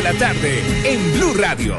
de 0.00 0.12
la 0.12 0.18
tarde 0.18 0.62
en 0.84 1.12
Blue 1.12 1.34
Radio. 1.34 1.74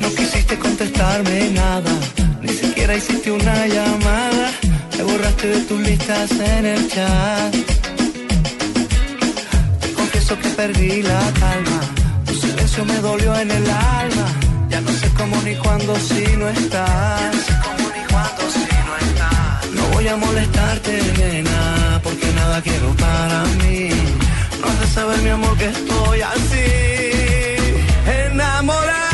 No 0.00 0.08
quisiste 0.16 0.58
contestarme 0.58 1.50
nada, 1.50 1.92
ni 2.40 2.48
siquiera 2.48 2.96
hiciste 2.96 3.30
una 3.30 3.66
llamada. 3.66 4.52
Me 4.96 5.02
borraste 5.02 5.48
de 5.48 5.60
tus 5.60 5.80
listas 5.80 6.30
en 6.32 6.66
el 6.66 6.88
chat. 6.88 7.54
Te 9.80 9.92
confieso 9.92 10.38
que 10.38 10.48
perdí 10.50 11.02
la 11.02 11.20
calma. 11.40 11.80
Tu 12.26 12.34
silencio 12.34 12.84
me 12.84 12.96
dolió 12.98 13.34
en 13.38 13.50
el 13.50 13.70
alma. 13.70 14.49
Cómo 15.20 15.36
ni 15.42 15.54
cuándo 15.54 15.94
si 15.96 16.34
no 16.38 16.48
estás. 16.48 17.34
No 19.74 19.82
voy 19.92 20.08
a 20.08 20.16
molestarte, 20.16 20.92
nena, 21.18 22.00
porque 22.02 22.26
nada 22.32 22.62
quiero 22.62 22.88
para 22.94 23.44
mí. 23.62 23.90
No 24.58 24.66
has 24.66 24.80
de 24.80 24.86
saber, 24.86 25.18
mi 25.18 25.28
amor, 25.28 25.58
que 25.58 25.66
estoy 25.66 26.22
así. 26.22 26.64
Enamorado, 28.24 29.09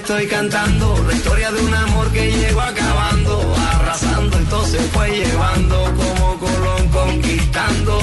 estoy 0.00 0.26
cantando, 0.26 1.04
la 1.06 1.12
historia 1.12 1.50
de 1.52 1.60
un 1.60 1.74
amor 1.74 2.10
que 2.10 2.32
llegó 2.32 2.60
acabando, 2.60 3.54
arrasando, 3.72 4.38
entonces 4.38 4.80
fue 4.92 5.10
llevando 5.10 5.76
como 5.98 6.38
Colón 6.38 6.88
conquistando. 6.88 7.98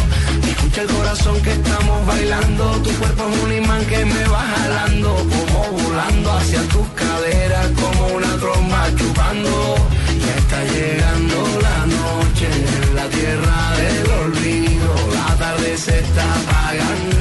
Escucha 0.48 0.81
el 0.84 0.88
corazón 0.88 1.42
que 1.42 1.52
estamos 1.52 2.06
bailando, 2.06 2.64
tu 2.84 2.92
cuerpo 3.00 3.23
es 3.30 3.44
un 3.44 3.53
imán 3.53 3.84
que 3.86 4.06
me 4.06 4.23
va 4.25 4.44
jalando, 4.56 5.16
como 5.16 5.59
volando 5.81 6.31
hacia 6.34 6.62
tus 6.73 6.88
caderas, 6.90 7.68
como 7.81 8.08
una 8.16 8.38
tromba 8.38 8.95
chupando. 8.95 9.75
Ya 10.23 10.36
está 10.44 10.59
llegando 10.75 11.38
la 11.68 11.80
noche 11.98 12.48
en 12.81 12.95
la 12.95 13.08
tierra 13.09 13.58
del 13.81 14.12
olvido, 14.23 14.94
la 15.16 15.36
tarde 15.36 15.78
se 15.78 16.00
está 16.00 16.23
apagando 16.42 17.16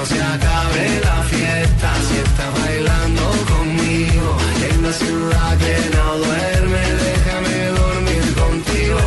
no 0.00 0.06
se 0.06 0.22
acabe 0.22 1.00
la 1.04 1.22
fiesta 1.24 1.92
si 2.08 2.16
estás 2.16 2.60
bailando 2.62 3.22
conmigo. 3.52 4.36
En 4.70 4.82
la 4.82 4.92
ciudad 4.92 5.58
que 5.58 5.76
no 5.94 6.16
duerme, 6.24 6.82
déjame 7.04 7.56
dormir 7.82 8.34
contigo. 8.34 8.98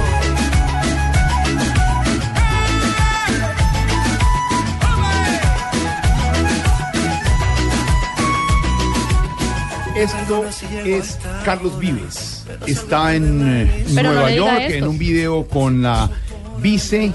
Esto 9.96 10.46
es 10.86 11.18
Carlos 11.44 11.80
Vives. 11.80 12.46
Está 12.68 13.16
en 13.16 13.48
eh, 13.48 13.86
Pero 13.96 14.10
no 14.10 14.16
Nueva 14.16 14.30
diga 14.30 14.60
York 14.60 14.72
en 14.76 14.88
un 14.88 14.98
video 15.00 15.48
con 15.48 15.82
la 15.82 16.10
vice. 16.60 17.12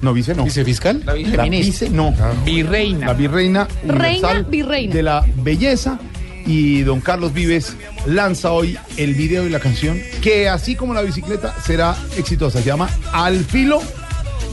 No, 0.00 0.12
vice 0.12 0.34
no. 0.34 0.44
¿Vice 0.44 0.64
fiscal? 0.64 1.02
La 1.04 1.12
vice, 1.14 1.90
no. 1.90 2.14
Virreina. 2.44 3.06
La 3.08 3.14
virreina 3.14 3.66
Reina, 3.86 4.42
virreina. 4.42 4.94
de 4.94 5.02
la 5.02 5.26
belleza. 5.36 5.98
Y 6.46 6.80
don 6.82 7.00
Carlos 7.00 7.32
Vives 7.34 7.74
lanza 8.06 8.52
hoy 8.52 8.78
el 8.96 9.14
video 9.14 9.46
y 9.46 9.50
la 9.50 9.60
canción 9.60 10.00
que, 10.22 10.48
así 10.48 10.76
como 10.76 10.94
la 10.94 11.02
bicicleta, 11.02 11.54
será 11.66 11.94
exitosa. 12.16 12.60
Se 12.60 12.64
llama 12.66 12.88
Al 13.12 13.44
filo 13.44 13.82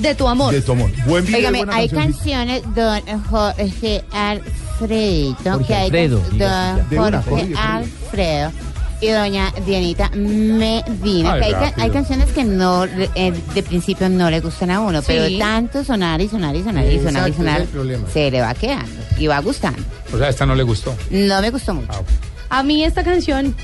De 0.02 0.14
tu 0.14 0.28
amor. 0.28 0.54
de 0.54 0.62
tu 0.62 0.74
amor. 0.74 0.90
Buen 1.08 1.26
video. 1.26 1.52
Buena 1.52 1.74
hay 1.76 1.88
canción. 1.88 2.48
canciones, 2.48 2.64
don 2.76 3.24
Jorge 3.30 4.04
Alfredito, 4.12 5.52
Jorge 5.52 5.68
que 5.68 5.74
hay 5.76 5.86
Alfredo, 5.86 6.22
don 6.90 7.22
Jorge 7.24 7.54
Alfredo 7.58 8.52
y 9.02 9.08
doña 9.08 9.52
Dianita 9.66 10.10
Medina, 10.16 11.34
Ay, 11.34 11.40
que 11.40 11.46
hay, 11.46 11.52
ca- 11.54 11.74
hay 11.78 11.90
canciones 11.92 12.28
que 12.32 12.44
no 12.44 12.86
eh, 12.86 13.34
de 13.54 13.64
principio 13.64 14.10
no 14.10 14.30
le 14.30 14.40
gustan 14.40 14.72
a 14.72 14.80
uno, 14.80 15.02
Sí. 15.02 15.08
pero 15.10 15.38
tanto 15.38 15.84
sonar 15.84 16.22
y 16.22 16.28
sonar 16.28 16.56
y 16.56 16.64
sonar 16.64 16.86
y 16.86 16.98
sonar 17.00 17.30
y 17.30 17.30
Exacto, 17.30 17.38
sonar, 17.38 17.66
se 18.12 18.32
le 18.32 18.42
va 18.42 18.54
quedando 18.54 18.92
y 19.18 19.28
va 19.28 19.40
gustando. 19.40 19.82
O 20.14 20.18
sea, 20.18 20.30
esta 20.30 20.46
no 20.46 20.56
le 20.56 20.64
gustó. 20.64 20.96
No 21.10 21.42
me 21.42 21.50
gustó 21.52 21.74
mucho. 21.74 21.92
A 22.50 22.64
mí 22.64 22.84
esta 22.84 23.04
canción, 23.04 23.56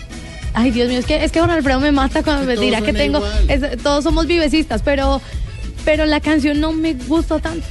ay 0.53 0.71
Dios 0.71 0.89
mío, 0.89 0.99
es 0.99 1.05
que 1.05 1.23
es 1.23 1.31
que 1.31 1.39
Don 1.39 1.49
Alfredo 1.49 1.79
me 1.79 1.91
mata 1.91 2.23
cuando 2.23 2.45
me 2.45 2.57
dirá 2.57 2.81
que 2.81 2.93
tengo, 2.93 3.21
es- 3.47 3.81
todos 3.81 4.03
somos 4.03 4.27
vivecistas, 4.27 4.81
pero, 4.83 5.21
pero 5.85 6.05
la 6.05 6.19
canción 6.19 6.59
no 6.59 6.71
me 6.73 6.93
gusta 6.93 7.39
tanto. 7.39 7.65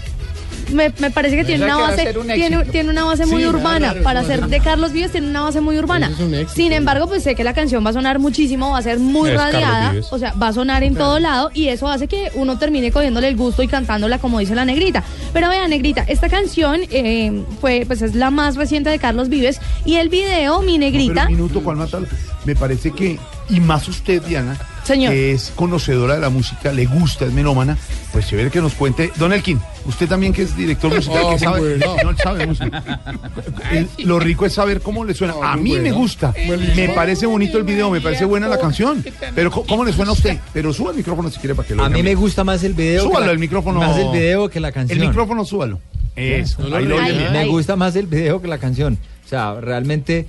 Me, 0.72 0.92
me 0.98 1.10
parece 1.10 1.36
que 1.36 1.44
tiene 1.44 1.64
una 1.64 1.76
base, 1.76 2.16
un 2.18 2.26
tiene, 2.26 2.64
tiene 2.66 2.90
una 2.90 3.04
base 3.04 3.26
muy 3.26 3.42
Sí, 3.42 3.48
urbana. 3.48 3.90
claro, 3.90 4.02
Para 4.02 4.24
ser 4.24 4.46
de 4.46 4.60
Carlos 4.60 4.92
Vives 4.92 5.12
tiene 5.12 5.28
una 5.28 5.42
base 5.42 5.60
muy 5.60 5.78
urbana. 5.78 6.06
Eso 6.06 6.14
es 6.22 6.28
un 6.28 6.34
éxito. 6.34 6.54
Sin 6.54 6.72
embargo, 6.72 7.06
pues 7.08 7.22
sé 7.22 7.34
que 7.34 7.44
la 7.44 7.54
canción 7.54 7.84
va 7.84 7.90
a 7.90 7.92
sonar 7.92 8.18
muchísimo, 8.18 8.70
va 8.70 8.78
a 8.78 8.82
ser 8.82 8.98
muy 8.98 9.30
Es 9.30 9.36
radiada, 9.36 9.94
o 10.10 10.18
sea, 10.18 10.32
va 10.34 10.48
a 10.48 10.52
sonar 10.52 10.82
en 10.82 10.94
todo 10.94 11.18
lado 11.18 11.50
y 11.54 11.68
eso 11.68 11.88
hace 11.88 12.06
que 12.08 12.30
uno 12.34 12.58
termine 12.58 12.90
cogiéndole 12.92 13.28
el 13.28 13.36
gusto 13.36 13.62
y 13.62 13.68
cantándola 13.68 14.18
como 14.18 14.38
dice 14.38 14.54
la 14.54 14.64
negrita. 14.64 15.02
Pero 15.32 15.48
vea, 15.48 15.66
negrita, 15.68 16.02
esta 16.06 16.28
canción 16.28 16.80
eh, 16.90 17.42
fue, 17.60 17.84
pues 17.86 18.02
es 18.02 18.14
la 18.14 18.30
más 18.30 18.56
reciente 18.56 18.90
de 18.90 18.98
Carlos 18.98 19.28
Vives 19.28 19.60
y 19.84 19.96
el 19.96 20.08
video, 20.08 20.60
mi 20.62 20.78
Pero 20.78 20.90
negrita, 20.90 21.22
un 21.26 21.32
minuto, 21.32 21.60
¿cuál 21.62 21.76
mata? 21.76 21.98
Me 22.44 22.54
parece 22.56 22.90
que, 22.92 23.18
y 23.48 23.60
más 23.60 23.86
usted, 23.88 24.22
Diana, 24.22 24.56
Señor. 24.84 25.12
que 25.12 25.32
es 25.32 25.52
conocedora 25.54 26.14
de 26.14 26.20
la 26.20 26.30
música, 26.30 26.72
le 26.72 26.86
gusta, 26.86 27.26
es 27.26 27.32
melómana, 27.32 27.76
pues 28.12 28.26
chévere 28.28 28.50
que 28.50 28.60
nos 28.60 28.74
cuente. 28.74 29.12
Don 29.16 29.32
Elkin, 29.32 29.60
usted 29.86 30.08
también 30.08 30.32
que 30.32 30.42
es 30.42 30.56
director 30.56 30.92
musical, 30.94 31.22
Oh, 31.24 31.32
que 31.32 31.38
sabe, 31.38 31.76
bueno. 31.78 31.96
no 32.04 32.16
sabe 32.16 32.46
música. 32.46 33.00
El- 33.70 33.88
Lo 34.04 34.18
rico 34.18 34.46
es 34.46 34.52
saber 34.54 34.80
cómo 34.80 35.04
le 35.04 35.14
suena. 35.14 35.34
Oh, 35.36 35.42
A 35.44 35.56
mí 35.56 35.72
me 35.74 35.80
bueno. 35.80 35.96
gusta, 35.96 36.34
me 36.76 36.88
parece 36.90 37.26
bonito 37.26 37.58
el 37.58 37.64
video, 37.64 37.90
me 37.90 38.00
parece 38.00 38.24
buena 38.24 38.48
la 38.48 38.58
canción, 38.58 39.04
pero 39.34 39.50
¿cómo 39.50 39.84
le 39.84 39.92
suena 39.92 40.10
a 40.10 40.14
usted? 40.14 40.38
Pero 40.52 40.72
suba 40.72 40.90
el 40.90 40.96
micrófono 40.96 41.30
si 41.30 41.38
quiere 41.38 41.54
para 41.54 41.68
que 41.68 41.74
lo 41.74 41.84
A 41.84 41.88
mí 41.88 42.02
me 42.02 42.14
gusta 42.14 42.42
más 42.44 42.62
el 42.64 42.74
video. 42.74 43.04
Súbalo 43.04 43.26
la- 43.26 43.32
el 43.32 43.38
micrófono. 43.38 43.80
Más 43.80 43.96
el 43.98 44.10
video 44.10 44.48
que 44.48 44.60
la 44.60 44.72
canción. 44.72 44.98
El 45.00 45.06
micrófono 45.06 45.44
súbalo. 45.44 45.80
Eso, 46.16 46.62
No 46.62 46.68
lo 46.70 46.76
ahí 46.76 46.84
lo 46.86 46.96
oye 46.96 47.04
Ahí, 47.04 47.16
bien. 47.18 47.32
Me 47.32 47.46
gusta 47.46 47.76
más 47.76 47.94
el 47.96 48.06
video 48.06 48.42
que 48.42 48.48
la 48.48 48.58
canción. 48.58 48.98
O 49.24 49.28
sea, 49.28 49.54
realmente, 49.60 50.26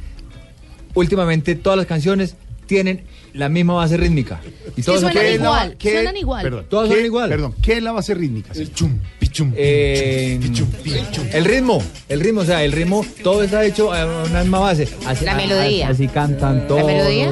últimamente 0.94 1.56
todas 1.56 1.78
las 1.78 1.88
canciones 1.88 2.36
tienen 2.68 3.04
la 3.34 3.50
misma 3.50 3.74
base 3.76 3.98
rítmica. 3.98 4.40
Y 4.76 4.82
todas 4.82 5.02
suenan 5.02 5.18
¿Qué 5.22 5.34
es 5.34 5.40
la- 5.40 5.46
igual, 5.46 5.76
qué- 5.78 5.92
suenan 5.94 6.18
igual. 6.18 6.44
Perdón, 6.44 6.66
Todas 6.70 6.90
¿qué- 6.90 6.96
son 6.96 7.06
igual. 7.06 7.30
Perdón, 7.30 7.56
¿qué 7.62 7.74
es 7.78 7.84
la 7.84 7.92
base 7.92 8.14
rítmica? 8.14 8.52
El 8.54 8.74
chum, 8.74 8.98
pichum, 9.20 9.54
Eh, 9.56 10.38
pichum, 10.42 10.68
pichum. 10.84 11.26
el 11.32 11.46
ritmo, 11.46 11.82
el 12.10 12.20
ritmo, 12.20 12.42
o 12.42 12.46
sea, 12.46 12.64
el 12.64 12.72
ritmo, 12.72 13.06
todo 13.24 13.44
está 13.44 13.64
hecho 13.66 13.94
a 13.94 14.26
una 14.26 14.42
misma 14.42 14.60
base. 14.60 14.88
Así, 15.06 15.26
La 15.26 15.36
melodía. 15.36 15.90
Así, 15.90 16.08
cantan 16.08 16.68
todos. 16.68 16.86
melodía? 16.86 17.32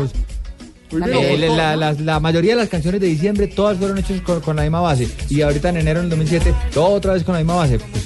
La 0.91 1.05
Eh, 1.05 1.09
melodía. 1.37 1.49
la, 1.55 1.75
la- 1.75 1.93
la 1.93 2.19
mayoría 2.19 2.53
de 2.55 2.61
las 2.61 2.69
canciones 2.69 2.99
de 2.99 3.07
diciembre, 3.07 3.45
todas 3.47 3.77
fueron 3.77 3.97
hechas 3.99 4.21
con, 4.21 4.41
con 4.41 4.55
la 4.55 4.63
misma 4.63 4.81
base. 4.81 5.07
Y 5.29 5.41
ahorita 5.41 5.69
en 5.69 5.77
enero 5.77 5.99
del 6.01 6.09
2007, 6.09 6.53
todo 6.73 6.87
otra 6.89 7.13
vez 7.13 7.23
con 7.23 7.33
la 7.33 7.39
misma 7.41 7.55
base. 7.57 7.77
Pues, 7.77 8.05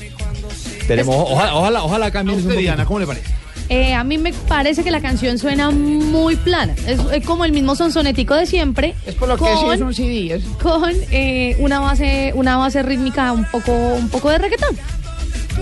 tenemos, 0.87 1.15
ojalá, 1.15 1.55
ojalá, 1.55 1.83
ojalá 1.83 2.05
¿A 2.07 2.11
cambien 2.11 2.35
un 2.35 2.41
usted, 2.41 2.55
poquito. 2.55 2.61
Diana, 2.61 2.85
¿cómo 2.85 2.99
le 2.99 3.07
parece? 3.07 3.27
Eh, 3.69 3.93
a 3.93 4.03
mí 4.03 4.17
me 4.17 4.33
parece 4.33 4.83
que 4.83 4.91
la 4.91 5.01
canción 5.01 5.37
suena 5.39 5.71
muy 5.71 6.35
plana. 6.35 6.75
Es, 6.85 6.99
es 7.11 7.25
como 7.25 7.45
el 7.45 7.51
mismo 7.51 7.75
sonsonetico 7.75 8.35
de 8.35 8.45
siempre. 8.45 8.93
Es 9.05 9.15
por 9.15 9.27
lo 9.29 9.35
que 9.35 9.45
con, 9.45 9.57
sí 9.59 9.65
es 9.73 9.81
un 9.81 9.93
CD. 9.93 10.33
es- 10.35 10.43
con 10.61 10.91
eh, 11.11 11.55
una 11.59 11.79
base 11.79 12.31
una 12.35 12.57
base 12.57 12.83
rítmica 12.83 13.31
un 13.31 13.45
poco 13.45 13.71
un 13.71 14.09
poco 14.09 14.29
de 14.29 14.37
reggaetón. 14.37 14.77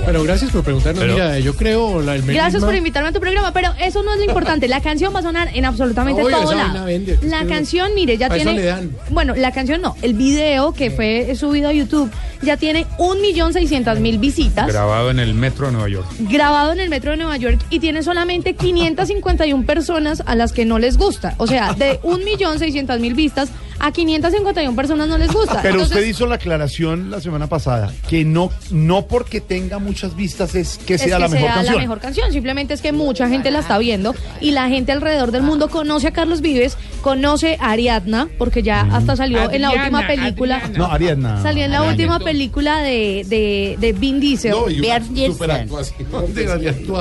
Pero 0.06 0.24
gracias 0.24 0.52
por 0.52 0.64
preguntarnos. 0.64 1.06
Mira, 1.06 1.40
yo 1.40 1.56
creo 1.56 2.02
la, 2.02 2.16
el 2.16 2.24
Gracias 2.24 2.56
melisma- 2.62 2.66
por 2.66 2.76
invitarme 2.76 3.10
a 3.10 3.12
tu 3.14 3.20
programa, 3.20 3.54
pero 3.54 3.70
eso 3.80 4.02
no 4.04 4.12
es 4.14 4.18
lo 4.20 4.26
importante. 4.26 4.68
La 4.68 4.82
canción 4.82 5.14
va 5.16 5.20
a 5.20 5.22
sonar 5.22 5.50
en 5.54 5.64
absolutamente 5.64 6.22
Oye, 6.24 6.34
todo 6.36 6.54
lado. 6.54 6.86
vende, 6.86 7.18
La 7.24 7.46
canción, 7.46 7.94
mire, 7.96 8.18
ya 8.18 8.30
tiene. 8.30 8.54
le 8.54 8.64
dan. 8.64 8.92
Bueno, 9.10 9.36
la 9.36 9.52
canción 9.52 9.82
no. 9.82 9.96
El 10.02 10.14
video 10.16 10.74
que 10.74 10.90
fue 10.92 11.34
subido 11.36 11.70
a 11.70 11.74
YouTube 11.74 12.12
ya 12.42 12.58
tiene 12.58 12.88
un 12.98 13.22
millón 13.22 13.54
seiscientas 13.54 14.00
mil 14.00 14.18
visitas. 14.18 14.68
Grabado 14.68 15.12
en 15.12 15.20
el 15.20 15.34
metro 15.36 15.68
de 15.68 15.74
Nueva 15.74 15.88
York. 15.90 16.08
grabado 16.22 16.74
en 16.74 16.80
el 16.80 16.90
metro 16.90 17.12
de 17.12 17.18
Nueva 17.18 17.38
York 17.38 17.60
y 17.70 17.80
tiene 17.80 18.02
solamente 18.02 18.56
551 18.56 19.66
personas 19.66 20.24
a 20.26 20.36
las 20.36 20.52
que 20.52 20.66
no 20.66 20.80
les 20.80 20.98
gusta. 20.98 21.36
O 21.38 21.46
sea, 21.48 21.74
de 21.74 22.00
1.600.000 22.02 23.16
vistas 23.16 23.50
A 23.84 23.92
551 23.92 24.76
personas 24.76 25.08
no 25.08 25.18
les 25.18 25.32
gusta. 25.34 25.62
Pero 25.62 25.76
Entonces, 25.76 25.98
usted 25.98 26.08
hizo 26.10 26.26
la 26.28 26.36
aclaración 26.36 27.10
la 27.10 27.20
semana 27.20 27.48
pasada 27.48 27.92
que 28.08 28.24
no, 28.24 28.52
no 28.70 29.08
porque 29.08 29.42
tenga 29.42 29.80
muchas 29.80 30.16
vistas 30.16 30.56
es 30.56 30.78
que 30.86 30.94
es 30.96 31.02
sea 31.02 31.16
que 31.18 31.22
la 31.24 31.28
mejor 31.30 31.46
sea 31.48 31.54
canción. 31.56 31.76
la 31.76 31.82
mejor 31.82 32.00
canción, 32.00 32.32
simplemente 32.32 32.74
es 32.74 32.82
que 32.82 32.92
mucha 32.92 33.28
gente 33.28 33.50
la 33.52 33.60
está 33.60 33.78
viendo 33.78 34.14
y 34.40 34.52
la 34.52 34.70
gente 34.70 34.92
alrededor 34.92 35.32
del 35.32 35.42
mundo 35.44 35.70
conoce 35.70 36.08
a 36.08 36.12
Carlos 36.12 36.42
Vives, 36.42 36.78
conoce 37.02 37.58
a 37.60 37.72
Ariadna, 37.72 38.28
porque 38.38 38.62
ya 38.64 38.82
hasta 38.92 39.16
salió 39.16 39.50
en 39.52 39.62
la 39.62 39.72
última 39.72 40.06
película. 40.06 40.58
Adriana. 40.58 40.78
No, 40.78 40.86
Ariadna. 40.86 41.42
Salió 41.42 41.66
en 41.66 41.72
la 41.72 41.84
última 41.84 42.20
película 42.20 42.82
de, 42.82 43.26
de, 43.28 43.78
de 43.80 43.94
Vin 43.94 44.20
Diesel, 44.20 44.52
No, 44.52 44.70
y 44.70 44.80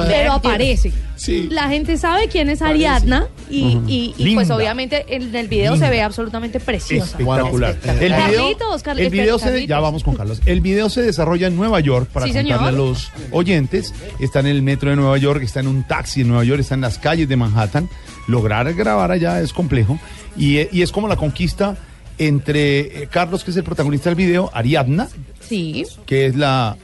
pero 0.09 0.33
aparece. 0.33 0.93
Sí. 1.17 1.49
La 1.51 1.69
gente 1.69 1.99
sabe 1.99 2.29
quién 2.29 2.49
es 2.49 2.63
Ariadna 2.63 3.27
y, 3.51 3.79
y- 3.87 4.15
y, 4.17 4.35
pues 4.35 4.51
obviamente 4.51 5.05
en 5.15 5.35
el 5.37 5.49
video 5.49 5.77
se 5.77 5.91
ve 5.91 6.01
absolutamente 6.01 6.61
preciosa. 6.71 7.19
Espectacular. 7.19 7.77
Bueno, 7.85 8.01
el 8.01 8.13
video, 8.13 8.43
Carlitos, 8.43 8.83
Carl- 8.83 8.99
el 9.01 9.11
video 9.11 9.39
se, 9.39 9.67
ya 9.67 9.81
vamos 9.81 10.05
con 10.05 10.15
Carlos. 10.17 10.41
El 10.47 10.61
video 10.61 10.89
se 10.91 11.03
desarrolla 11.03 11.47
en 11.49 11.57
Nueva 11.57 11.81
York 11.81 12.09
para 12.13 12.27
Sí, 12.27 12.33
contarle 12.33 12.55
señor. 12.55 12.69
a 12.69 12.73
los 12.73 13.11
oyentes. 13.33 13.93
Está 14.19 14.41
en 14.41 14.47
el 14.47 14.63
metro 14.63 14.91
de 14.91 14.97
Nueva 14.97 15.17
York, 15.19 15.43
está 15.43 15.61
en 15.61 15.67
un 15.69 15.83
taxi 15.85 16.23
en 16.23 16.29
Nueva 16.29 16.45
York, 16.45 16.61
está 16.61 16.75
en 16.75 16.81
las 16.83 16.99
calles 16.99 17.29
de 17.29 17.37
Manhattan. 17.37 17.89
Lograr 18.29 18.73
grabar 18.75 19.11
allá 19.11 19.41
es 19.41 19.53
complejo 19.53 19.99
y, 20.37 20.59
y 20.77 20.83
es 20.83 20.93
como 20.93 21.09
la 21.09 21.17
conquista 21.17 21.77
entre 22.19 23.03
eh, 23.05 23.09
Carlos, 23.11 23.43
que 23.45 23.51
es 23.51 23.57
el 23.57 23.65
protagonista 23.65 24.11
del 24.11 24.17
video, 24.17 24.51
Ariadna, 24.53 25.09
Sí. 25.41 25.85
que 26.07 26.27
es 26.27 26.37
la 26.37 26.77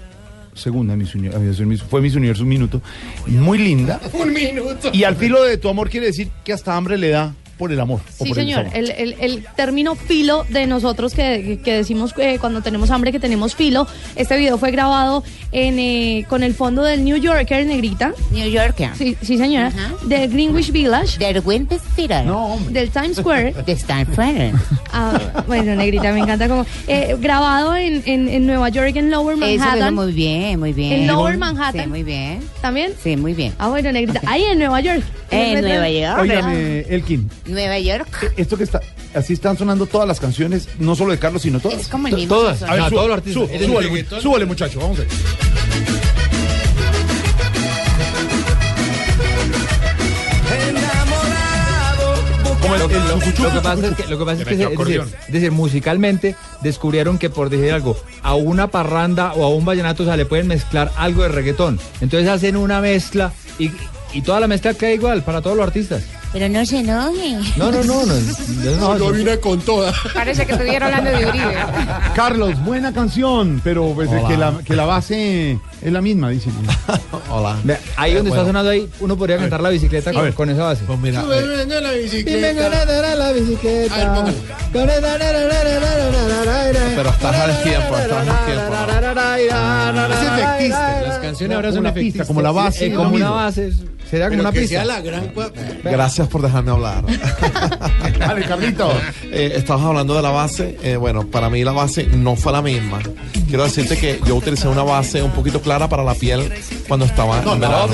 segunda 0.55 0.97
Miss 0.97 1.15
Universo, 1.15 1.85
fue 1.91 2.01
Miss 2.01 2.15
Universo 2.17 2.43
un 2.43 2.49
minuto, 2.49 2.81
muy 3.27 3.59
linda. 3.59 4.01
Un 4.15 4.33
minuto. 4.33 4.89
Y 4.93 5.05
al 5.05 5.15
filo 5.17 5.43
de 5.45 5.59
tu 5.59 5.69
amor 5.69 5.91
quiere 5.91 6.07
decir 6.07 6.31
que 6.43 6.55
hasta 6.55 6.75
hambre 6.75 6.97
le 6.97 7.11
da 7.11 7.35
por 7.59 7.73
el 7.73 7.81
amor. 7.81 8.01
o 8.19 8.25
Sí, 8.25 8.29
por 8.31 8.37
señor. 8.37 8.67
El, 8.75 8.91
el- 8.91 9.17
el 9.21 9.45
término 9.57 9.95
filo 9.95 10.45
de 10.51 10.67
nosotros 10.67 11.15
que, 11.15 11.59
que 11.65 11.73
decimos 11.75 12.13
eh, 12.19 12.39
cuando 12.41 12.61
tenemos 12.63 12.91
hambre 12.91 13.13
que 13.13 13.21
tenemos 13.21 13.55
filo. 13.55 13.87
Este 14.15 14.37
video 14.37 14.59
fue 14.59 14.71
grabado 14.71 15.25
en, 15.53 15.79
eh, 15.79 16.27
con 16.29 16.43
el 16.43 16.55
fondo 16.55 16.83
del 16.83 17.05
New 17.05 17.17
Yorker 17.17 17.65
Negrita. 17.67 18.13
New 18.33 18.49
Yorker. 18.49 18.91
Sí, 18.97 19.17
sí 19.23 19.39
señora. 19.39 19.73
Del 20.05 20.31
Greenwich 20.31 20.71
Village. 20.71 21.19
Windspiral. 21.45 22.27
No, 22.27 22.47
hombre. 22.55 22.73
Del 22.75 22.91
Times 22.91 23.17
Square. 23.17 23.55
De 23.65 23.73
Stanford. 23.73 24.27
Ah, 24.93 25.45
bueno, 25.47 25.75
Negrita, 25.75 26.13
me 26.13 26.21
encanta 26.21 26.49
como. 26.49 26.67
eh, 26.87 27.17
grabado 27.21 27.75
en, 27.77 28.03
en, 28.07 28.29
en 28.29 28.47
Nueva 28.47 28.69
York, 28.69 28.95
en 28.97 29.11
Lower 29.11 29.37
Eso 29.37 29.59
Manhattan. 29.65 29.95
muy 29.95 30.13
bien, 30.13 30.59
muy 30.59 30.73
bien. 30.73 30.93
En 30.93 31.07
Lower 31.07 31.37
Manhattan. 31.39 31.85
Sí, 31.85 31.89
muy 31.89 32.03
bien. 32.03 32.41
¿También? 32.61 32.93
Sí, 33.03 33.17
muy 33.17 33.35
bien. 33.35 33.53
Ah, 33.59 33.69
bueno, 33.69 33.93
Negrita. 33.93 34.21
Ahí 34.27 34.45
en 34.45 34.59
Nueva 34.59 34.81
York. 34.81 35.03
En 35.31 35.61
Nueva 35.63 35.89
York. 35.91 36.19
Óigame, 36.21 36.81
Elkin, 36.89 37.29
Nueva 37.47 37.79
York. 37.79 38.33
esto 38.37 38.57
que 38.57 38.65
está, 38.65 38.81
así 39.15 39.33
están 39.33 39.57
sonando 39.57 39.87
todas 39.87 40.07
las 40.07 40.21
canciones, 40.21 40.69
no 40.79 40.95
solo 40.95 41.13
de 41.13 41.19
Carlos, 41.19 41.43
sino 41.43 41.61
todas. 41.61 41.81
Es 41.81 41.89
como 41.89 42.09
el 42.09 42.15
mismo. 42.15 42.35
Todas. 42.35 42.63
A 42.63 42.73
ver, 42.73 42.81
No, 42.81 42.91
todos 42.91 43.09
los 43.09 43.17
artistas. 43.19 43.49
súbale, 43.67 44.07
súbale, 44.21 44.47
muchacho, 44.47 44.81
vamos 44.81 44.99
a 44.99 45.03
ver. 45.03 45.09
Lo, 52.67 53.21
sucuchucu, 53.21 53.43
lo 53.45 53.53
que 53.53 53.61
pasa 53.61 53.87
es 53.87 53.95
que, 53.97 54.07
lo 54.07 54.19
que, 54.19 54.25
pasa 54.25 54.43
es, 54.43 54.49
que 54.49 54.55
es 54.55 54.59
decir, 54.59 55.03
es 55.27 55.33
decir, 55.33 55.53
musicalmente 55.53 56.37
descubrieron 56.63 57.19
que 57.19 57.31
por 57.31 57.49
decir 57.49 57.73
algo, 57.73 57.97
a 58.23 58.35
una 58.35 58.69
parranda 58.69 59.33
o 59.35 59.45
a 59.45 59.49
un 59.49 59.65
vallenato 59.65 60.03
o 60.03 60.07
sea, 60.07 60.17
le 60.17 60.27
pueden 60.27 60.47
mezclar 60.49 60.93
algo 60.97 61.23
de 61.23 61.29
reggaetón. 61.29 61.81
Entonces 62.01 62.29
hacen 62.29 62.57
una 62.57 62.81
mezcla 62.81 63.33
y, 63.59 63.71
y 64.17 64.23
toda 64.23 64.41
la 64.41 64.47
mezcla 64.49 64.73
queda 64.73 64.93
igual 64.93 65.23
para 65.23 65.43
todos 65.43 65.59
los 65.59 65.67
artistas. 65.67 66.03
Pero 66.33 66.49
no 66.49 66.65
se 66.65 66.79
enojen. 66.79 67.41
No, 67.57 67.71
no, 67.71 67.85
no, 67.85 68.07
no. 68.07 68.15
no, 68.81 68.99
no, 68.99 69.13
vine 69.13 69.39
con 69.39 69.61
toda. 69.61 69.93
Parece 70.15 70.47
que 70.47 70.53
estuviera 70.53 70.87
hablando 70.87 71.11
de 71.11 71.27
Uribe. 71.27 71.55
Carlos, 72.15 72.65
buena 72.65 72.93
canción, 72.93 73.61
pero 73.63 73.93
pues, 73.95 74.09
que, 74.27 74.37
la, 74.37 74.55
que 74.65 74.75
la 74.75 74.87
base 74.87 75.59
es 75.83 75.93
la 75.93 76.01
misma, 76.01 76.31
dicen. 76.31 76.53
Hola. 77.31 77.57
Ahí 77.97 78.15
donde 78.15 78.31
Bueno, 78.31 78.43
está 78.43 78.47
sonando 78.47 78.71
ahí, 78.71 78.89
uno 79.01 79.17
podría 79.17 79.37
cantar 79.37 79.61
la 79.61 79.69
bicicleta 79.69 80.11
A 80.11 80.13
con, 80.15 80.33
con 80.33 80.51
esa 80.51 80.65
base. 80.65 80.85
Pues 80.87 80.99
mira, 80.99 81.23
eh, 81.23 81.67
la 81.67 81.81
la 81.81 81.93
bicicleta. 81.93 82.67
A 83.95 83.99
ver, 83.99 84.09
póngalo. 84.09 84.37
pero 86.97 87.11
estás 87.11 87.37
al 87.37 87.63
tiempo, 87.63 87.99
estás 87.99 88.29
al 88.29 88.47
tiempo. 88.47 88.75
Es 90.11 90.23
efectista. 90.23 91.03
Las 91.03 91.19
canciones 91.19 91.55
ahora 91.57 91.71
son 91.71 91.81
Una 91.81 91.95
pista, 91.95 92.01
efectistas. 92.01 92.27
como 92.27 92.43
la 92.43 92.51
base. 92.53 92.87
Eh, 92.87 92.95
como 92.95 93.15
una 93.15 93.31
base, 93.31 93.73
sería 94.11 94.27
como 94.29 94.39
Pero 94.39 94.41
una 94.43 94.53
que 94.53 94.61
pista. 94.61 94.77
sea 94.77 94.85
la 94.85 95.01
gran... 95.01 95.33
Gracias 95.85 96.29
por 96.29 96.43
dejarme 96.43 96.71
hablar. 96.71 97.05
Dale, 98.19 98.45
Carlito. 98.47 98.91
Eh, 99.25 99.53
estabas 99.57 99.85
hablando 99.85 100.15
de 100.15 100.23
la 100.23 100.31
base. 100.31 100.77
eh, 100.83 100.97
bueno, 100.97 101.27
para 101.27 101.51
mí 101.51 101.65
la 101.65 101.73
base 101.73 102.05
no 102.07 102.37
fue 102.37 102.53
la 102.53 102.63
misma. 102.63 103.01
Quiero 103.49 103.65
decirte 103.65 103.97
que 103.97 104.21
yo 104.27 104.37
utilicé 104.37 104.69
una 104.69 104.83
base 104.83 105.23
un 105.23 105.31
poquito 105.33 105.61
clara 105.61 105.89
para 105.89 106.03
la 106.03 106.15
piel 106.15 106.53
cuando 106.89 107.07
estaba 107.07 107.39
en 107.43 107.61
verano. 107.61 107.89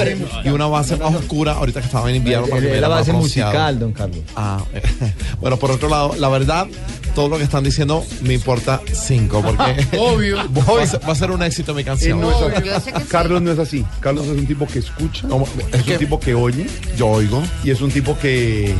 y 0.44 0.48
una 0.48 0.66
base 0.66 0.96
más 0.96 1.14
oscura 1.14 1.52
ahorita 1.52 1.80
que 1.80 1.86
estaba 1.86 2.08
en 2.10 2.16
invierno. 2.16 2.46
para 2.46 2.60
que 2.62 2.68
me 2.68 2.74
Es 2.76 2.80
la 2.80 2.88
base 2.88 3.12
musical, 3.12 3.78
don 3.78 3.92
Carlos. 3.92 4.20
Ah, 4.36 4.62
eh, 4.74 4.82
bueno, 5.40 5.56
por 5.58 5.70
otro 5.70 5.88
lado, 5.88 6.14
la 6.18 6.28
verdad, 6.28 6.66
todo 7.14 7.28
lo 7.28 7.38
que 7.38 7.44
están 7.44 7.62
diciendo 7.64 8.04
me 8.22 8.34
importa 8.34 8.80
cinco, 8.92 9.42
porque 9.42 9.86
Obvio. 9.98 10.36
va, 10.68 10.82
a 10.82 10.86
ser, 10.86 11.00
va 11.08 11.12
a 11.12 11.16
ser 11.16 11.30
un 11.30 11.42
éxito 11.42 11.74
mi 11.74 11.82
Eh, 11.82 11.84
canción. 11.84 12.20
no 12.20 12.30
sí. 12.32 12.90
Carlos 13.08 13.42
no 13.42 13.52
es 13.52 13.58
así. 13.58 13.84
Carlos 14.00 14.26
es 14.26 14.32
un 14.38 14.46
tipo 14.46 14.66
que 14.66 14.78
escucha, 14.80 15.26
es, 15.28 15.74
Es 15.74 15.82
que- 15.84 15.92
un 15.92 15.98
tipo 15.98 16.20
que 16.20 16.34
oye 16.34 16.66
Yo 16.96 17.08
oigo. 17.08 17.42
y 17.64 17.70
es 17.70 17.80
un 17.80 17.90
tipo 17.90 18.18
que, 18.18 18.74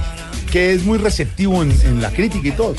que 0.50 0.72
es 0.74 0.84
muy 0.84 0.98
receptivo 0.98 1.62
en, 1.62 1.70
en 1.82 2.00
la 2.02 2.10
crítica 2.10 2.48
y 2.48 2.52
todo. 2.52 2.74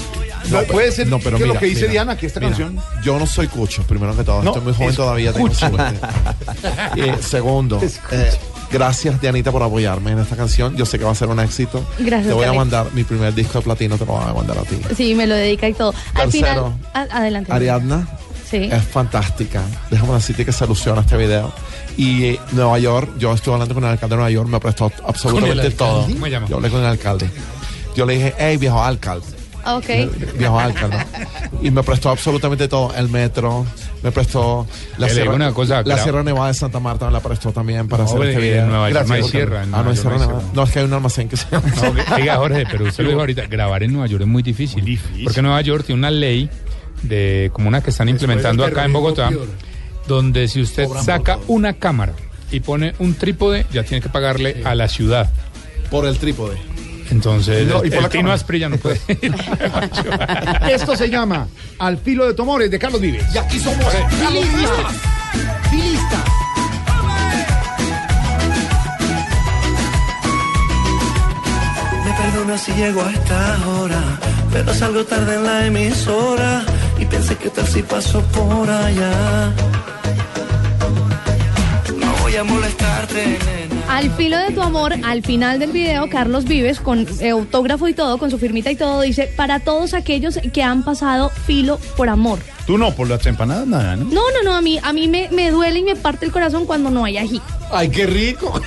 No, 0.50 0.60
pero- 0.60 0.74
puede 0.74 0.92
ser 0.92 1.08
no, 1.08 1.20
pero 1.20 1.38
que 1.38 1.44
mira, 1.44 1.54
lo 1.54 1.60
que 1.60 1.66
dice 1.68 1.82
mira, 1.82 1.92
Diana, 1.92 2.18
que 2.18 2.26
esta 2.26 2.40
mira, 2.42 2.50
canción... 2.52 2.78
Yo 3.04 3.18
no 3.18 3.26
soy 3.26 3.48
cucho, 3.48 3.84
primero 3.84 4.16
que 4.16 4.24
todo. 4.26 4.44
No, 4.44 4.50
Estoy 4.52 4.64
muy 4.64 4.74
joven 4.74 4.96
todavía, 4.96 5.32
tengo 5.34 5.54
suerte. 5.54 6.00
Eh, 6.98 7.16
segundo, 7.22 7.80
eh, 8.12 8.32
gracias 8.74 9.22
Dianita 9.22 9.52
por 9.52 9.64
apoyarme 9.64 10.12
en 10.12 10.20
esta 10.20 10.36
canción. 10.36 10.76
Yo 10.76 10.86
sé 10.86 10.98
que 11.00 11.06
va 11.06 11.12
a 11.12 11.16
ser 11.16 11.30
un 11.30 11.40
éxito. 11.40 11.86
Gracias, 12.00 12.28
Te 12.28 12.34
voy 12.34 12.46
a 12.46 12.52
mandar 12.54 12.88
mi 12.94 13.04
primer 13.04 13.34
disco 13.34 13.60
de 13.60 13.64
platino, 13.64 13.98
te 13.98 14.06
lo 14.06 14.14
voy 14.14 14.24
a 14.30 14.34
mandar 14.34 14.58
a 14.58 14.64
ti. 14.64 14.78
Sí, 14.98 15.16
me 15.16 15.28
lo 15.28 15.36
dedica 15.36 15.70
y 15.70 15.74
todo. 15.74 15.94
Al 16.16 16.30
Tercero. 16.32 16.74
final. 16.74 17.10
a- 17.12 17.18
adelante. 17.20 17.52
Ariadna 17.54 18.08
Sí. 18.50 18.70
es 18.72 18.84
fantástica. 18.84 19.62
Déjame 19.90 20.14
decirte 20.14 20.44
que 20.46 20.52
se 20.52 20.66
ilusiona 20.66 21.02
este 21.02 21.16
video. 21.18 21.52
Y 21.98 22.26
eh, 22.26 22.40
Nueva 22.52 22.78
York, 22.80 23.12
yo 23.18 23.34
estuve 23.34 23.54
hablando 23.54 23.74
con 23.76 23.84
el 23.84 23.92
alcalde 23.92 24.16
de 24.16 24.18
Nueva 24.18 24.32
York, 24.32 24.50
me 24.50 24.60
prestó 24.60 24.92
absolutamente 25.08 25.72
todo. 25.72 26.04
¿Cómo 26.08 26.28
llama? 26.28 26.48
Yo 26.48 26.56
hablé 26.58 26.70
con 26.70 26.80
el 26.82 26.86
alcalde. 26.88 27.30
Yo 27.96 28.06
le 28.06 28.14
dije, 28.16 28.34
hey, 28.38 28.58
viejo 28.58 28.82
alcalde. 28.82 29.26
Ok. 29.66 30.36
viejo 30.38 30.60
alcalde. 30.60 30.98
Y 31.62 31.72
me 31.72 31.82
prestó 31.84 32.10
absolutamente 32.10 32.68
todo. 32.68 32.94
El 32.96 33.08
metro, 33.10 33.66
me 34.04 34.12
prestó 34.12 34.68
la, 34.98 35.08
le 35.08 35.14
sierra, 35.14 35.24
digo 35.32 35.36
una 35.36 35.54
cosa, 35.54 35.82
la 35.84 35.98
Sierra 35.98 36.24
Nevada 36.24 36.48
de 36.50 36.54
Santa 36.54 36.80
Marta, 36.80 37.06
me 37.08 37.12
la 37.14 37.22
prestó 37.22 37.52
también 37.52 37.88
para 37.88 38.04
No, 38.04 38.10
hacer 38.10 38.22
este 38.24 38.42
video. 38.42 38.64
en 38.64 38.70
Nueva 38.70 38.90
York 38.92 39.08
no 39.08 39.14
hay 39.14 39.24
sierra, 39.24 39.62
Ah, 39.62 39.82
no 39.84 39.90
hay 39.90 39.96
Sierra 39.98 40.18
Nevada. 40.18 40.42
No, 40.54 40.64
es 40.64 40.70
que 40.72 40.80
hay 40.80 40.86
un 40.86 40.94
almacén 40.94 41.30
que 41.30 41.38
se 41.38 41.46
llama. 41.50 41.68
No, 41.76 42.16
Oiga, 42.16 42.36
Jorge, 42.36 42.66
pero 42.70 42.86
usted 42.86 43.04
lo 43.04 43.10
dijo 43.10 43.22
ahorita, 43.22 43.48
grabar 43.48 43.82
en 43.84 43.94
Nueva 43.94 44.08
York 44.08 44.22
es 44.22 44.28
muy 44.28 44.44
difícil. 44.44 44.84
difícil. 44.84 45.24
Porque 45.24 45.42
Nueva 45.42 45.62
York 45.62 45.86
tiene 45.86 46.00
una 46.00 46.12
ley 46.12 46.50
de 47.02 47.50
como 47.54 47.68
una 47.70 47.82
que 47.82 47.90
están 47.92 48.10
implementando 48.10 48.66
acá 48.66 48.86
en 48.86 48.94
Bogotá, 48.94 49.30
Peor. 49.30 49.48
donde 50.08 50.48
si 50.48 50.62
usted 50.62 50.86
Cobran 50.86 51.04
saca 51.06 51.40
una 51.48 51.74
cámara 51.74 52.14
y 52.52 52.60
pone 52.60 52.94
un 53.00 53.14
trípode, 53.16 53.66
ya 53.72 53.84
tiene 53.84 54.02
que 54.02 54.10
pagarle 54.10 54.62
a 54.66 54.76
la 54.76 54.88
ciudad. 54.88 55.30
Por 55.90 56.06
el 56.06 56.18
trípode. 56.18 56.58
Entonces, 57.14 57.68
No, 57.68 57.84
y 57.86 57.90
por 57.90 57.98
el 57.98 58.04
la 58.04 58.10
Tino 58.10 58.22
cámara. 58.24 58.34
Asprilla 58.34 58.70
no 58.70 58.78
puede. 58.78 59.00
Esto 60.74 60.96
se 60.96 61.10
llama 61.10 61.48
Al 61.78 61.98
filo 62.00 62.26
de 62.26 62.34
tu 62.34 62.42
amores 62.42 62.72
de 62.72 62.80
Carlos 62.80 63.00
Vives. 63.00 63.24
Y 63.34 63.38
aquí 63.38 63.60
somos. 63.60 63.86
¡Filistas! 64.10 64.94
¡Filistas! 65.70 66.24
Me 72.06 72.12
perdona 72.14 72.58
si 72.58 72.72
llego 72.74 73.02
a 73.04 73.12
esta 73.12 73.58
hora, 73.68 74.02
pero 74.52 74.74
salgo 74.74 75.04
tarde 75.06 75.36
en 75.36 75.44
la 75.44 75.66
emisora 75.68 76.64
y 77.00 77.06
pensé 77.06 77.36
que 77.38 77.50
tal 77.50 77.68
si 77.68 77.82
paso 77.84 78.22
por 78.34 78.70
allá. 78.70 79.52
No 81.98 82.12
voy 82.22 82.36
a 82.36 82.44
molestarte. 82.44 83.38
Al 83.90 84.12
filo 84.12 84.38
de 84.38 84.52
tu 84.52 84.62
amor, 84.62 84.94
al 85.04 85.22
final 85.24 85.60
del 85.60 85.72
video, 85.72 86.10
Carlos 86.10 86.46
Vives, 86.46 86.80
con 86.80 87.06
eh, 87.20 87.30
autógrafo 87.30 87.88
y 87.88 87.94
todo, 87.94 88.18
con 88.18 88.32
su 88.32 88.38
firmita 88.40 88.72
y 88.72 88.76
todo, 88.76 89.02
dice, 89.02 89.32
para 89.36 89.60
todos 89.60 89.94
aquellos 89.94 90.40
que 90.52 90.64
han 90.64 90.84
pasado 90.84 91.30
filo 91.30 91.80
por 91.96 92.10
amor. 92.10 92.40
Tú 92.66 92.78
no, 92.78 92.92
por 92.92 93.10
las 93.10 93.26
empanadas 93.26 93.68
nada, 93.68 93.96
¿no? 93.98 94.06
No, 94.06 94.22
no, 94.32 94.44
no, 94.44 94.56
a 94.56 94.62
mí, 94.62 94.80
a 94.82 94.94
mí 94.94 95.08
me, 95.08 95.28
me 95.32 95.52
duele 95.52 95.80
y 95.80 95.84
me 95.84 95.96
parte 95.96 96.26
el 96.26 96.32
corazón 96.32 96.66
cuando 96.66 96.90
no 96.90 97.04
hay 97.04 97.18
ají. 97.18 97.42
Ay, 97.72 97.90
qué 97.90 98.06
rico. 98.06 98.62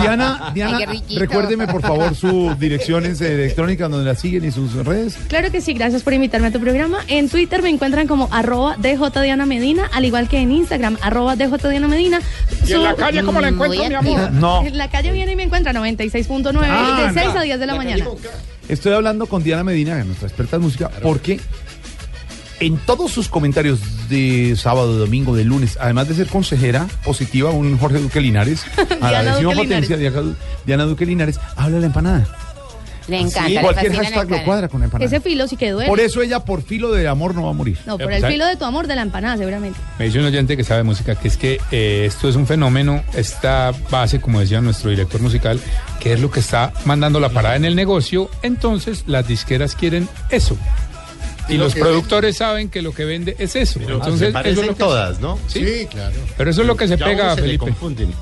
Diana, 0.00 0.50
Diana, 0.54 0.78
Ay, 0.88 1.02
recuérdeme 1.16 1.66
por 1.66 1.80
favor 1.80 2.14
sus 2.14 2.58
direcciones 2.58 3.20
electrónicas 3.20 3.90
donde 3.90 4.04
la 4.04 4.16
siguen 4.16 4.44
y 4.44 4.50
sus 4.50 4.74
redes. 4.84 5.16
Claro 5.28 5.50
que 5.50 5.60
sí, 5.60 5.74
gracias 5.74 6.02
por 6.02 6.12
invitarme 6.12 6.48
a 6.48 6.50
tu 6.50 6.60
programa. 6.60 6.98
En 7.06 7.28
Twitter 7.28 7.62
me 7.62 7.70
encuentran 7.70 8.06
como 8.06 8.28
arroba 8.32 8.76
DJ 8.78 9.22
Diana 9.22 9.46
Medina, 9.46 9.88
al 9.92 10.04
igual 10.04 10.28
que 10.28 10.38
en 10.38 10.50
Instagram, 10.52 10.98
arroba 11.00 11.36
DJ 11.36 11.70
Diana 11.70 11.88
Medina. 11.88 12.20
¿Y 12.66 12.72
en 12.72 12.82
la 12.82 12.94
calle 13.14 13.26
cómo 13.26 13.40
la 13.40 13.48
encuentro, 13.48 13.78
Muy 13.78 13.88
mi 13.88 13.94
amor? 13.94 14.32
No. 14.32 14.62
La 14.72 14.90
calle 14.90 15.12
viene 15.12 15.32
y 15.32 15.36
me 15.36 15.44
encuentra 15.44 15.72
96.9 15.72 16.66
Ah, 16.68 17.12
de 17.12 17.20
6 17.20 17.34
no. 17.34 17.40
a 17.40 17.42
10 17.42 17.60
de 17.60 17.66
la, 17.66 17.74
mañana. 17.74 18.04
Estoy 18.68 18.92
hablando 18.92 19.26
con 19.26 19.42
Diana 19.42 19.64
Medina, 19.64 20.02
nuestra 20.04 20.28
experta 20.28 20.56
en 20.56 20.62
música, 20.62 20.90
porque 21.02 21.40
en 22.60 22.78
todos 22.78 23.10
sus 23.10 23.28
comentarios 23.28 24.08
de 24.08 24.54
sábado, 24.56 24.94
de 24.94 25.00
domingo, 25.00 25.34
de 25.36 25.44
lunes, 25.44 25.76
además 25.80 26.08
de 26.08 26.14
ser 26.14 26.28
consejera 26.28 26.86
positiva, 27.04 27.50
un 27.50 27.78
Jorge 27.78 27.98
Duque 27.98 28.20
Linares, 28.20 28.64
a 29.00 29.10
la 29.10 29.22
décima 29.22 29.52
potencia, 29.52 29.96
Diana 29.96 30.22
Diana 30.64 30.84
Duque 30.84 31.06
Linares, 31.06 31.38
habla 31.56 31.76
de 31.76 31.80
la 31.80 31.86
empanada. 31.86 32.26
Le 33.08 33.20
encanta. 33.20 33.48
le 33.48 33.60
Cualquier 33.60 33.94
hashtag 33.96 34.30
lo 34.30 34.44
cuadra 34.44 34.68
con 34.68 34.80
la 34.80 34.86
empanada. 34.86 35.06
Ese 35.06 35.20
filo 35.20 35.46
sí 35.46 35.56
que 35.56 35.70
duele. 35.70 35.88
Por 35.88 36.00
eso 36.00 36.22
ella, 36.22 36.40
por 36.44 36.62
filo 36.62 36.90
de 36.92 37.06
amor, 37.06 37.34
no 37.34 37.42
va 37.44 37.50
a 37.50 37.52
morir. 37.52 37.78
No, 37.86 37.98
por 37.98 38.10
Eh, 38.12 38.16
el 38.16 38.20
¿sabe? 38.22 38.32
filo 38.32 38.46
de 38.46 38.56
tu 38.56 38.64
amor 38.64 38.86
de 38.86 38.96
la 38.96 39.02
empanada, 39.02 39.36
seguramente. 39.36 39.78
Me 39.98 40.06
dice 40.06 40.18
un 40.20 40.24
oyente 40.24 40.56
que 40.56 40.64
sabe 40.64 40.82
música 40.84 41.14
que 41.14 41.28
es 41.28 41.36
que 41.36 41.60
eh, 41.70 42.04
esto 42.06 42.28
es 42.28 42.36
un 42.36 42.46
fenómeno, 42.46 43.02
esta 43.14 43.72
base, 43.90 44.20
como 44.20 44.40
decía 44.40 44.60
nuestro 44.60 44.90
director 44.90 45.20
musical, 45.20 45.60
que 46.00 46.14
es 46.14 46.20
lo 46.20 46.30
que 46.30 46.40
está 46.40 46.72
mandando 46.86 47.20
la 47.20 47.28
parada 47.28 47.56
en 47.56 47.64
el 47.66 47.76
negocio, 47.76 48.30
entonces 48.42 49.04
las 49.06 49.28
disqueras 49.28 49.74
quieren 49.74 50.08
eso. 50.30 50.56
Y 51.46 51.58
lo 51.58 51.64
los 51.64 51.74
productores 51.74 52.38
saben 52.38 52.70
que 52.70 52.80
lo 52.80 52.94
que 52.94 53.04
vende 53.04 53.36
es 53.38 53.54
eso. 53.54 53.78
entonces, 53.80 54.18
se 54.18 54.24
eso 54.28 54.32
parecen 54.32 54.60
es 54.60 54.66
lo 54.66 54.74
que, 54.74 54.78
todas, 54.78 55.20
¿no? 55.20 55.38
Sí. 55.46 55.86
claro. 55.90 56.16
Pero 56.38 56.50
eso 56.50 56.62
es 56.62 56.66
lo 56.66 56.74
que 56.74 56.88
se 56.88 56.96
Ya 56.96 57.04
pega, 57.04 57.34
se 57.34 57.42
le 57.42 57.46
Felipe. 57.48 57.64
confunden. 57.66 58.14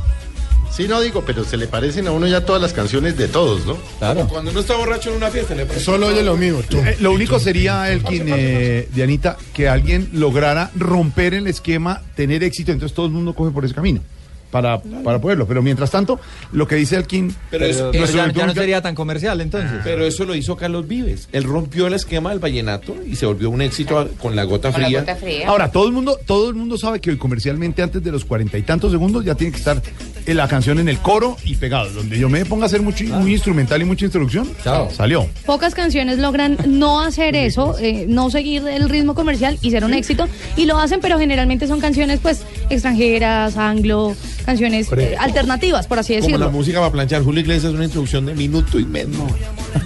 Sí, 0.75 0.89
no 0.89 1.01
digo, 1.03 1.23
pero 1.27 1.45
se 1.45 1.59
le 1.59 1.67
parecen 1.67 2.07
a 2.07 2.13
uno 2.13 2.27
ya 2.27 2.47
todas 2.47 2.61
las 2.63 2.73
canciones 2.73 3.19
de 3.19 3.29
todos, 3.29 3.67
¿no? 3.67 3.77
Como 4.01 4.29
cuando 4.29 4.51
uno 4.53 4.61
está 4.61 4.75
borracho 4.77 5.11
en 5.11 5.17
una 5.17 5.29
fiesta, 5.31 5.55
le 5.55 5.67
parece. 5.67 5.85
Solo 5.85 6.07
oye 6.07 6.23
lo 6.23 6.37
mismo, 6.37 6.61
tú. 6.69 6.79
Eh, 6.79 6.97
lo 7.01 7.13
único 7.13 7.39
sería, 7.39 7.93
Elkin, 7.93 8.25
eh, 8.29 8.89
Dianita, 8.95 9.37
que 9.53 9.69
alguien 9.69 10.09
lograra 10.15 10.71
romper 10.75 11.35
el 11.35 11.47
esquema, 11.47 12.01
tener 12.17 12.43
éxito, 12.43 12.73
entonces 12.73 12.95
todo 12.97 13.05
el 13.07 13.13
mundo 13.13 13.35
coge 13.35 13.51
por 13.51 13.65
ese 13.67 13.75
camino. 13.75 14.01
Para, 14.51 14.83
para 14.83 15.19
poderlo. 15.19 15.47
Pero 15.47 15.63
mientras 15.63 15.91
tanto, 15.91 16.21
lo 16.53 16.69
que 16.69 16.75
dice 16.75 16.97
Elkin. 16.97 17.35
Pero 17.51 17.65
eso- 17.65 17.89
Pero 17.91 18.05
ya, 18.05 18.31
ya 18.31 18.47
no 18.47 18.53
sería 18.53 18.83
tan 18.83 18.95
comercial 18.95 19.41
entonces. 19.41 19.81
Pero 19.83 20.05
eso 20.05 20.27
lo 20.27 20.35
hizo 20.35 20.57
Carlos 20.57 20.87
Vives. 20.87 21.27
Él 21.33 21.45
rompió 21.45 21.87
el 21.87 21.95
esquema 21.95 22.29
del 22.31 22.39
vallenato 22.39 22.95
y 23.07 23.17
se 23.17 23.25
volvió 23.25 23.49
un 23.49 23.63
éxito 23.63 23.99
a- 23.99 24.09
con 24.09 24.37
la 24.37 24.45
gota 24.45 24.71
Con 24.71 24.83
la 24.83 24.89
fría. 24.89 25.01
gota 25.01 25.17
fría. 25.17 25.49
Ahora, 25.49 25.71
todo 25.73 25.87
el 25.87 25.93
mundo, 25.95 26.19
todo 26.27 26.51
el 26.51 26.55
mundo 26.55 26.77
sabe 26.77 27.01
que 27.01 27.09
hoy 27.09 27.17
comercialmente 27.17 27.81
antes 27.81 28.03
de 28.05 28.13
los 28.13 28.27
cuarenta 28.27 28.59
y 28.59 28.63
tantos 28.63 28.93
segundos 28.93 29.25
ya 29.25 29.35
tiene 29.35 29.53
que 29.53 29.59
estar 29.59 29.81
la 30.27 30.49
canción 30.49 30.79
en 30.79 30.89
el 30.89 30.99
coro 30.99 31.37
y 31.45 31.57
pegado. 31.57 31.91
Donde 31.91 32.19
yo 32.19 32.29
me 32.29 32.45
ponga 32.45 32.65
a 32.65 32.67
hacer 32.67 32.83
mucho, 32.83 33.05
muy 33.05 33.33
instrumental 33.33 33.81
y 33.83 33.85
mucha 33.85 34.05
introducción, 34.05 34.49
Chao. 34.63 34.91
salió. 34.91 35.27
Pocas 35.47 35.75
canciones 35.75 36.19
logran 36.19 36.57
no 36.67 37.01
hacer 37.01 37.37
eso, 37.37 37.77
eh, 37.79 38.07
no 38.09 38.31
seguir 38.31 38.67
el 38.69 38.89
ritmo 38.89 39.15
comercial 39.15 39.59
y 39.63 39.71
ser 39.71 39.85
un 39.85 39.95
éxito. 39.95 40.29
Y 40.57 40.67
lo 40.67 40.79
hacen, 40.79 41.01
pero 41.01 41.19
generalmente 41.19 41.67
son 41.67 41.81
canciones 41.81 42.21
pues 42.21 42.43
extranjeras, 42.71 43.57
anglo, 43.57 44.15
canciones 44.45 44.89
eh, 44.97 45.17
alternativas, 45.19 45.87
por 45.87 45.99
así 45.99 46.15
Como 46.15 46.21
la 46.23 46.27
decirlo. 46.37 46.51
música 46.53 46.79
para 46.81 46.93
planchar. 46.93 47.23
Julio 47.23 47.41
Iglesias 47.41 47.71
es 47.73 47.75
una 47.75 47.85
introducción 47.85 48.27
de 48.27 48.35
minuto 48.35 48.79
y 48.79 48.85
medio. 48.85 49.27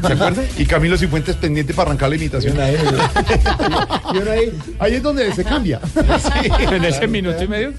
¿Se 0.07 0.13
acuerdan? 0.13 0.45
Y 0.59 0.65
Camilo 0.67 0.97
Cifuentes 0.99 1.37
pendiente 1.37 1.73
para 1.75 1.91
arrancar 1.91 2.09
la 2.11 2.17
imitación. 2.17 2.59
ahí, 2.61 2.75
ahí 4.79 4.95
es 4.95 5.03
donde 5.03 5.33
se 5.33 5.45
cambia. 5.45 5.81
en 6.71 6.85
ese 6.85 7.07
minuto 7.07 7.43
y 7.43 7.49
medio. 7.49 7.73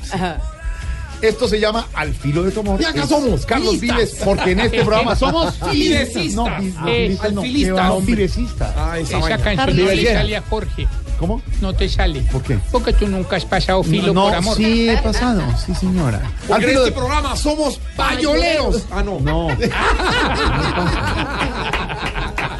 Esto 1.21 1.47
se 1.47 1.59
llama 1.59 1.87
Al 1.93 2.13
filo 2.13 2.43
de 2.43 2.51
tu 2.51 2.59
amor. 2.59 2.79
Y 2.81 2.85
acá 2.85 3.07
somos 3.07 3.45
Carlos 3.45 3.79
Vives, 3.79 4.17
porque 4.23 4.51
en 4.51 4.59
este 4.59 4.83
programa 4.83 5.15
somos 5.15 5.53
Filecistas. 5.71 6.33
No, 6.35 6.45
vi- 6.59 6.71
no, 6.71 6.87
Eh, 6.87 7.17
filecistas 7.41 7.87
no, 7.87 8.01
filecistas. 8.01 8.73
Ah, 8.77 8.99
esa 8.99 9.19
canción 9.39 9.77
no 9.77 9.85
le 9.91 10.13
sale 10.13 10.37
a 10.37 10.41
Jorge. 10.43 10.87
¿Cómo? 11.19 11.41
No 11.61 11.73
te 11.73 11.89
sale. 11.89 12.21
¿Por 12.31 12.43
qué? 12.43 12.59
Porque 12.71 12.93
tú 12.93 13.07
nunca 13.07 13.37
has 13.37 13.45
pasado 13.45 13.81
filo 13.83 14.13
no, 14.13 14.25
por 14.25 14.35
amor. 14.35 14.55
sí 14.55 14.87
he 14.87 14.97
pasado, 14.97 15.41
sí 15.65 15.73
señora. 15.73 16.21
Al 16.53 16.63
en 16.63 16.69
este 16.69 16.83
de... 16.85 16.91
programa 16.91 17.35
somos 17.35 17.79
payoleros. 17.95 18.85
Ah, 18.91 19.01
no. 19.01 19.19
No. 19.19 19.47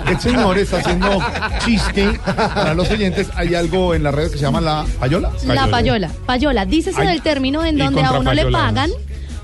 El 0.09 0.19
señor 0.19 0.57
está 0.57 0.77
haciendo 0.77 1.19
chiste 1.65 2.19
para 2.25 2.73
los 2.73 2.89
oyentes. 2.89 3.27
Hay 3.35 3.55
algo 3.55 3.93
en 3.93 4.03
las 4.03 4.13
redes 4.13 4.31
que 4.31 4.37
se 4.37 4.43
llama 4.43 4.61
la 4.61 4.85
payola. 4.99 5.31
La 5.45 5.67
payola. 5.67 6.09
Payola, 6.25 6.65
dícese 6.65 7.01
Ay, 7.01 7.07
del 7.07 7.21
término 7.21 7.63
en 7.65 7.77
donde 7.77 8.03
a 8.03 8.13
uno 8.13 8.33
le 8.33 8.45
pagan 8.51 8.91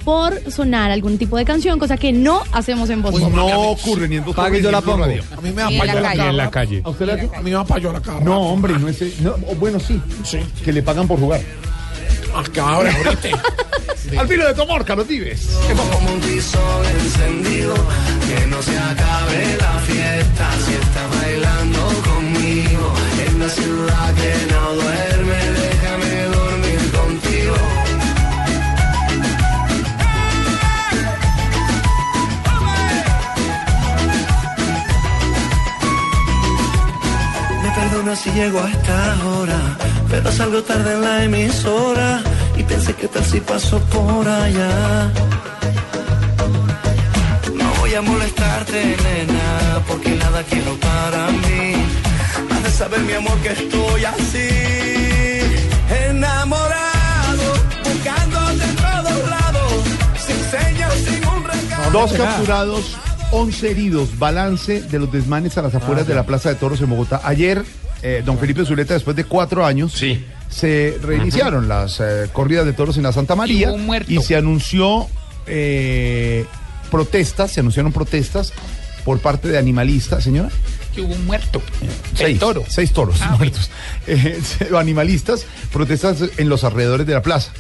por 0.04 0.52
sonar 0.52 0.92
algún 0.92 1.18
tipo 1.18 1.38
de 1.38 1.46
canción, 1.46 1.80
cosa 1.80 1.96
que 1.98 2.12
no 2.12 2.44
hacemos 2.52 2.90
en 2.90 3.02
voz. 3.02 3.12
Pues 3.12 3.24
Popular. 3.24 3.46
no 3.46 3.62
ocurre 3.70 4.10
ni 4.10 4.18
en 4.18 4.26
dos 4.26 4.36
Pague, 4.36 4.62
yo 4.62 4.70
la 4.72 4.82
pongo. 4.82 5.06
A 5.06 5.08
mí 5.08 5.52
me 5.56 5.62
da 5.62 5.72
Y 5.72 5.80
en 5.80 5.88
la 5.88 5.94
payola 5.94 6.02
calle. 6.10 6.30
En 6.30 6.38
la 6.38 6.52
calle. 6.52 6.82
¿A 6.84 6.90
usted 6.90 7.06
le? 7.06 7.14
A 7.14 7.42
mí 7.42 7.44
me 7.46 7.52
da 7.52 7.64
payola 7.64 8.02
cada 8.02 8.20
No, 8.20 8.42
hombre, 8.42 8.78
no 8.78 8.90
es. 8.90 9.20
no, 9.22 9.36
bueno, 9.60 9.80
sí. 9.80 10.02
Que 10.64 10.74
le 10.74 10.82
pagan 10.84 11.08
por 11.08 11.20
jugar. 11.20 11.42
Cabra, 12.42 12.92
ahorita. 12.96 13.30
Al 14.20 14.28
filo 14.28 14.48
de 14.48 14.54
tu 14.54 14.62
amor, 14.64 14.84
Carlos 14.84 15.08
Vives. 15.08 15.48
como 15.76 16.14
un 16.14 16.20
tizón 16.22 16.86
encendido, 16.86 17.74
que 18.28 18.48
no 18.48 18.62
se 18.62 18.78
acabe 18.78 19.58
la 19.60 19.80
fiesta, 19.80 20.50
si 20.66 20.74
estás 20.74 21.22
bailando 21.22 21.80
conmigo, 22.04 22.94
en 23.28 23.40
la 23.40 23.50
ciudad 23.50 24.14
que 24.16 24.54
no 24.54 24.74
duerme, 24.76 25.40
déjame 25.62 26.24
dormir 26.26 26.92
contigo. 26.92 27.56
Me 37.64 37.72
perdona 37.72 38.16
si 38.16 38.32
llego 38.32 38.60
a 38.60 38.70
esta 38.70 39.26
hora, 39.26 39.78
pero 40.14 40.32
salgo 40.32 40.62
tarde 40.62 40.94
en 40.94 41.02
la 41.02 41.24
emisora 41.24 42.22
y 42.56 42.62
pensé 42.62 42.94
que 42.94 43.08
tal 43.08 43.26
si 43.26 43.40
paso 43.40 43.80
por 43.94 44.28
allá. 44.28 45.12
No 47.56 47.66
voy 47.80 47.96
a 47.96 48.02
molestarte, 48.04 48.96
nena, 49.06 49.82
porque 49.88 50.12
nada 50.12 50.44
quiero 50.44 50.74
para 50.80 51.32
mí. 51.32 51.74
Has 52.52 52.64
de 52.64 52.70
saber, 52.70 53.00
mi 53.00 53.14
amor, 53.14 53.36
que 53.40 53.54
estoy 53.54 54.06
así, 54.06 54.50
enamorado, 56.08 57.46
buscándote 57.84 58.64
en 58.70 58.76
todos 58.76 59.30
lados, 59.36 59.74
sin 60.26 60.40
señas, 60.54 60.94
sin 60.94 61.28
un 61.28 61.44
recado. 61.44 61.92
Dos 61.92 62.14
capturados, 62.14 62.98
11 63.32 63.72
heridos. 63.72 64.20
Balance 64.20 64.84
de 64.84 65.00
los 65.00 65.12
desmanes 65.12 65.58
a 65.58 65.64
las 65.64 65.74
afueras 65.74 66.06
de 66.06 66.14
la 66.14 66.24
Plaza 66.24 66.50
de 66.50 66.56
Toros 66.56 66.82
en 66.82 66.92
Bogotá. 66.92 67.20
Ayer, 67.24 67.66
eh, 68.04 68.22
don 68.26 68.38
Felipe 68.38 68.66
Zuleta, 68.66 68.94
después 68.94 69.16
de 69.16 69.24
cuatro 69.24 69.66
años, 69.66 69.94
Sí. 69.94 70.24
se 70.50 70.98
reiniciaron 71.02 71.68
las 71.68 72.00
eh, 72.00 72.28
corridas 72.32 72.66
de 72.66 72.74
toros 72.74 72.98
en 72.98 73.04
la 73.04 73.12
Santa 73.14 73.36
María 73.36 73.74
y 74.08 74.18
se 74.22 74.36
anunció 74.36 75.08
eh, 75.48 76.46
protestas, 76.92 77.52
se 77.52 77.60
anunciaron 77.62 77.92
protestas 77.92 78.54
por 79.06 79.20
parte 79.20 79.48
de 79.48 79.58
animalistas, 79.58 80.24
señora. 80.24 80.50
Que 80.94 81.02
hubo 81.02 81.14
un 81.16 81.26
muerto. 81.26 81.62
Seis, 82.14 82.38
toro. 82.40 82.64
Seis 82.68 82.92
toros 82.94 83.18
Ah, 83.22 83.36
muertos. 83.38 83.70
Eh, 84.08 84.40
animalistas, 84.78 85.46
protestas 85.72 86.18
en 86.38 86.50
los 86.50 86.64
alrededores 86.64 87.08
de 87.08 87.14
la 87.14 87.22
plaza. 87.22 87.52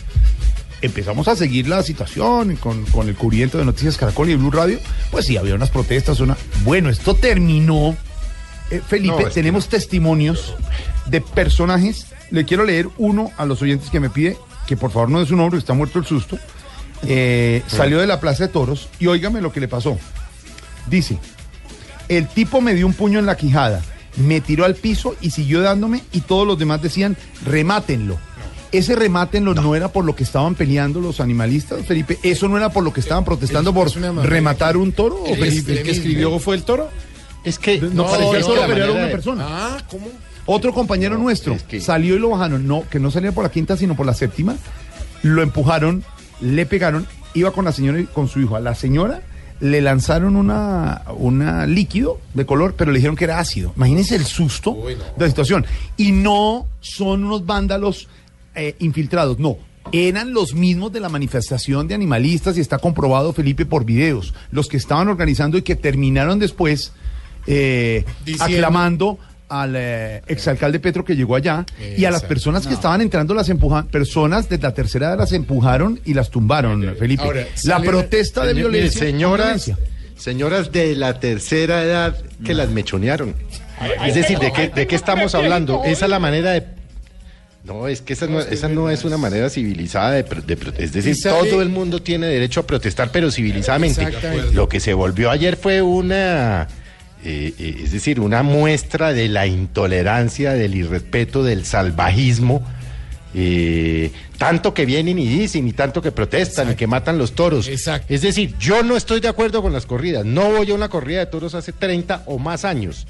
Empezamos 0.81 1.27
a 1.29 1.35
seguir 1.37 1.67
la 1.69 1.81
situación 1.81 2.57
con, 2.57 2.83
con 2.87 3.07
el 3.07 3.15
cubriento 3.15 3.57
de 3.57 3.63
Noticias 3.65 3.97
Caracol 3.97 4.29
y 4.29 4.35
Blue 4.35 4.51
Radio. 4.51 4.79
Pues 5.11 5.25
sí, 5.25 5.37
había 5.37 5.55
unas 5.55 5.69
protestas, 5.69 6.19
una. 6.19 6.35
Bueno, 6.63 6.89
esto 6.89 7.15
terminó. 7.15 7.95
Eh, 8.71 8.81
Felipe, 8.87 9.13
No, 9.13 9.19
es 9.19 9.27
que 9.27 9.33
tenemos 9.33 9.67
testimonios 9.69 10.55
de 11.05 11.21
personajes. 11.21 12.07
Le 12.31 12.45
quiero 12.45 12.63
leer 12.65 12.89
uno 12.97 13.31
a 13.37 13.45
los 13.45 13.61
oyentes 13.61 13.89
que 13.89 13.99
me 13.99 14.09
pide 14.09 14.37
que 14.67 14.77
por 14.77 14.91
favor 14.91 15.09
no 15.09 15.19
dé 15.19 15.25
su 15.25 15.35
nombre, 15.35 15.59
está 15.59 15.73
muerto 15.73 15.99
el 15.99 16.05
susto. 16.05 16.39
Eh, 17.05 17.61
salió 17.67 17.99
de 17.99 18.07
la 18.07 18.19
Plaza 18.19 18.47
de 18.47 18.53
Toros 18.53 18.89
y 18.99 19.07
óigame 19.07 19.41
lo 19.41 19.51
que 19.51 19.59
le 19.59 19.67
pasó. 19.67 19.97
Dice, 20.87 21.17
el 22.09 22.27
tipo 22.27 22.61
me 22.61 22.73
dio 22.73 22.85
un 22.87 22.93
puño 22.93 23.19
en 23.19 23.25
la 23.25 23.37
quijada, 23.37 23.81
me 24.17 24.41
tiró 24.41 24.65
al 24.65 24.75
piso 24.75 25.15
y 25.21 25.31
siguió 25.31 25.61
dándome 25.61 26.01
y 26.11 26.21
todos 26.21 26.47
los 26.47 26.57
demás 26.57 26.81
decían, 26.81 27.17
remátenlo. 27.45 28.17
Ese 28.71 28.95
remátenlo 28.95 29.53
no. 29.53 29.75
era 29.75 29.89
por 29.89 30.03
lo 30.03 30.15
que 30.15 30.23
estaban 30.23 30.55
peleando 30.55 30.99
los 30.99 31.19
animalistas, 31.19 31.85
Felipe. 31.85 32.17
Eso 32.23 32.47
no 32.47 32.57
era 32.57 32.69
por 32.69 32.83
lo 32.83 32.91
que 32.91 33.01
estaban 33.01 33.23
protestando 33.23 33.69
es- 33.69 33.75
por 33.75 33.87
es 33.87 33.95
rematar 34.25 34.77
un 34.77 34.91
toro. 34.93 35.17
¿o, 35.17 35.27
Es- 35.27 35.39
Felipe? 35.39 35.73
¿El 35.73 35.83
que 35.83 35.91
escribió 35.91 36.39
fue 36.39 36.55
el 36.55 36.63
toro? 36.63 36.89
Es 37.43 37.59
que 37.59 37.79
No, 37.79 38.05
parecía 38.05 38.41
toro, 38.41 38.61
pero 38.67 38.83
era 38.85 38.91
una 38.93 39.07
persona. 39.11 39.45
Ah, 39.47 39.77
¿cómo? 39.89 40.07
Otro 40.45 40.73
compañero 40.73 41.15
No, 41.17 41.23
nuestro 41.23 41.53
es 41.53 41.63
que- 41.63 41.79
salió 41.81 42.15
y 42.15 42.19
lo 42.19 42.29
bajaron. 42.29 42.67
No, 42.67 42.83
que 42.89 42.99
no 42.99 43.11
salía 43.11 43.31
por 43.31 43.43
la 43.43 43.51
quinta, 43.51 43.77
sino 43.77 43.95
por 43.95 44.05
la 44.05 44.13
séptima. 44.13 44.55
Lo 45.21 45.41
empujaron, 45.41 46.03
le 46.41 46.65
pegaron. 46.65 47.07
Iba 47.33 47.51
con 47.51 47.65
la 47.65 47.71
señora 47.71 47.99
y 47.99 48.05
con 48.05 48.27
su 48.27 48.39
hijo. 48.41 48.55
A 48.55 48.59
la 48.59 48.75
señora 48.75 49.21
le 49.59 49.81
lanzaron 49.81 50.35
una, 50.35 51.03
una 51.17 51.65
líquido 51.65 52.19
de 52.33 52.45
color, 52.45 52.75
pero 52.77 52.91
le 52.91 52.97
dijeron 52.97 53.15
que 53.15 53.23
era 53.23 53.39
ácido. 53.39 53.71
Imagínense 53.77 54.15
el 54.15 54.25
susto 54.25 54.71
Uy, 54.71 54.95
no. 54.95 55.03
de 55.03 55.19
la 55.19 55.27
situación. 55.29 55.65
Y 55.97 56.11
no 56.11 56.67
son 56.81 57.23
unos 57.23 57.45
vándalos 57.45 58.07
eh, 58.55 58.75
infiltrados, 58.79 59.39
no. 59.39 59.57
Eran 59.91 60.33
los 60.33 60.53
mismos 60.53 60.91
de 60.91 60.99
la 60.99 61.09
manifestación 61.09 61.87
de 61.87 61.95
animalistas 61.95 62.57
y 62.57 62.61
está 62.61 62.77
comprobado, 62.77 63.31
Felipe, 63.33 63.65
por 63.65 63.85
videos. 63.85 64.33
Los 64.51 64.67
que 64.67 64.77
estaban 64.77 65.07
organizando 65.07 65.57
y 65.57 65.61
que 65.61 65.75
terminaron 65.75 66.39
después 66.39 66.91
eh, 67.47 68.05
aclamando 68.39 69.17
al 69.49 69.75
eh, 69.75 70.21
exalcalde 70.27 70.79
Petro 70.79 71.05
que 71.05 71.15
llegó 71.15 71.35
allá 71.35 71.65
y 71.95 72.05
a 72.05 72.11
las 72.11 72.23
personas 72.23 72.65
que 72.65 72.73
estaban 72.73 73.01
entrando 73.01 73.33
las 73.35 73.49
empujan, 73.49 73.87
personas 73.87 74.49
de 74.49 74.57
la 74.57 74.73
tercera 74.73 75.09
edad 75.09 75.17
las 75.19 75.31
empujaron 75.31 75.99
y 76.05 76.13
las 76.15 76.29
tumbaron, 76.31 76.95
Felipe. 76.97 77.23
Ahora, 77.23 77.45
la 77.63 77.79
protesta 77.79 78.45
de 78.45 78.53
Señor- 78.53 78.71
violencia. 78.71 79.01
mire, 79.01 79.11
señoras, 79.11 79.65
violencia. 79.65 79.77
señoras 80.17 80.71
de 80.71 80.95
la 80.95 81.19
tercera 81.19 81.83
edad 81.83 82.17
que 82.43 82.53
las 82.55 82.69
mechonearon. 82.69 83.35
Es 84.05 84.15
decir, 84.15 84.39
¿de 84.39 84.51
qué, 84.53 84.69
de 84.69 84.87
qué 84.87 84.95
estamos 84.95 85.35
hablando? 85.35 85.83
Esa 85.85 86.05
es 86.05 86.09
la 86.09 86.19
manera 86.19 86.51
de... 86.51 86.63
No, 87.65 87.87
es 87.87 88.01
que 88.01 88.13
esa 88.13 88.27
no, 88.27 88.39
esa 88.41 88.67
no 88.69 88.89
es 88.89 89.05
una 89.05 89.17
manera 89.17 89.49
civilizada 89.49 90.11
de, 90.11 90.23
de 90.23 90.57
Es 90.83 90.91
decir, 90.93 91.15
todo 91.23 91.61
el 91.61 91.69
mundo 91.69 92.01
tiene 92.01 92.27
derecho 92.27 92.59
a 92.61 92.67
protestar, 92.67 93.09
pero 93.11 93.29
civilizadamente. 93.31 94.07
Lo 94.53 94.67
que 94.67 94.79
se 94.79 94.93
volvió 94.93 95.29
ayer 95.29 95.57
fue 95.57 95.81
una... 95.81 96.67
eh, 97.23 97.53
eh, 97.57 97.81
es 97.83 97.91
decir, 97.91 98.19
una 98.19 98.43
muestra 98.43 99.13
de 99.13 99.29
la 99.29 99.47
intolerancia, 99.47 100.53
del 100.53 100.75
irrespeto, 100.75 101.43
del 101.43 101.65
salvajismo. 101.65 102.63
eh, 103.35 104.11
tanto 104.37 104.73
que 104.73 104.85
vienen 104.85 105.17
y 105.17 105.25
dicen, 105.27 105.67
y 105.67 105.73
tanto 105.73 106.01
que 106.01 106.11
protestan, 106.11 106.73
y 106.73 106.75
que 106.75 106.85
matan 106.85 107.17
los 107.17 107.31
toros. 107.33 107.67
Exacto. 107.67 108.13
Es 108.13 108.21
decir, 108.21 108.53
yo 108.59 108.83
no 108.83 108.95
estoy 108.97 109.21
de 109.21 109.27
acuerdo 109.27 109.61
con 109.61 109.73
las 109.73 109.85
corridas. 109.85 110.25
No 110.25 110.51
voy 110.51 110.69
a 110.69 110.75
una 110.75 110.89
corrida 110.89 111.19
de 111.19 111.25
toros 111.27 111.55
hace 111.55 111.71
30 111.71 112.23
o 112.25 112.37
más 112.37 112.65
años. 112.65 113.07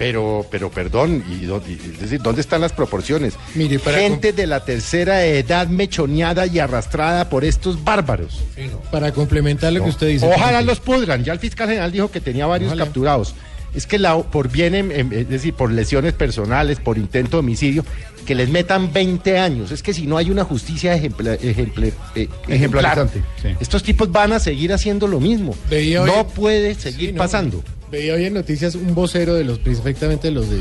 Pero, 0.00 0.46
pero 0.50 0.70
perdón, 0.70 1.22
y, 1.28 1.44
y- 1.44 1.92
es 1.92 2.00
decir, 2.00 2.22
¿dónde 2.22 2.40
están 2.40 2.62
las 2.62 2.72
proporciones? 2.72 3.34
Mire, 3.54 3.78
para 3.78 3.98
Gente 3.98 4.32
de 4.32 4.46
la 4.46 4.64
tercera 4.64 5.26
edad 5.26 5.66
mechoneada 5.66 6.46
y 6.46 6.58
arrastrada 6.58 7.28
por 7.28 7.44
estos 7.44 7.84
bárbaros. 7.84 8.42
Para 8.90 9.12
complementar 9.12 9.74
lo 9.74 9.84
que 9.84 9.90
usted 9.90 10.08
dice. 10.08 10.26
Ojalá 10.26 10.62
los 10.62 10.80
pudran. 10.80 11.22
Ya 11.22 11.34
el 11.34 11.38
fiscal 11.38 11.68
general 11.68 11.92
dijo 11.92 12.10
que 12.10 12.22
tenía 12.22 12.46
varios 12.46 12.68
Ojalá. 12.72 12.84
capturados. 12.84 13.34
Es 13.74 13.86
que 13.86 13.98
la, 13.98 14.18
por 14.18 14.50
bien, 14.50 14.74
em- 14.74 14.90
em- 14.90 15.12
es 15.12 15.28
decir, 15.28 15.54
por 15.54 15.70
lesiones 15.70 16.12
personales, 16.12 16.80
por 16.80 16.98
intento 16.98 17.36
de 17.36 17.38
homicidio, 17.40 17.84
que 18.26 18.34
les 18.34 18.48
metan 18.48 18.92
20 18.92 19.38
años. 19.38 19.70
Es 19.70 19.82
que 19.82 19.94
si 19.94 20.06
no 20.06 20.16
hay 20.16 20.30
una 20.30 20.44
justicia 20.44 20.94
ejempla- 20.94 21.34
ejemple- 21.40 21.92
eh, 22.16 22.28
ejemplar, 22.48 22.50
Ejemplarizante, 22.50 23.22
sí. 23.40 23.48
estos 23.60 23.82
tipos 23.82 24.10
van 24.10 24.32
a 24.32 24.40
seguir 24.40 24.72
haciendo 24.72 25.06
lo 25.06 25.20
mismo. 25.20 25.54
Veía 25.68 26.02
hoy- 26.02 26.10
no 26.10 26.26
puede 26.26 26.74
seguir 26.74 27.10
Sí, 27.10 27.12
no. 27.12 27.18
pasando. 27.18 27.62
Veía 27.92 28.14
hoy 28.14 28.24
en 28.24 28.34
noticias 28.34 28.74
un 28.74 28.94
vocero 28.94 29.34
de 29.34 29.44
los, 29.44 29.58
perfectamente 29.60 30.30
los 30.30 30.50
de, 30.50 30.58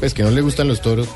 pues 0.00 0.14
que 0.14 0.22
no 0.22 0.30
le 0.30 0.40
gustan 0.40 0.68
los 0.68 0.80
toros, 0.82 1.08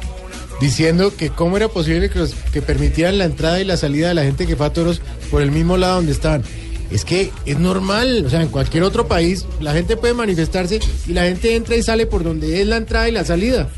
diciendo 0.61 1.15
que 1.17 1.31
cómo 1.31 1.57
era 1.57 1.69
posible 1.69 2.09
que, 2.11 2.19
los- 2.19 2.35
que 2.53 2.63
permitieran 2.63 3.19
la 3.19 3.25
entrada 3.25 3.61
y 3.61 3.65
la 3.65 3.77
salida 3.77 4.09
de 4.09 4.15
la 4.15 4.23
gente 4.23 4.47
que 4.47 4.57
fue 4.57 4.67
a 4.67 4.73
toros 4.73 5.01
por 5.31 5.43
el 5.43 5.51
mismo 5.51 5.77
lado 5.77 5.97
donde 5.97 6.13
estaban. 6.13 6.43
Es 6.91 7.05
que 7.05 7.31
es 7.45 7.59
normal, 7.59 8.25
o 8.27 8.31
sea, 8.31 8.43
en 8.43 8.49
cualquier 8.49 8.83
otro 8.85 9.07
país 9.09 9.45
la 9.61 9.73
gente 9.73 9.97
puede 9.97 10.15
manifestarse 10.15 10.79
y 11.07 11.13
la 11.13 11.25
gente 11.25 11.57
entra 11.57 11.77
y 11.77 11.83
sale 11.83 12.07
por 12.07 12.23
donde 12.23 12.61
es 12.61 12.67
la 12.67 12.77
entrada 12.77 13.09
y 13.09 13.13
la 13.13 13.25
salida. 13.25 13.69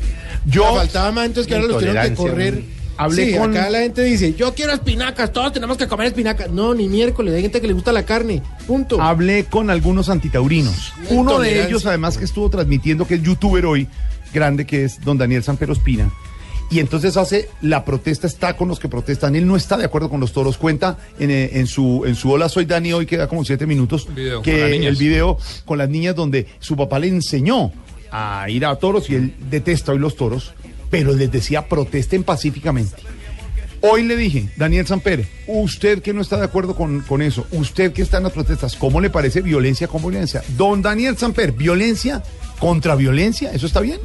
Yo- 0.45 0.63
O 0.63 0.71
sea, 0.71 0.75
faltaba 0.81 1.11
más 1.11 1.25
entonces 1.25 1.47
que 1.47 1.55
ahora 1.55 1.67
los 1.67 1.77
tuvieron 1.79 2.09
que 2.09 2.13
correr. 2.15 2.63
Hablé 2.97 3.27
Sí, 3.31 3.37
con- 3.37 3.55
acá 3.55 3.69
la 3.69 3.79
gente 3.79 4.03
dice, 4.03 4.33
yo 4.33 4.53
quiero 4.53 4.73
espinacas, 4.73 5.31
todos 5.31 5.53
tenemos 5.53 5.77
que 5.77 5.87
comer 5.87 6.07
espinacas. 6.07 6.51
No, 6.51 6.73
ni 6.73 6.89
miércoles, 6.89 7.33
hay 7.33 7.41
gente 7.41 7.61
que 7.61 7.67
le 7.67 7.73
gusta 7.73 7.93
la 7.93 8.03
carne, 8.03 8.43
punto. 8.67 9.01
Hablé 9.01 9.45
con 9.45 9.69
algunos 9.69 10.09
antitaurinos. 10.09 10.91
Uno 11.09 11.39
de 11.39 11.65
ellos, 11.65 11.85
además, 11.85 12.17
que 12.17 12.25
estuvo 12.25 12.49
transmitiendo, 12.49 13.07
que 13.07 13.15
es 13.15 13.23
youtuber 13.23 13.65
hoy, 13.65 13.87
grande, 14.33 14.65
que 14.65 14.83
es 14.83 14.99
don 15.01 15.17
Daniel 15.17 15.43
Sampero 15.43 15.71
Espina. 15.71 16.11
Y 16.71 16.79
entonces 16.79 17.17
hace 17.17 17.49
la 17.61 17.83
protesta, 17.83 18.27
está 18.27 18.55
con 18.55 18.67
los 18.67 18.79
que 18.79 18.87
protestan. 18.87 19.35
Él 19.35 19.47
no 19.47 19.55
está 19.55 19.75
de 19.75 19.85
acuerdo 19.85 20.09
con 20.09 20.19
los 20.19 20.33
toros. 20.33 20.57
Cuenta 20.57 20.97
en, 21.19 21.31
eh, 21.31 21.51
en 21.53 21.65
su, 21.65 22.03
en 22.05 22.15
su 22.15 22.31
Hola 22.31 22.47
Soy 22.47 22.65
Dani 22.65 22.93
hoy, 22.93 23.05
que 23.07 23.17
da 23.17 23.27
como 23.27 23.43
siete 23.43 23.65
minutos, 23.65 24.05
Un 24.07 24.15
video 24.15 24.41
que 24.41 24.87
el 24.87 24.95
video 24.95 25.37
con 25.65 25.79
las 25.79 25.89
niñas 25.89 26.15
donde 26.15 26.47
su 26.59 26.75
papá 26.75 26.99
le 26.99 27.07
enseñó 27.07 27.71
a 28.11 28.47
ir 28.49 28.65
a 28.65 28.75
toros 28.75 29.09
y 29.09 29.15
él 29.15 29.33
detesta 29.49 29.93
hoy 29.93 29.99
los 29.99 30.15
toros, 30.15 30.53
pero 30.89 31.13
les 31.13 31.31
decía 31.31 31.67
protesten 31.67 32.23
pacíficamente. 32.23 33.01
Hoy 33.81 34.03
le 34.03 34.17
dije, 34.17 34.49
Daniel 34.57 34.85
Samper, 34.85 35.25
usted 35.47 36.01
que 36.01 36.13
no 36.13 36.21
está 36.21 36.37
de 36.37 36.43
acuerdo 36.43 36.75
con, 36.75 36.99
con 37.01 37.21
eso, 37.21 37.47
usted 37.51 37.93
que 37.93 38.01
está 38.01 38.17
en 38.17 38.23
las 38.23 38.33
protestas, 38.33 38.75
¿cómo 38.75 38.99
le 38.99 39.09
parece 39.09 39.41
violencia 39.41 39.87
con 39.87 40.01
violencia? 40.01 40.43
Don 40.57 40.81
Daniel 40.81 41.17
Samper, 41.17 41.53
violencia 41.53 42.21
contra 42.59 42.95
violencia, 42.95 43.51
¿eso 43.53 43.65
está 43.65 43.79
bien? 43.79 43.99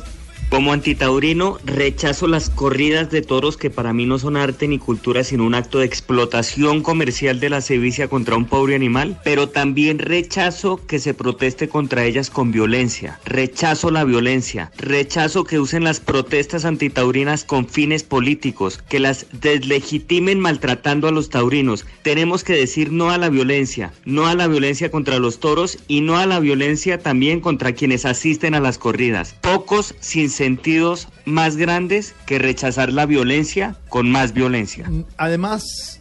Como 0.54 0.73
antitaurino, 0.73 1.58
rechazo 1.64 2.28
las 2.28 2.49
corridas 2.49 3.11
de 3.11 3.23
toros 3.23 3.56
que 3.56 3.70
para 3.70 3.92
mí 3.92 4.06
no 4.06 4.20
son 4.20 4.37
arte 4.37 4.68
ni 4.68 4.78
cultura, 4.78 5.25
sino 5.25 5.44
un 5.44 5.56
acto 5.56 5.80
de 5.80 5.87
explotación 5.87 6.80
comercial 6.80 7.40
de 7.40 7.50
la 7.50 7.61
sevicia 7.61 8.06
contra 8.06 8.37
un 8.37 8.44
pobre 8.44 8.76
animal, 8.76 9.20
pero 9.25 9.49
también 9.49 9.98
rechazo 9.98 10.76
que 10.87 11.00
se 11.00 11.12
proteste 11.12 11.68
contra 11.68 12.05
ellas 12.05 12.31
con 12.31 12.52
violencia. 12.52 13.18
Rechazo 13.24 13.90
la 13.90 14.05
violencia. 14.05 14.70
Rechazo 14.78 15.42
que 15.42 15.59
usen 15.59 15.83
las 15.83 15.98
protestas 15.98 16.64
antitaurinas 16.64 17.42
con 17.42 17.66
fines 17.66 18.05
políticos, 18.05 18.78
que 18.88 19.00
las 19.00 19.26
deslegitimen 19.33 20.38
maltratando 20.38 21.09
a 21.09 21.11
los 21.11 21.31
taurinos. 21.31 21.85
Tenemos 22.02 22.44
que 22.44 22.52
decir 22.52 22.92
no 22.92 23.11
a 23.11 23.18
la 23.18 23.28
violencia, 23.28 23.92
no 24.05 24.28
a 24.28 24.37
la 24.37 24.46
violencia 24.46 24.92
contra 24.92 25.18
los 25.18 25.40
toros 25.40 25.78
y 25.88 26.00
no 26.00 26.16
a 26.16 26.26
la 26.26 26.38
violencia 26.38 27.00
también 27.00 27.40
contra 27.40 27.72
quienes 27.72 28.05
asisten 28.05 28.55
a 28.55 28.61
las 28.61 28.78
corridas. 28.78 29.35
Pocos 29.40 29.96
sin 29.98 30.31
sentidos 30.44 31.09
más 31.24 31.57
grandes 31.57 32.14
que 32.26 32.38
rechazar 32.38 32.92
la 32.92 33.07
violencia 33.07 33.76
con 33.88 34.11
más 34.11 34.35
violencia. 34.35 34.90
Además, 35.16 35.93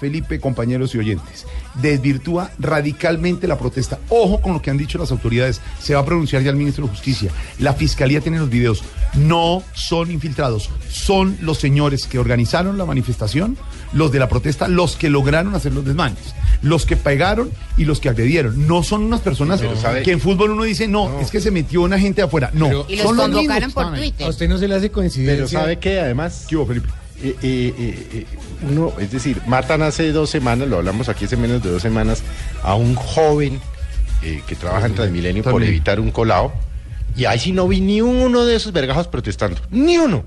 Felipe, 0.00 0.40
compañeros 0.40 0.94
y 0.94 0.98
oyentes, 0.98 1.46
desvirtúa 1.80 2.50
radicalmente 2.58 3.46
la 3.46 3.58
protesta. 3.58 3.98
Ojo 4.08 4.40
con 4.40 4.54
lo 4.54 4.62
que 4.62 4.70
han 4.70 4.78
dicho 4.78 4.98
las 4.98 5.10
autoridades. 5.10 5.60
Se 5.80 5.94
va 5.94 6.00
a 6.00 6.04
pronunciar 6.04 6.42
ya 6.42 6.50
el 6.50 6.56
ministro 6.56 6.84
de 6.86 6.90
Justicia. 6.90 7.30
La 7.58 7.74
fiscalía 7.74 8.20
tiene 8.20 8.38
los 8.38 8.48
videos. 8.48 8.82
No 9.14 9.62
son 9.74 10.10
infiltrados. 10.10 10.70
Son 10.88 11.36
los 11.40 11.58
señores 11.58 12.06
que 12.06 12.18
organizaron 12.18 12.78
la 12.78 12.84
manifestación, 12.86 13.56
los 13.92 14.10
de 14.12 14.18
la 14.18 14.28
protesta, 14.28 14.68
los 14.68 14.96
que 14.96 15.10
lograron 15.10 15.54
hacer 15.54 15.72
los 15.74 15.84
desmanes. 15.84 16.34
Los 16.62 16.86
que 16.86 16.96
pegaron 16.96 17.50
y 17.76 17.84
los 17.84 18.00
que 18.00 18.08
agredieron. 18.08 18.66
No 18.66 18.82
son 18.82 19.02
unas 19.04 19.20
personas 19.20 19.60
Pero 19.60 19.76
sabe- 19.76 20.02
que 20.02 20.12
en 20.12 20.20
fútbol 20.20 20.50
uno 20.52 20.62
dice, 20.64 20.88
no, 20.88 21.20
es 21.20 21.30
que 21.30 21.40
se 21.40 21.50
metió 21.50 21.82
una 21.82 21.98
gente 21.98 22.22
afuera. 22.22 22.50
No, 22.54 22.66
Pero- 22.68 22.86
Y 22.88 22.96
los 22.96 23.06
son 23.06 23.16
los 23.16 23.26
mismos 23.28 23.42
convocaron 23.46 23.68
que 23.70 23.74
por 23.74 23.82
estaban 23.82 23.94
ahí. 23.94 24.10
Twitter. 24.10 24.26
A 24.26 24.30
usted 24.30 24.48
no 24.48 24.58
se 24.58 24.68
le 24.68 24.74
hace 24.74 24.90
coincidencia. 24.90 25.36
Pero 25.36 25.48
¿sabe 25.48 25.78
qué? 25.78 26.00
Además, 26.00 26.46
¿Qué 26.48 26.56
hubo, 26.56 26.66
Felipe? 26.66 26.88
Eh, 27.22 27.36
eh, 27.42 27.74
eh, 27.78 28.06
eh, 28.12 28.26
uno, 28.70 28.92
es 28.98 29.10
decir, 29.10 29.40
matan 29.46 29.82
hace 29.82 30.12
dos 30.12 30.30
semanas, 30.30 30.68
lo 30.68 30.78
hablamos 30.78 31.08
aquí 31.08 31.24
hace 31.24 31.36
menos 31.36 31.62
de 31.62 31.70
dos 31.70 31.82
semanas, 31.82 32.22
a 32.62 32.74
un 32.74 32.94
joven 32.94 33.60
eh, 34.22 34.42
que 34.46 34.54
trabaja 34.54 34.86
en 34.86 34.94
Transmilenio 34.94 35.42
por 35.42 35.62
evitar 35.62 36.00
un 36.00 36.10
colado. 36.10 36.52
Y 37.16 37.24
ahí 37.24 37.38
sí 37.38 37.52
no 37.52 37.66
vi 37.66 37.80
ni 37.80 38.00
uno 38.00 38.44
de 38.44 38.56
esos 38.56 38.72
vergajos 38.72 39.08
protestando. 39.08 39.60
Ni 39.70 39.98
uno. 39.98 40.24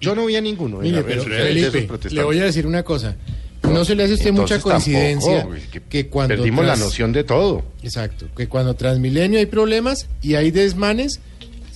Yo 0.00 0.14
no 0.14 0.26
vi 0.26 0.36
a 0.36 0.40
ninguno. 0.40 0.78
Mire, 0.78 1.02
pero 1.02 1.22
Felipe, 1.24 1.82
protestantes. 1.82 2.12
le 2.12 2.22
voy 2.22 2.38
a 2.38 2.44
decir 2.44 2.66
una 2.66 2.82
cosa. 2.82 3.16
No 3.62 3.84
se 3.84 3.94
le 3.94 4.04
hace 4.04 4.14
a 4.14 4.16
usted 4.16 4.32
mucha 4.32 4.58
coincidencia 4.58 5.40
tampoco, 5.42 5.60
que 5.70 5.80
que 5.82 6.06
cuando 6.08 6.36
Perdimos 6.36 6.64
la 6.64 6.76
noción 6.76 7.12
de 7.12 7.24
todo. 7.24 7.62
Exacto, 7.82 8.26
que 8.36 8.48
cuando 8.48 8.74
Transmilenio 8.74 9.38
hay 9.38 9.46
problemas 9.46 10.08
y 10.22 10.34
hay 10.34 10.50
desmanes, 10.50 11.20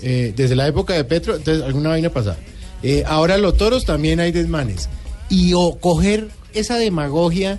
eh, 0.02 0.32
desde 0.34 0.56
la 0.56 0.66
época 0.66 0.94
de 0.94 1.04
Petro, 1.04 1.36
entonces 1.36 1.62
alguna 1.62 1.90
vaina 1.90 2.08
pasada. 2.08 2.38
Eh, 2.86 3.02
ahora 3.06 3.38
los 3.38 3.56
toros 3.56 3.84
también 3.86 4.20
hay 4.20 4.30
desmanes. 4.30 4.88
Y 5.30 5.54
o 5.54 5.78
coger 5.80 6.28
esa 6.52 6.76
demagogia 6.76 7.58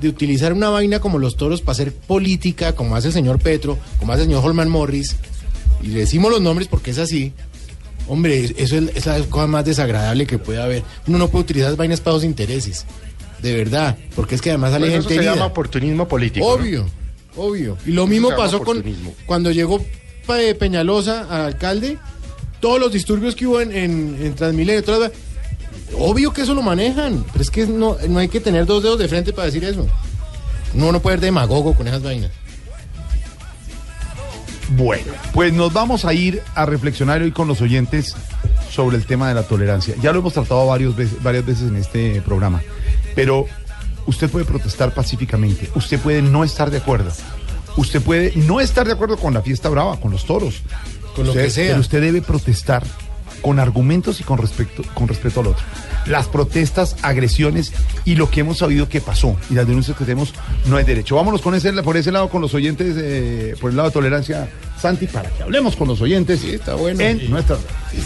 de 0.00 0.08
utilizar 0.08 0.52
una 0.52 0.68
vaina 0.68 1.00
como 1.00 1.18
los 1.18 1.36
toros 1.36 1.62
para 1.62 1.72
hacer 1.72 1.92
política, 1.94 2.74
como 2.74 2.94
hace 2.94 3.08
el 3.08 3.14
señor 3.14 3.38
Petro, 3.40 3.78
como 3.98 4.12
hace 4.12 4.22
el 4.22 4.28
señor 4.28 4.44
Holman 4.44 4.68
Morris, 4.68 5.16
y 5.82 5.88
le 5.88 6.00
decimos 6.00 6.30
los 6.30 6.40
nombres 6.42 6.68
porque 6.68 6.90
es 6.90 6.98
así. 6.98 7.32
Hombre, 8.06 8.52
eso 8.58 8.76
es, 8.76 8.94
es 8.94 9.06
la 9.06 9.18
cosa 9.20 9.46
más 9.46 9.64
desagradable 9.64 10.26
que 10.26 10.38
puede 10.38 10.60
haber. 10.60 10.82
Uno 11.06 11.16
no 11.16 11.28
puede 11.28 11.44
utilizar 11.44 11.74
vainas 11.76 12.00
para 12.00 12.14
los 12.14 12.24
intereses. 12.24 12.84
De 13.40 13.54
verdad. 13.54 13.96
Porque 14.14 14.34
es 14.34 14.42
que 14.42 14.50
además 14.50 14.72
sale 14.72 14.86
Pues 14.88 14.98
eso 15.00 15.08
gente 15.08 15.14
se 15.14 15.20
herida. 15.20 15.34
llama 15.34 15.46
oportunismo 15.46 16.06
político. 16.06 16.44
¿no? 16.46 16.52
Obvio, 16.52 16.86
obvio. 17.36 17.78
Y 17.86 17.92
lo 17.92 18.06
mismo 18.06 18.28
pasó 18.36 18.60
con 18.62 18.84
cuando 19.26 19.50
llegó 19.52 19.82
Pe- 20.26 20.54
Peñalosa 20.54 21.22
al 21.30 21.46
alcalde, 21.46 21.98
todos 22.64 22.80
los 22.80 22.92
disturbios 22.92 23.36
que 23.36 23.46
hubo 23.46 23.60
en, 23.60 23.72
en, 23.72 24.16
en 24.22 24.34
Transmilenio, 24.34 24.82
obvio 25.98 26.32
que 26.32 26.40
eso 26.40 26.54
lo 26.54 26.62
manejan, 26.62 27.22
pero 27.30 27.42
es 27.42 27.50
que 27.50 27.66
no, 27.66 27.98
no 28.08 28.18
hay 28.18 28.28
que 28.28 28.40
tener 28.40 28.64
dos 28.64 28.82
dedos 28.82 28.98
de 28.98 29.06
frente 29.06 29.34
para 29.34 29.44
decir 29.44 29.62
eso. 29.64 29.86
Uno 30.72 30.90
no 30.90 31.00
puede 31.00 31.16
ser 31.16 31.26
demagogo 31.26 31.74
con 31.74 31.86
esas 31.88 32.02
vainas. 32.02 32.30
Bueno, 34.78 35.12
pues 35.34 35.52
nos 35.52 35.74
vamos 35.74 36.06
a 36.06 36.14
ir 36.14 36.42
a 36.54 36.64
reflexionar 36.64 37.20
hoy 37.20 37.32
con 37.32 37.48
los 37.48 37.60
oyentes 37.60 38.16
sobre 38.70 38.96
el 38.96 39.04
tema 39.04 39.28
de 39.28 39.34
la 39.34 39.42
tolerancia. 39.42 39.94
Ya 40.00 40.14
lo 40.14 40.20
hemos 40.20 40.32
tratado 40.32 40.66
varios 40.66 40.94
varias 41.22 41.44
veces 41.44 41.68
en 41.68 41.76
este 41.76 42.22
programa, 42.22 42.62
pero 43.14 43.44
usted 44.06 44.30
puede 44.30 44.46
protestar 44.46 44.94
pacíficamente, 44.94 45.68
usted 45.74 46.00
puede 46.00 46.22
no 46.22 46.44
estar 46.44 46.70
de 46.70 46.78
acuerdo, 46.78 47.12
usted 47.76 48.00
puede 48.00 48.32
no 48.36 48.58
estar 48.62 48.86
de 48.86 48.94
acuerdo 48.94 49.18
con 49.18 49.34
la 49.34 49.42
fiesta 49.42 49.68
brava, 49.68 50.00
con 50.00 50.12
los 50.12 50.24
toros, 50.24 50.62
Con 51.14 51.24
lo 51.26 51.30
Usted- 51.32 51.44
que 51.44 51.50
sea. 51.50 51.68
pero 51.68 51.80
usted 51.80 52.00
debe 52.00 52.22
protestar 52.22 52.82
con 53.40 53.58
argumentos 53.58 54.20
y 54.20 54.24
con 54.24 54.38
respeto, 54.38 54.82
con 54.94 55.06
respeto 55.06 55.40
al 55.40 55.48
otro. 55.48 55.62
Las 56.06 56.28
protestas, 56.28 56.96
agresiones 57.02 57.72
y 58.06 58.14
lo 58.14 58.30
que 58.30 58.40
hemos 58.40 58.58
sabido 58.58 58.88
que 58.88 59.00
pasó 59.02 59.36
y 59.50 59.54
las 59.54 59.66
denuncias 59.66 59.96
que 59.98 60.04
tenemos 60.04 60.32
no 60.66 60.76
hay 60.78 60.84
derecho. 60.84 61.16
Vámonos 61.16 61.42
con 61.42 61.54
ese, 61.54 61.70
por 61.82 61.96
ese 61.98 62.10
lado 62.10 62.28
con 62.30 62.40
los 62.40 62.54
oyentes, 62.54 62.94
eh, 62.98 63.54
por 63.60 63.70
el 63.70 63.76
lado 63.76 63.90
de 63.90 63.92
tolerancia, 63.92 64.48
Santi, 64.80 65.06
para 65.06 65.28
que 65.30 65.42
hablemos 65.42 65.76
con 65.76 65.88
los 65.88 66.00
oyentes 66.00 66.42
está 66.44 66.74
bueno. 66.74 67.00
en 67.00 67.20
Y- 67.20 67.28
nuestra 67.28 67.56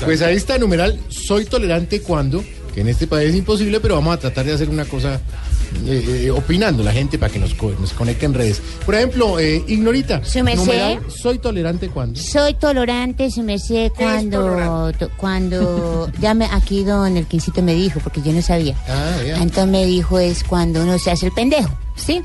Pues 0.04 0.22
ahí 0.22 0.36
está 0.36 0.58
numeral, 0.58 0.98
soy 1.08 1.44
tolerante 1.44 2.00
cuando, 2.02 2.42
que 2.78 2.82
en 2.82 2.88
este 2.90 3.08
país 3.08 3.30
es 3.30 3.34
imposible, 3.34 3.80
pero 3.80 3.96
vamos 3.96 4.14
a 4.14 4.20
tratar 4.20 4.44
de 4.46 4.52
hacer 4.52 4.68
una 4.70 4.84
cosa 4.84 5.20
eh, 5.84 6.22
eh, 6.26 6.30
opinando 6.30 6.84
la 6.84 6.92
gente 6.92 7.18
para 7.18 7.32
que 7.32 7.40
nos, 7.40 7.52
co- 7.54 7.74
nos 7.80 7.92
conecte 7.92 8.24
en 8.24 8.34
redes. 8.34 8.62
Por 8.86 8.94
ejemplo, 8.94 9.40
eh, 9.40 9.64
Ignorita. 9.66 10.22
Numeral, 10.64 11.00
soy 11.10 11.40
tolerante 11.40 11.88
cuando. 11.88 12.20
Soy 12.20 12.54
tolerante, 12.54 13.32
su 13.32 13.42
merced, 13.42 13.90
cuando, 13.98 14.92
to- 14.96 15.10
cuando, 15.16 16.08
ya 16.20 16.34
me, 16.34 16.44
aquí 16.44 16.84
don 16.84 17.16
el 17.16 17.26
quincito 17.26 17.62
me 17.62 17.74
dijo, 17.74 17.98
porque 17.98 18.22
yo 18.22 18.32
no 18.32 18.42
sabía. 18.42 18.76
Ah, 18.86 19.16
ya. 19.26 19.38
Entonces 19.42 19.66
me 19.66 19.84
dijo 19.84 20.20
es 20.20 20.44
cuando 20.44 20.80
uno 20.84 21.00
se 21.00 21.10
hace 21.10 21.26
el 21.26 21.32
pendejo, 21.32 21.76
¿sí? 21.96 22.22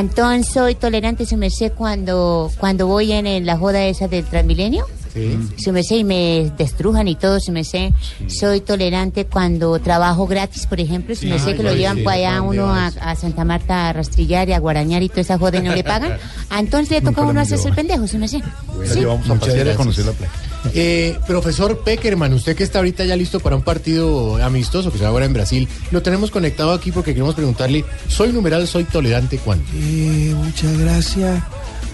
Entonces 0.00 0.52
soy 0.52 0.74
tolerante, 0.74 1.26
su 1.26 1.36
merced, 1.36 1.70
cuando, 1.76 2.50
cuando 2.58 2.88
voy 2.88 3.12
en, 3.12 3.28
el- 3.28 3.46
la 3.46 3.56
joda 3.56 3.84
esa 3.84 4.08
del 4.08 4.24
Transmilenio. 4.24 4.84
Sí. 5.12 5.38
Su 5.58 5.72
merced, 5.72 5.96
y 5.96 6.04
me 6.04 6.50
destrujan 6.56 7.06
y 7.08 7.16
todo, 7.16 7.38
su 7.40 7.52
merced. 7.52 7.90
Soy 8.28 8.60
tolerante 8.60 9.26
cuando 9.26 9.78
trabajo 9.78 10.26
gratis, 10.26 10.66
por 10.66 10.80
ejemplo, 10.80 11.14
su 11.14 11.26
merced, 11.26 11.56
que 11.56 11.62
lo 11.62 11.74
llevan 11.74 11.98
sí, 11.98 12.02
para 12.02 12.16
allá 12.16 12.34
¿a 12.36 12.38
dónde 12.38 12.58
uno 12.62 12.72
a, 12.72 12.86
a 12.86 13.14
Santa 13.16 13.44
Marta 13.44 13.88
a 13.88 13.92
rastrillar 13.92 14.48
y 14.48 14.52
a 14.52 14.58
guarañar 14.58 15.02
y 15.02 15.08
toda 15.08 15.20
esa 15.20 15.38
joda 15.38 15.58
y 15.58 15.62
no 15.62 15.74
le 15.74 15.84
pagan. 15.84 16.16
Entonces 16.58 16.90
le 16.90 17.00
toca 17.02 17.22
a 17.22 17.24
uno 17.26 17.40
hacerse 17.40 17.68
el 17.68 17.74
pendejo, 17.74 18.06
su 18.06 18.18
merced. 18.18 18.40
La 18.78 18.86
Sí. 18.86 19.00
llevamos 19.00 19.26
a 19.28 19.34
Muchas 19.34 19.48
pasear 19.48 19.56
y 19.58 19.60
a 19.60 19.64
gracias. 19.64 19.76
conocer 19.76 20.06
la 20.06 20.12
playa. 20.12 20.32
Eh, 20.74 21.18
profesor 21.26 21.82
Peckerman, 21.84 22.32
usted 22.34 22.54
que 22.56 22.62
está 22.64 22.78
ahorita 22.78 23.04
ya 23.04 23.16
listo 23.16 23.40
para 23.40 23.56
un 23.56 23.62
partido 23.62 24.36
amistoso 24.42 24.92
que 24.92 24.98
se 24.98 25.04
va 25.04 25.10
ahora 25.10 25.24
en 25.26 25.32
Brasil, 25.32 25.68
lo 25.90 26.02
tenemos 26.02 26.30
conectado 26.30 26.72
aquí 26.72 26.92
porque 26.92 27.12
queremos 27.12 27.34
preguntarle, 27.34 27.84
soy 28.08 28.32
numeral, 28.32 28.66
soy 28.68 28.84
tolerante 28.84 29.38
cuando. 29.38 29.64
Eh, 29.74 30.32
muchas 30.36 30.78
gracias 30.78 31.42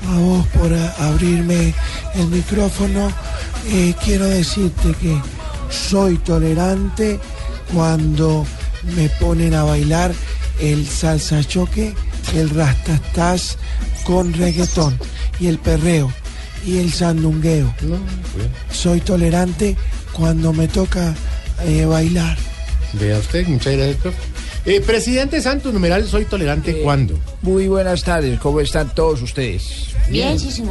a 0.06 0.18
vos 0.18 0.46
por 0.48 0.72
abrirme 0.74 1.74
el 2.14 2.26
micrófono. 2.28 3.12
Eh, 3.66 3.94
quiero 4.04 4.26
decirte 4.26 4.94
que 5.00 5.20
soy 5.70 6.16
tolerante 6.18 7.18
cuando 7.72 8.46
me 8.96 9.08
ponen 9.08 9.54
a 9.54 9.64
bailar 9.64 10.12
el 10.60 10.86
salsa 10.86 11.42
choque, 11.44 11.94
el 12.34 12.50
rastastas 12.50 13.58
con 14.04 14.32
reggaetón 14.32 14.98
y 15.40 15.46
el 15.46 15.58
perreo 15.58 16.12
y 16.64 16.78
el 16.78 16.92
sandungueo. 16.92 17.72
Soy 18.70 19.00
tolerante 19.00 19.76
cuando 20.12 20.52
me 20.52 20.68
toca 20.68 21.14
eh, 21.64 21.84
bailar. 21.84 22.36
Vea 22.94 23.18
usted, 23.18 23.46
muchas 23.46 23.74
gracias, 23.74 23.96
profe. 23.98 24.37
Eh, 24.68 24.82
presidente 24.82 25.40
Santos, 25.40 25.72
numeral, 25.72 26.06
soy 26.06 26.26
tolerante 26.26 26.82
cuando. 26.82 27.18
Muy 27.40 27.68
buenas 27.68 28.04
tardes, 28.04 28.38
¿cómo 28.38 28.60
están 28.60 28.94
todos 28.94 29.22
ustedes? 29.22 29.94
Bien, 30.10 30.38
sí. 30.38 30.62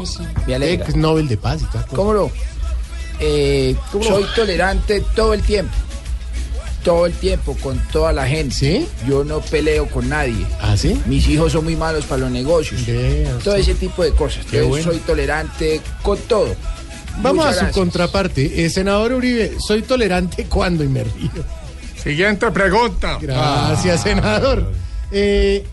Me 0.45 0.53
alegra. 0.53 0.86
Ex 0.86 0.95
Nobel 0.95 1.27
de 1.27 1.36
Paz 1.36 1.63
y 1.63 1.65
tal. 1.65 1.83
¿Cómo 1.88 2.13
no? 2.13 2.31
Eh, 3.19 3.75
soy 4.03 4.23
tolerante 4.36 5.03
todo 5.15 5.33
el 5.33 5.41
tiempo. 5.41 5.73
Todo 6.83 7.07
el 7.07 7.13
tiempo, 7.13 7.57
con 7.60 7.79
toda 7.91 8.13
la 8.13 8.27
gente. 8.27 8.53
¿Sí? 8.53 8.88
Yo 9.07 9.23
no 9.23 9.41
peleo 9.41 9.88
con 9.89 10.07
nadie. 10.07 10.45
¿Ah, 10.62 10.77
sí? 10.77 11.01
Mis 11.07 11.27
hijos 11.27 11.53
son 11.53 11.63
muy 11.63 11.75
malos 11.75 12.05
para 12.05 12.21
los 12.21 12.31
negocios. 12.31 12.81
Todo 13.43 13.55
ese 13.55 13.73
tipo 13.73 14.03
de 14.03 14.12
cosas. 14.12 14.45
Qué 14.45 14.60
Entonces, 14.60 14.86
bueno. 14.86 14.91
soy 14.91 14.99
tolerante 15.07 15.81
con 16.03 16.19
todo. 16.19 16.55
Vamos 17.23 17.45
Muchas 17.45 17.47
a 17.47 17.53
su 17.53 17.60
gracias. 17.62 17.73
contraparte. 17.73 18.63
Eh, 18.63 18.69
senador 18.69 19.12
Uribe, 19.13 19.53
soy 19.60 19.81
tolerante 19.81 20.45
cuando 20.49 20.83
y 20.83 20.88
me 20.88 21.03
río. 21.03 21.31
Siguiente 22.08 22.50
pregunta. 22.52 23.17
Gracias, 23.22 24.04
senador. 24.04 24.72
Eh, 25.12 25.65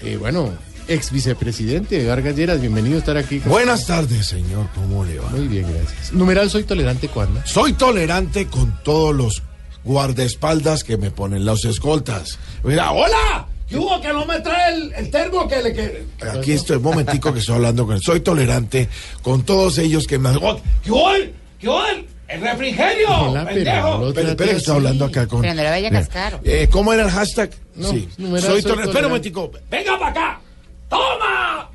eh, 0.00 0.16
bueno, 0.16 0.52
ex 0.86 1.10
vicepresidente 1.10 2.06
Vargas 2.06 2.36
Lleras, 2.36 2.60
bienvenido 2.60 2.94
a 2.94 2.98
estar 3.00 3.16
aquí. 3.16 3.40
Buenas 3.40 3.84
tardes, 3.84 4.28
señor. 4.28 4.68
¿Cómo 4.76 5.04
le 5.04 5.18
va? 5.18 5.28
Muy 5.30 5.48
bien, 5.48 5.66
gracias. 5.68 6.12
Numeral, 6.12 6.50
soy 6.50 6.62
tolerante 6.62 7.08
cuando. 7.08 7.42
Soy 7.44 7.72
tolerante 7.72 8.46
con 8.46 8.80
todos 8.84 9.12
los 9.12 9.42
guardaespaldas 9.82 10.84
que 10.84 10.98
me 10.98 11.10
ponen 11.10 11.44
los 11.44 11.64
escoltas. 11.64 12.38
Mira, 12.62 12.92
hola. 12.92 13.48
¿Qué 13.68 13.76
hubo 13.76 14.00
que 14.00 14.12
no 14.12 14.24
me 14.24 14.38
trae 14.38 14.72
el, 14.72 14.92
el 14.92 15.10
termo 15.10 15.48
que 15.48 15.60
le 15.64 15.72
que 15.72 16.06
Aquí 16.32 16.52
estoy, 16.52 16.76
un 16.76 16.84
momentico 16.84 17.32
que 17.32 17.40
estoy 17.40 17.56
hablando 17.56 17.86
con 17.86 17.96
él. 17.96 18.02
Soy 18.02 18.20
tolerante 18.20 18.88
con 19.20 19.42
todos 19.42 19.78
ellos 19.78 20.06
que 20.06 20.20
me... 20.20 20.30
¿Qué 20.30 20.92
hubo? 20.92 21.10
¿Qué 21.58 21.68
hubo? 21.68 22.15
¡El 22.28 22.40
refrigerio! 22.40 23.08
Hola, 23.08 23.44
pero 23.44 23.54
pendejo! 23.54 23.98
no 23.98 24.08
Espera, 24.08 24.56
así. 24.56 24.70
hablando 24.70 25.04
acá 25.04 25.26
con... 25.26 25.42
Pero 25.42 25.54
no 25.54 25.62
le 25.62 25.70
vaya 25.70 25.88
a 25.88 25.90
cascar. 25.92 26.40
eh, 26.44 26.68
¿Cómo 26.70 26.92
era 26.92 27.04
el 27.04 27.10
hashtag? 27.10 27.50
No, 27.76 27.90
sí. 27.90 28.08
numeral, 28.18 28.50
Soy 28.50 28.62
tolerante. 28.62 28.88
Espera 28.90 29.06
un 29.06 29.10
momentico. 29.12 29.50
¡Venga 29.70 29.98
para 29.98 30.10
acá! 30.10 30.40
¡Toma! 30.88 31.70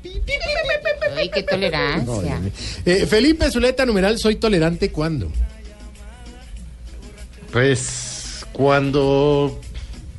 Ay, 1.16 1.30
qué 1.30 1.42
tolerancia. 1.42 2.40
Eh, 2.84 3.06
Felipe 3.06 3.50
Zuleta, 3.50 3.84
numeral, 3.86 4.18
soy 4.18 4.36
tolerante 4.36 4.90
cuando. 4.90 5.30
Pues 7.50 8.46
cuando 8.52 9.60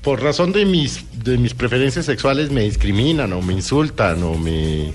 por 0.02 0.22
razón 0.22 0.52
de 0.52 0.65
mis 0.65 1.00
de 1.24 1.38
mis 1.38 1.54
preferencias 1.54 2.06
sexuales 2.06 2.52
me 2.52 2.62
discriminan 2.63 3.32
o 3.34 3.41
me 3.41 3.54
insultan 3.54 4.22
o 4.24 4.36
me 4.36 4.91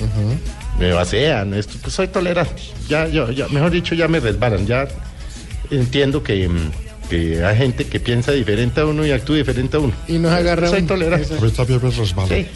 me 0.78 0.92
vacían, 0.92 1.54
esto 1.54 1.74
pues 1.82 1.94
soy 1.94 2.08
tolerante. 2.08 2.62
Ya 2.88 3.06
yo 3.08 3.30
ya 3.30 3.48
mejor 3.48 3.70
dicho 3.70 3.94
ya 3.94 4.06
me 4.08 4.20
resbalan, 4.20 4.66
ya 4.66 4.86
entiendo 5.70 6.22
que 6.22 6.48
mm, 6.48 6.70
que 7.08 7.42
hay 7.42 7.56
gente 7.56 7.86
que 7.86 8.00
piensa 8.00 8.32
diferente 8.32 8.80
a 8.80 8.84
uno 8.86 9.06
y 9.06 9.10
actúa 9.12 9.36
diferente 9.36 9.78
a 9.78 9.80
uno. 9.80 9.94
Y 10.08 10.18
nos 10.18 10.30
agarra 10.30 10.68
Soy 10.68 10.80
un- 10.82 10.86
tolerante. 10.86 11.34
Esa-. 11.34 11.64
Sí. 12.28 12.46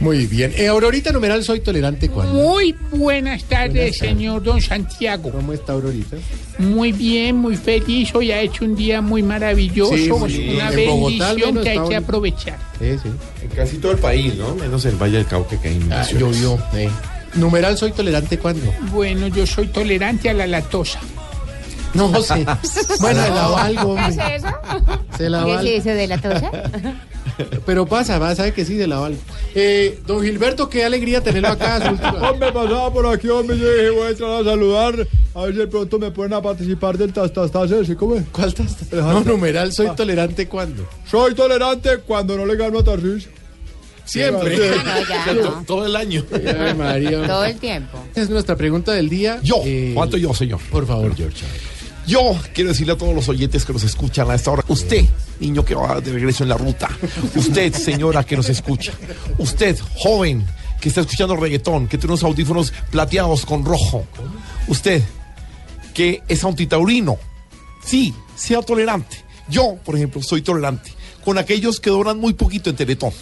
Muy 0.00 0.26
bien. 0.26 0.52
Eh, 0.56 0.66
Aurorita, 0.66 1.12
numeral, 1.12 1.42
soy 1.44 1.60
tolerante 1.60 2.08
cuando. 2.10 2.32
Muy 2.34 2.74
buenas 2.90 3.44
tardes, 3.44 3.72
Buenas 3.72 3.98
tardes. 3.98 3.98
señor 3.98 4.42
Don 4.42 4.60
Santiago. 4.60 5.30
¿Cómo 5.30 5.52
está 5.54 5.72
Aurorita? 5.74 6.16
Muy 6.58 6.92
bien, 6.92 7.36
muy 7.36 7.56
feliz. 7.56 8.14
Hoy 8.14 8.32
ha 8.32 8.40
hecho 8.40 8.64
un 8.64 8.74
día 8.74 9.00
muy 9.00 9.22
maravilloso. 9.22 9.94
Sí, 9.96 10.04
sí. 10.28 10.48
una 10.56 10.70
Bogotá, 10.72 11.32
bendición 11.32 11.36
menos, 11.54 11.62
que 11.64 11.70
hay 11.70 11.88
que 11.88 11.96
aprovechar. 11.96 12.58
Sí, 12.80 12.86
sí. 13.02 13.08
En 13.44 13.48
casi 13.56 13.78
todo 13.78 13.92
el 13.92 13.98
país, 13.98 14.34
¿no? 14.34 14.54
Menos 14.56 14.84
el 14.84 14.96
Valle 14.96 15.18
del 15.18 15.26
Cauca 15.26 15.58
que 15.60 15.68
hay 15.68 15.74
Ah, 15.74 15.78
inundaciones. 15.78 16.20
llovió. 16.40 16.58
eh. 16.74 16.90
Numeral, 17.34 17.78
soy 17.78 17.92
tolerante 17.92 18.38
cuando. 18.38 18.70
Bueno, 18.90 19.28
yo 19.28 19.46
soy 19.46 19.68
tolerante 19.68 20.28
a 20.28 20.34
la 20.34 20.46
latosa. 20.46 21.00
No 21.94 22.08
sé. 22.22 22.46
Bueno, 23.00 23.22
se 23.22 23.30
la 23.30 23.48
valgo, 23.48 23.88
hombre. 23.92 24.16
¿Qué 24.16 24.36
es 24.36 24.44
eso? 24.44 24.54
Se 25.16 25.28
la 25.30 25.44
¿Qué 25.44 25.50
valgo. 25.54 25.70
es 25.70 25.80
eso 25.86 25.90
de 25.90 26.06
la 26.06 26.18
tosa? 26.18 26.50
Pero 27.66 27.86
pasa, 27.86 28.18
va, 28.18 28.34
sabe 28.34 28.52
que 28.52 28.64
sí, 28.64 28.76
se 28.76 28.86
la 28.86 28.98
valgo. 28.98 29.18
Eh, 29.54 30.00
don 30.06 30.22
Gilberto, 30.22 30.68
qué 30.68 30.84
alegría 30.84 31.22
tenerlo 31.22 31.48
acá. 31.48 31.78
Hombre, 32.30 32.52
pasaba 32.52 32.92
por 32.92 33.06
aquí, 33.06 33.28
hombre, 33.28 33.58
yo 33.58 33.70
dije, 33.72 33.90
voy 33.90 34.06
a 34.06 34.10
entrar 34.10 34.30
a 34.40 34.44
saludar, 34.44 35.06
a 35.34 35.42
ver 35.42 35.52
si 35.52 35.58
de 35.58 35.66
pronto 35.66 35.98
me 35.98 36.10
pueden 36.10 36.34
a 36.34 36.42
participar 36.42 36.98
del 36.98 37.12
tastastas 37.12 37.70
ese, 37.70 37.96
¿cómo 37.96 38.16
es? 38.16 38.24
¿Cuál 38.30 38.52
tasta? 38.52 38.84
No, 38.96 39.20
numeral, 39.20 39.72
soy 39.72 39.88
tolerante 39.96 40.46
cuando. 40.46 40.86
Soy 41.10 41.34
tolerante 41.34 41.98
cuando 42.06 42.36
no 42.36 42.44
le 42.44 42.54
gano 42.56 42.80
a 42.80 42.84
Tarcís. 42.84 43.28
Siempre. 44.04 44.58
Ah, 44.84 44.84
no, 44.84 45.34
ya, 45.34 45.42
no. 45.42 45.64
Todo 45.64 45.86
el 45.86 45.96
año. 45.96 46.24
Ay, 46.32 46.74
María. 46.74 47.26
Todo 47.26 47.44
el 47.44 47.56
tiempo. 47.56 47.98
Esa 48.10 48.22
es 48.22 48.30
nuestra 48.30 48.56
pregunta 48.56 48.92
del 48.92 49.08
día. 49.08 49.38
Yo. 49.42 49.62
Eh, 49.64 49.92
¿Cuánto 49.94 50.16
yo, 50.16 50.34
señor? 50.34 50.60
Por 50.70 50.86
favor, 50.86 51.14
George. 51.16 51.44
Yo 52.06 52.36
quiero 52.52 52.70
decirle 52.70 52.94
a 52.94 52.96
todos 52.96 53.14
los 53.14 53.28
oyentes 53.28 53.64
que 53.64 53.72
nos 53.72 53.84
escuchan 53.84 54.30
a 54.30 54.34
esta 54.34 54.50
hora, 54.50 54.64
usted, 54.68 55.04
niño 55.40 55.64
que 55.64 55.74
va 55.74 56.00
de 56.00 56.12
regreso 56.12 56.42
en 56.42 56.48
la 56.48 56.56
ruta, 56.56 56.88
usted, 57.34 57.72
señora 57.72 58.24
que 58.24 58.36
nos 58.36 58.48
escucha, 58.48 58.92
usted, 59.38 59.78
joven 59.96 60.44
que 60.80 60.88
está 60.88 61.00
escuchando 61.00 61.36
reggaetón, 61.36 61.86
que 61.86 61.96
tiene 61.98 62.12
unos 62.12 62.24
audífonos 62.24 62.72
plateados 62.90 63.46
con 63.46 63.64
rojo, 63.64 64.04
usted 64.66 65.02
que 65.94 66.22
es 66.26 66.44
antitaurino, 66.44 67.18
sí, 67.84 68.12
sea 68.34 68.62
tolerante. 68.62 69.18
Yo, 69.48 69.76
por 69.84 69.96
ejemplo, 69.96 70.22
soy 70.22 70.42
tolerante 70.42 70.92
con 71.24 71.38
aquellos 71.38 71.80
que 71.80 71.90
donan 71.90 72.18
muy 72.18 72.34
poquito 72.34 72.70
en 72.70 72.76
Teletón. 72.76 73.12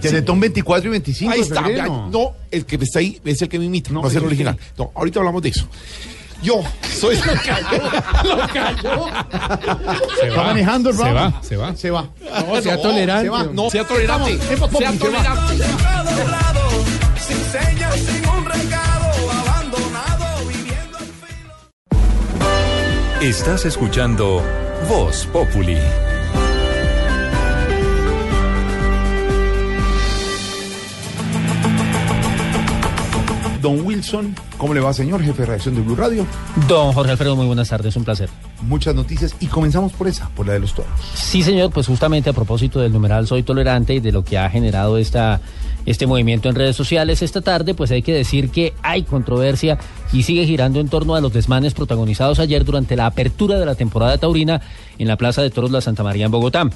Teletón 0.00 0.40
24 0.40 0.88
y 0.88 0.90
25 0.92 1.32
Ahí 1.32 1.40
está. 1.40 1.60
no, 1.86 2.32
el 2.50 2.64
que 2.64 2.76
está 2.76 3.00
ahí 3.00 3.20
es 3.24 3.42
el 3.42 3.48
que 3.48 3.58
me 3.58 3.64
imita, 3.64 3.90
no, 3.90 4.02
No, 4.02 4.08
es 4.08 4.14
el 4.14 4.24
original. 4.24 4.56
No, 4.78 4.90
ahorita 4.94 5.20
hablamos 5.20 5.42
de 5.42 5.48
eso. 5.50 5.68
Yo 6.42 6.62
soy. 6.98 7.16
Se 7.16 7.32
Está 10.28 10.42
manejando 10.42 10.90
el 10.90 10.96
se 10.96 11.02
programa. 11.02 11.30
va, 11.36 11.42
se 11.42 11.56
va. 11.56 11.76
Se 11.76 11.90
va. 11.90 12.08
No, 12.46 12.62
sea 12.62 12.80
tolerante. 12.80 13.24
Se 13.24 13.30
va. 13.30 13.42
No, 13.44 13.70
sea 13.70 13.84
tolerante. 13.86 14.38
Sea 14.38 14.48
se 14.48 14.56
va. 14.56 14.68
tolerante. 14.68 15.56
doblado, 15.56 16.70
sin 17.18 17.38
señas, 17.44 17.94
sin 17.96 18.26
un 18.28 18.44
recado, 18.44 19.30
abandonado, 19.30 20.46
viviendo 20.48 20.98
al 20.98 21.04
filo. 21.04 21.54
Estás 23.20 23.64
escuchando 23.66 24.42
Voz 24.88 25.26
Populi. 25.32 25.78
Don 33.60 33.84
Wilson, 33.84 34.34
¿cómo 34.56 34.74
le 34.74 34.80
va, 34.80 34.92
señor? 34.92 35.22
Jefe 35.22 35.42
de 35.42 35.46
redacción 35.46 35.74
de 35.74 35.82
Blue 35.82 35.96
Radio. 35.96 36.26
Don 36.66 36.92
Jorge 36.92 37.12
Alfredo, 37.12 37.36
muy 37.36 37.46
buenas 37.46 37.68
tardes, 37.68 37.94
un 37.96 38.04
placer. 38.04 38.28
Muchas 38.62 38.94
noticias 38.94 39.34
y 39.40 39.46
comenzamos 39.46 39.92
por 39.92 40.08
esa, 40.08 40.28
por 40.30 40.46
la 40.46 40.54
de 40.54 40.60
los 40.60 40.74
toros. 40.74 40.90
Sí, 41.14 41.42
señor, 41.42 41.70
pues 41.70 41.86
justamente 41.86 42.30
a 42.30 42.32
propósito 42.32 42.80
del 42.80 42.92
numeral 42.92 43.26
Soy 43.26 43.42
Tolerante 43.42 43.94
y 43.94 44.00
de 44.00 44.12
lo 44.12 44.24
que 44.24 44.38
ha 44.38 44.48
generado 44.48 44.98
esta, 44.98 45.40
este 45.86 46.06
movimiento 46.06 46.48
en 46.48 46.54
redes 46.54 46.76
sociales 46.76 47.22
esta 47.22 47.40
tarde, 47.40 47.74
pues 47.74 47.90
hay 47.90 48.02
que 48.02 48.12
decir 48.12 48.50
que 48.50 48.74
hay 48.82 49.02
controversia 49.02 49.78
y 50.12 50.22
sigue 50.22 50.46
girando 50.46 50.80
en 50.80 50.88
torno 50.88 51.14
a 51.14 51.20
los 51.20 51.32
desmanes 51.32 51.74
protagonizados 51.74 52.38
ayer 52.38 52.64
durante 52.64 52.96
la 52.96 53.06
apertura 53.06 53.58
de 53.58 53.66
la 53.66 53.74
temporada 53.74 54.18
taurina 54.18 54.60
en 54.98 55.08
la 55.08 55.16
Plaza 55.16 55.42
de 55.42 55.50
Toros 55.50 55.70
La 55.70 55.80
Santa 55.80 56.02
María 56.02 56.26
en 56.26 56.32
Bogotá. 56.32 56.68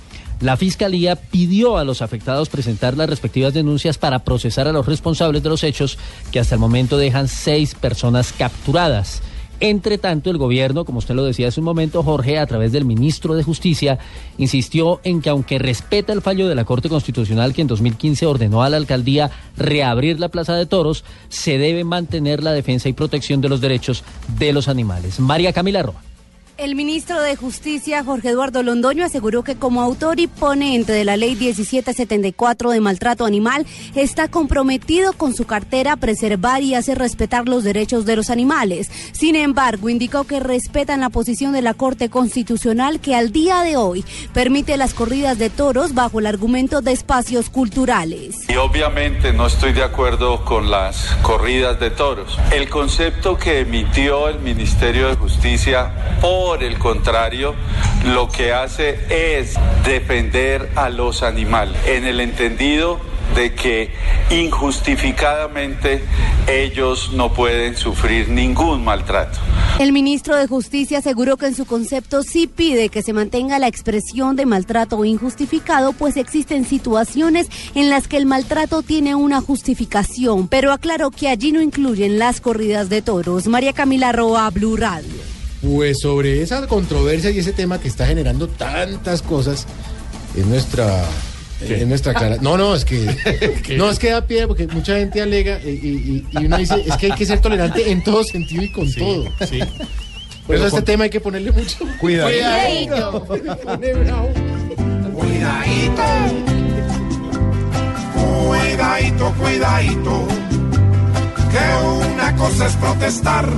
La 0.45 0.59
Fiscalía 0.59 1.17
pidió 1.17 1.79
a 1.79 1.85
los 1.85 2.03
afectados 2.03 2.51
presentar 2.51 2.99
las 2.99 3.09
respectivas 3.09 3.55
denuncias 3.55 3.97
para 3.97 4.25
procesar 4.25 4.69
a 4.69 4.73
los 4.73 4.85
responsables 4.85 5.43
de 5.43 5.49
los 5.49 5.65
hechos 5.65 5.97
que 6.33 6.39
hasta 6.39 6.55
el 6.55 6.61
momento 6.61 6.99
dejan 6.99 7.29
seis 7.29 7.75
personas 7.75 8.35
capturadas. 8.35 9.23
Entre 9.61 9.97
tanto, 9.97 10.29
el 10.29 10.37
gobierno, 10.37 10.85
como 10.85 10.99
usted 10.99 11.15
lo 11.15 11.25
decía 11.25 11.49
hace 11.49 11.61
un 11.61 11.65
momento, 11.65 12.03
Jorge, 12.03 12.39
a 12.39 12.47
través 12.47 12.73
del 12.73 12.85
ministro 12.85 13.35
de 13.35 13.43
Justicia, 13.43 13.99
insistió 14.37 15.01
en 15.03 15.23
que 15.23 15.31
aunque 15.31 15.59
respeta 15.59 16.13
el 16.13 16.21
fallo 16.21 16.47
de 16.47 16.55
la 16.55 16.67
Corte 16.67 16.91
Constitucional 16.91 17.55
que 17.55 17.63
en 17.63 17.69
2015 17.69 18.27
ordenó 18.27 18.63
a 18.63 18.69
la 18.69 18.77
alcaldía 18.77 19.31
reabrir 19.57 20.21
la 20.21 20.29
Plaza 20.29 20.55
de 20.57 20.67
Toros, 20.67 21.05
se 21.31 21.57
debe 21.57 21.85
mantener 21.85 22.43
la 22.43 22.53
defensa 22.53 22.91
y 22.91 22.93
protección 22.93 23.41
de 23.41 23.49
los 23.49 23.63
derechos 23.63 24.05
de 24.39 24.53
los 24.53 24.69
animales. 24.69 25.21
María 25.21 25.55
Camila 25.55 25.83
Roa. 25.83 26.03
El 26.57 26.77
ministro 26.77 27.21
de 27.21 27.35
Justicia, 27.35 28.05
Jorge 28.05 28.29
Eduardo 28.29 28.63
Londoño, 28.63 29.05
aseguró 29.05 29.43
que 29.43 29.57
como 29.57 29.83
autor 29.83 30.21
y 30.21 30.29
ponente 30.29 30.93
de 30.93 31.05
la 31.05 31.17
ley 31.17 31.35
1774 31.35 32.71
de 32.71 32.81
maltrato 32.81 33.27
animal, 33.27 33.67
está 33.97 34.29
comprometido 34.29 35.15
con 35.15 35.35
su 35.35 35.47
cartera 35.47 35.95
a 35.95 35.97
preservar 35.97 36.63
y 36.63 36.77
hacer 36.77 36.99
respetar 36.99 37.49
los 37.49 37.65
derechos 37.65 38.07
de 38.07 38.15
los 38.15 38.31
animales. 38.31 38.89
Sin 39.11 39.35
embargo, 39.35 39.89
indicó 39.89 40.25
que 40.25 40.39
respetan 40.39 41.01
la 41.01 41.09
posición 41.09 41.53
de 41.53 41.61
la 41.61 41.75
Corte 41.75 42.09
Constitucional 42.09 43.01
que 43.01 43.17
al 43.17 43.33
día 43.33 43.63
de 43.63 43.77
hoy 43.77 44.05
permite 44.33 44.77
las 44.77 44.95
corridas 44.95 45.39
de 45.39 45.51
toros 45.51 45.93
bajo 45.93 46.21
el 46.21 46.27
argumento 46.27 46.83
de 46.83 46.93
espacios 46.93 47.51
culturales. 47.51 48.49
Y 48.49 48.55
obviamente 48.55 49.33
no 49.33 49.49
estoy 49.49 49.73
de 49.73 49.83
acuerdo 49.83 50.45
con 50.45 50.71
las 50.71 51.17
corridas 51.23 51.81
de 51.81 51.91
toros. 51.91 52.39
El 52.53 52.69
concepto 52.69 53.37
que 53.37 53.59
emitió 53.59 54.29
el 54.29 54.39
Ministerio 54.39 55.09
de 55.09 55.17
Justicia, 55.17 55.93
por 56.21 56.44
el 56.53 56.79
contrario, 56.79 57.55
lo 58.05 58.29
que 58.29 58.53
hace 58.53 59.01
es 59.09 59.55
defender 59.85 60.71
a 60.77 60.91
los 60.91 61.23
animales, 61.23 61.77
en 61.87 62.05
el 62.05 62.21
entendido 62.21 63.01
de 63.35 63.55
que 63.55 63.91
injustificadamente 64.31 66.05
ellos 66.47 67.11
no 67.15 67.33
pueden 67.33 67.77
sufrir 67.77 68.29
ningún 68.29 68.85
maltrato. 68.85 69.39
El 69.81 69.93
ministro 69.93 70.37
de 70.37 70.47
Justicia 70.47 70.99
aseguró 70.99 71.37
que 71.37 71.47
en 71.47 71.55
su 71.55 71.65
concepto 71.65 72.23
sí 72.23 72.47
pide 72.47 72.91
que 72.91 73.03
se 73.03 73.13
mantenga 73.13 73.59
la 73.59 73.67
expresión 73.67 74.37
de 74.37 74.47
maltrato 74.47 75.05
injustificado, 75.05 75.93
pues 75.93 76.17
existen 76.17 76.65
situaciones 76.65 77.49
en 77.75 77.91
las 77.91 78.07
que 78.07 78.19
el 78.19 78.27
maltrato 78.27 78.83
tiene 78.83 79.15
una 79.15 79.41
justificación, 79.41 80.47
pero 80.47 80.73
aclaró 80.73 81.11
que 81.11 81.29
allí 81.29 81.51
no 81.51 81.61
incluyen 81.61 82.19
las 82.19 82.41
corridas 82.41 82.89
de 82.89 83.03
toros. 83.03 83.47
María 83.49 83.73
Camila 83.73 84.13
Roa, 84.13 84.49
Blue 84.51 84.77
Radio. 84.77 85.34
Pues 85.65 86.01
sobre 86.01 86.43
esa 86.43 86.67
controversia 86.67 87.31
y 87.31 87.39
ese 87.39 87.53
tema 87.53 87.81
que 87.81 87.89
está 87.89 88.07
generando 88.07 88.49
tantas 88.49 89.23
cosas, 89.23 89.67
es 90.37 90.45
nuestra. 90.47 91.03
Es 91.61 91.87
nuestra 91.87 92.13
clara. 92.13 92.37
No, 92.43 92.59
no, 92.59 92.75
es 92.75 92.85
que. 92.85 93.75
no, 93.79 93.89
es 93.89 93.99
que 93.99 94.11
da 94.11 94.27
pie 94.27 94.47
porque 94.47 94.67
mucha 94.67 94.97
gente 94.99 95.23
alega 95.23 95.59
y, 95.65 95.69
y- 95.71 96.27
y 96.33 96.45
uno 96.47 96.59
dice, 96.59 96.85
es 96.87 96.97
que 96.97 97.07
hay 97.07 97.13
que 97.13 97.25
ser 97.25 97.41
tolerante 97.41 97.91
en 97.91 98.03
todo 98.05 98.23
sentido 98.25 98.63
y 98.63 98.71
con 98.73 98.93
todo. 98.93 99.25
sí. 99.49 99.61
Por 100.47 100.57
eso 100.57 100.65
Pero 100.65 100.65
a 100.65 100.67
este 100.67 100.71
con- 100.79 100.85
tema 100.85 101.05
hay 101.05 101.11
que 101.11 101.21
ponerle 101.21 101.53
mucho 101.53 101.79
Cuidado. 102.01 102.29
cuidadito. 102.29 103.25
Cuidadito. 105.15 106.03
Cuidadito, 108.47 109.33
cuidadito. 109.41 110.27
Que 111.51 112.15
una 112.17 112.37
cosa 112.37 112.67
es 112.67 112.77
protestar 112.77 113.49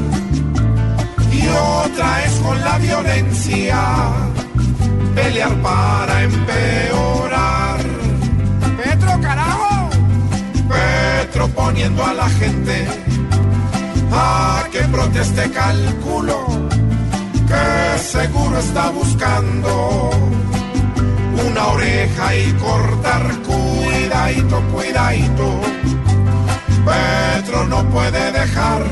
y 1.47 1.85
otra 1.85 2.25
es 2.25 2.33
con 2.41 2.61
la 2.61 2.79
violencia. 2.79 3.79
Pelear 5.15 5.55
para 5.63 6.23
empeorar. 6.23 7.81
Petro, 8.77 9.21
carajo. 9.21 9.91
Petro 10.69 11.49
poniendo 11.49 12.05
a 12.05 12.13
la 12.15 12.29
gente 12.29 12.87
a 14.13 14.65
que 14.73 14.81
proteste, 14.81 15.51
calculo 15.51 16.47
que 17.47 17.99
seguro 17.99 18.59
está 18.59 18.91
buscando 18.91 20.11
una 21.49 21.67
oreja 21.69 22.35
y 22.35 22.53
cortar. 22.55 23.23
Cuidadito, 23.43 24.61
cuidadito. 24.73 25.61
Petro 26.85 27.67
no 27.67 27.85
puede 27.91 28.33
dejar 28.33 28.83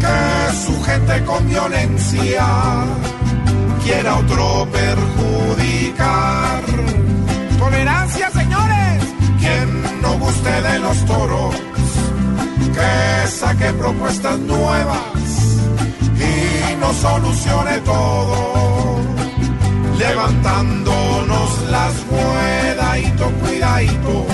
que 0.00 0.56
su 0.64 0.82
gente 0.82 1.24
con 1.24 1.48
violencia 1.48 2.46
quiera 3.84 4.16
otro 4.16 4.66
perjudicar. 4.72 6.62
Tolerancia, 7.58 8.30
señores. 8.30 9.04
Quien 9.38 10.02
no 10.02 10.18
guste 10.18 10.62
de 10.62 10.78
los 10.80 11.04
toros, 11.06 11.54
que 12.74 13.28
saque 13.28 13.72
propuestas 13.74 14.38
nuevas 14.38 14.98
y 16.16 16.76
nos 16.76 16.96
solucione 16.96 17.78
todo 17.80 18.80
levantándonos 20.00 21.70
las 21.70 21.92
cuidadito, 22.08 23.30
cuidadito. 23.42 24.26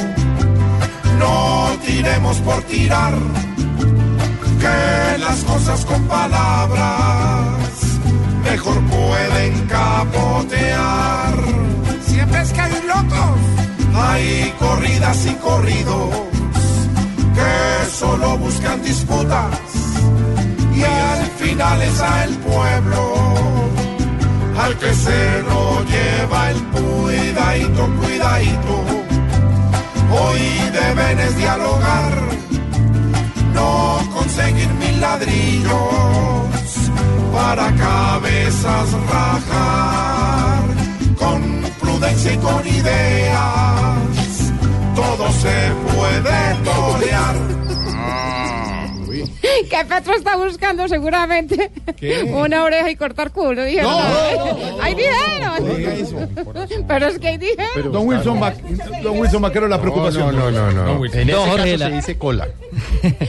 No 1.19 1.69
tiremos 1.85 2.39
por 2.39 2.63
tirar, 2.65 3.15
que 4.61 5.19
las 5.19 5.45
cosas 5.45 5.85
con 5.85 6.03
palabras 6.05 7.47
mejor 8.45 8.81
pueden 8.83 9.67
capotear. 9.67 11.35
Siempre 12.07 12.43
es 12.43 12.53
que 12.53 12.61
hay 12.61 12.73
locos. 12.87 13.41
Hay 13.95 14.55
corridas 14.59 15.27
y 15.27 15.35
corridos 15.37 16.11
que 17.35 17.91
solo 17.91 18.37
buscan 18.39 18.83
disputas 18.83 19.59
y 20.75 20.83
al 20.83 21.27
final 21.39 21.83
es 21.83 22.01
a 22.01 22.25
el 22.25 22.35
pueblo 22.37 23.15
al 24.59 24.77
que 24.79 24.93
se 24.95 25.43
lo 25.43 25.83
lleva 25.85 26.51
el 26.51 26.63
cuidadito, 26.75 27.89
cuidadito. 28.01 28.85
Hoy 30.19 30.41
deben 30.73 31.19
es 31.21 31.37
dialogar, 31.37 32.13
no 33.57 33.99
conseguir 34.15 34.69
mil 34.83 35.01
ladrillos 35.01 35.73
para 37.33 37.67
cabezas 37.75 38.89
rajar. 39.13 40.63
Con 41.19 41.41
prudencia 41.81 42.33
y 42.35 42.39
con 42.39 42.63
ideas, 42.67 44.53
todo 44.95 45.25
se 45.43 45.57
puede 45.89 46.39
torear. 46.65 47.66
Que 49.71 49.85
Petro 49.89 50.15
está 50.15 50.37
buscando 50.37 50.87
seguramente 50.89 51.71
una 52.33 52.65
oreja 52.65 52.91
y 52.91 52.97
cortar 52.97 53.31
culo. 53.33 53.65
Dijeron. 53.65 53.91
No, 53.91 54.83
Ahí 54.83 54.95
dijeron. 54.95 56.85
Pero 56.87 57.07
es 57.07 57.19
que 57.19 57.29
ahí 57.29 57.39
dijeron. 57.39 57.93
Don 57.93 58.07
Wilson, 58.07 58.43
Va- 58.43 58.55
don 59.03 59.19
Wilson 59.19 59.43
la 59.43 59.81
preocupación. 59.81 60.37
No, 60.37 60.51
no, 60.51 60.71
no, 60.71 60.73
no. 60.73 60.85
Don 60.85 60.99
Wilson. 60.99 61.21
En 61.21 61.31
ese 61.31 61.39
Jorge, 61.39 61.73
caso 61.73 61.77
la- 61.79 61.87
se 61.91 61.97
dice 61.97 62.19
cola. 62.19 62.49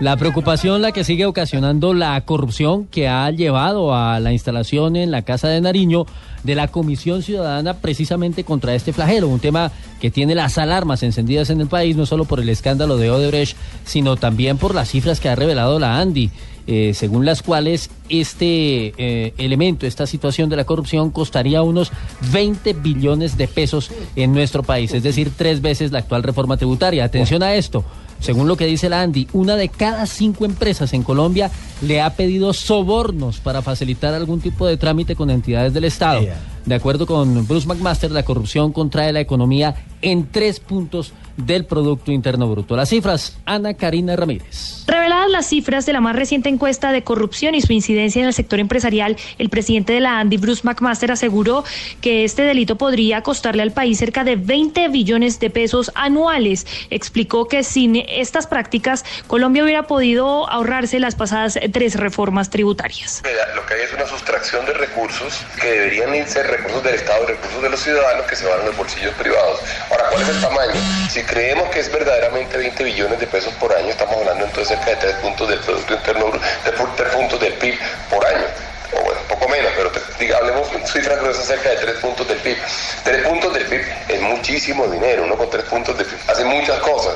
La 0.00 0.16
preocupación 0.16 0.82
la 0.82 0.90
que 0.90 1.04
sigue 1.04 1.26
ocasionando 1.26 1.94
la 1.94 2.20
corrupción 2.22 2.86
que 2.86 3.08
ha 3.08 3.30
llevado 3.30 3.94
a 3.94 4.18
la 4.18 4.32
instalación 4.32 4.96
en 4.96 5.12
la 5.12 5.22
Casa 5.22 5.46
de 5.48 5.60
Nariño 5.60 6.06
de 6.42 6.54
la 6.54 6.68
Comisión 6.68 7.22
Ciudadana 7.22 7.74
precisamente 7.74 8.44
contra 8.44 8.74
este 8.74 8.92
flagelo, 8.92 9.28
un 9.28 9.40
tema 9.40 9.72
que 10.00 10.10
tiene 10.10 10.34
las 10.34 10.58
alarmas 10.58 11.02
encendidas 11.02 11.50
en 11.50 11.60
el 11.60 11.68
país, 11.68 11.96
no 11.96 12.06
solo 12.06 12.24
por 12.24 12.40
el 12.40 12.48
escándalo 12.48 12.96
de 12.96 13.10
Odebrecht, 13.10 13.56
sino 13.84 14.16
también 14.16 14.58
por 14.58 14.74
las 14.74 14.90
cifras 14.90 15.20
que 15.20 15.28
ha 15.28 15.34
revelado 15.34 15.78
la 15.78 15.98
ANDI, 15.98 16.30
eh, 16.66 16.92
según 16.94 17.24
las 17.24 17.42
cuales 17.42 17.90
este 18.08 18.94
eh, 18.96 19.34
elemento, 19.38 19.86
esta 19.86 20.06
situación 20.06 20.48
de 20.48 20.56
la 20.56 20.64
corrupción 20.64 21.10
costaría 21.10 21.62
unos 21.62 21.90
20 22.32 22.74
billones 22.74 23.36
de 23.36 23.48
pesos 23.48 23.90
en 24.14 24.32
nuestro 24.32 24.62
país, 24.62 24.94
es 24.94 25.02
decir, 25.02 25.32
tres 25.36 25.60
veces 25.60 25.90
la 25.90 26.00
actual 26.00 26.22
reforma 26.22 26.56
tributaria. 26.56 27.04
Atención 27.04 27.42
a 27.42 27.54
esto. 27.54 27.84
Según 28.22 28.46
lo 28.46 28.56
que 28.56 28.66
dice 28.66 28.88
la 28.88 29.02
Andy, 29.02 29.26
una 29.32 29.56
de 29.56 29.68
cada 29.68 30.06
cinco 30.06 30.44
empresas 30.44 30.92
en 30.92 31.02
Colombia 31.02 31.50
le 31.82 32.00
ha 32.00 32.14
pedido 32.14 32.52
sobornos 32.52 33.40
para 33.40 33.62
facilitar 33.62 34.14
algún 34.14 34.40
tipo 34.40 34.64
de 34.64 34.76
trámite 34.76 35.16
con 35.16 35.28
entidades 35.28 35.74
del 35.74 35.84
Estado. 35.84 36.22
De 36.64 36.74
acuerdo 36.76 37.04
con 37.04 37.48
Bruce 37.48 37.66
McMaster, 37.66 38.12
la 38.12 38.22
corrupción 38.22 38.72
contrae 38.72 39.12
la 39.12 39.18
economía 39.18 39.74
en 40.02 40.30
tres 40.30 40.60
puntos 40.60 41.12
del 41.36 41.64
Producto 41.64 42.12
Interno 42.12 42.48
Bruto. 42.48 42.76
Las 42.76 42.88
cifras, 42.88 43.38
Ana 43.44 43.74
Karina 43.74 44.16
Ramírez. 44.16 44.84
Reveladas 44.86 45.30
las 45.30 45.46
cifras 45.46 45.86
de 45.86 45.92
la 45.92 46.00
más 46.00 46.16
reciente 46.16 46.48
encuesta 46.48 46.92
de 46.92 47.02
corrupción 47.02 47.54
y 47.54 47.62
su 47.62 47.72
incidencia 47.72 48.20
en 48.20 48.28
el 48.28 48.34
sector 48.34 48.58
empresarial, 48.58 49.16
el 49.38 49.48
presidente 49.48 49.92
de 49.92 50.00
la 50.00 50.18
Andy, 50.18 50.36
Bruce 50.36 50.62
McMaster, 50.64 51.12
aseguró 51.12 51.64
que 52.00 52.24
este 52.24 52.42
delito 52.42 52.76
podría 52.76 53.22
costarle 53.22 53.62
al 53.62 53.72
país 53.72 53.98
cerca 53.98 54.24
de 54.24 54.36
20 54.36 54.88
billones 54.88 55.40
de 55.40 55.50
pesos 55.50 55.90
anuales. 55.94 56.66
Explicó 56.90 57.48
que 57.48 57.62
sin 57.62 57.96
estas 57.96 58.46
prácticas, 58.46 59.04
Colombia 59.26 59.64
hubiera 59.64 59.84
podido 59.84 60.48
ahorrarse 60.50 60.98
las 61.00 61.14
pasadas 61.14 61.58
tres 61.72 61.96
reformas 61.96 62.50
tributarias. 62.50 63.22
Lo 63.54 63.66
que 63.66 63.74
hay 63.74 63.80
es 63.82 63.92
una 63.92 64.06
sustracción 64.06 64.64
de 64.66 64.74
recursos 64.74 65.40
que 65.60 65.66
deberían 65.66 66.14
irse 66.14 66.42
recursos 66.42 66.82
del 66.82 66.94
Estado 66.94 67.24
y 67.24 67.26
recursos 67.28 67.62
de 67.62 67.70
los 67.70 67.80
ciudadanos 67.80 68.26
que 68.26 68.36
se 68.36 68.46
van 68.46 68.60
a 68.60 68.64
los 68.64 68.76
bolsillos 68.76 69.14
privados. 69.14 69.60
Ahora, 69.90 70.04
¿cuál 70.10 70.22
es 70.22 70.28
el 70.28 70.40
tamaño? 70.40 70.72
Si 71.10 71.21
creemos 71.26 71.68
que 71.70 71.80
es 71.80 71.90
verdaderamente 71.92 72.56
20 72.56 72.84
billones 72.84 73.18
de 73.18 73.26
pesos 73.26 73.52
por 73.54 73.74
año, 73.74 73.88
estamos 73.88 74.16
hablando 74.16 74.44
entonces 74.44 74.76
cerca 74.76 74.90
de 74.90 74.96
3 74.96 75.14
puntos 75.16 75.48
del 75.48 75.58
Producto 75.60 75.94
Interno 75.94 76.30
de 76.30 76.70
3 76.70 77.08
puntos 77.14 77.40
del 77.40 77.54
PIB 77.54 77.78
por 78.10 78.24
año. 78.26 78.44
O 78.92 79.02
bueno, 79.02 79.20
poco 79.28 79.48
menos, 79.48 79.72
pero 79.76 79.90
diga, 80.22 80.38
hablemos 80.38 80.68
cifras 80.86 81.20
gruesas 81.20 81.46
cerca 81.46 81.70
de 81.70 81.76
3 81.76 81.96
puntos 81.96 82.28
del 82.28 82.38
PIB. 82.38 82.56
3 83.04 83.26
puntos 83.26 83.54
del 83.54 83.64
PIB 83.66 83.80
es 84.08 84.22
muchísimo 84.22 84.86
dinero, 84.86 85.24
uno 85.24 85.36
con 85.36 85.50
3 85.50 85.64
puntos 85.64 85.96
del 85.96 86.06
PIB 86.06 86.18
hace 86.28 86.44
muchas 86.44 86.78
cosas. 86.80 87.14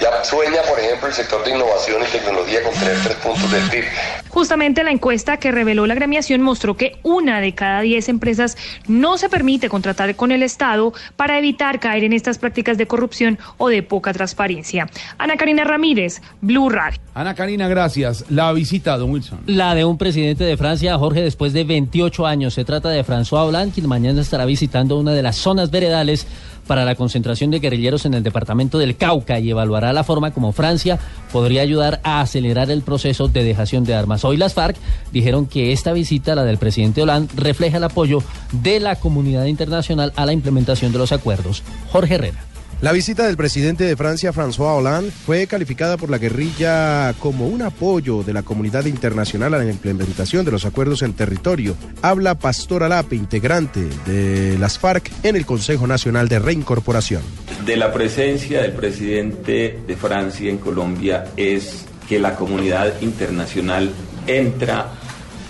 Ya 0.00 0.22
sueña, 0.24 0.62
por 0.68 0.78
ejemplo, 0.78 1.08
el 1.08 1.14
sector 1.14 1.44
de 1.44 1.50
innovación 1.50 2.02
y 2.02 2.06
tecnología 2.06 2.62
con 2.62 2.72
tener 2.74 2.96
3 3.02 3.16
puntos 3.16 3.50
del 3.50 3.62
PIB. 3.70 3.84
Justamente 4.28 4.82
la 4.82 4.90
encuesta 4.90 5.36
que 5.36 5.52
reveló 5.52 5.86
la 5.86 5.94
gremiación 5.94 6.40
mostró 6.42 6.76
que 6.76 6.98
una 7.02 7.40
de 7.40 7.54
cada 7.54 7.80
diez 7.82 8.08
empresas 8.08 8.56
no 8.88 9.18
se 9.18 9.28
permite 9.28 9.68
contratar 9.68 10.14
con 10.16 10.32
el 10.32 10.42
Estado 10.42 10.92
para 11.16 11.38
evitar 11.38 11.80
caer 11.80 12.04
en 12.04 12.12
estas 12.12 12.38
prácticas 12.38 12.78
de 12.78 12.86
corrupción 12.86 13.38
o 13.58 13.68
de 13.68 13.82
poca 13.82 14.12
transparencia. 14.12 14.88
Ana 15.18 15.36
Karina 15.36 15.64
Ramírez, 15.64 16.20
Blue 16.40 16.70
Radio. 16.70 16.98
Ana 17.14 17.34
Karina, 17.34 17.68
gracias. 17.68 18.24
La 18.30 18.52
visita, 18.52 18.96
don 18.96 19.10
Wilson. 19.10 19.40
La 19.46 19.74
de 19.74 19.84
un 19.84 19.98
presidente 19.98 20.44
de 20.44 20.56
Francia, 20.56 20.96
Jorge, 20.96 21.20
después 21.20 21.52
de 21.52 21.64
28 21.64 22.26
años. 22.26 22.41
Se 22.50 22.64
trata 22.64 22.88
de 22.88 23.04
François 23.04 23.46
Hollande, 23.46 23.72
quien 23.72 23.88
mañana 23.88 24.20
estará 24.20 24.44
visitando 24.44 24.98
una 24.98 25.12
de 25.12 25.22
las 25.22 25.36
zonas 25.36 25.70
veredales 25.70 26.26
para 26.66 26.84
la 26.84 26.94
concentración 26.94 27.50
de 27.50 27.58
guerrilleros 27.58 28.06
en 28.06 28.14
el 28.14 28.22
departamento 28.22 28.78
del 28.78 28.96
Cauca 28.96 29.38
y 29.38 29.50
evaluará 29.50 29.92
la 29.92 30.04
forma 30.04 30.30
como 30.32 30.52
Francia 30.52 30.98
podría 31.32 31.62
ayudar 31.62 32.00
a 32.04 32.20
acelerar 32.20 32.70
el 32.70 32.82
proceso 32.82 33.28
de 33.28 33.44
dejación 33.44 33.84
de 33.84 33.94
armas. 33.94 34.24
Hoy 34.24 34.36
las 34.36 34.54
FARC 34.54 34.76
dijeron 35.12 35.46
que 35.46 35.72
esta 35.72 35.92
visita, 35.92 36.34
la 36.34 36.44
del 36.44 36.58
presidente 36.58 37.02
Hollande, 37.02 37.32
refleja 37.36 37.78
el 37.78 37.84
apoyo 37.84 38.22
de 38.52 38.80
la 38.80 38.96
comunidad 38.96 39.46
internacional 39.46 40.12
a 40.16 40.26
la 40.26 40.32
implementación 40.32 40.92
de 40.92 40.98
los 40.98 41.12
acuerdos. 41.12 41.62
Jorge 41.90 42.14
Herrera. 42.14 42.51
La 42.82 42.90
visita 42.90 43.28
del 43.28 43.36
presidente 43.36 43.84
de 43.84 43.96
Francia, 43.96 44.32
François 44.32 44.76
Hollande, 44.76 45.12
fue 45.12 45.46
calificada 45.46 45.96
por 45.96 46.10
la 46.10 46.18
guerrilla 46.18 47.14
como 47.20 47.46
un 47.46 47.62
apoyo 47.62 48.24
de 48.24 48.32
la 48.32 48.42
comunidad 48.42 48.86
internacional 48.86 49.54
a 49.54 49.58
la 49.58 49.70
implementación 49.70 50.44
de 50.44 50.50
los 50.50 50.64
acuerdos 50.64 51.02
en 51.02 51.12
territorio. 51.12 51.76
Habla 52.02 52.34
Pastor 52.34 52.82
Alape, 52.82 53.14
integrante 53.14 53.88
de 54.04 54.58
las 54.58 54.80
FARC 54.80 55.12
en 55.22 55.36
el 55.36 55.46
Consejo 55.46 55.86
Nacional 55.86 56.28
de 56.28 56.40
Reincorporación. 56.40 57.22
De 57.64 57.76
la 57.76 57.92
presencia 57.92 58.62
del 58.62 58.72
presidente 58.72 59.78
de 59.86 59.96
Francia 59.96 60.50
en 60.50 60.58
Colombia 60.58 61.26
es 61.36 61.84
que 62.08 62.18
la 62.18 62.34
comunidad 62.34 63.00
internacional 63.00 63.92
entra 64.26 64.90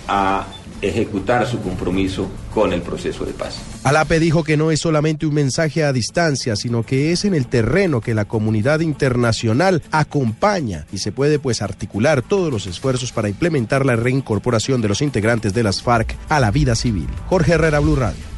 a 0.07 0.45
ejecutar 0.83 1.47
su 1.47 1.61
compromiso 1.61 2.29
con 2.53 2.73
el 2.73 2.81
proceso 2.81 3.25
de 3.25 3.33
paz. 3.33 3.59
Alape 3.83 4.19
dijo 4.19 4.43
que 4.43 4.57
no 4.57 4.71
es 4.71 4.79
solamente 4.79 5.25
un 5.25 5.33
mensaje 5.33 5.83
a 5.83 5.93
distancia, 5.93 6.55
sino 6.55 6.83
que 6.83 7.11
es 7.11 7.25
en 7.25 7.33
el 7.33 7.47
terreno 7.47 8.01
que 8.01 8.13
la 8.13 8.25
comunidad 8.25 8.81
internacional 8.81 9.81
acompaña 9.91 10.85
y 10.91 10.99
se 10.99 11.11
puede 11.11 11.39
pues 11.39 11.61
articular 11.61 12.21
todos 12.21 12.51
los 12.51 12.67
esfuerzos 12.67 13.11
para 13.11 13.29
implementar 13.29 13.85
la 13.85 13.95
reincorporación 13.95 14.81
de 14.81 14.89
los 14.89 15.01
integrantes 15.01 15.53
de 15.53 15.63
las 15.63 15.81
FARC 15.81 16.15
a 16.29 16.39
la 16.39 16.51
vida 16.51 16.75
civil. 16.75 17.07
Jorge 17.27 17.53
Herrera, 17.53 17.79
Blue 17.79 17.95
Radio. 17.95 18.33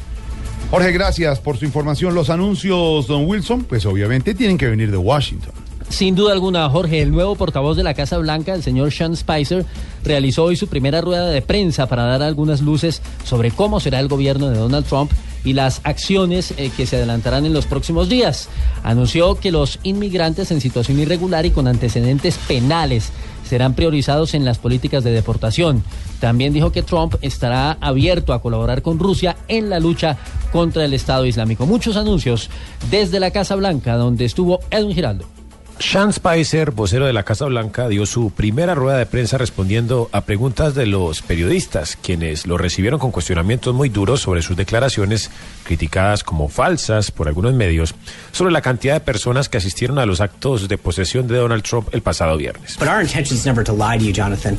Jorge, 0.70 0.90
gracias 0.92 1.38
por 1.38 1.56
su 1.56 1.64
información. 1.64 2.14
Los 2.14 2.28
anuncios, 2.28 3.06
don 3.06 3.26
Wilson, 3.26 3.64
pues 3.64 3.86
obviamente 3.86 4.34
tienen 4.34 4.58
que 4.58 4.66
venir 4.66 4.90
de 4.90 4.96
Washington. 4.96 5.65
Sin 5.88 6.14
duda 6.14 6.32
alguna, 6.32 6.68
Jorge, 6.68 7.00
el 7.00 7.12
nuevo 7.12 7.36
portavoz 7.36 7.76
de 7.76 7.84
la 7.84 7.94
Casa 7.94 8.18
Blanca, 8.18 8.54
el 8.54 8.62
señor 8.62 8.92
Sean 8.92 9.16
Spicer, 9.16 9.64
realizó 10.04 10.44
hoy 10.44 10.56
su 10.56 10.66
primera 10.66 11.00
rueda 11.00 11.28
de 11.28 11.42
prensa 11.42 11.86
para 11.86 12.04
dar 12.04 12.22
algunas 12.22 12.60
luces 12.60 13.00
sobre 13.24 13.50
cómo 13.50 13.80
será 13.80 14.00
el 14.00 14.08
gobierno 14.08 14.50
de 14.50 14.58
Donald 14.58 14.86
Trump 14.86 15.10
y 15.44 15.52
las 15.52 15.80
acciones 15.84 16.52
eh, 16.56 16.70
que 16.76 16.86
se 16.86 16.96
adelantarán 16.96 17.46
en 17.46 17.52
los 17.52 17.66
próximos 17.66 18.08
días. 18.08 18.48
Anunció 18.82 19.36
que 19.36 19.52
los 19.52 19.78
inmigrantes 19.84 20.50
en 20.50 20.60
situación 20.60 20.98
irregular 20.98 21.46
y 21.46 21.50
con 21.50 21.68
antecedentes 21.68 22.36
penales 22.48 23.12
serán 23.48 23.74
priorizados 23.74 24.34
en 24.34 24.44
las 24.44 24.58
políticas 24.58 25.04
de 25.04 25.12
deportación. 25.12 25.84
También 26.20 26.52
dijo 26.52 26.72
que 26.72 26.82
Trump 26.82 27.14
estará 27.22 27.78
abierto 27.80 28.32
a 28.32 28.42
colaborar 28.42 28.82
con 28.82 28.98
Rusia 28.98 29.36
en 29.46 29.70
la 29.70 29.78
lucha 29.78 30.18
contra 30.52 30.84
el 30.84 30.94
Estado 30.94 31.24
Islámico. 31.26 31.64
Muchos 31.64 31.96
anuncios 31.96 32.50
desde 32.90 33.20
la 33.20 33.30
Casa 33.30 33.54
Blanca, 33.54 33.96
donde 33.96 34.24
estuvo 34.24 34.58
Edwin 34.70 34.94
Giraldo. 34.94 35.35
Sean 35.78 36.10
Spicer, 36.10 36.70
vocero 36.70 37.04
de 37.04 37.12
la 37.12 37.22
Casa 37.22 37.44
Blanca, 37.44 37.88
dio 37.88 38.06
su 38.06 38.30
primera 38.30 38.74
rueda 38.74 38.96
de 38.96 39.04
prensa 39.04 39.36
respondiendo 39.36 40.08
a 40.10 40.22
preguntas 40.22 40.74
de 40.74 40.86
los 40.86 41.20
periodistas, 41.20 41.98
quienes 42.00 42.46
lo 42.46 42.56
recibieron 42.56 42.98
con 42.98 43.10
cuestionamientos 43.10 43.74
muy 43.74 43.90
duros 43.90 44.22
sobre 44.22 44.40
sus 44.40 44.56
declaraciones, 44.56 45.30
criticadas 45.64 46.24
como 46.24 46.48
falsas 46.48 47.10
por 47.10 47.28
algunos 47.28 47.52
medios, 47.52 47.94
sobre 48.32 48.52
la 48.52 48.62
cantidad 48.62 48.94
de 48.94 49.00
personas 49.00 49.50
que 49.50 49.58
asistieron 49.58 49.98
a 49.98 50.06
los 50.06 50.22
actos 50.22 50.66
de 50.66 50.78
posesión 50.78 51.28
de 51.28 51.36
Donald 51.36 51.62
Trump 51.62 51.88
el 51.92 52.00
pasado 52.00 52.38
viernes. 52.38 52.76
But 52.78 52.88
our 52.88 53.02
intention 53.02 53.36
is 53.36 53.44
never 53.44 53.62
to 53.62 53.72
lie 53.72 53.98
to 53.98 54.04
you, 54.04 54.12
Jonathan. 54.12 54.56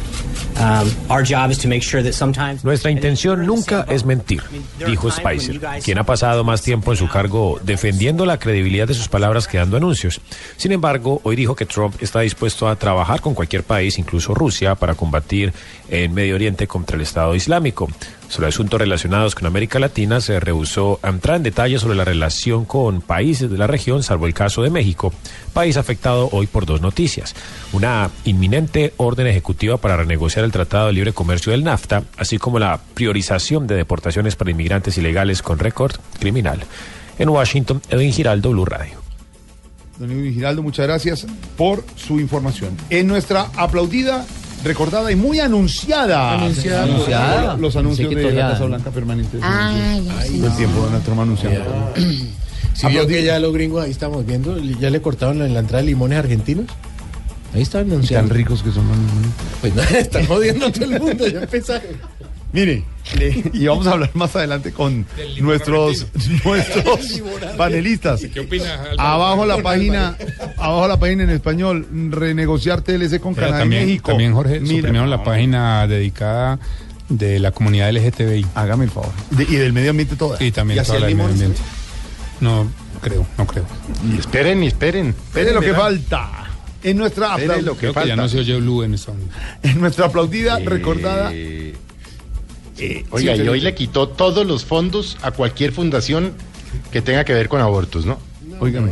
Our 1.10 1.24
job 1.24 1.50
is 1.50 1.58
to 1.60 1.68
make 1.68 1.82
sure 1.82 2.04
that 2.04 2.14
sometimes. 2.14 2.64
Nuestra 2.64 2.92
intención 2.92 3.44
nunca 3.44 3.88
es 3.90 4.06
mentir, 4.06 4.44
dijo 4.86 5.10
Spicer, 5.10 5.60
quien 5.84 5.98
ha 5.98 6.04
pasado 6.04 6.44
más 6.44 6.62
tiempo 6.62 6.92
en 6.92 6.98
su 6.98 7.08
cargo 7.08 7.60
defendiendo 7.64 8.24
la 8.26 8.38
credibilidad 8.38 8.88
de 8.88 8.94
sus 8.94 9.08
palabras 9.08 9.48
que 9.48 9.58
dando 9.58 9.78
anuncios. 9.78 10.22
Sin 10.58 10.72
embargo, 10.72 11.07
hoy 11.24 11.36
dijo 11.36 11.56
que 11.56 11.66
Trump 11.66 11.96
está 12.00 12.22
dispuesto 12.22 12.68
a 12.68 12.76
trabajar 12.76 13.22
con 13.22 13.34
cualquier 13.34 13.64
país, 13.64 13.98
incluso 13.98 14.34
Rusia, 14.34 14.76
para 14.76 14.96
combatir 14.96 15.54
en 15.90 16.14
Medio 16.14 16.36
Oriente 16.36 16.68
contra 16.68 16.96
el 16.96 17.02
Estado 17.02 17.36
Islámico. 17.36 17.88
Sobre 18.28 18.50
asuntos 18.50 18.80
relacionados 18.80 19.36
con 19.36 19.46
América 19.46 19.80
Latina, 19.80 20.20
se 20.20 20.40
rehusó 20.40 21.00
a 21.02 21.10
entrar 21.10 21.38
en 21.38 21.44
detalle 21.44 21.80
sobre 21.80 21.96
la 21.96 22.04
relación 22.04 22.66
con 22.66 23.02
países 23.02 23.50
de 23.50 23.58
la 23.58 23.68
región, 23.68 24.04
salvo 24.04 24.28
el 24.28 24.34
caso 24.34 24.64
de 24.64 24.70
México, 24.70 25.14
país 25.54 25.78
afectado 25.78 26.30
hoy 26.34 26.46
por 26.46 26.66
dos 26.66 26.82
noticias. 26.82 27.36
Una 27.72 28.10
inminente 28.26 28.94
orden 28.98 29.28
ejecutiva 29.28 29.78
para 29.78 29.96
renegociar 29.96 30.44
el 30.44 30.52
Tratado 30.52 30.88
de 30.88 30.94
Libre 30.94 31.14
Comercio 31.14 31.52
del 31.54 31.64
NAFTA, 31.64 32.04
así 32.18 32.38
como 32.38 32.60
la 32.60 32.82
priorización 32.94 33.66
de 33.66 33.76
deportaciones 33.76 34.36
para 34.36 34.52
inmigrantes 34.52 34.98
ilegales 34.98 35.42
con 35.42 35.58
récord 35.58 35.96
criminal. 36.20 36.60
En 37.18 37.30
Washington, 37.30 37.82
Edwin 37.90 38.12
Giraldo, 38.12 38.52
Blue 38.52 38.66
Radio. 38.66 39.07
Don 40.00 40.12
Edwin 40.12 40.34
Giraldo, 40.34 40.62
muchas 40.62 40.86
gracias 40.88 41.26
por 41.58 41.84
su 41.96 42.20
información. 42.20 42.78
En 42.90 43.08
nuestra 43.08 43.50
aplaudida, 43.56 44.26
recordada 44.64 45.12
y 45.12 45.16
muy 45.16 45.40
anunciada. 45.40 46.34
Anunciada. 46.36 46.84
Anunciada. 46.84 47.58
Los 47.58 47.76
anuncios 47.76 48.10
de 48.14 48.32
la. 48.32 48.50
Casa 48.52 48.66
Blanca 48.66 48.92
permanente. 48.92 49.40
Ay, 49.42 50.08
ay, 50.20 50.42
el 50.44 50.56
tiempo 50.56 50.82
Donald 50.82 51.04
Trump 51.04 51.22
anunciando. 51.22 51.94
Si 52.74 52.86
vio 52.88 53.08
que 53.08 53.24
ya 53.24 53.40
los 53.40 53.52
gringos 53.54 53.84
ahí 53.84 53.90
estamos 53.92 54.24
viendo, 54.26 54.58
ya 54.60 54.92
le 54.92 55.02
cortaron 55.02 55.42
en 55.42 55.54
la 55.54 55.62
entrada 55.62 55.84
limones 55.84 56.20
argentinos. 56.20 56.66
Ahí 57.56 57.64
están 57.64 57.88
Y 57.88 57.94
anunciando. 57.94 58.28
tan 58.30 58.38
ricos 58.38 58.62
que 58.62 58.72
son. 58.72 58.84
Pues 59.62 59.74
no, 59.74 59.82
están 59.98 60.28
jodiendo 60.28 60.68
a 60.68 60.72
todo 60.72 60.84
el 60.86 61.00
mundo, 61.02 61.28
ya 61.28 61.40
empezaron. 61.40 61.82
Mire, 62.54 62.84
le- 63.18 63.52
y 63.54 63.68
vamos 63.68 63.88
a 63.88 63.92
hablar 63.94 64.12
más 64.14 64.36
adelante 64.36 64.72
con 64.72 65.06
nuestros, 65.40 66.08
nuestros 66.44 67.22
panelistas. 67.58 68.22
¿Qué 68.34 68.40
opina? 68.42 68.84
Abajo 68.98 69.46
la 69.46 69.62
página, 69.62 70.18
abajo 70.58 70.88
la 70.88 71.00
página 71.00 71.24
en 71.24 71.30
español, 71.30 71.88
renegociar 72.12 72.82
TLC 72.82 73.20
con 73.20 73.36
Pero 73.36 73.48
Canadá 73.48 73.66
y 73.66 73.70
México. 73.70 74.10
también, 74.12 74.34
Jorge, 74.34 74.60
Mira, 74.60 74.76
suprimieron 74.76 75.10
la 75.10 75.24
página 75.24 75.88
dedicada 75.88 76.60
de 77.10 77.40
la 77.40 77.52
comunidad 77.52 77.90
LGTBI. 77.92 78.46
Hágame 78.56 78.86
el 78.86 78.92
favor. 78.92 79.12
De- 79.32 79.44
y 79.44 79.56
del 79.56 79.74
medio 79.74 79.92
ambiente 79.92 80.16
toda. 80.16 80.42
Y 80.44 80.52
también 80.52 80.82
¿Y 80.82 80.86
toda 80.86 81.00
la 81.00 81.06
el 81.08 81.12
del 81.12 81.18
medio 81.18 81.32
ambiente. 81.32 81.62
No 82.42 82.68
creo, 83.02 83.26
no 83.38 83.48
creo. 83.48 83.66
Y 84.14 84.20
esperen, 84.20 84.64
y 84.64 84.68
esperen. 84.68 85.08
Espere 85.10 85.54
lo 85.54 85.62
que 85.62 85.74
falta. 85.74 86.44
En 86.84 86.96
nuestra, 86.98 87.36
aplau- 87.36 87.62
lo 87.62 87.74
que 87.74 87.92
Creo 87.92 87.94
que 87.94 88.08
ya 88.08 88.16
no 88.16 88.30
se 88.30 88.40
oye 88.40 88.56
Blue 88.58 88.84
en 88.84 88.94
esta 88.94 89.12
en 89.64 89.80
nuestra 89.82 90.06
aplaudida, 90.06 90.60
recordada. 90.60 91.32
Eh, 92.80 93.06
oiga, 93.12 93.36
Sí, 93.36 93.42
y 93.42 93.48
hoy 93.48 93.62
le 93.62 93.74
quitó 93.74 94.08
todos 94.08 94.46
los 94.46 94.66
fondos 94.66 95.18
a 95.22 95.32
cualquier 95.32 95.72
fundación 95.72 96.34
que 96.92 97.02
tenga 97.02 97.24
que 97.24 97.34
ver 97.34 97.50
con 97.50 97.62
abortos, 97.62 98.06
¿no? 98.06 98.18
Óigame. 98.60 98.92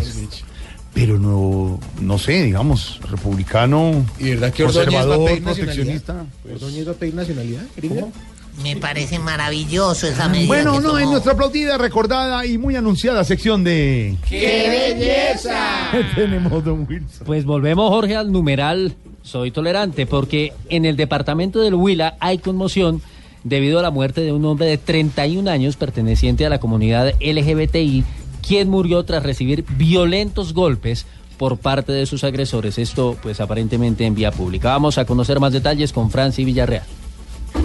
Pero 0.94 1.20
no, 1.20 1.80
no 2.00 2.18
sé, 2.18 2.44
digamos, 2.44 3.02
republicano, 3.10 4.06
¿Y 4.18 4.30
verdad 4.30 4.54
que 4.54 4.64
Ordóñez 4.64 4.88
va 4.88 5.00
a 5.00 5.04
conservador, 5.04 5.30
pedir 5.30 5.44
proteccionista. 5.44 6.26
¿Ordóñez 6.50 6.88
va 6.88 6.92
a 6.92 6.96
pedir 6.96 7.16
nacionalidad? 7.16 7.64
Me 8.64 8.78
parece 8.78 9.20
maravilloso 9.20 10.08
esa 10.08 10.30
medida. 10.30 10.48
Bueno, 10.48 10.80
no, 10.80 10.98
en 10.98 11.10
nuestra 11.10 11.34
aplaudida, 11.34 11.78
recordada 11.78 12.46
y 12.46 12.58
muy 12.58 12.78
anunciada 12.78 13.26
sección 13.26 13.66
de... 13.66 14.16
¡Qué 14.30 14.96
belleza! 14.96 15.92
Tenemos, 16.16 16.64
don 16.64 16.88
Wilson. 16.88 17.26
Pues 17.26 17.44
volvemos, 17.44 17.90
Jorge, 17.90 18.16
al 18.16 18.32
numeral 18.32 18.96
Soy 19.22 19.52
Tolerante, 19.52 20.06
porque 20.06 20.54
en 20.70 20.86
el 20.86 20.96
departamento 20.96 21.60
del 21.60 21.74
Huila 21.74 22.16
hay 22.22 22.38
conmoción 22.38 23.02
debido 23.46 23.80
a 23.80 23.82
la 23.82 23.92
muerte 23.92 24.22
de 24.22 24.34
un 24.34 24.44
hombre 24.44 24.66
de 24.66 24.78
31 24.78 25.50
años 25.50 25.78
perteneciente 25.78 26.46
a 26.46 26.50
la 26.50 26.60
comunidad 26.60 27.14
LGBTI, 27.22 28.04
quien 28.46 28.70
murió 28.70 29.04
tras 29.04 29.24
recibir 29.24 29.64
violentos 29.78 30.54
golpes 30.54 31.06
por 31.38 31.58
parte 31.58 31.94
de 31.94 32.06
sus 32.06 32.24
agresores. 32.24 32.78
Esto, 32.78 33.16
pues 33.22 33.40
aparentemente 33.40 34.06
en 34.06 34.16
vía 34.16 34.32
pública. 34.32 34.70
Vamos 34.70 34.98
a 34.98 35.06
conocer 35.06 35.40
más 35.40 35.54
detalles 35.54 35.94
con 35.94 36.12
Franci 36.12 36.44
Villarreal. 36.44 36.84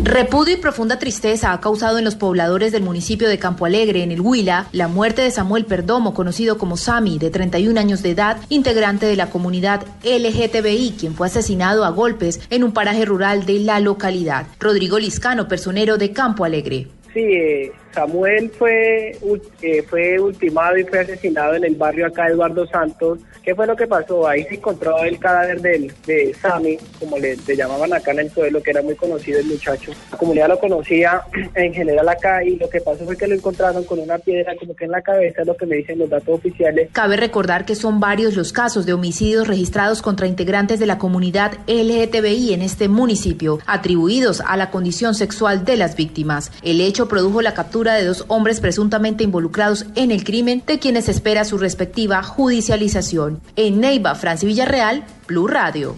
Repudio 0.03 0.55
y 0.55 0.57
profunda 0.57 0.99
tristeza 0.99 1.53
ha 1.53 1.61
causado 1.61 1.99
en 1.99 2.05
los 2.05 2.15
pobladores 2.15 2.73
del 2.73 2.83
municipio 2.83 3.29
de 3.29 3.39
Campo 3.39 3.67
Alegre, 3.67 4.03
en 4.03 4.11
el 4.11 4.21
Huila, 4.21 4.67
la 4.73 4.89
muerte 4.89 5.23
de 5.23 5.31
Samuel 5.31 5.67
Perdomo, 5.67 6.15
conocido 6.15 6.57
como 6.57 6.77
Sami, 6.77 7.19
de 7.19 7.31
31 7.31 7.79
años 7.79 8.03
de 8.03 8.11
edad, 8.11 8.39
integrante 8.49 9.07
de 9.07 9.17
la 9.17 9.29
comunidad 9.29 9.85
LGTBI, 10.03 10.95
quien 10.99 11.15
fue 11.15 11.27
asesinado 11.27 11.85
a 11.85 11.91
golpes 11.91 12.41
en 12.51 12.65
un 12.65 12.73
paraje 12.73 13.05
rural 13.05 13.45
de 13.45 13.61
la 13.61 13.79
localidad. 13.81 14.47
Rodrigo 14.59 14.99
Liscano, 14.99 15.49
personero 15.49 15.99
de 15.99 16.13
Campo 16.13 16.45
Alegre. 16.45 16.89
Sí, 17.13 17.21
eh, 17.21 17.73
Samuel 17.93 18.51
fue, 18.51 19.17
eh, 19.63 19.83
fue 19.83 20.19
ultimado 20.21 20.77
y 20.77 20.85
fue 20.85 21.01
asesinado 21.01 21.55
en 21.55 21.65
el 21.65 21.75
barrio 21.75 22.07
acá 22.07 22.29
Eduardo 22.29 22.67
Santos. 22.67 23.19
¿Qué 23.43 23.55
fue 23.55 23.67
lo 23.67 23.75
que 23.75 23.87
pasó? 23.87 24.29
Ahí 24.29 24.45
se 24.45 24.57
encontró 24.57 25.03
el 25.03 25.19
cadáver 25.19 25.61
del, 25.61 25.93
de 26.07 26.35
Sami, 26.35 26.79
como 26.99 27.19
le, 27.19 27.37
le 27.37 27.57
llamaban 27.57 27.93
acá 27.93 28.13
en 28.13 28.21
el 28.21 28.31
pueblo, 28.31 28.63
que 28.63 28.71
era 28.71 28.83
muy 28.83 28.95
conocido 28.95 29.41
el 29.41 29.47
muchacho. 29.47 29.93
La 30.13 30.19
comunidad 30.19 30.49
lo 30.49 30.59
conocía 30.59 31.23
en 31.55 31.73
general 31.73 32.09
acá 32.09 32.45
y 32.45 32.57
lo 32.57 32.69
que 32.69 32.81
pasó 32.81 33.05
fue 33.05 33.17
que 33.17 33.27
lo 33.27 33.35
encontraron 33.35 33.85
con 33.85 33.99
una 33.99 34.19
piedra 34.19 34.55
como 34.57 34.77
que 34.77 34.85
en 34.85 34.91
la 34.91 35.03
cabeza, 35.03 35.41
es 35.41 35.47
lo 35.47 35.57
que 35.57 35.67
me 35.67 35.77
dicen 35.77 35.99
los 35.99 36.11
datos 36.11 36.39
oficiales. 36.39 36.91
Cabe 36.93 37.17
recordar 37.17 37.65
que 37.65 37.75
son 37.75 37.99
varios 37.99 38.37
los 38.37 38.53
casos 38.53 38.87
de 38.87 38.93
homicidios 38.93 39.49
registrados 39.49 40.03
contra 40.03 40.27
integrantes 40.27 40.79
de 40.79 40.87
la 40.87 40.99
comunidad 40.99 41.53
LGTBI 41.67 42.53
en 42.53 42.63
este 42.63 42.89
municipio, 42.89 43.59
atribuidos 43.67 44.43
a 44.47 44.57
la 44.57 44.71
condición 44.71 45.15
sexual 45.15 45.65
de 45.65 45.77
las 45.77 45.97
víctimas. 45.97 46.53
El 46.63 46.81
hecho 46.81 47.09
produjo 47.09 47.43
la 47.43 47.55
captura 47.55 47.80
de 47.89 48.05
dos 48.05 48.25
hombres 48.29 48.61
presuntamente 48.61 49.25
involucrados 49.25 49.87
en 49.95 50.11
el 50.11 50.25
crimen, 50.25 50.63
de 50.67 50.79
quienes 50.79 51.09
espera 51.09 51.45
su 51.45 51.57
respectiva 51.59 52.23
judicialización. 52.23 53.41
En 53.57 53.81
Neiva, 53.81 54.15
Francia 54.15 54.47
Villarreal, 54.47 55.05
Blue 55.27 55.47
Radio. 55.47 55.97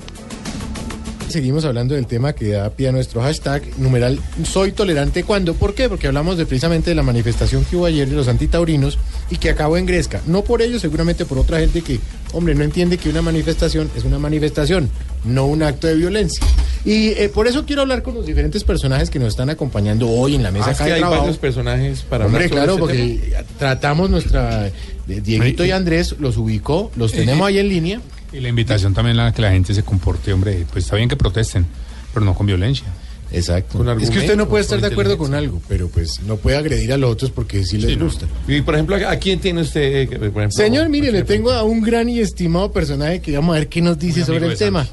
Seguimos 1.33 1.65
hablando 1.65 1.95
del 1.95 2.07
tema 2.07 2.35
que 2.35 2.51
da 2.51 2.69
pie 2.69 2.89
a 2.89 2.93
nuestro 2.93 3.23
hashtag, 3.23 3.63
numeral 3.79 4.21
soy 4.45 4.73
tolerante 4.73 5.25
cuando. 5.25 5.55
¿Por 5.55 5.75
qué? 5.75 5.89
Porque 5.89 6.07
hablamos 6.07 6.37
precisamente 6.37 6.91
de 6.91 6.95
la 6.95 7.03
manifestación 7.03 7.65
que 7.65 7.77
hubo 7.77 7.87
ayer 7.87 8.07
de 8.07 8.15
los 8.15 8.29
antitaurinos 8.29 8.99
y 9.31 9.39
que 9.39 9.49
acabó 9.49 9.79
en 9.79 9.87
Gresca. 9.87 10.21
No 10.27 10.45
por 10.45 10.61
ellos, 10.61 10.83
seguramente 10.83 11.25
por 11.25 11.39
otra 11.39 11.59
gente 11.59 11.81
que, 11.81 12.01
hombre, 12.33 12.55
no 12.55 12.65
entiende 12.65 12.99
que 12.99 13.09
una 13.09 13.23
manifestación 13.23 13.91
es 13.97 14.05
una 14.05 14.19
manifestación, 14.19 14.89
no 15.25 15.47
un 15.47 15.63
acto 15.63 15.87
de 15.87 15.95
violencia. 15.97 16.45
Y 16.85 17.09
eh, 17.11 17.31
por 17.33 17.47
eso 17.47 17.65
quiero 17.65 17.83
hablar 17.83 18.03
con 18.03 18.15
los 18.15 18.27
diferentes 18.27 18.65
personajes 18.65 19.09
que 19.11 19.19
nos 19.19 19.29
están 19.29 19.51
acompañando 19.51 20.09
hoy 20.09 20.35
en 20.35 20.43
la 20.43 20.51
mesa 20.51 20.67
Ah, 20.69 20.71
acá 20.73 20.85
de 20.87 20.93
hay 20.95 21.01
trabajo. 21.01 21.21
varios 21.23 21.39
personajes 21.39 22.03
para 22.03 22.27
Hombre, 22.27 22.45
hablar 22.47 22.67
claro, 22.67 22.73
este 22.73 22.81
porque 22.81 23.45
tratamos 23.59 24.11
nuestra... 24.11 24.71
de 25.07 25.21
Dieguito 25.21 25.65
y 25.65 25.71
Andrés 25.71 26.17
los 26.19 26.37
ubicó, 26.37 26.91
los 26.97 27.13
tenemos 27.13 27.47
ahí 27.47 27.59
en 27.59 27.69
línea. 27.69 28.01
Y 28.33 28.41
la 28.41 28.49
invitación 28.49 28.95
también 28.95 29.19
a 29.21 29.33
que 29.33 29.43
la 29.43 29.51
gente 29.51 29.75
se 29.75 29.83
comporte, 29.83 30.33
hombre, 30.33 30.65
pues 30.73 30.85
está 30.85 30.97
bien 30.97 31.09
que 31.09 31.17
protesten, 31.17 31.67
pero 32.15 32.25
no 32.25 32.35
con 32.35 32.47
violencia. 32.47 32.87
Exacto. 33.33 33.99
Es 33.99 34.11
que 34.11 34.19
usted 34.19 34.37
no 34.37 34.49
puede 34.49 34.63
estar 34.63 34.81
de 34.81 34.89
acuerdo 34.89 35.17
con 35.17 35.35
algo, 35.35 35.61
pero 35.69 35.89
pues 35.89 36.21
no 36.23 36.37
puede 36.37 36.57
agredir 36.57 36.93
a 36.93 36.97
los 36.97 37.11
otros 37.11 37.31
porque 37.31 37.65
sí 37.65 37.79
les 37.79 37.99
gusta. 37.99 38.27
Y 38.47 38.61
por 38.63 38.75
ejemplo, 38.75 38.97
¿a 38.97 39.17
quién 39.17 39.41
tiene 39.41 39.63
usted? 39.63 39.83
eh, 39.83 40.07
por 40.07 40.43
ejemplo, 40.43 40.51
Señor, 40.51 40.89
mire, 40.89 41.11
le 41.11 41.23
tengo 41.23 41.51
a 41.53 41.63
un 41.63 41.81
gran 41.81 42.09
y 42.09 42.21
estimado 42.21 42.73
personaje 42.73 43.21
que 43.21 43.35
vamos 43.35 43.57
a 43.57 43.59
ver 43.61 43.69
qué 43.69 43.81
nos 43.81 43.99
dice 43.99 44.25
sobre 44.25 44.47
el 44.47 44.57
tema. 44.57 44.87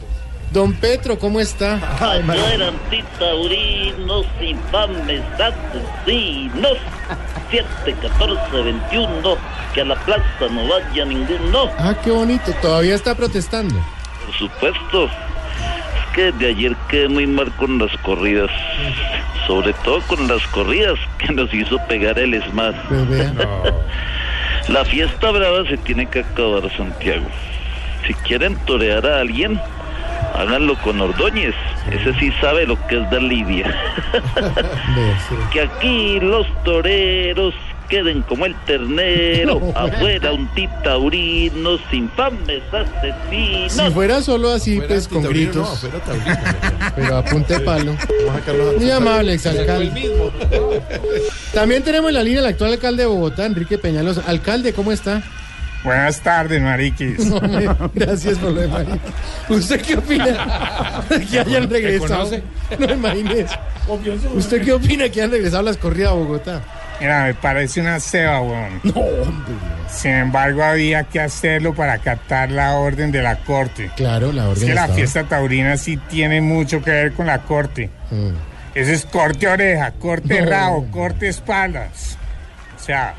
Don 0.54 0.74
Petro, 0.74 1.20
¿cómo 1.20 1.40
está? 1.40 1.76
Ayer 2.00 2.64
antitaurinos, 2.64 4.26
infames, 4.42 5.22
asesinos. 5.34 6.78
7, 7.52 7.96
14, 8.02 8.62
21. 8.64 9.38
Que 9.74 9.82
a 9.82 9.86
la 9.86 9.96
plaza 10.06 10.24
no 10.52 10.68
vaya 10.68 11.06
ninguno. 11.06 11.70
Ah, 11.78 11.96
qué 12.04 12.10
bonito, 12.10 12.52
todavía 12.62 12.96
está 12.96 13.14
protestando. 13.16 13.76
Por 14.26 14.36
supuesto. 14.36 15.08
Que 16.20 16.34
de 16.34 16.48
ayer 16.48 16.76
quedé 16.90 17.08
muy 17.08 17.26
mal 17.26 17.50
con 17.54 17.80
las 17.80 17.96
corridas. 18.00 18.52
Sobre 19.48 19.72
todo 19.86 20.02
con 20.02 20.28
las 20.28 20.46
corridas 20.48 21.00
que 21.18 21.32
nos 21.32 21.54
hizo 21.54 21.78
pegar 21.88 22.20
el 22.20 22.34
ESMAD. 22.34 22.76
La 24.68 24.84
fiesta 24.84 25.32
brava 25.32 25.64
se 25.70 25.78
tiene 25.78 26.08
que 26.08 26.20
acabar, 26.20 26.70
Santiago. 26.76 27.26
Si 28.06 28.14
quieren 28.16 28.58
torear 28.66 29.08
a 29.08 29.22
alguien, 29.22 29.62
háganlo 30.36 30.76
con 30.80 31.00
Ordóñez. 31.00 31.56
Ese 31.90 32.14
sí 32.16 32.34
sabe 32.42 32.68
lo 32.68 32.76
que 32.88 32.98
es 32.98 33.10
dar 33.10 33.24
lidia. 33.24 33.74
que 35.54 35.62
aquí 35.62 36.20
los 36.20 36.46
toreros 36.66 37.54
queden 37.90 38.22
como 38.22 38.46
el 38.46 38.56
ternero, 38.66 39.60
No. 39.60 39.72
afuera 39.78 40.32
un 40.32 40.48
titaurinos, 40.54 41.82
infames 41.92 42.62
asesinos. 42.72 43.74
Si 43.74 43.92
fuera 43.92 44.22
solo 44.22 44.52
así, 44.52 44.74
Afuera 44.76 44.88
pues 44.94 45.08
con 45.08 45.24
gritos. 45.24 45.56
no, 45.56 45.64
afuera 45.64 46.00
taurino. 46.06 46.38
Pero 46.96 47.18
a 47.18 47.26
punta 47.26 47.54
de 47.60 47.60
palo. 47.66 47.96
Muy 48.78 48.92
amable, 48.92 49.34
exalcalde. 49.34 50.12
También 51.54 51.84
tenemos 51.84 52.10
en 52.10 52.16
la 52.16 52.24
línea 52.24 52.40
el 52.40 52.46
actual 52.46 52.74
alcalde 52.74 53.04
de 53.04 53.08
Bogotá, 53.08 53.46
Enrique 53.46 53.78
Peñalosa. 53.78 54.24
Alcalde, 54.28 54.74
¿cómo 54.74 54.92
está? 54.92 55.22
Buenas 55.84 56.22
tardes, 56.22 56.62
Mariquis. 56.62 57.18
Gracias 57.96 58.38
por 58.38 58.52
lo 58.52 58.62
de 58.62 58.68
Mariquis. 58.68 59.00
¿Usted 59.50 59.82
qué 59.82 59.96
opina 59.96 61.04
de 61.10 61.26
que 61.26 61.40
hayan 61.40 61.70
regresado? 61.70 62.30
No 62.78 62.94
imagínese. 62.94 63.58
¿Usted 64.36 64.62
qué 64.64 64.74
opina 64.74 65.10
que 65.10 65.22
hayan 65.22 65.32
regresado 65.32 65.64
las 65.64 65.78
corridas 65.78 66.10
a 66.12 66.14
Bogotá? 66.16 66.62
Mira, 67.00 67.24
me 67.24 67.34
parece 67.34 67.80
una 67.82 68.00
ceba, 68.00 68.42
weón. 68.42 68.82
No, 68.84 68.92
hombre. 69.00 69.54
Sin 69.90 70.12
embargo, 70.12 70.64
había 70.64 71.04
que 71.06 71.20
hacerlo 71.20 71.74
para 71.74 71.94
acatar 71.94 72.52
la 72.52 72.74
orden 72.76 73.12
de 73.12 73.22
la 73.22 73.38
corte. 73.38 73.90
Claro, 73.96 74.32
la 74.32 74.44
Es 74.44 74.48
orden 74.50 74.68
que 74.68 74.74
la 74.74 74.82
estaba. 74.82 74.96
fiesta 74.98 75.24
taurina 75.24 75.78
sí 75.78 75.98
tiene 76.10 76.42
mucho 76.42 76.82
que 76.82 76.92
ver 76.92 77.14
con 77.14 77.26
la 77.28 77.40
corte. 77.40 77.90
Mm. 78.12 78.32
Eso 78.76 78.92
es 78.92 79.06
corte 79.06 79.48
oreja, 79.48 79.92
corte 79.94 80.42
No. 80.42 80.50
rabo, 80.50 80.88
corte 80.92 81.28
espaldas. 81.28 82.18
O 82.78 82.84
sea, 82.84 83.14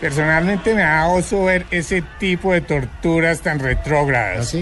personalmente 0.00 0.74
me 0.74 0.82
da 0.82 1.06
oso 1.08 1.44
ver 1.44 1.66
ese 1.70 2.02
tipo 2.18 2.52
de 2.52 2.60
torturas 2.60 3.40
tan 3.40 3.58
retrógradas. 3.58 4.54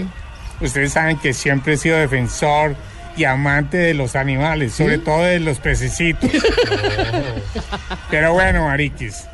Ustedes 0.61 0.93
saben 0.93 1.17
que 1.17 1.33
siempre 1.33 1.73
he 1.73 1.77
sido 1.77 1.97
defensor 1.97 2.75
y 3.19 3.25
amante 3.25 3.77
de 3.77 3.93
los 3.93 4.15
animales, 4.15 4.73
sobre 4.73 4.95
¿Sí? 4.95 5.01
todo 5.03 5.23
de 5.23 5.39
los 5.39 5.59
pececitos. 5.59 6.29
Pero 8.09 8.33
bueno, 8.33 8.65
Mariquis. 8.65 9.25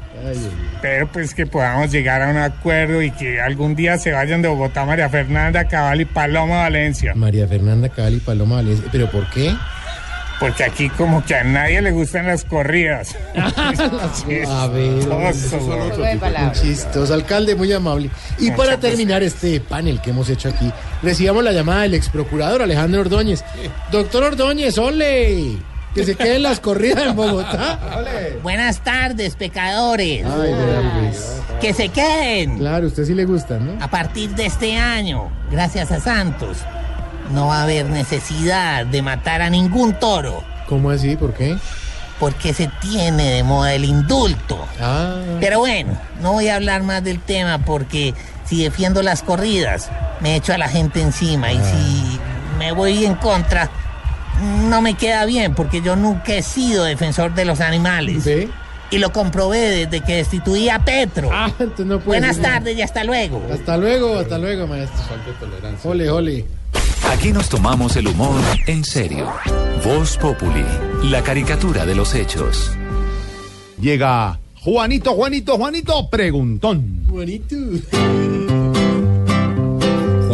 Pero 0.82 1.08
pues 1.12 1.36
que 1.36 1.46
podamos 1.46 1.92
llegar 1.92 2.22
a 2.22 2.30
un 2.30 2.38
acuerdo 2.38 3.02
y 3.02 3.12
que 3.12 3.40
algún 3.42 3.76
día 3.76 3.98
se 3.98 4.12
vayan 4.12 4.42
de 4.42 4.48
Bogotá 4.48 4.86
María 4.86 5.10
Fernanda 5.10 5.66
Cabal 5.68 6.02
y 6.02 6.06
Paloma 6.06 6.58
Valencia. 6.58 7.14
María 7.16 7.48
Fernanda 7.48 7.90
Cali 7.90 8.20
Paloma 8.20 8.56
Valencia. 8.56 8.88
¿Pero 8.92 9.10
por 9.12 9.30
qué? 9.30 9.54
Porque 10.40 10.64
aquí 10.64 10.90
como 10.90 11.24
que 11.24 11.36
a 11.36 11.44
nadie 11.44 11.82
le 11.82 11.92
gustan 11.92 12.28
las 12.28 12.44
corridas. 12.44 13.16
A 13.36 14.68
ver, 14.68 15.00
Chistoso, 16.54 17.14
alcalde, 17.14 17.56
muy 17.56 17.72
amable. 17.72 18.10
Y 18.40 18.52
para 18.52 18.78
terminar 18.78 19.24
este 19.24 19.60
panel 19.62 20.02
que 20.02 20.10
hemos 20.10 20.30
hecho 20.30 20.50
aquí, 20.50 20.72
recibamos 21.02 21.44
la 21.44 21.52
llamada 21.52 21.84
del 21.84 21.94
ex 21.94 22.10
procurador 22.10 22.62
Alejandro 22.62 23.02
Ordóñez. 23.02 23.44
Doctor 23.92 24.24
Ordóñez, 24.24 24.78
ole, 24.78 25.58
que 25.94 26.04
se 26.04 26.16
queden 26.16 26.44
las 26.44 26.60
corridas 26.60 27.06
en 27.08 27.16
Bogotá. 27.16 27.80
Buenas 28.44 28.80
tardes, 28.82 29.36
pecadores. 29.36 30.26
Ay, 30.26 30.54
vea, 30.54 31.00
pues. 31.00 31.42
Que 31.62 31.74
se 31.74 31.88
queden. 31.88 32.58
Claro, 32.58 32.88
usted 32.88 33.06
sí 33.06 33.14
le 33.14 33.24
gusta, 33.24 33.58
¿no? 33.58 33.82
A 33.82 33.90
partir 33.90 34.32
de 34.32 34.46
este 34.46 34.76
año, 34.76 35.32
gracias 35.50 35.92
a 35.94 36.02
Santos, 36.02 36.58
no 37.32 37.48
va 37.48 37.60
a 37.60 37.64
haber 37.64 37.86
necesidad 37.86 38.86
de 38.86 39.02
matar 39.02 39.42
a 39.42 39.50
ningún 39.50 39.94
toro. 40.00 40.44
¿Cómo 40.68 40.90
así? 40.90 41.16
¿Por 41.16 41.34
qué? 41.34 41.58
Porque 42.20 42.54
se 42.54 42.70
tiene 42.82 43.32
de 43.32 43.44
moda 43.44 43.74
el 43.74 43.86
indulto. 43.86 44.66
Ah. 44.82 45.16
Pero 45.40 45.60
bueno, 45.60 45.98
no 46.22 46.34
voy 46.34 46.48
a 46.48 46.56
hablar 46.56 46.84
más 46.84 47.04
del 47.04 47.20
tema 47.20 47.60
porque 47.60 48.14
si 48.46 48.64
defiendo 48.64 49.02
las 49.02 49.22
corridas, 49.22 49.90
me 50.22 50.36
echo 50.36 50.54
a 50.54 50.58
la 50.58 50.70
gente 50.70 51.02
encima. 51.02 51.52
Y 51.52 51.58
si 51.58 52.20
me 52.58 52.72
voy 52.72 53.06
en 53.06 53.16
contra, 53.16 53.70
no 54.70 54.82
me 54.82 54.96
queda 54.96 55.26
bien 55.26 55.54
porque 55.56 55.82
yo 55.82 55.96
nunca 55.96 56.34
he 56.34 56.42
sido 56.42 56.84
defensor 56.84 57.34
de 57.36 57.46
los 57.46 57.62
animales. 57.62 58.28
Y 58.92 59.00
lo 59.00 59.12
comprobé 59.12 59.86
desde 59.86 60.02
que 60.02 60.18
destituí 60.18 60.70
a 60.70 60.80
Petro. 60.80 61.30
entonces 61.60 61.86
no 61.86 62.00
puede 62.00 62.20
Buenas 62.20 62.38
decir 62.38 62.52
tardes 62.52 62.78
y 62.78 62.82
hasta 62.82 63.04
luego. 63.04 63.42
Hasta 63.52 63.78
luego, 63.78 64.20
hasta 64.20 64.38
luego, 64.38 64.68
maestro. 64.68 65.02
Ole, 65.84 66.10
ole. 66.10 66.46
Aquí 67.12 67.32
nos 67.32 67.50
tomamos 67.50 67.96
el 67.96 68.08
humor 68.08 68.42
en 68.68 68.84
serio. 68.84 69.32
Voz 69.84 70.18
Populi, 70.18 70.66
la 71.04 71.22
caricatura 71.24 71.86
de 71.86 71.96
los 71.96 72.14
hechos. 72.16 72.72
Llega 73.80 74.40
Juanito, 74.62 75.14
Juanito, 75.14 75.58
Juanito, 75.58 76.10
preguntón. 76.10 77.06
Juanito. 77.10 77.56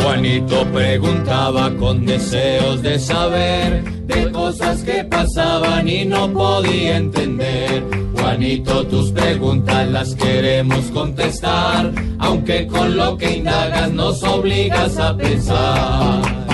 Juanito 0.01 0.65
preguntaba 0.71 1.75
con 1.75 2.05
deseos 2.05 2.81
de 2.81 2.99
saber 2.99 3.83
de 4.05 4.31
cosas 4.31 4.81
que 4.83 5.03
pasaban 5.03 5.87
y 5.87 6.05
no 6.05 6.31
podía 6.31 6.97
entender. 6.97 7.83
Juanito, 8.13 8.85
tus 8.87 9.11
preguntas 9.11 9.87
las 9.89 10.15
queremos 10.15 10.85
contestar, 10.91 11.91
aunque 12.19 12.67
con 12.67 12.95
lo 12.95 13.17
que 13.17 13.37
indagas 13.37 13.91
nos 13.91 14.23
obligas 14.23 14.97
a 14.97 15.15
pensar. 15.17 16.50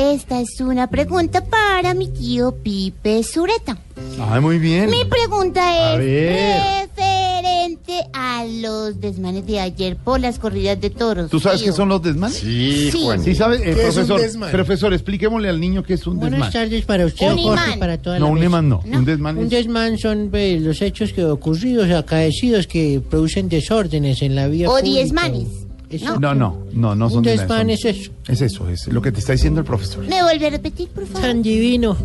Esta 0.00 0.40
es 0.40 0.58
una 0.60 0.86
pregunta 0.88 1.44
para 1.44 1.92
mi 1.92 2.08
tío 2.08 2.52
Pipe 2.62 3.22
Sureta. 3.22 3.76
Ay, 4.18 4.40
muy 4.40 4.58
bien. 4.58 4.88
Mi 4.88 5.04
pregunta 5.04 5.60
A 5.62 5.92
es 5.94 5.98
ver. 5.98 6.86
referente 6.88 7.92
a 8.14 8.44
los 8.46 8.98
desmanes 8.98 9.46
de 9.46 9.60
ayer 9.60 9.96
por 9.96 10.18
las 10.18 10.38
corridas 10.38 10.80
de 10.80 10.88
toros. 10.88 11.30
¿Tú 11.30 11.38
sabes 11.38 11.60
tío. 11.60 11.70
qué 11.72 11.76
son 11.76 11.90
los 11.90 12.00
desmanes? 12.02 12.38
Sí, 12.38 12.88
Sí. 12.90 13.02
Juan. 13.04 13.22
Sí, 13.22 13.34
¿sabes? 13.34 13.60
Eh, 13.60 13.64
¿Qué 13.74 13.88
es 13.88 13.96
un 13.98 14.06
profesor, 14.06 14.50
profesor, 14.50 14.94
expliquémosle 14.94 15.50
al 15.50 15.60
niño 15.60 15.82
qué 15.82 15.94
es 15.94 16.06
un 16.06 16.18
Buenas 16.18 16.38
desmán. 16.38 16.52
tardes 16.52 16.84
para 16.86 17.04
usted, 17.04 17.32
Un 17.32 17.38
Jorge, 17.38 17.76
para 17.78 17.98
toda 18.00 18.18
No, 18.18 18.26
la 18.26 18.32
un 18.32 18.42
imán 18.42 18.68
no. 18.70 18.82
Un 18.86 19.04
desmán 19.04 19.36
Un 19.36 19.44
es... 19.44 19.50
desmán 19.50 19.98
son 19.98 20.28
pues, 20.30 20.62
los 20.62 20.80
hechos 20.80 21.12
que 21.12 21.24
ocurridos, 21.26 21.90
acaecidos, 21.90 22.66
que 22.66 23.02
producen 23.10 23.50
desórdenes 23.50 24.22
en 24.22 24.34
la 24.34 24.48
vía 24.48 24.70
O 24.70 24.78
pública. 24.78 24.88
diezmanes. 24.98 25.46
Eso. 25.90 26.20
No, 26.20 26.34
no, 26.34 26.64
no, 26.72 26.94
no 26.94 27.10
son 27.10 27.22
desmán 27.24 27.48
son- 27.48 27.70
es 27.70 27.84
eso. 27.84 28.12
Es 28.28 28.40
eso, 28.40 28.68
es 28.68 28.86
lo 28.88 29.02
que 29.02 29.10
te 29.10 29.18
está 29.18 29.32
diciendo 29.32 29.60
el 29.60 29.66
profesor. 29.66 30.06
¿Me 30.06 30.22
vuelve 30.22 30.46
a 30.46 30.50
repetir, 30.50 30.88
por 30.88 31.04
favor? 31.06 31.22
Tan 31.22 31.42
divino. 31.42 31.96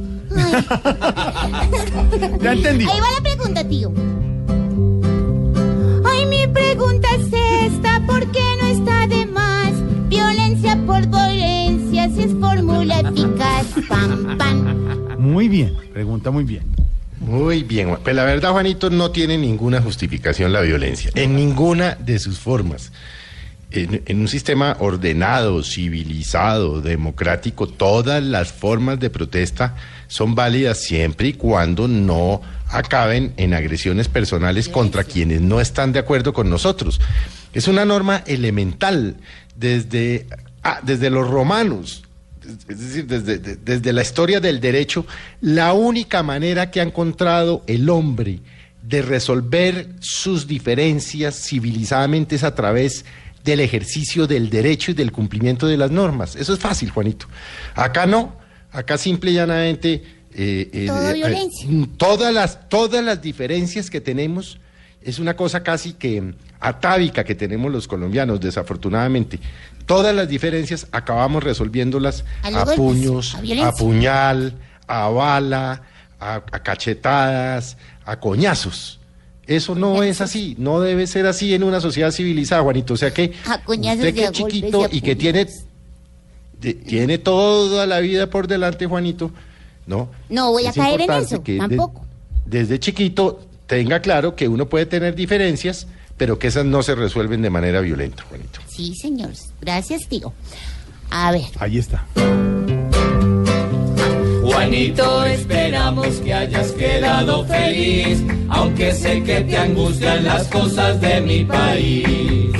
Ya 2.41 2.53
entendí. 2.53 2.85
Ahí 2.85 2.99
va 2.99 3.11
la 3.11 3.21
pregunta, 3.21 3.67
tío. 3.67 3.91
Ay, 6.05 6.25
mi 6.27 6.47
pregunta 6.51 7.07
es 7.15 7.27
esta, 7.73 8.01
¿por 8.07 8.31
qué 8.31 8.41
no 8.61 8.67
está 8.67 9.07
de 9.07 9.25
más? 9.27 9.71
Violencia 10.09 10.77
por 10.85 11.05
violencia, 11.07 12.09
si 12.09 12.21
es 12.23 12.31
fórmula 12.39 12.99
eficaz, 13.01 13.65
pam, 13.87 14.37
pam. 14.37 15.19
Muy 15.19 15.47
bien, 15.47 15.73
pregunta 15.93 16.31
muy 16.31 16.43
bien. 16.43 16.63
Muy 17.19 17.63
bien, 17.63 17.97
pues 18.03 18.15
la 18.15 18.23
verdad, 18.23 18.51
Juanito, 18.51 18.89
no 18.89 19.09
tiene 19.11 19.37
ninguna 19.37 19.81
justificación 19.81 20.51
la 20.53 20.61
violencia, 20.61 21.11
en 21.15 21.35
ninguna 21.35 21.95
de 21.95 22.19
sus 22.19 22.37
formas. 22.39 22.91
En, 23.75 24.01
en 24.05 24.19
un 24.21 24.27
sistema 24.27 24.77
ordenado, 24.79 25.61
civilizado, 25.63 26.81
democrático, 26.81 27.67
todas 27.67 28.23
las 28.23 28.51
formas 28.51 28.99
de 28.99 29.09
protesta 29.09 29.75
son 30.07 30.35
válidas 30.35 30.81
siempre 30.81 31.29
y 31.29 31.33
cuando 31.33 31.87
no 31.87 32.41
acaben 32.67 33.33
en 33.37 33.53
agresiones 33.53 34.07
personales 34.07 34.69
contra 34.69 35.03
quienes 35.03 35.41
no 35.41 35.59
están 35.61 35.91
de 35.91 35.99
acuerdo 35.99 36.33
con 36.33 36.49
nosotros. 36.49 36.99
Es 37.53 37.67
una 37.67 37.85
norma 37.85 38.23
elemental 38.27 39.15
desde, 39.55 40.25
ah, 40.63 40.79
desde 40.83 41.09
los 41.09 41.27
romanos 41.29 42.01
es 42.69 42.79
decir, 42.79 43.07
desde, 43.07 43.39
de- 43.39 43.55
desde 43.55 43.91
la 43.91 44.03
historia 44.03 44.39
del 44.39 44.59
derecho, 44.59 45.07
la 45.41 45.73
única 45.73 46.21
manera 46.21 46.69
que 46.69 46.79
ha 46.79 46.83
encontrado 46.83 47.63
el 47.65 47.89
hombre 47.89 48.39
de 48.83 49.01
resolver 49.01 49.87
sus 49.99 50.45
diferencias 50.45 51.33
civilizadamente 51.35 52.35
es 52.35 52.43
a 52.43 52.53
través 52.53 53.03
del 53.45 53.59
ejercicio 53.61 54.27
del 54.27 54.49
derecho 54.49 54.91
y 54.91 54.93
del 54.95 55.11
cumplimiento 55.11 55.67
de 55.67 55.77
las 55.77 55.91
normas. 55.91 56.35
Eso 56.35 56.53
es 56.53 56.59
fácil, 56.59 56.89
Juanito. 56.89 57.27
Acá 57.75 58.05
no, 58.05 58.35
acá 58.71 58.97
simple 58.97 59.31
y 59.31 59.35
llanamente... 59.35 60.03
eh, 60.33 60.85
Todo 60.87 61.13
violencia. 61.13 61.69
todas, 61.95 62.33
las, 62.33 62.67
todas 62.67 63.05
las 63.05 63.21
diferencias 63.21 63.89
que 63.89 64.01
tenemos 64.01 64.57
es 65.01 65.19
una 65.19 65.35
cosa 65.35 65.61
casi 65.63 65.93
que 65.93 66.33
atávica 66.59 67.23
que 67.23 67.35
tenemos 67.35 67.71
los 67.71 67.87
colombianos, 67.87 68.39
desafortunadamente. 68.41 69.39
Todas 69.85 70.15
las 70.15 70.27
diferencias 70.27 70.87
acabamos 70.91 71.43
resolviéndolas 71.43 72.25
A 72.41 72.65
puños, 72.75 73.35
a 73.63 73.71
puñal, 73.73 74.55
a 74.87 75.07
bala, 75.09 75.83
a, 76.19 76.35
a 76.35 76.63
cachetadas, 76.63 77.77
a 78.03 78.19
coñazos. 78.19 78.99
Eso 79.47 79.75
no 79.75 80.01
es 80.03 80.21
así, 80.21 80.55
no 80.57 80.79
debe 80.81 81.05
ser 81.07 81.27
así 81.27 81.53
en 81.53 81.63
una 81.63 81.79
sociedad 81.79 82.11
civilizada, 82.11 82.63
Juanito. 82.63 82.95
O 82.95 82.97
sea 82.97 83.11
que 83.13 83.31
usted 83.67 84.13
que 84.13 84.23
es 84.25 84.31
chiquito 84.31 84.87
y 84.91 85.01
que 85.01 85.15
tiene, 85.15 85.47
de- 86.59 86.73
tiene 86.73 87.17
toda 87.19 87.85
la 87.85 87.99
vida 87.99 88.29
por 88.29 88.47
delante, 88.47 88.87
Juanito, 88.87 89.31
¿no? 89.85 90.09
No 90.29 90.51
voy 90.51 90.65
a 90.65 90.69
Es 90.69 90.75
caer 90.75 90.95
en 90.95 91.01
importante 91.01 91.35
eso, 91.35 91.43
que 91.43 91.51
de- 91.53 91.59
tampoco. 91.59 92.05
desde 92.45 92.79
chiquito 92.79 93.39
tenga 93.67 93.99
claro 93.99 94.35
que 94.35 94.47
uno 94.47 94.67
puede 94.67 94.87
tener 94.87 95.13
diferencias, 95.15 95.85
pero 96.17 96.39
que 96.39 96.47
esas 96.47 96.65
no 96.65 96.81
se 96.81 96.95
resuelven 96.95 97.41
de 97.43 97.49
manera 97.51 97.81
violenta, 97.81 98.23
Juanito. 98.29 98.59
Sí, 98.67 98.95
señor. 98.95 99.31
Gracias, 99.61 100.07
tío. 100.07 100.33
A 101.11 101.31
ver. 101.31 101.43
Ahí 101.59 101.77
está. 101.77 102.05
Juanito, 104.65 105.23
esperamos 105.25 106.07
que 106.21 106.33
hayas 106.33 106.71
quedado 106.71 107.45
feliz, 107.45 108.23
aunque 108.49 108.93
sé 108.93 109.21
que 109.21 109.41
te 109.41 109.55
angustian 109.55 110.23
las 110.23 110.47
cosas 110.47 110.99
de 110.99 111.21
mi 111.21 111.45
país. 111.45 112.51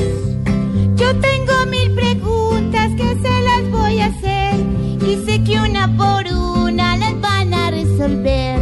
Yo 0.97 1.16
tengo 1.20 1.66
mil 1.66 1.91
preguntas 1.95 2.91
que 2.95 3.08
se 3.08 3.41
las 3.41 3.72
voy 3.72 3.99
a 4.01 4.06
hacer 4.06 4.53
y 5.01 5.26
sé 5.26 5.43
que 5.43 5.60
una 5.60 5.97
por 5.97 6.32
una 6.32 6.95
las 6.95 7.20
van 7.22 7.51
a 7.51 7.72
resolver. 7.72 8.60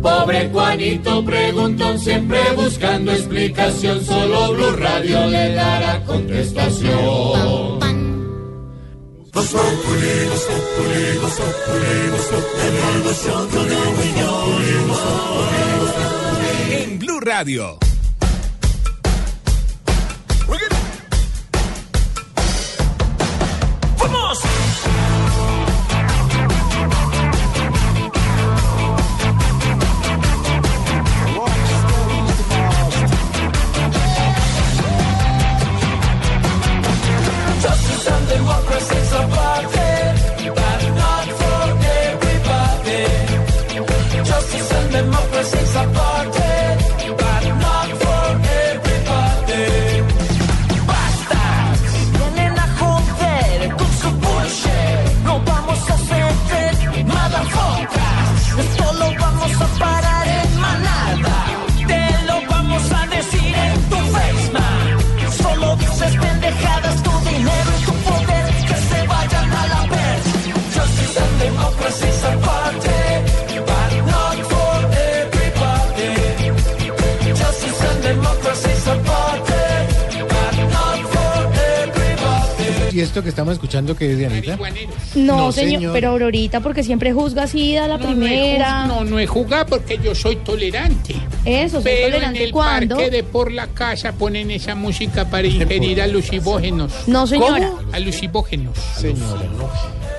Pobre 0.00 0.48
Juanito 0.48 1.22
preguntón, 1.26 1.98
siempre 1.98 2.40
buscando 2.56 3.12
explicación, 3.12 4.02
solo 4.02 4.54
Blue 4.54 4.76
Radio 4.76 5.26
le 5.26 5.52
dará 5.52 6.02
contestación. 6.06 7.76
En 16.70 16.98
Blue 16.98 17.20
Radio. 17.20 17.78
¿Y 82.96 83.00
esto 83.02 83.22
que 83.22 83.28
estamos 83.28 83.52
escuchando 83.52 83.94
que 83.94 84.10
es 84.10 84.16
Dianita? 84.16 84.56
No, 84.56 85.36
No, 85.36 85.52
señor, 85.52 85.72
señor. 85.80 85.92
pero 85.92 86.08
Aurorita, 86.12 86.60
porque 86.60 86.82
siempre 86.82 87.12
juzga 87.12 87.42
así 87.42 87.76
a 87.76 87.86
la 87.86 87.98
primera. 87.98 88.86
No, 88.86 89.04
no 89.04 89.18
es 89.18 89.28
jugar 89.28 89.66
porque 89.66 89.98
yo 90.02 90.14
soy 90.14 90.36
tolerante. 90.36 91.14
Eso, 91.44 91.82
soy 91.82 91.84
Pero 91.84 92.06
tolerante 92.12 92.38
en 92.38 92.44
el 92.46 92.52
cuando. 92.52 92.96
parque 92.96 93.10
de 93.10 93.22
por 93.22 93.52
la 93.52 93.66
casa 93.66 94.12
ponen 94.12 94.50
esa 94.50 94.74
música 94.74 95.28
para 95.28 95.46
ingerir 95.46 96.00
alucinógenos. 96.00 96.90
No, 97.06 97.26
señora. 97.26 97.68
¿Cómo? 97.68 97.92
Alucinógenos. 97.92 98.78
Señora, 98.96 99.42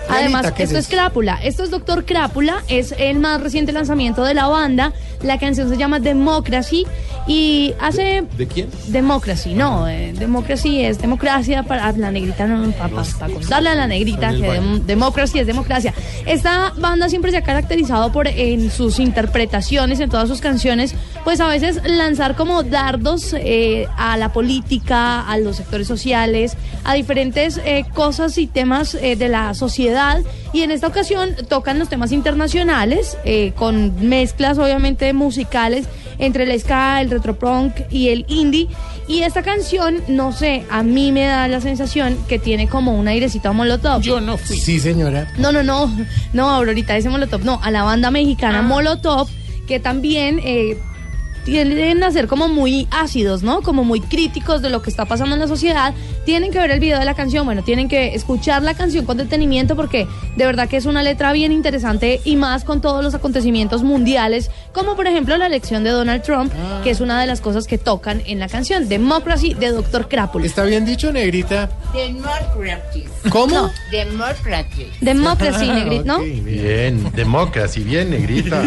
Además, 0.10 0.44
Dianita, 0.44 0.54
¿qué 0.56 0.64
esto 0.64 0.78
es 0.78 0.86
es 0.86 0.92
Crápula. 0.94 1.40
Esto 1.44 1.64
es 1.64 1.72
Doctor 1.72 2.06
Crápula. 2.06 2.64
Es 2.68 2.94
el 3.00 3.18
más 3.18 3.42
reciente 3.42 3.72
lanzamiento 3.74 4.24
de 4.24 4.36
la 4.36 4.48
banda. 4.48 4.94
La 5.24 5.40
canción 5.40 5.70
se 5.70 5.78
llama 5.78 6.00
Democracy 6.00 6.86
y 7.28 7.74
hace... 7.80 8.24
¿De 8.38 8.48
quién? 8.48 8.70
Democracy, 8.88 9.54
no, 9.54 9.88
eh, 9.88 10.14
Democracy 10.18 10.86
es 10.86 11.00
democracia 11.00 11.64
para 11.64 11.92
la 11.94 12.12
negrita, 12.12 12.46
no, 12.46 12.72
para, 12.72 12.90
contarle 13.34 13.70
a 13.70 13.76
la 13.76 13.88
negrita 13.88 14.32
que 14.32 14.48
dem- 14.50 14.82
Democracy 14.84 15.40
es 15.40 15.48
democracia. 15.48 15.94
Esta 16.26 16.74
banda 16.78 17.10
siempre 17.10 17.32
se 17.32 17.38
ha 17.38 17.42
caracterizado 17.42 18.12
por 18.12 18.28
en 18.28 18.70
sus 18.72 19.00
interpretaciones, 19.00 20.00
en 20.00 20.10
todas 20.10 20.28
sus 20.30 20.40
canciones, 20.40 20.94
pues 21.24 21.40
a 21.42 21.48
veces 21.48 21.82
lanzar 21.86 22.36
como 22.36 22.64
dardos 22.64 23.34
eh, 23.38 23.88
a 23.98 24.18
la 24.18 24.32
política, 24.32 25.22
a 25.28 25.38
los 25.38 25.58
sectores 25.58 25.88
sociales, 25.88 26.56
a 26.84 26.94
diferentes 26.94 27.60
eh, 27.66 27.86
cosas 27.94 28.38
y 28.38 28.48
temas 28.48 28.96
eh, 28.96 29.16
de 29.16 29.28
la 29.30 29.54
sociedad. 29.54 30.22
Y 30.54 30.62
en 30.62 30.72
esta 30.72 30.88
ocasión 30.88 31.36
tocan 31.50 31.78
los 31.78 31.90
temas 31.90 32.12
internacionales, 32.12 33.18
eh, 33.26 33.52
con 33.56 34.08
mezclas 34.08 34.58
obviamente 34.58 35.07
musicales 35.14 35.88
entre 36.20 36.44
el 36.44 36.60
ska, 36.60 37.02
el 37.02 37.10
retropunk 37.10 37.74
y 37.92 38.10
el 38.10 38.26
indie. 38.28 38.68
Y 39.08 39.22
esta 39.22 39.42
canción, 39.42 40.02
no 40.08 40.32
sé, 40.32 40.66
a 40.70 40.84
mí 40.84 41.12
me 41.12 41.26
da 41.26 41.48
la 41.48 41.62
sensación 41.62 42.18
que 42.28 42.40
tiene 42.40 42.68
como 42.68 42.98
un 42.98 43.08
airecito 43.08 43.50
a 43.50 43.54
Molotov. 43.54 44.02
Yo 44.02 44.20
no 44.20 44.38
fui. 44.38 44.58
Sí, 44.58 44.80
señora. 44.80 45.32
No, 45.38 45.52
no, 45.52 45.64
no, 45.64 45.90
no, 46.34 46.50
Aurorita, 46.50 46.98
ese 46.98 47.10
Molotov, 47.10 47.44
no, 47.44 47.60
a 47.64 47.72
la 47.72 47.84
banda 47.84 48.12
mexicana 48.12 48.62
Molotov, 48.62 49.30
que 49.68 49.80
también 49.80 50.40
eh, 50.44 50.78
tienden 51.46 52.04
a 52.04 52.12
ser 52.12 52.28
como 52.28 52.50
muy 52.50 52.88
ácidos, 52.92 53.44
¿no? 53.44 53.62
Como 53.62 53.86
muy 53.86 54.02
críticos 54.02 54.62
de 54.62 54.70
lo 54.70 54.82
que 54.82 54.90
está 54.90 55.06
pasando 55.06 55.36
en 55.36 55.40
la 55.40 55.48
sociedad. 55.48 55.94
Tienen 56.28 56.52
que 56.52 56.60
ver 56.60 56.72
el 56.72 56.82
video 56.82 57.00
de 57.00 57.06
la 57.06 57.14
canción, 57.14 57.46
bueno, 57.46 57.64
tienen 57.64 57.88
que 57.88 58.14
escuchar 58.14 58.62
la 58.62 58.74
canción 58.74 59.06
con 59.06 59.16
detenimiento 59.16 59.78
porque 59.78 60.10
de 60.36 60.46
verdad 60.46 60.68
que 60.68 60.76
es 60.76 60.86
una 60.86 61.02
letra 61.02 61.32
bien 61.32 61.54
interesante 61.54 62.20
y 62.26 62.36
más 62.36 62.66
con 62.66 62.82
todos 62.82 63.02
los 63.02 63.16
acontecimientos 63.16 63.82
mundiales, 63.82 64.52
como 64.74 64.98
por 64.98 65.08
ejemplo 65.08 65.38
la 65.38 65.46
elección 65.46 65.86
de 65.86 65.92
Donald 65.92 66.24
Trump, 66.24 66.52
que 66.84 66.90
es 66.90 67.00
una 67.00 67.22
de 67.22 67.28
las 67.28 67.40
cosas 67.40 67.66
que 67.66 67.78
tocan 67.78 68.22
en 68.26 68.40
la 68.40 68.50
canción, 68.50 68.90
Democracy 68.90 69.54
de 69.54 69.72
Dr. 69.72 70.10
Crápula. 70.10 70.46
¿Está 70.46 70.66
bien 70.66 70.84
dicho, 70.84 71.14
negrita? 71.14 71.70
Democracy. 71.94 73.06
¿Cómo? 73.30 73.56
No, 73.56 73.72
democracy. 73.90 74.92
Democracy, 75.00 75.68
Negrit, 75.72 76.04
¿no? 76.04 76.20
Bien, 76.20 77.10
democracia, 77.16 77.82
bien, 77.86 78.10
negrita. 78.10 78.64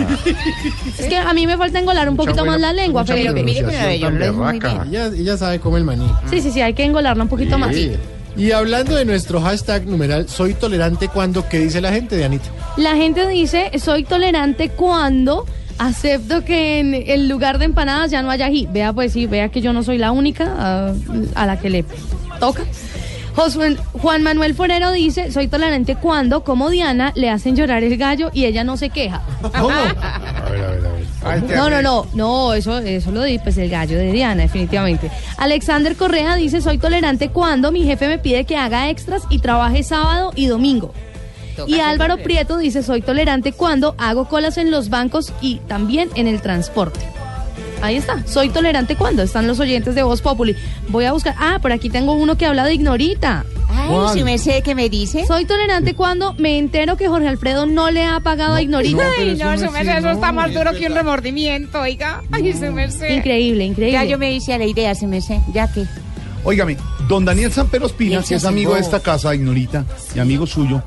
Es 0.98 1.06
que 1.08 1.18
a 1.18 1.34
mí 1.34 1.46
me 1.46 1.58
falta 1.58 1.78
engolar 1.78 2.08
un 2.08 2.16
poquito 2.16 2.42
más 2.46 2.58
la 2.58 2.72
lengua, 2.72 3.04
Felipe. 3.04 4.00
tan 4.00 4.18
berraca. 4.18 4.86
Ella, 4.88 5.11
ella 5.14 5.36
sabe 5.36 5.61
cómo 5.61 5.76
el 5.76 5.84
maní. 5.84 6.11
Sí, 6.30 6.40
sí, 6.40 6.50
sí, 6.50 6.62
hay 6.62 6.72
que 6.72 6.84
engolarla 6.84 7.22
un 7.22 7.28
poquito 7.28 7.49
más. 7.59 7.76
Y 8.36 8.53
hablando 8.53 8.94
de 8.94 9.05
nuestro 9.05 9.40
hashtag 9.40 9.86
numeral, 9.86 10.28
soy 10.28 10.55
tolerante 10.55 11.09
cuando, 11.09 11.48
¿qué 11.48 11.59
dice 11.59 11.80
la 11.80 11.92
gente, 11.92 12.16
Dianita? 12.16 12.48
La 12.76 12.94
gente 12.94 13.26
dice, 13.28 13.70
soy 13.78 14.05
tolerante 14.05 14.68
cuando 14.70 15.46
acepto 15.78 16.44
que 16.44 16.78
en 16.78 16.94
el 16.94 17.28
lugar 17.28 17.59
de 17.59 17.64
empanadas 17.64 18.11
ya 18.11 18.22
no 18.22 18.30
haya 18.30 18.46
ají. 18.46 18.68
Vea, 18.70 18.92
pues 18.92 19.12
sí, 19.12 19.26
vea 19.26 19.48
que 19.48 19.61
yo 19.61 19.72
no 19.72 19.82
soy 19.82 19.98
la 19.98 20.12
única 20.12 20.55
ah, 20.59 20.94
a 21.34 21.46
la 21.46 21.59
que 21.59 21.70
le 21.70 21.84
toca. 22.38 22.62
Josué- 23.37 23.76
Juan 23.93 24.22
Manuel 24.22 24.55
Forero 24.55 24.93
dice, 24.93 25.31
soy 25.33 25.49
tolerante 25.49 25.97
cuando, 25.97 26.43
como 26.45 26.68
Diana, 26.70 27.12
le 27.14 27.31
hacen 27.31 27.57
llorar 27.57 27.83
el 27.85 27.97
gallo 27.97 28.31
y 28.35 28.45
ella 28.45 28.64
no 28.64 28.76
se 28.76 28.91
queja. 28.91 29.22
A 29.53 29.62
ver, 29.62 29.97
a 30.03 30.51
ver, 30.51 30.64
a 31.24 31.35
ver. 31.37 31.57
No, 31.57 31.70
no, 31.70 31.81
no, 31.83 32.07
no, 32.14 32.55
eso, 32.55 32.78
eso 32.78 33.11
lo 33.12 33.22
di, 33.22 33.39
pues 33.39 33.57
el 33.59 33.70
gallo 33.70 33.97
de 33.99 34.11
Diana, 34.12 34.43
definitivamente. 34.43 35.11
Alexander 35.39 35.95
Correa 35.97 36.35
dice, 36.37 36.61
soy 36.61 36.78
tolerante 36.78 37.28
cuando 37.31 37.70
mi 37.72 37.85
jefe 37.85 38.09
me 38.09 38.18
pide 38.18 38.45
que 38.45 38.57
haga 38.57 38.91
extras 38.91 39.22
y 39.31 39.39
trabaje 39.39 39.83
sábado 39.83 40.33
y 40.35 40.47
domingo. 40.47 40.93
Y 41.66 41.81
Álvaro 41.81 42.16
Prieto 42.22 42.57
dice, 42.57 42.83
soy 42.83 43.03
tolerante 43.03 43.53
cuando 43.53 43.95
hago 43.99 44.26
colas 44.28 44.57
en 44.57 44.70
los 44.70 44.89
bancos 44.89 45.33
y 45.43 45.57
también 45.68 46.09
en 46.14 46.26
el 46.26 46.41
transporte. 46.41 47.01
Ahí 47.83 47.97
está, 47.97 48.26
soy 48.26 48.51
tolerante 48.51 48.95
cuando 48.95 49.22
están 49.22 49.47
los 49.47 49.59
oyentes 49.59 49.95
de 49.95 50.03
Voz 50.03 50.20
Populi. 50.20 50.55
Voy 50.89 51.07
a 51.07 51.12
buscar, 51.12 51.35
ah, 51.39 51.59
por 51.62 51.72
aquí 51.72 51.89
tengo 51.89 52.12
uno 52.12 52.37
que 52.37 52.45
habla 52.45 52.64
de 52.64 52.74
Ignorita. 52.74 53.45
Ay, 53.70 53.91
si 54.12 54.24
me 54.24 54.37
sé 54.39 54.62
qué 54.62 54.74
me 54.74 54.91
dice. 54.91 55.24
Soy 55.26 55.47
tolerante 55.47 55.95
cuando 55.95 56.35
me 56.35 56.59
entero 56.59 56.97
que 56.97 57.09
Jorge 57.09 57.28
Alfredo 57.28 57.66
no 57.66 57.91
le 57.91 58.05
ha 58.05 58.20
pagado 58.20 58.55
a 58.55 58.62
Ignorita. 58.62 59.03
Ay, 59.18 59.37
no, 59.37 59.57
su 59.57 59.70
merced, 59.70 59.99
eso 59.99 60.11
está 60.11 60.33
más 60.33 60.53
duro 60.53 60.72
que 60.72 60.87
un 60.87 60.95
remordimiento, 60.95 61.81
oiga. 61.81 62.22
Ay, 62.31 62.53
su 62.53 62.70
merced. 62.72 63.16
Increíble, 63.16 63.64
increíble. 63.64 63.93
Ya 63.93 64.05
yo 64.05 64.18
me 64.18 64.33
hice 64.33 64.53
a 64.53 64.59
la 64.59 64.66
idea, 64.66 64.95
su 64.95 65.07
merced, 65.07 65.39
ya 65.55 65.72
que. 65.72 65.87
Óigame, 66.45 66.76
don 67.09 67.24
Daniel 67.24 67.53
Samper 67.53 67.83
Ospina, 67.83 68.22
que 68.22 68.35
es 68.35 68.45
amigo 68.45 68.74
de 68.74 68.81
esta 68.81 69.01
casa, 69.01 69.35
Ignorita, 69.35 69.85
y 70.14 70.18
amigo 70.18 70.47
suyo, 70.47 70.83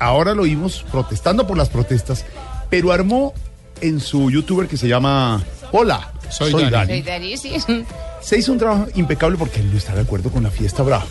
ahora 0.00 0.34
lo 0.34 0.42
vimos 0.42 0.84
protestando 0.90 1.46
por 1.46 1.56
las 1.56 1.68
protestas, 1.68 2.24
pero 2.70 2.92
armó 2.92 3.32
en 3.80 4.00
su 4.00 4.30
youtuber 4.30 4.68
que 4.68 4.76
se 4.76 4.88
llama 4.88 5.42
Hola, 5.72 6.12
soy, 6.30 6.52
Dani. 6.70 6.86
Soy 6.92 7.02
Dani, 7.02 7.36
sí. 7.36 7.56
Se 8.20 8.36
hizo 8.38 8.52
un 8.52 8.58
trabajo 8.58 8.86
impecable 8.94 9.38
porque 9.38 9.60
él 9.60 9.70
no 9.70 9.78
está 9.78 9.94
de 9.94 10.00
acuerdo 10.02 10.30
con 10.30 10.42
la 10.42 10.50
fiesta 10.50 10.82
brava. 10.82 11.06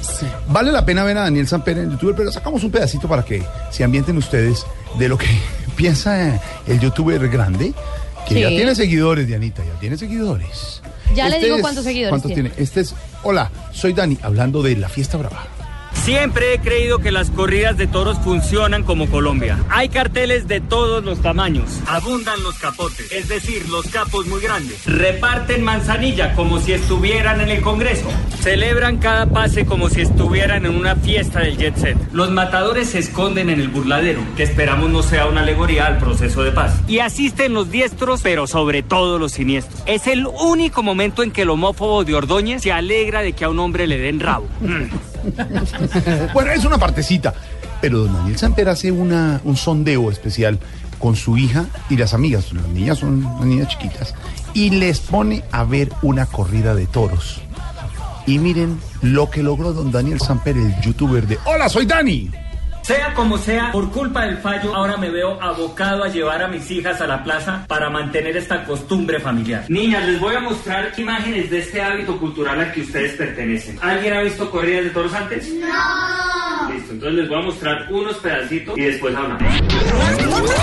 Vale 0.50 0.72
la 0.72 0.86
pena 0.86 1.04
ver 1.04 1.18
a 1.18 1.22
Daniel 1.22 1.48
Samper 1.48 1.78
en 1.78 1.92
youtuber, 1.92 2.16
pero 2.16 2.32
sacamos 2.32 2.64
un 2.64 2.72
pedacito 2.72 3.08
para 3.08 3.24
que 3.24 3.44
se 3.72 3.84
ambienten 3.84 4.18
ustedes 4.18 4.66
de 5.00 5.08
lo 5.10 5.18
que 5.18 5.28
piensa 5.76 6.40
el 6.68 6.80
youtuber 6.80 7.28
grande, 7.30 7.74
que 8.28 8.34
Sí. 8.36 8.42
ya 8.42 8.50
tiene 8.50 8.76
seguidores, 8.76 9.26
Dianita, 9.28 9.64
ya 9.64 9.80
tiene 9.80 9.98
seguidores. 9.98 10.82
Ya 11.16 11.30
le 11.30 11.36
Este 11.36 11.46
digo 11.46 11.56
es- 11.58 11.62
cuántos 11.62 11.84
seguidores 11.86 12.10
¿Cuántos 12.10 12.34
tiene. 12.34 12.50
tiene? 12.50 12.64
Este 12.64 12.82
es, 12.82 12.94
hola, 13.24 13.50
soy 13.72 13.94
Dani, 13.94 14.18
hablando 14.22 14.62
de 14.62 14.76
la 14.76 14.90
fiesta 14.90 15.18
brava. 15.18 15.48
Siempre 16.08 16.54
he 16.54 16.60
creído 16.60 17.00
que 17.00 17.12
las 17.12 17.30
corridas 17.32 17.76
de 17.76 17.86
toros 17.86 18.18
funcionan 18.20 18.84
como 18.84 19.10
Colombia. 19.10 19.60
Hay 19.70 19.90
carteles 19.90 20.48
de 20.48 20.62
todos 20.62 21.04
los 21.04 21.22
tamaños. 21.22 21.82
Abundan 21.86 22.42
los 22.44 22.58
capotes, 22.60 23.12
es 23.12 23.28
decir, 23.28 23.68
los 23.68 23.90
capos 23.90 24.26
muy 24.26 24.40
grandes. 24.40 24.86
Reparten 24.86 25.66
manzanilla 25.66 26.34
como 26.34 26.62
si 26.62 26.72
estuvieran 26.72 27.42
en 27.42 27.50
el 27.50 27.60
Congreso. 27.60 28.08
Celebran 28.40 29.00
cada 29.00 29.26
pase 29.26 29.66
como 29.66 29.90
si 29.90 30.00
estuvieran 30.00 30.66
en 30.66 30.78
una 30.78 30.96
fiesta 30.96 31.42
del 31.42 31.58
jet 31.58 31.76
set. 31.76 31.98
Los 32.14 32.32
matadores 32.32 32.92
se 32.92 33.00
esconden 33.00 33.50
en 33.50 33.60
el 33.60 33.68
burladero, 33.68 34.22
que 34.38 34.44
esperamos 34.44 34.90
no 34.90 35.04
sea 35.04 35.26
una 35.26 35.42
alegoría 35.42 35.88
al 35.88 35.98
proceso 35.98 36.42
de 36.42 36.54
paz. 36.54 36.80
Y 36.88 37.00
asisten 37.00 37.54
los 37.54 37.70
diestros, 37.70 38.22
pero 38.24 38.48
sobre 38.48 38.82
todo 38.82 39.20
los 39.20 39.34
siniestros. 39.34 39.84
Es 39.86 40.08
el 40.08 40.26
único 40.26 40.84
momento 40.84 41.22
en 41.22 41.32
que 41.32 41.42
el 41.42 41.50
homófobo 41.50 42.06
de 42.06 42.16
Ordóñez 42.16 42.62
se 42.62 42.72
alegra 42.72 43.24
de 43.24 43.34
que 43.34 43.44
a 43.44 43.50
un 43.50 43.60
hombre 43.60 43.88
le 43.88 43.98
den 43.98 44.22
rabo. 44.22 44.48
Bueno, 46.34 46.52
es 46.52 46.66
una 46.66 46.78
partecita. 46.78 47.34
Pero 47.82 48.00
don 48.00 48.14
Daniel 48.14 48.38
Samper 48.38 48.70
hace 48.70 48.92
una, 48.92 49.42
un 49.44 49.56
sondeo 49.56 50.10
especial 50.10 50.60
con 51.00 51.16
su 51.16 51.38
hija 51.38 51.66
y 51.90 51.98
las 51.98 52.14
amigas. 52.14 52.52
Las 52.54 52.68
niñas 52.68 53.00
son 53.00 53.26
unas 53.26 53.46
niñas 53.46 53.68
chiquitas. 53.70 54.16
Y 54.54 54.72
les 54.72 55.00
pone 55.00 55.44
a 55.52 55.64
ver 55.64 55.92
una 56.02 56.26
corrida 56.26 56.74
de 56.74 56.88
toros. 56.88 57.42
Y 58.26 58.40
miren 58.40 58.80
lo 59.02 59.30
que 59.30 59.44
logró 59.44 59.74
don 59.74 59.92
Daniel 59.92 60.20
Samper, 60.20 60.58
el 60.58 60.82
youtuber 60.82 61.28
de 61.28 61.38
Hola, 61.46 61.70
soy 61.70 61.86
Dani. 61.86 62.30
Sea 62.88 63.14
como 63.16 63.38
sea, 63.38 63.74
por 63.74 63.92
culpa 63.92 64.22
del 64.22 64.38
fallo, 64.38 64.74
ahora 64.74 64.96
me 64.96 65.10
veo 65.10 65.38
abocado 65.42 66.06
a 66.06 66.08
llevar 66.08 66.42
a 66.42 66.48
mis 66.48 66.72
hijas 66.72 67.02
a 67.02 67.06
la 67.06 67.22
plaza 67.22 67.66
para 67.68 67.90
mantener 67.90 68.38
esta 68.38 68.64
costumbre 68.64 69.20
familiar. 69.20 69.66
Niñas, 69.68 70.06
les 70.06 70.18
voy 70.22 70.34
a 70.34 70.40
mostrar 70.40 70.94
imágenes 70.96 71.50
de 71.50 71.60
este 71.60 71.82
hábito 71.82 72.18
cultural 72.18 72.62
al 72.62 72.72
que 72.72 72.80
ustedes 72.80 73.12
pertenecen. 73.18 73.78
¿Alguien 73.82 74.14
ha 74.14 74.22
visto 74.22 74.50
corridas 74.50 74.86
de 74.86 74.90
toros 74.92 75.14
antes? 75.14 75.54
No. 75.56 76.72
Listo, 76.72 76.94
entonces 76.94 77.20
les 77.20 77.28
voy 77.28 77.40
a 77.42 77.42
mostrar 77.42 77.92
unos 77.92 78.16
pedacitos 78.20 78.78
y 78.78 78.82
después 78.82 79.14
hablamos. 79.14 79.44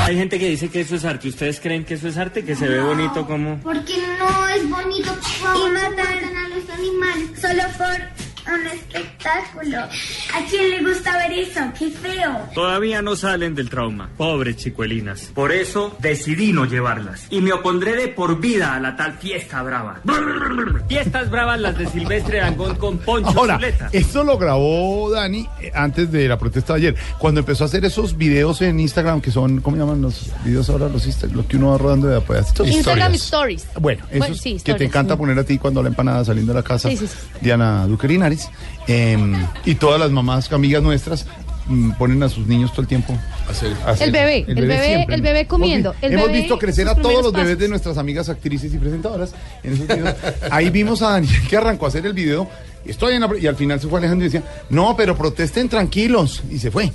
Hay 0.06 0.16
gente 0.16 0.38
que 0.38 0.48
dice 0.48 0.70
que 0.70 0.80
eso 0.80 0.96
es 0.96 1.04
arte. 1.04 1.28
¿Ustedes 1.28 1.60
creen 1.60 1.84
que 1.84 1.92
eso 1.92 2.08
es 2.08 2.16
arte? 2.16 2.42
¿Que 2.42 2.56
se 2.56 2.66
ve 2.66 2.80
bonito 2.80 3.26
como...? 3.26 3.60
Porque 3.62 4.02
no 4.18 4.48
es 4.48 4.70
bonito 4.70 5.14
y 5.42 5.70
matan 5.72 6.36
a 6.38 6.48
los 6.48 6.70
animales 6.70 7.38
solo 7.38 7.64
por 7.76 8.23
un 8.46 8.66
espectáculo. 8.66 9.78
¿A 9.78 10.44
quién 10.50 10.70
le 10.70 10.82
gusta 10.90 11.16
ver 11.16 11.32
eso? 11.38 11.60
¡Qué 11.78 11.90
feo! 11.90 12.38
Todavía 12.54 13.00
no 13.02 13.16
salen 13.16 13.54
del 13.54 13.70
trauma. 13.70 14.10
Pobres 14.16 14.56
chicuelinas. 14.56 15.30
Por 15.34 15.52
eso 15.52 15.96
decidí 16.00 16.52
no 16.52 16.64
llevarlas. 16.66 17.26
Y 17.30 17.40
me 17.40 17.52
opondré 17.52 17.96
de 17.96 18.08
por 18.08 18.40
vida 18.40 18.74
a 18.74 18.80
la 18.80 18.96
tal 18.96 19.14
fiesta 19.14 19.62
brava. 19.62 20.00
Fiestas 20.88 21.30
bravas 21.30 21.60
las 21.60 21.76
de 21.78 21.86
Silvestre 21.88 22.38
Dangón 22.38 22.76
con 22.76 22.98
Poncho 22.98 23.28
Ahora, 23.38 23.54
Zuleta. 23.54 23.88
esto 23.92 24.22
lo 24.24 24.36
grabó 24.38 25.10
Dani 25.10 25.48
eh, 25.60 25.70
antes 25.74 26.10
de 26.12 26.28
la 26.28 26.38
protesta 26.38 26.74
de 26.74 26.78
ayer, 26.80 26.96
cuando 27.18 27.40
empezó 27.40 27.64
a 27.64 27.66
hacer 27.66 27.84
esos 27.84 28.16
videos 28.16 28.60
en 28.62 28.78
Instagram 28.80 29.20
que 29.20 29.30
son, 29.30 29.60
¿cómo 29.60 29.76
llaman 29.76 30.02
los 30.02 30.30
videos 30.44 30.68
ahora? 30.70 30.88
Los 30.88 31.06
Insta- 31.06 31.30
lo 31.30 31.46
que 31.46 31.56
uno 31.56 31.70
va 31.70 31.78
rodando 31.78 32.08
de 32.08 32.20
pedacitos. 32.20 32.68
Instagram 32.68 33.14
Stories. 33.14 33.66
Bueno, 33.80 34.04
esos 34.08 34.18
Bueno, 34.18 34.34
sí, 34.34 34.60
que 34.62 34.74
te 34.74 34.84
encanta 34.84 35.16
poner 35.16 35.38
a 35.38 35.44
ti 35.44 35.58
cuando 35.58 35.82
la 35.82 35.88
empanada 35.88 36.24
saliendo 36.24 36.52
de 36.52 36.58
la 36.60 36.64
casa, 36.64 36.88
Sí, 36.90 36.96
sí, 36.96 37.06
sí. 37.06 37.16
Diana 37.40 37.86
Duque 37.86 38.06
Linares, 38.34 38.50
em, 38.86 39.46
y 39.64 39.74
todas 39.76 40.00
las 40.00 40.10
mamás 40.10 40.50
amigas 40.52 40.82
nuestras 40.82 41.26
mm, 41.66 41.92
ponen 41.92 42.22
a 42.22 42.28
sus 42.28 42.46
niños 42.46 42.72
todo 42.72 42.82
el 42.82 42.88
tiempo 42.88 43.16
a 43.48 43.50
hacer- 43.50 43.72
a 43.86 43.90
hacer- 43.92 44.08
El 44.08 44.12
bebé, 44.12 44.44
el 44.46 44.54
bebé, 44.54 44.84
siempre, 44.86 45.14
el 45.14 45.22
bebé 45.22 45.46
comiendo, 45.46 45.94
el 46.02 46.12
Hemos 46.12 46.26
bebé 46.26 46.38
visto 46.40 46.58
crecer 46.58 46.86
a 46.88 46.94
todos 46.94 47.22
los 47.22 47.32
bebés 47.32 47.46
pasos. 47.52 47.58
de 47.58 47.68
nuestras 47.68 47.96
amigas 47.98 48.28
actrices 48.28 48.74
y 48.74 48.76
presentadoras 48.78 49.32
en 49.62 49.72
esos 49.72 49.86
videos. 49.88 50.14
Ahí 50.50 50.68
vimos 50.68 51.00
a 51.00 51.12
Daniel 51.12 51.40
que 51.48 51.56
arrancó 51.56 51.86
a 51.86 51.88
hacer 51.88 52.04
el 52.04 52.12
video. 52.12 52.46
Estoy 52.84 53.14
en 53.14 53.22
la- 53.22 53.30
y 53.40 53.46
al 53.46 53.56
final 53.56 53.80
se 53.80 53.88
fue 53.88 53.98
alejando 53.98 54.24
y 54.24 54.28
decía, 54.28 54.42
no, 54.68 54.94
pero 54.94 55.16
protesten 55.16 55.70
tranquilos. 55.70 56.42
Y 56.50 56.58
se 56.58 56.70
fue. 56.70 56.92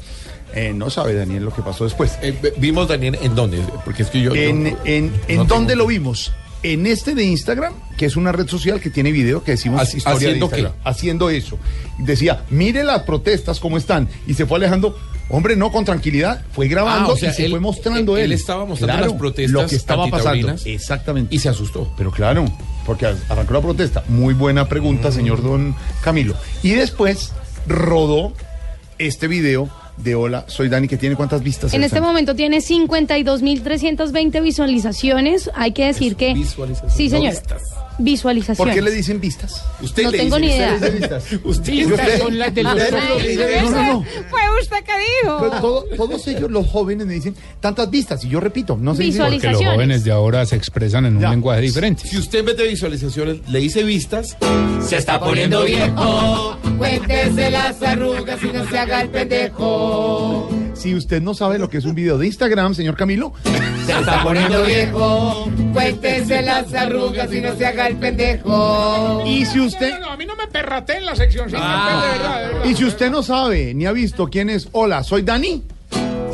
Eh, 0.54 0.72
no 0.76 0.92
sabe 0.92 1.16
Daniel 1.16 1.46
lo 1.46 1.54
que 1.54 1.64
pasó 1.64 1.84
después. 1.86 2.18
Eh, 2.22 2.36
vimos 2.58 2.88
Daniel 2.88 3.18
en 3.24 3.34
dónde, 3.34 3.60
porque 3.86 4.04
es 4.04 4.10
que 4.12 4.22
yo. 4.22 4.36
en, 4.36 4.66
yo- 4.70 4.78
en, 4.86 5.12
¿en 5.28 5.38
no 5.38 5.46
dónde 5.46 5.74
tengo- 5.74 5.84
lo 5.84 5.88
vimos? 5.88 6.32
En 6.62 6.86
este 6.88 7.16
de 7.16 7.24
Instagram, 7.24 7.74
que 7.98 8.06
es 8.06 8.18
una 8.18 8.32
red 8.34 8.48
social 8.48 8.82
que 8.82 8.90
tiene 8.90 9.12
video 9.14 9.44
que 9.44 9.52
decimos 9.52 9.80
Haci- 9.82 9.98
historia 9.98 10.18
de 10.20 10.26
¿haciendo 10.26 10.46
Instagram. 10.48 10.72
qué? 10.74 10.80
Haciendo 10.90 11.30
eso. 11.30 11.58
Decía, 12.00 12.44
mire 12.50 12.84
las 12.84 13.04
protestas 13.04 13.60
cómo 13.62 13.78
están. 13.78 14.10
Y 14.28 14.34
se 14.34 14.46
fue 14.46 14.58
alejando. 14.58 14.98
Hombre, 15.30 15.56
no, 15.56 15.72
con 15.72 15.86
tranquilidad. 15.86 16.44
Fue 16.52 16.68
grabando 16.68 17.12
Ah, 17.12 17.14
o 17.14 17.18
sea, 17.18 17.30
y 17.30 17.34
se 17.34 17.46
él- 17.46 17.52
fue 17.52 17.60
mostrando 17.60 18.18
él 18.18 18.24
él. 18.26 18.32
estaba 18.34 18.66
mostrando 18.66 18.96
Claro, 18.98 19.12
las 19.12 19.20
protestas 19.20 19.52
Lo 19.54 19.68
que 19.68 19.76
estaba 19.76 20.08
pasando. 20.08 20.54
Exactamente. 20.66 21.34
Y 21.34 21.40
se 21.40 21.50
asustó. 21.50 21.94
Pero 21.98 22.12
claro, 22.12 22.46
porque 22.86 23.06
ar- 23.06 23.16
arrancó 23.30 23.54
la 23.54 23.62
protesta. 23.62 24.04
Muy 24.10 24.34
buena 24.34 24.68
pregunta, 24.68 25.12
señor 25.12 25.42
don 25.44 25.76
Camilo. 26.04 26.36
Y 26.64 26.72
después 26.72 27.32
rodó 27.68 28.34
este 28.98 29.28
video 29.28 29.70
de 30.04 30.16
Hola, 30.16 30.46
soy 30.48 30.70
Dani, 30.70 30.88
que 30.88 30.98
tiene 30.98 31.16
cuántas 31.16 31.44
vistas. 31.44 31.74
En 31.74 31.84
este 31.84 32.02
momento 32.02 32.36
tiene 32.36 32.58
52.320 32.60 34.42
visualizaciones. 34.42 35.50
Hay 35.56 35.72
que 35.74 35.86
decir 35.86 36.16
que... 36.16 36.34
Visualizaciones, 36.34 36.96
Sí, 36.96 37.10
señor. 37.10 37.34
vistas. 37.34 37.62
Visualizaciones. 38.00 38.58
¿Por 38.58 38.74
qué 38.74 38.82
le 38.90 38.96
dicen 38.96 39.20
vistas? 39.20 39.64
Usted 39.82 40.04
No 40.04 40.12
le 40.12 40.18
tengo 40.20 40.38
dice 40.38 40.48
ni 40.48 40.48
vistas. 40.48 40.68
idea. 40.68 40.74
Usted 40.76 40.88
le 40.88 41.00
dice 41.00 41.08
vistas. 41.18 41.24
Usted- 41.44 41.72
Vistas 41.74 42.00
usted- 42.00 42.18
son 42.20 42.40
las 42.40 42.56
de 42.56 42.64
los 42.64 42.74
Usted-. 42.74 43.62
No, 43.64 43.70
no, 43.72 43.94
no. 43.94 44.04
Fue 44.30 44.40
usted 44.62 44.78
que 44.84 44.92
dijo. 45.24 45.38
Pero 45.40 45.62
todo- 45.62 45.84
todos 45.98 46.28
ellos, 46.28 46.50
los 46.52 46.68
jóvenes, 46.68 47.06
me 47.06 47.14
dicen 47.14 47.36
tantas 47.60 47.90
vistas. 47.92 48.24
Y 48.24 48.30
yo 48.30 48.40
repito, 48.40 48.78
no 48.80 48.96
sé 48.96 49.12
Porque 49.18 49.50
los 49.50 49.64
jóvenes 49.66 50.04
de 50.04 50.12
ahora 50.12 50.46
se 50.46 50.56
expresan 50.56 51.06
en 51.06 51.18
un 51.18 51.24
lenguaje 51.30 51.62
diferente. 51.62 52.08
Si 52.08 52.18
usted 52.18 52.40
en 52.40 52.46
vez 52.46 52.58
de 52.58 52.68
visualizaciones 52.68 53.38
le 53.50 53.60
dice 53.60 53.84
vistas, 53.84 54.38
Se 54.88 54.98
está 54.98 55.20
poniendo 55.20 55.64
viejo. 55.66 56.58
Cuéntese 56.78 57.52
las 57.52 57.82
arrugas 57.84 58.40
y 58.42 58.48
no 58.48 58.66
se 58.70 58.78
haga 58.78 59.02
el 59.02 59.10
pendejo. 59.10 60.50
Si 60.80 60.96
usted 60.96 61.22
no 61.22 61.34
sabe 61.34 61.60
lo 61.60 61.70
que 61.70 61.78
es 61.78 61.84
un 61.84 61.94
video 61.94 62.18
de 62.18 62.26
Instagram, 62.28 62.74
señor 62.74 62.96
Camilo, 62.96 63.34
Se 63.86 64.00
está 64.00 64.24
poniendo 64.24 64.64
viejo. 64.64 65.52
Cuéntese 65.74 66.42
las 66.42 66.74
arrugas 66.74 67.34
y 67.34 67.42
no 67.42 67.54
se 67.58 67.66
haga 67.66 67.90
el 67.90 67.98
pendejo. 67.98 69.22
Y 69.28 69.46
si 69.46 69.60
usted. 69.60 69.96
No, 69.96 70.00
no, 70.00 70.12
a 70.12 70.16
mí 70.16 70.26
no 70.26 70.38
me 70.38 70.48
perraté 70.48 70.96
en 70.96 71.06
la 71.06 71.18
sección. 71.18 71.50
sí, 71.50 71.58
de 71.58 71.62
verdad, 71.62 72.42
de 72.42 72.48
verdad. 72.48 72.66
Y 72.66 72.76
si 72.76 72.86
usted 72.86 73.12
no 73.12 73.24
sabe 73.24 73.74
ni 73.74 73.88
ha 73.88 73.92
visto 73.92 74.30
quién 74.30 74.50
es 74.50 74.70
Hola, 74.72 75.04
soy 75.04 75.24
Dani. 75.24 75.64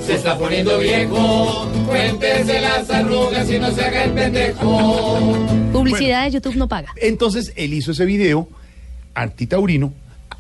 Se 0.06 0.14
está 0.14 0.38
poniendo 0.38 0.78
viejo. 0.78 1.68
Cuéntese 1.88 2.62
las 2.62 2.88
arrugas 2.92 3.50
y 3.50 3.58
no 3.58 3.72
se 3.72 3.84
haga 3.84 4.04
el 4.04 4.12
pendejo. 4.12 5.34
Publicidad 5.74 6.26
de 6.26 6.32
YouTube 6.32 6.56
no 6.56 6.68
paga. 6.68 6.94
Entonces 6.98 7.52
él 7.56 7.74
hizo 7.74 7.94
ese 7.94 8.06
video 8.06 8.48
antitaurino. 9.16 9.92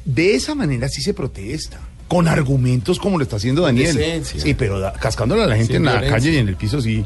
De 0.03 0.35
esa 0.35 0.53
manera 0.53 0.89
sí 0.89 1.01
se 1.01 1.15
protesta. 1.15 1.79
Con 2.07 2.27
argumentos 2.27 2.99
como 2.99 3.17
lo 3.17 3.23
está 3.23 3.37
haciendo 3.37 3.63
Daniel. 3.63 3.95
Decencia. 3.95 4.39
Sí, 4.41 4.53
pero 4.53 4.79
da- 4.79 4.93
cascándole 4.93 5.43
a 5.43 5.47
la 5.47 5.55
gente 5.55 5.73
Sin 5.73 5.87
en 5.87 5.93
la 5.93 6.05
calle 6.07 6.31
y 6.31 6.37
en 6.37 6.47
el 6.47 6.55
piso 6.55 6.79
sí. 6.81 7.03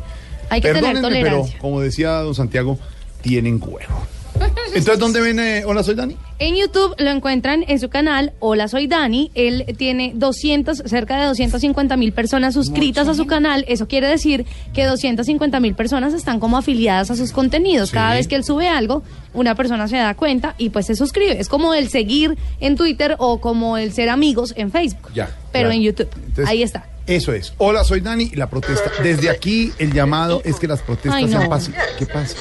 Hay 0.50 0.62
que 0.62 0.68
tener 0.74 0.94
Perdónenme, 0.94 1.22
pero 1.22 1.30
tolerancia. 1.38 1.60
como 1.60 1.80
decía 1.82 2.12
don 2.20 2.36
Santiago, 2.36 2.78
tienen 3.22 3.60
huevo. 3.62 4.08
Entonces, 4.74 5.00
¿dónde 5.00 5.22
ven 5.22 5.40
eh, 5.40 5.64
Hola, 5.66 5.84
soy 5.84 5.96
Dani? 5.96 6.16
En 6.40 6.56
YouTube 6.56 6.96
lo 6.98 7.10
encuentran 7.10 7.66
en 7.68 7.80
su 7.80 7.90
canal 7.90 8.34
Hola 8.40 8.68
Soy 8.68 8.88
Dani. 8.88 9.32
Él 9.34 9.66
tiene 9.78 10.14
200, 10.16 10.84
cerca 10.86 11.20
de 11.20 11.26
250 11.26 11.98
mil 11.98 12.14
personas 12.14 12.54
suscritas 12.54 13.08
a 13.08 13.14
su 13.14 13.26
canal. 13.26 13.66
Eso 13.68 13.88
quiere 13.88 14.08
decir 14.08 14.46
que 14.74 14.86
250 14.86 15.60
mil 15.60 15.76
personas 15.76 16.14
están 16.14 16.40
como 16.40 16.58
afiliadas 16.58 17.12
a 17.12 17.16
sus 17.16 17.32
contenidos. 17.32 17.92
Cada 17.92 18.14
vez 18.14 18.28
que 18.28 18.36
él 18.36 18.44
sube 18.44 18.70
algo, 18.70 19.04
una 19.34 19.56
persona 19.56 19.88
se 19.88 19.98
da 19.98 20.14
cuenta 20.16 20.56
y 20.58 20.70
pues 20.70 20.86
se 20.86 20.96
suscribe. 20.96 21.40
Es 21.40 21.50
como 21.50 21.74
el 21.74 21.90
seguir 21.90 22.38
en 22.60 22.78
Twitter 22.78 23.16
o 23.18 23.42
como 23.42 23.78
el 23.78 23.92
ser 23.92 24.10
amigos 24.10 24.54
en 24.56 24.72
Facebook. 24.72 25.12
Ya. 25.14 25.26
Pero 25.52 25.70
claro. 25.70 25.72
en 25.72 25.82
YouTube. 25.82 26.10
Entonces, 26.16 26.48
Ahí 26.48 26.64
está. 26.64 26.86
Eso 27.10 27.34
es. 27.34 27.56
Hola, 27.58 27.84
soy 27.84 28.02
Dani 28.02 28.30
y 28.32 28.36
la 28.36 28.48
protesta. 28.52 28.92
Desde 29.02 29.32
aquí 29.32 29.74
el 29.80 29.92
llamado 29.92 30.44
es 30.46 30.60
que 30.60 30.68
las 30.68 30.82
protestas 30.84 31.16
Ay, 31.16 31.26
no. 31.26 31.32
sean 31.40 31.50
pacíficas. 31.50 31.88
¿Qué 31.98 32.06
pasa? 32.06 32.38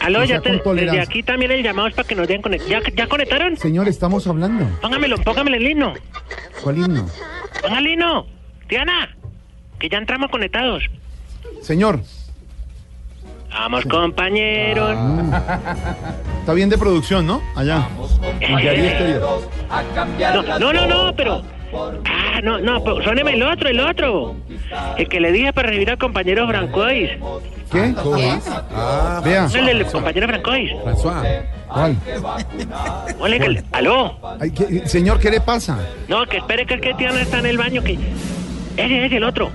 Aló, 0.00 0.22
O 0.22 0.26
sea, 0.26 0.36
ya 0.36 0.42
te- 0.42 0.74
desde 0.74 1.00
aquí 1.00 1.22
también 1.22 1.50
el 1.50 1.62
llamado 1.62 1.88
es 1.88 1.94
para 1.94 2.06
que 2.06 2.14
nos 2.14 2.28
den 2.28 2.42
conect- 2.42 2.66
¿Ya, 2.68 2.80
¿Ya 2.94 3.06
conectaron? 3.06 3.56
Señor, 3.56 3.88
estamos 3.88 4.26
hablando. 4.26 4.66
Póngamelo, 4.82 5.16
póngamelo 5.22 5.56
el 5.56 5.66
himno. 5.66 5.94
¿Cuál 6.62 6.76
himno? 6.76 7.08
Póngale 7.62 7.88
el 7.88 7.94
himno. 7.94 8.26
Diana, 8.68 9.16
que 9.78 9.88
ya 9.88 9.96
entramos 9.96 10.30
conectados. 10.30 10.82
Señor, 11.62 12.00
Vamos, 13.48 13.86
compañeros. 13.86 14.94
está 16.40 16.52
bien 16.52 16.68
de 16.68 16.76
producción, 16.76 17.26
¿no? 17.26 17.40
Allá. 17.54 17.88
No, 20.60 20.72
no, 20.74 20.86
no, 20.86 21.16
pero. 21.16 21.42
Ah, 22.04 22.40
no, 22.42 22.58
no, 22.58 22.82
pero 22.82 23.02
suéneme 23.02 23.32
el 23.34 23.42
otro, 23.42 23.68
el 23.68 23.80
otro. 23.80 24.36
El 24.96 25.08
que 25.08 25.20
le 25.20 25.32
dije 25.32 25.52
para 25.52 25.68
recibir 25.68 25.90
al 25.90 25.98
compañero 25.98 26.46
Francois. 26.46 27.10
¿Qué? 27.70 27.94
Ah, 28.74 29.20
Vea. 29.24 29.48
El 29.52 29.66
del 29.66 29.86
compañero 29.86 30.28
Francois. 30.28 30.70
François. 30.84 31.22
¿Cuál? 31.68 31.96
Ole, 33.18 33.40
que 33.40 33.62
¿Aló? 33.72 34.18
Ay, 34.40 34.50
¿qué- 34.52 34.86
señor, 34.88 35.18
¿qué 35.18 35.30
le 35.30 35.40
pasa? 35.40 35.78
No, 36.08 36.24
que 36.26 36.36
espere 36.38 36.64
que 36.66 36.74
el 36.74 36.80
que 36.80 36.94
Diana 36.94 37.20
está 37.20 37.38
en 37.40 37.46
el 37.46 37.58
baño. 37.58 37.82
que 37.82 37.98
Ese 38.76 39.06
es 39.06 39.12
el 39.12 39.24
otro. 39.24 39.50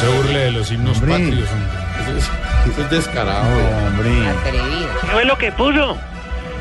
Se 0.00 0.08
burle 0.16 0.38
de 0.38 0.50
los 0.52 0.70
himnos 0.70 0.98
Hombre. 0.98 1.12
patrios. 1.12 1.48
Eso 2.70 2.80
es 2.82 2.90
descarado. 2.90 3.46
Hombre. 3.86 4.10
¿Qué 5.00 5.06
fue 5.08 5.24
lo 5.24 5.38
que 5.38 5.52
puso? 5.52 5.96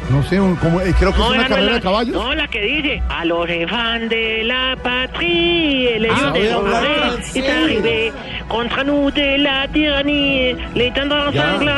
No 0.10 0.22
sé, 0.24 0.40
un- 0.40 0.56
como, 0.58 0.80
eh, 0.82 0.94
creo 1.00 1.12
que 1.14 1.22
es 1.22 1.28
una 1.28 1.44
no 1.44 1.48
carrera 1.50 1.68
la- 1.70 1.74
de 1.76 1.82
caballos. 1.82 2.14
No, 2.16 2.36
la 2.36 2.48
que 2.48 2.62
dice 2.62 3.02
a 3.10 3.26
los 3.26 3.50
enfants 3.50 4.10
de 4.10 4.44
la 4.44 4.76
patrie, 4.84 6.00
les 6.00 6.12
Ah, 6.12 6.32
de 6.32 6.40
voy 6.40 6.48
a 6.50 6.56
hablar 6.56 6.84
l'Anglais 6.84 7.12
francés. 7.14 7.36
est 7.38 7.50
arrivé 7.50 8.12
contre 8.48 8.84
nous 8.84 9.12
de 9.12 9.38
la 9.38 9.68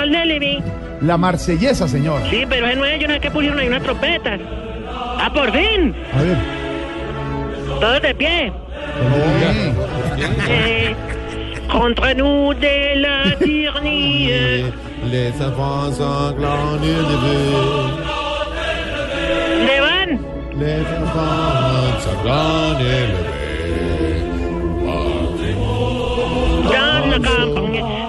de 0.02 0.10
l'élevé. 0.10 0.62
La 1.02 1.18
marsellesa, 1.18 1.88
señor. 1.88 2.20
Sí, 2.30 2.46
pero 2.50 2.68
es, 2.68 2.76
yo 3.00 3.08
no 3.08 3.14
sé 3.14 3.20
qué 3.20 3.30
pusieron 3.32 3.60
ahí 3.60 3.68
unas 3.68 3.84
trompetas. 3.84 4.40
¡Ah, 5.20 5.30
por 5.34 5.52
fin! 5.52 5.94
A 6.14 6.22
ver. 6.22 6.38
Todos 7.80 8.02
de 8.02 8.16
pie. 8.16 8.52
Eh, 10.50 10.96
contre 11.72 12.16
nous 12.16 12.54
de 12.60 12.96
la 12.96 13.36
tyrannie. 13.38 14.66
Les 15.12 15.40
enfants 15.40 15.98
sanglants 15.98 16.82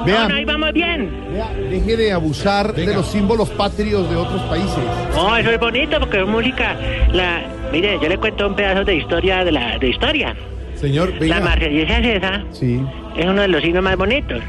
Vean. 0.05 0.31
Ahí 0.33 0.45
vamos 0.45 0.73
bien. 0.73 1.11
Vea, 1.33 1.51
deje 1.71 1.97
de 1.97 2.13
abusar 2.13 2.73
de 2.73 2.95
los 2.95 3.07
símbolos 3.07 3.51
patrios 3.51 4.09
de 4.09 4.17
otros 4.17 4.41
países. 4.43 4.79
No, 5.15 5.37
eso 5.37 5.51
es 5.51 5.59
bonito 5.61 5.99
porque 5.99 6.21
es 6.23 6.27
música. 6.29 6.77
La, 7.13 7.43
mire, 7.73 7.99
yo 8.01 8.09
le 8.09 8.17
cuento 8.19 8.47
un 8.47 8.55
pedazo 8.55 8.85
de 8.85 8.95
historia 8.97 9.45
de 9.45 9.53
la 9.53 9.79
de 9.79 9.89
historia. 9.89 10.37
Señor, 10.77 11.13
La 11.15 11.19
venga. 11.19 11.41
marsellesa 11.41 11.99
es 11.99 12.07
esa, 12.23 12.45
Sí. 12.53 12.81
es 13.17 13.25
uno 13.27 13.43
de 13.43 13.49
los 13.49 13.63
signos 13.63 13.83
más 13.83 13.97
bonitos. 13.97 14.41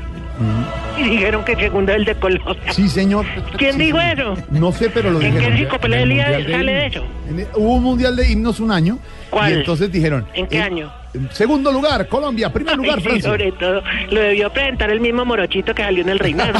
Y 0.98 1.04
dijeron 1.04 1.43
que 1.45 1.54
el 1.54 1.60
segundo 1.60 1.91
es 1.91 1.98
el 2.00 2.06
de 2.06 2.16
Colombia. 2.16 2.56
Sí, 2.72 2.88
señor. 2.89 3.26
¿Quién 3.58 3.74
Sí, 3.74 3.80
dijo 3.80 4.00
señor. 4.00 4.38
eso? 4.38 4.48
No 4.52 4.72
sé, 4.72 4.89
pero 4.89 5.12
lo 5.12 5.22
¿En 5.22 5.26
dijeron. 5.34 5.41
qué 5.41 5.48
En 5.88 5.93
el 5.93 6.08
Mundial 6.08 6.45
de 6.45 6.52
sale 6.52 6.74
de 6.74 6.86
Himnos. 6.86 6.95
eso? 6.95 7.06
En 7.30 7.39
el- 7.39 7.48
hubo 7.56 7.74
un 7.76 7.84
mundial 7.84 8.16
de 8.16 8.32
himnos 8.32 8.60
un 8.60 8.72
año. 8.72 9.00
¿Cuál? 9.30 9.52
Y 9.52 9.54
entonces 9.56 9.91
dijeron. 9.91 10.26
¿En 10.34 10.48
qué 10.48 10.62
año? 10.62 10.91
en 11.14 11.32
segundo 11.32 11.72
lugar, 11.72 12.08
Colombia. 12.08 12.52
Primer 12.54 12.78
lugar, 12.78 13.00
sí, 13.02 13.08
Francia. 13.08 13.30
sobre 13.32 13.52
todo, 13.54 13.82
lo 14.12 14.20
debió 14.20 14.52
presentar 14.52 14.91
el 14.91 15.00
mismo 15.00 15.26
morochito 15.26 15.74
que 15.74 15.82
salió 15.84 16.04
en 16.04 16.10
el 16.10 16.20
reinado. 16.20 16.54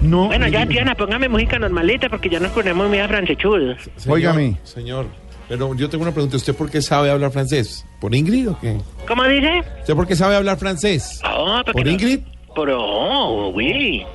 No. 0.00 0.28
bueno, 0.28 0.48
ya, 0.48 0.64
Diana, 0.64 0.94
póngame 0.94 1.28
música 1.28 1.58
normalita 1.58 2.08
porque 2.08 2.30
ya 2.30 2.40
nos 2.40 2.52
ponemos 2.52 2.88
muy 2.88 2.98
francechudos. 3.00 3.76
Óigame. 4.08 4.56
Señor, 4.64 5.06
pero 5.50 5.74
yo 5.74 5.90
tengo 5.90 6.02
una 6.04 6.12
pregunta. 6.12 6.36
¿Usted 6.36 6.54
por 6.54 6.70
qué 6.70 6.80
sabe 6.80 7.10
hablar 7.10 7.30
francés? 7.32 7.84
¿Por 8.00 8.14
Ingrid 8.14 8.48
o 8.50 8.58
qué? 8.60 8.78
¿Cómo 9.06 9.24
dice? 9.24 9.62
¿Usted 9.80 9.94
por 9.94 10.06
qué 10.06 10.14
sabe 10.16 10.36
hablar 10.36 10.56
francés? 10.58 11.20
Oh, 11.28 11.60
porque 11.66 11.72
¿Por 11.82 11.88
Ingrid? 11.88 12.20
Pero, 12.54 12.80
oh, 12.82 13.48
oui. 13.50 14.06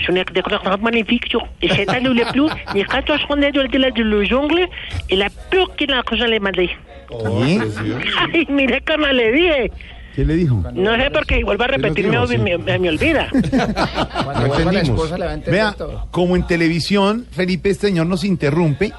Es 0.00 0.08
una 0.08 0.24
décoration 0.24 0.80
magnifique 0.82 1.28
sur 1.30 1.42
cet 1.60 1.90
anneau 1.90 2.14
le 2.14 2.24
plus, 2.32 2.50
les 2.74 2.86
14 2.86 3.22
rondes 3.28 3.52
de 3.52 3.78
la 3.78 3.90
de 3.90 4.04
la 4.04 4.26
jungle 4.26 4.68
et 5.08 5.16
la 5.16 5.28
peur 5.50 5.76
que 5.76 5.86
la 5.86 6.02
cosa 6.02 6.26
le 6.26 6.40
mandé. 6.40 6.70
¿Qué? 7.08 7.60
Ay, 8.32 8.46
mire 8.48 8.80
cómo 8.86 9.06
le 9.08 9.32
dije. 9.32 9.72
¿Qué 10.16 10.24
le 10.24 10.34
dijo? 10.36 10.64
No 10.72 10.96
sé 10.96 11.10
por 11.10 11.26
qué, 11.26 11.44
vuelvo 11.44 11.64
a 11.64 11.66
repetir, 11.66 12.06
me, 12.06 12.12
dijo, 12.12 12.26
sí. 12.26 12.38
me- 12.38 12.56
me- 12.58 12.78
me 12.78 12.88
olvida. 12.88 13.28
No 14.40 14.54
entendimos. 14.56 15.10
Vea, 15.46 15.76
como 16.10 16.36
en 16.36 16.46
televisión, 16.46 17.26
Felipe, 17.30 17.70
este 17.70 17.88
señor 17.88 18.06
nos 18.06 18.24
interrumpe. 18.24 18.92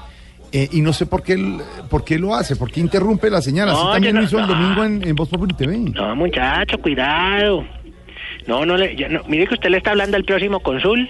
Eh, 0.52 0.68
y 0.72 0.80
no 0.82 0.92
sé 0.92 1.06
por 1.06 1.22
qué, 1.22 1.32
él- 1.34 1.60
por 1.90 2.04
qué 2.04 2.18
lo 2.18 2.34
hace, 2.34 2.56
por 2.56 2.70
qué 2.70 2.80
interrumpe 2.80 3.30
la 3.30 3.40
señal. 3.42 3.68
Así 3.70 3.82
No, 3.82 3.92
también 3.92 4.14
lo 4.14 4.20
no- 4.20 4.26
hizo 4.26 4.38
el 4.38 4.46
domingo 4.46 4.84
en, 4.84 5.06
en 5.08 5.14
Voz 5.16 5.28
Populi 5.28 5.54
TV. 5.54 5.76
No, 5.78 6.14
muchacho, 6.16 6.78
cuidado. 6.78 7.64
No, 8.46 8.66
no 8.66 8.76
le. 8.76 8.96
ya 8.96 9.08
no- 9.08 9.22
mire 9.28 9.46
que 9.46 9.54
usted 9.54 9.70
le 9.70 9.78
está 9.78 9.90
hablando 9.90 10.16
al 10.16 10.24
próximo 10.24 10.60
cónsul. 10.60 11.08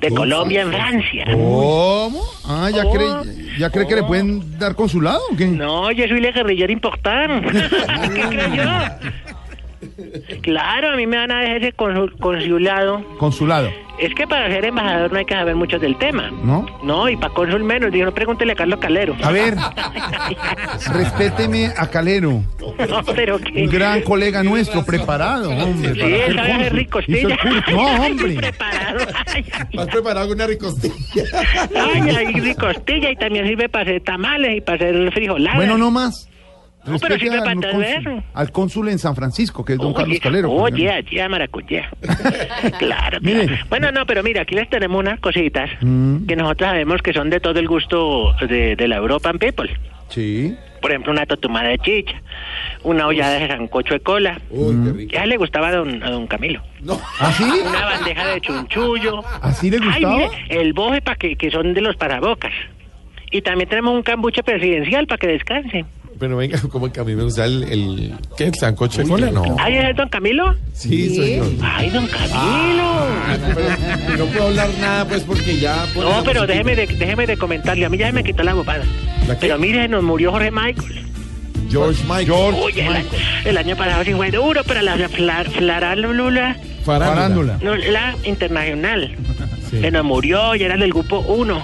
de 0.00 0.08
Colombia 0.14 0.62
en 0.62 0.70
Francia. 0.72 1.24
¿Cómo? 1.30 2.22
Ah, 2.46 2.70
¿ya, 2.74 2.84
Oh. 2.86 2.92
cree, 2.92 3.58
¿ya 3.58 3.68
cree 3.68 3.86
que 3.86 3.96
le 3.96 4.02
pueden 4.04 4.58
dar 4.58 4.74
consulado 4.74 5.20
o 5.30 5.36
qué? 5.36 5.46
No, 5.46 5.90
yo 5.90 6.06
soy 6.08 6.20
la 6.20 6.30
guerrillera 6.30 6.72
importante. 6.72 7.50
¿Qué 8.14 8.22
creyó? 8.22 8.62
Claro, 10.42 10.90
a 10.92 10.96
mí 10.96 11.06
me 11.06 11.16
van 11.16 11.30
a 11.30 11.40
dejar 11.40 11.56
ese 11.58 11.72
consul- 11.74 12.16
consulado. 12.18 13.04
Consulado, 13.18 13.70
Es 13.98 14.14
que 14.14 14.26
para 14.26 14.48
ser 14.48 14.64
embajador 14.64 15.12
no 15.12 15.18
hay 15.18 15.24
que 15.24 15.34
saber 15.34 15.54
mucho 15.56 15.78
del 15.78 15.96
tema. 15.98 16.30
¿no? 16.30 16.66
No, 16.82 17.08
y 17.08 17.16
para 17.16 17.32
cónsul 17.34 17.64
menos. 17.64 17.90
Dijo, 17.92 18.04
no 18.06 18.12
pregúntele 18.14 18.52
a 18.52 18.54
Carlos 18.56 18.78
Calero. 18.80 19.16
A 19.22 19.30
ver, 19.30 19.54
respéteme 20.92 21.66
a 21.76 21.86
Calero. 21.88 22.42
No, 22.88 23.02
pero 23.14 23.38
que... 23.38 23.62
Un 23.64 23.70
gran 23.70 24.00
colega 24.02 24.42
nuestro, 24.42 24.84
preparado, 24.84 25.50
hombre. 25.50 25.94
Sí, 25.94 26.00
ser 26.00 26.34
sabe 26.34 26.52
hacer 26.52 26.74
ricostilla. 26.74 27.36
No, 27.70 27.86
hombre. 28.06 28.34
preparado. 28.34 28.98
¿Has 29.78 29.86
preparado 29.88 30.20
alguna 30.20 30.46
ricostilla? 30.46 31.24
ay, 31.76 32.16
ay, 32.16 32.40
ricostilla 32.40 33.10
y 33.10 33.16
también 33.16 33.46
sirve 33.46 33.68
para 33.68 33.82
hacer 33.84 34.00
tamales 34.02 34.56
y 34.56 34.60
para 34.60 34.76
hacer 34.76 35.12
frijoladas. 35.12 35.56
Bueno, 35.56 35.76
no 35.78 35.90
más. 35.90 36.28
No, 36.86 36.98
pero 36.98 37.14
Respete 37.14 37.18
sirve 37.36 37.38
al 37.38 37.60
cónsul, 37.60 38.22
al 38.32 38.52
cónsul 38.52 38.88
en 38.88 38.98
San 38.98 39.14
Francisco, 39.14 39.64
que 39.64 39.74
es 39.74 39.78
don 39.78 39.88
Oye, 39.88 39.96
Carlos 39.96 40.20
Calero. 40.20 40.50
Oye, 40.50 40.90
allí 40.90 41.20
a 41.20 41.28
maracuyá. 41.28 41.90
claro, 42.78 43.18
Mire. 43.20 43.46
claro. 43.46 43.64
Bueno, 43.68 43.92
no, 43.92 44.06
pero 44.06 44.22
mira, 44.22 44.42
aquí 44.42 44.54
les 44.54 44.68
tenemos 44.70 44.98
unas 44.98 45.20
cositas 45.20 45.68
Mm, 45.82 46.26
que 46.26 46.36
nosotros 46.36 46.68
sabemos 46.70 47.02
que 47.02 47.12
son 47.12 47.28
de 47.30 47.38
todo 47.40 47.58
el 47.60 47.68
gusto 47.68 48.34
de, 48.48 48.76
de 48.76 48.88
la 48.88 48.96
European 48.96 49.38
People. 49.38 49.70
sí. 50.08 50.56
Por 50.80 50.92
ejemplo, 50.92 51.12
una 51.12 51.26
totumada 51.26 51.68
de 51.68 51.76
chicha, 51.78 52.14
una 52.84 53.06
hollada 53.06 53.38
de 53.38 53.48
sancocho 53.48 53.92
de 53.92 54.00
cola. 54.00 54.40
Uy, 54.48 54.74
qué 54.82 54.92
rico. 54.94 55.12
Ya 55.12 55.26
le 55.26 55.36
gustaba 55.36 55.68
a 55.68 55.72
don, 55.72 56.02
a 56.02 56.10
don 56.10 56.26
Camilo. 56.26 56.62
¿Ah, 57.18 57.30
sí? 57.36 57.44
Una 57.44 57.84
bandeja 57.84 58.26
de 58.28 58.40
chunchullo. 58.40 59.22
¿Así 59.42 59.70
le 59.70 59.76
Ay, 59.76 59.82
gustaba? 60.02 60.16
mire, 60.16 60.30
el 60.48 60.72
boje 60.72 61.02
para 61.02 61.16
que, 61.18 61.36
que 61.36 61.50
son 61.50 61.74
de 61.74 61.82
los 61.82 61.96
parabocas. 61.96 62.52
Y 63.30 63.42
también 63.42 63.68
tenemos 63.68 63.92
un 63.94 64.02
cambuche 64.02 64.42
presidencial 64.42 65.06
para 65.06 65.18
que 65.18 65.26
descanse. 65.26 65.84
Pero 66.20 66.36
venga, 66.36 66.60
como 66.70 66.92
que 66.92 67.00
a 67.00 67.04
mí 67.04 67.14
me 67.16 67.24
gusta 67.24 67.46
el, 67.46 67.62
el 67.64 68.14
¿qué? 68.36 68.44
¿El 68.44 68.54
sancocho 68.54 69.02
de 69.02 69.08
cola? 69.08 69.30
No. 69.30 69.56
¿Ay, 69.58 69.74
es 69.76 69.96
don 69.96 70.08
Camilo? 70.08 70.54
Sí, 70.74 71.16
soy 71.16 71.36
yo. 71.36 71.44
Ay, 71.62 71.90
don 71.90 72.06
Camilo. 72.06 73.06
Pero 74.06 74.16
no 74.18 74.24
puedo 74.26 74.46
hablar 74.48 74.68
nada, 74.80 75.04
pues, 75.08 75.22
porque 75.22 75.58
ya... 75.58 75.86
No, 75.96 76.22
pero 76.24 76.46
déjeme 76.46 76.76
de, 76.76 76.86
déjeme 76.86 77.26
de 77.26 77.36
comentarle. 77.36 77.86
A 77.86 77.88
mí 77.88 77.96
ya 77.98 78.06
se 78.08 78.12
me 78.12 78.22
quitó 78.22 78.42
la 78.42 78.54
bobada. 78.54 78.84
¿La 79.26 79.34
qué? 79.34 79.40
Pero 79.46 79.58
mire, 79.58 79.88
nos 79.88 80.02
murió 80.02 80.30
Jorge 80.30 80.50
Michael. 80.50 81.06
George 81.70 82.02
Michael. 82.04 82.54
Uy, 82.64 82.72
el, 82.80 83.06
el 83.48 83.56
año 83.56 83.76
pasado 83.76 84.04
sí 84.04 84.12
fue 84.12 84.30
duro, 84.30 84.62
pero 84.66 84.82
la 84.82 84.96
fla- 85.08 85.44
flarálula, 85.50 86.56
Farándula. 86.84 87.58
no, 87.62 87.76
la 87.76 88.14
internacional. 88.24 89.16
Se 89.70 89.90
nos 89.90 90.04
murió 90.04 90.56
y 90.56 90.64
era 90.64 90.76
del 90.76 90.90
grupo 90.90 91.20
1. 91.20 91.62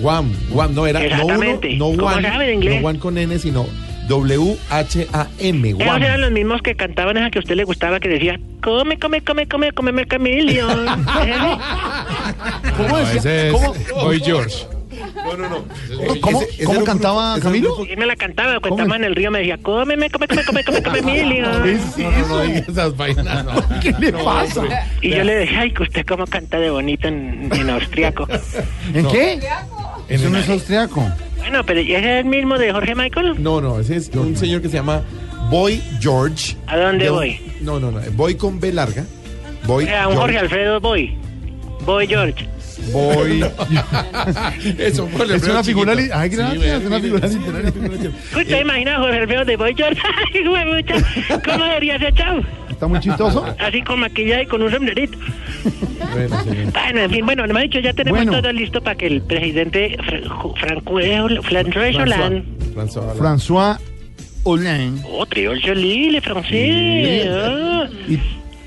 Guam, 0.00 0.32
Guam, 0.48 0.74
no 0.74 0.86
era, 0.86 1.00
no 1.00 1.06
uno, 1.06 1.14
Exactamente. 1.14 1.76
no 1.76 1.84
¿Cómo 1.90 2.06
one, 2.06 2.22
sabe 2.28 2.46
de 2.46 2.54
inglés? 2.54 2.80
no 2.80 2.88
one 2.88 2.98
con 2.98 3.18
N, 3.18 3.38
sino 3.38 3.66
W-H-A-M, 4.12 5.68
Ellos 5.70 5.80
eran 5.80 6.20
los 6.20 6.30
mismos 6.30 6.60
que 6.60 6.74
cantaban 6.74 7.16
esa 7.16 7.30
que 7.30 7.38
a 7.38 7.40
usted 7.40 7.56
le 7.56 7.64
gustaba, 7.64 7.98
que 7.98 8.08
decía, 8.08 8.38
come, 8.62 8.98
come, 8.98 9.22
come, 9.22 9.46
come, 9.48 9.72
come, 9.72 10.02
el 10.02 10.06
camilio. 10.06 10.68
¿Cómo 12.76 12.98
decía? 12.98 13.18
ese 13.18 13.48
es 13.48 13.54
¿Cómo? 13.54 13.74
Boy 14.02 14.20
George. 14.20 14.66
No, 15.24 15.36
no, 15.36 15.48
no. 15.48 15.64
¿Cómo, 16.20 16.42
Ese- 16.42 16.64
cómo 16.64 16.84
cantaba 16.84 17.40
Camilo? 17.40 17.86
Y 17.86 17.96
me 17.96 18.04
la 18.04 18.16
cantaba, 18.16 18.60
cuando 18.60 18.82
estábamos 18.82 18.96
en 18.98 19.04
el 19.04 19.14
río 19.16 19.30
me 19.30 19.38
decía, 19.38 19.56
cómeme, 19.56 20.10
come, 20.10 20.28
come, 20.28 20.44
come, 20.44 20.62
come, 20.62 20.82
come, 20.82 20.98
Emilio. 20.98 21.46
No, 21.46 21.58
no, 21.58 22.28
no 22.28 22.40
diga 22.42 22.58
esas 22.68 22.94
vainas, 22.96 23.44
no. 23.46 23.52
¿Qué 23.80 23.92
le 23.98 24.12
pasa? 24.12 24.62
Y 25.00 25.08
yo 25.10 25.24
le 25.24 25.38
dije, 25.40 25.56
ay, 25.56 25.72
que 25.72 25.84
usted 25.84 26.04
cómo 26.04 26.26
canta 26.26 26.58
de 26.58 26.68
bonito 26.68 27.08
en, 27.08 27.48
en 27.50 27.70
austriaco. 27.70 28.28
¿En 28.92 29.08
qué? 29.08 29.40
Eso 30.08 30.28
no 30.28 30.36
es 30.38 30.48
austriaco. 30.50 31.08
Bueno, 31.42 31.64
pero 31.66 31.80
¿ese 31.80 31.96
es 31.98 32.04
el 32.20 32.24
mismo 32.24 32.56
de 32.58 32.72
Jorge 32.72 32.94
Michael? 32.94 33.42
No, 33.42 33.60
no, 33.60 33.78
ese 33.80 33.96
es 33.96 34.10
un 34.14 34.36
señor 34.36 34.62
que 34.62 34.68
se 34.68 34.76
llama 34.76 35.02
Boy 35.50 35.82
George. 36.00 36.56
¿A 36.66 36.76
dónde 36.76 37.10
un- 37.10 37.16
voy? 37.16 37.40
No, 37.60 37.78
no, 37.78 37.90
no. 37.90 38.00
Boy 38.12 38.34
con 38.36 38.58
B 38.60 38.72
larga. 38.72 39.04
O 39.68 39.80
sea, 39.80 40.08
un 40.08 40.16
Jorge 40.16 40.38
Alfredo 40.38 40.80
Boy. 40.80 41.16
Boy 41.84 42.06
George. 42.06 42.46
Voy. 42.92 43.44
Eso, 44.78 45.06
fue 45.08 45.24
el 45.24 45.30
Es 45.32 45.44
una 45.48 45.62
figura. 45.62 45.94
li- 45.94 46.08
Ay, 46.12 46.28
gracias. 46.30 46.62
Es 46.82 46.86
una 46.86 47.00
figura 47.00 47.28
sí, 47.28 47.38
literaria. 47.38 47.70
una 47.70 47.72
figura 47.72 47.98
chiquita. 48.02 48.38
¿Usted 48.40 48.60
imagina 48.60 48.96
a 48.96 48.98
Jorge 48.98 49.18
Alfredo 49.18 49.44
de 49.44 49.56
Boy 49.56 49.74
George? 49.76 50.00
Ay, 50.34 50.48
huevucha. 50.48 50.94
¿Cómo 51.44 51.64
sería 51.66 51.96
ese 51.96 52.12
chavo? 52.12 52.40
Está 52.70 52.86
muy 52.88 53.00
chistoso. 53.00 53.44
Así 53.58 53.82
con 53.82 54.00
maquillaje 54.00 54.42
y 54.42 54.46
con 54.46 54.62
un 54.62 54.70
sombrerito. 54.72 55.16
Bueno, 56.12 56.42
señor. 56.44 56.72
Bueno, 56.72 57.00
en 57.00 57.10
fin, 57.10 57.24
bueno, 57.24 57.46
me 57.46 57.60
ha 57.60 57.62
dicho, 57.62 57.78
ya 57.78 57.92
tenemos 57.92 58.18
Bueno. 58.24 58.40
todo 58.40 58.52
listo 58.52 58.82
para 58.82 58.96
que 58.96 59.06
el 59.06 59.22
presidente 59.22 59.96
Fra- 60.04 60.54
Franco 60.56 60.94
François 60.98 61.98
Hollande... 62.02 62.44
François. 62.74 63.14
François 63.16 63.78
Hollande. 64.44 65.00
Oh, 65.08 65.24
triol 65.26 65.60
Jolie, 65.64 66.10
le 66.10 66.20
francés. 66.20 67.26
ah. 67.30 67.86
Y 68.08 68.18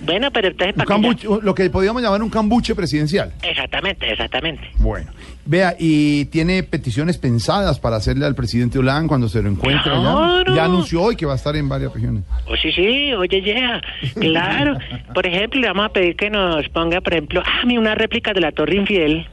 Bueno, 0.06 0.32
pero 0.32 0.50
entonces 0.50 0.76
un 0.78 0.86
cambuche, 0.86 1.28
lo 1.42 1.56
que 1.56 1.70
podríamos 1.70 2.02
llamar 2.02 2.22
un 2.22 2.30
cambuche 2.30 2.76
presidencial. 2.76 3.34
Exactamente, 3.42 4.12
exactamente. 4.12 4.70
Bueno, 4.80 5.12
vea, 5.46 5.76
y 5.78 6.26
tiene 6.26 6.64
peticiones 6.64 7.18
pensadas 7.18 7.80
para 7.80 7.96
hacerle 7.98 8.26
al 8.26 8.36
presidente 8.36 8.80
Hollande 8.80 9.08
cuando 9.08 9.28
se 9.28 9.42
lo 9.42 9.50
encuentre 9.50 9.92
allá. 9.92 10.02
Claro. 10.02 10.56
Ya 10.56 10.66
anunció 10.66 11.02
hoy 11.02 11.16
que 11.16 11.26
va 11.26 11.34
a 11.34 11.38
estar 11.38 11.56
en 11.56 11.68
varias 11.68 11.94
regiones. 11.94 12.24
Oh, 12.48 12.56
sí, 12.56 12.72
sí, 12.72 13.14
oye, 13.14 13.42
ya, 13.42 13.82
claro. 14.14 14.78
Por 15.14 15.26
ejemplo, 15.26 15.60
le 15.60 15.68
vamos 15.68 15.86
a 15.88 15.90
pedir 15.90 16.16
que 16.16 16.30
nos 16.30 16.68
ponga, 16.70 17.02
por 17.02 17.14
ejemplo, 17.14 17.42
ah, 17.46 17.66
mira, 17.66 17.80
una 17.80 17.96
réplica 17.96 18.34
de 18.34 18.42
la 18.42 18.52
Torre 18.52 18.76
Infiel. 18.76 19.28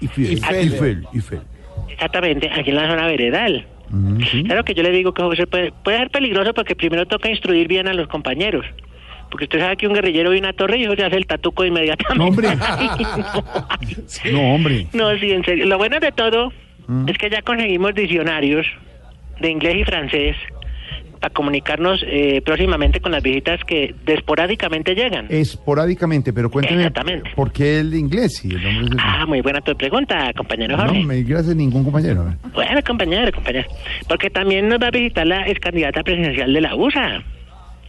Eiffel. 0.00 0.54
Eiffel, 0.54 1.06
Eiffel. 1.12 1.40
Exactamente, 1.88 2.50
aquí 2.50 2.70
en 2.70 2.76
la 2.76 2.88
zona 2.88 3.06
veredal. 3.06 3.66
Claro 4.44 4.64
que 4.64 4.74
yo 4.74 4.82
le 4.82 4.90
digo 4.90 5.14
que 5.14 5.22
José 5.22 5.46
puede, 5.46 5.72
puede 5.72 5.98
ser 5.98 6.10
peligroso 6.10 6.52
porque 6.52 6.76
primero 6.76 7.06
toca 7.06 7.30
instruir 7.30 7.68
bien 7.68 7.88
a 7.88 7.94
los 7.94 8.06
compañeros. 8.08 8.66
Porque 9.30 9.44
usted 9.44 9.58
sabe 9.60 9.76
que 9.76 9.86
un 9.86 9.94
guerrillero 9.94 10.30
ve 10.30 10.38
una 10.38 10.52
torre 10.52 10.78
y 10.78 10.84
eso 10.84 10.94
se 10.96 11.04
hace 11.04 11.16
el 11.16 11.26
tatuco 11.26 11.64
inmediatamente. 11.64 12.18
No, 12.18 12.26
hombre. 12.28 12.48
No, 12.56 14.32
No, 14.32 14.54
hombre. 14.54 14.86
no, 14.92 15.18
sí, 15.18 15.30
en 15.32 15.44
serio. 15.44 15.66
Lo 15.66 15.78
bueno 15.78 15.98
de 16.00 16.12
todo 16.12 16.52
Mm. 16.90 17.06
es 17.06 17.18
que 17.18 17.28
ya 17.28 17.42
conseguimos 17.42 17.94
diccionarios 17.94 18.66
de 19.40 19.50
inglés 19.50 19.76
y 19.76 19.84
francés 19.84 20.36
para 21.20 21.34
comunicarnos 21.34 22.02
eh, 22.06 22.40
próximamente 22.42 23.00
con 23.00 23.12
las 23.12 23.22
visitas 23.22 23.60
que 23.64 23.94
esporádicamente 24.06 24.94
llegan. 24.94 25.26
Esporádicamente, 25.28 26.32
pero 26.32 26.48
cuénteme 26.50 26.80
Exactamente. 26.80 27.30
por 27.36 27.52
qué 27.52 27.80
el 27.80 27.92
inglés. 27.92 28.36
Si 28.38 28.48
el 28.48 28.64
hombre 28.64 28.86
es 28.86 28.90
el- 28.92 28.96
Ah, 29.00 29.26
muy 29.26 29.42
buena 29.42 29.60
tu 29.60 29.76
pregunta, 29.76 30.32
compañero 30.34 30.78
no 30.78 30.84
Jorge. 30.84 31.04
me 31.04 31.22
gracias 31.24 31.54
ningún 31.56 31.84
compañero. 31.84 32.24
Bueno, 32.54 32.80
compañero, 32.86 33.32
compañero. 33.32 33.68
Porque 34.08 34.30
también 34.30 34.68
nos 34.68 34.80
va 34.80 34.86
a 34.86 34.90
visitar 34.90 35.26
la 35.26 35.46
ex 35.46 35.60
candidata 35.60 36.02
presidencial 36.02 36.50
de 36.54 36.60
la 36.62 36.74
USA. 36.74 37.22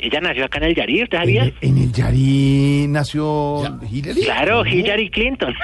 Ella 0.02 0.22
nació 0.22 0.46
acá 0.46 0.60
en 0.60 0.64
el 0.64 0.76
Yarí, 0.76 1.04
¿usted 1.04 1.18
sabía? 1.18 1.44
En, 1.44 1.54
en 1.62 1.78
el 1.78 1.92
Yarí 1.92 2.86
nació 2.88 3.62
Hillary. 3.92 4.22
Claro, 4.22 4.66
Hillary 4.66 5.10
Clinton. 5.10 5.54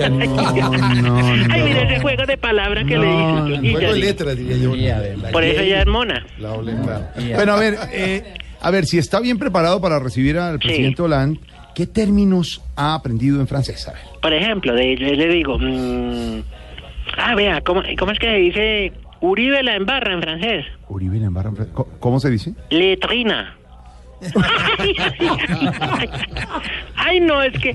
No, 0.00 0.70
no, 0.70 0.94
no. 1.02 1.16
Ay, 1.50 1.62
mire 1.64 1.82
ese 1.84 2.00
juego 2.00 2.24
de 2.26 2.36
palabras 2.36 2.84
que 2.86 2.94
No, 2.94 3.02
le 3.02 3.56
no, 3.56 3.60
dice. 3.60 3.74
Juego 3.74 3.92
de 3.94 3.98
letras, 3.98 4.36
diría 4.36 4.56
yo. 4.56 5.32
Por 5.32 5.42
eso 5.44 5.60
ella 5.62 5.80
es 5.80 5.86
mona. 5.86 6.24
La. 6.38 6.52
Bueno, 6.52 7.52
a 7.52 7.58
ver, 7.58 7.74
eh, 7.92 8.34
a 8.60 8.70
ver, 8.70 8.84
si 8.86 8.98
está 8.98 9.20
bien 9.20 9.38
preparado 9.38 9.80
para 9.80 9.98
recibir 9.98 10.38
al 10.38 10.58
presidente 10.58 11.02
Hollande, 11.02 11.40
¿qué 11.74 11.86
términos 11.86 12.62
ha 12.76 12.94
aprendido 12.94 13.40
en 13.40 13.48
francés? 13.48 13.88
A 13.88 13.92
ver. 13.92 14.02
Por 14.22 14.32
ejemplo, 14.32 14.74
le 14.74 15.28
digo, 15.28 15.58
mm, 15.58 16.42
ah, 17.16 17.34
vea, 17.34 17.60
¿cómo, 17.62 17.82
¿cómo 17.98 18.12
es 18.12 18.18
que 18.18 18.26
se 18.26 18.36
dice 18.36 18.92
Uribe 19.20 19.62
la 19.62 19.76
embarra 19.76 20.12
en 20.14 20.22
francés? 20.22 20.66
Uribe 20.88 21.18
la 21.18 21.26
embarra 21.26 21.50
en 21.50 21.56
francés. 21.56 21.74
¿Cómo- 21.74 21.90
¿Cómo 22.00 22.20
se 22.20 22.30
dice? 22.30 22.54
Letrina. 22.70 23.54
ay, 26.96 27.20
no, 27.20 27.42
es 27.42 27.52
que, 27.58 27.74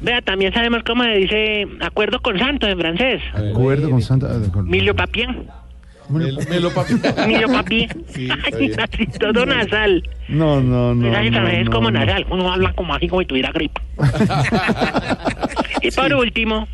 vea, 0.00 0.20
también 0.22 0.52
sabemos 0.52 0.82
cómo 0.84 1.02
se 1.04 1.10
dice 1.16 1.66
acuerdo 1.80 2.20
con 2.20 2.38
Santos 2.38 2.68
en 2.70 2.78
francés. 2.78 3.22
Acuerdo 3.34 3.90
con 3.90 4.02
Santa. 4.02 4.28
con- 4.52 4.68
Milio 4.68 4.94
papien. 4.94 5.46
Me, 6.08 6.30
me 6.48 6.60
lo 6.60 6.70
papi. 6.72 6.94
Milio 7.26 7.48
papi. 7.48 7.88
Sí, 8.08 8.28
Ay, 8.52 8.70
todo 9.18 9.44
nasal. 9.44 10.08
No, 10.28 10.60
no, 10.60 10.94
no. 10.94 11.02
Mensaje 11.02 11.30
no, 11.32 11.38
francés 11.40 11.64
no, 11.64 11.70
como 11.72 11.90
no. 11.90 11.98
nasal. 11.98 12.26
Uno 12.30 12.52
habla 12.52 12.72
como 12.74 12.94
así 12.94 13.08
como 13.08 13.22
si 13.22 13.26
tuviera 13.26 13.50
gripe. 13.50 13.80
y 15.82 15.90
por 15.90 16.14
último, 16.14 16.68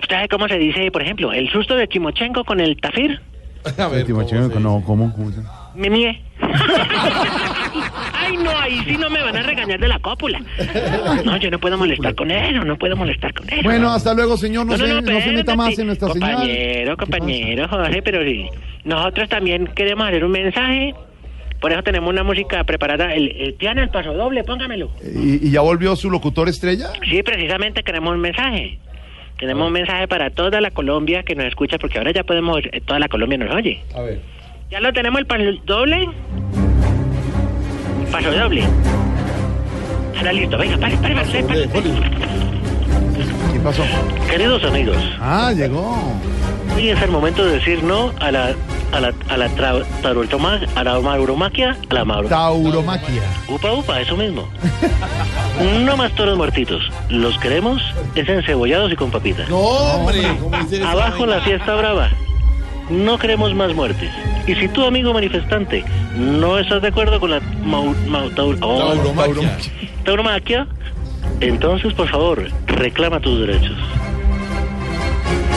¿usted 0.00 0.14
sabe 0.16 0.28
cómo 0.28 0.48
se 0.48 0.58
dice, 0.58 0.90
por 0.90 1.02
ejemplo, 1.02 1.32
el 1.32 1.48
susto 1.50 1.74
de 1.76 1.88
Chimochenko 1.88 2.44
con 2.44 2.60
el 2.60 2.76
tafir? 2.80 3.20
A 3.64 3.88
ver, 3.88 4.04
¿cómo 4.04 4.24
Timochenko, 4.24 4.54
se 4.54 4.60
no, 4.60 4.82
¿cómo? 4.86 5.12
¿Cómo 5.14 5.30
se- 5.32 5.42
Me 5.74 5.90
mie. 5.90 6.22
Ay, 8.12 8.36
no, 8.36 8.50
ahí 8.58 8.80
sí 8.86 8.96
no 8.96 9.08
me 9.10 9.22
van 9.22 9.36
a 9.36 9.42
regañar 9.42 9.78
de 9.78 9.88
la 9.88 9.98
cópula. 9.98 10.40
No, 11.24 11.36
yo 11.36 11.50
no 11.50 11.58
puedo 11.58 11.76
molestar 11.78 12.14
con 12.14 12.30
eso, 12.30 12.64
no 12.64 12.76
puedo 12.76 12.96
molestar 12.96 13.32
con 13.34 13.48
eso. 13.48 13.62
Bueno, 13.62 13.90
hasta 13.92 14.14
luego, 14.14 14.36
señor. 14.36 14.66
No, 14.66 14.76
No, 14.76 14.78
no, 14.78 14.86
se, 14.86 15.02
no, 15.02 15.12
no 15.12 15.20
se 15.20 15.32
meta 15.32 15.56
más 15.56 15.78
en 15.78 15.86
nuestra 15.86 16.08
señal. 16.12 16.32
Compañero, 16.34 16.96
compañero, 16.96 17.68
Jorge, 17.68 18.02
pero 18.02 18.22
sí. 18.24 18.48
Nosotros 18.84 19.28
también 19.28 19.66
queremos 19.74 20.06
hacer 20.08 20.24
un 20.24 20.30
mensaje. 20.32 20.94
Por 21.60 21.72
eso 21.72 21.82
tenemos 21.82 22.08
una 22.10 22.22
música 22.22 22.62
preparada. 22.64 23.12
El, 23.14 23.30
el 23.36 23.54
piano, 23.54 23.82
el 23.82 23.88
paso 23.88 24.12
doble, 24.14 24.44
póngamelo. 24.44 24.90
¿Y, 25.02 25.48
y 25.48 25.50
ya 25.50 25.60
volvió 25.60 25.96
su 25.96 26.08
locutor 26.10 26.48
estrella? 26.48 26.90
Sí, 27.08 27.22
precisamente 27.22 27.82
queremos 27.82 28.14
un 28.14 28.20
mensaje. 28.20 28.78
Tenemos 29.38 29.68
un 29.68 29.72
mensaje 29.72 30.08
para 30.08 30.30
toda 30.30 30.60
la 30.60 30.72
Colombia 30.72 31.22
que 31.22 31.36
nos 31.36 31.46
escucha, 31.46 31.78
porque 31.78 31.98
ahora 31.98 32.10
ya 32.10 32.24
podemos, 32.24 32.60
eh, 32.72 32.80
toda 32.84 32.98
la 32.98 33.08
Colombia 33.08 33.38
nos 33.38 33.54
oye. 33.54 33.80
A 33.94 34.02
ver. 34.02 34.20
¿Ya 34.68 34.80
lo 34.80 34.92
tenemos 34.92 35.20
el 35.20 35.26
paso 35.26 35.44
doble? 35.64 36.08
Paso 38.10 38.32
doble. 38.32 38.64
Ahora 40.16 40.32
listo, 40.32 40.58
venga, 40.58 40.76
pare, 40.78 40.96
pare, 40.96 41.14
pare, 41.14 41.42
pare, 41.44 41.68
pare. 41.68 43.47
Queridos 44.30 44.64
amigos, 44.64 44.96
Ah, 45.20 45.52
llegó. 45.54 45.94
hoy 46.74 46.88
es 46.88 47.02
el 47.02 47.10
momento 47.10 47.44
de 47.44 47.58
decir 47.58 47.82
no 47.82 48.12
a 48.18 48.30
la 48.30 48.54
a 48.92 49.00
la 49.00 49.12
a 49.28 49.36
la 49.36 49.50
tra- 49.50 49.84
a 50.74 50.84
la 50.84 51.00
mauromaquia, 51.00 51.76
a 51.90 51.94
la 51.94 52.04
mauro. 52.06 52.28
Tauromaquia. 52.30 53.22
Upa, 53.46 53.72
upa, 53.72 54.00
eso 54.00 54.16
mismo. 54.16 54.48
No 55.84 55.96
más 55.98 56.12
toros 56.14 56.38
muertitos. 56.38 56.80
Los 57.10 57.36
queremos 57.38 57.82
es 58.14 58.26
encebollados 58.26 58.90
y 58.90 58.96
con 58.96 59.10
papitas. 59.10 59.46
No, 59.50 59.58
hombre. 59.58 60.22
¿cómo 60.40 60.56
dice 60.62 60.76
esa 60.78 60.90
Abajo 60.92 61.26
la 61.26 61.40
fiesta 61.42 61.74
brava. 61.74 62.08
No 62.88 63.18
queremos 63.18 63.54
más 63.54 63.74
muertes. 63.74 64.10
Y 64.46 64.54
si 64.54 64.68
tú, 64.68 64.82
amigo 64.86 65.12
manifestante, 65.12 65.84
no 66.16 66.58
estás 66.58 66.80
de 66.80 66.88
acuerdo 66.88 67.20
con 67.20 67.32
la 67.32 67.40
mau- 67.66 67.94
mau- 68.06 68.30
taur- 68.34 68.56
oh, 68.62 68.94
Tauromaquia. 68.94 69.58
tauromaquia, 70.04 70.66
entonces, 71.40 71.92
por 71.94 72.08
favor, 72.08 72.48
reclama 72.66 73.20
tus 73.20 73.40
derechos. 73.46 73.76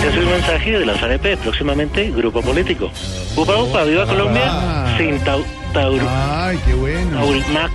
Es 0.07 0.15
el 0.15 0.25
mensaje 0.25 0.71
de 0.79 0.85
la 0.85 0.93
FAREP, 0.95 1.37
próximamente 1.39 2.09
Grupo 2.11 2.41
Político. 2.41 2.89
Upa, 3.37 3.57
upa, 3.61 3.83
viva 3.83 4.05
Colombia, 4.05 4.95
sin 4.97 5.19
tau, 5.19 5.43
taur, 5.73 6.01
Ay, 6.09 6.59
qué 6.65 6.73
bueno. 6.73 7.19
taurimac- 7.21 7.71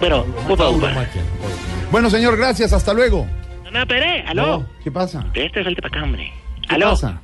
Bueno, 0.00 0.24
upa, 0.48 0.68
upa. 0.70 0.92
Bueno, 1.90 2.08
señor, 2.10 2.36
gracias. 2.36 2.72
Hasta 2.72 2.94
luego. 2.94 3.26
No, 3.72 3.80
espere, 3.80 4.22
aló. 4.26 4.64
¿Qué 4.84 4.90
pasa? 4.92 5.26
Este 5.34 5.60
es 5.60 5.66
el 5.66 5.76
acá, 5.82 6.02
hombre. 6.04 6.32
¿Qué 6.68 6.74
¿Aló? 6.76 6.90
pasa? 6.90 7.20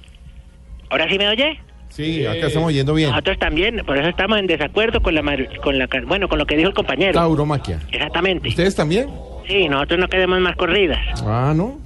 ¿Ahora 0.90 1.08
sí 1.08 1.16
me 1.16 1.28
oye? 1.28 1.60
Sí, 1.88 2.26
acá 2.26 2.46
estamos 2.48 2.72
yendo 2.72 2.94
bien. 2.94 3.10
Nosotros 3.10 3.38
también, 3.38 3.82
por 3.86 3.96
eso 3.96 4.08
estamos 4.08 4.38
en 4.38 4.46
desacuerdo 4.46 5.00
con 5.02 5.14
la, 5.14 5.22
con 5.62 5.78
la 5.78 5.88
bueno, 6.06 6.28
con 6.28 6.38
lo 6.38 6.46
que 6.46 6.56
dijo 6.56 6.68
el 6.68 6.74
compañero. 6.74 7.12
Tauromaquia. 7.14 7.78
Exactamente. 7.92 8.48
¿Ustedes 8.48 8.74
también? 8.74 9.08
Sí, 9.50 9.68
nosotros 9.68 9.98
no 9.98 10.08
queremos 10.08 10.38
más 10.40 10.54
corridas. 10.54 11.00
Ah, 11.26 11.52
¿no? 11.56 11.78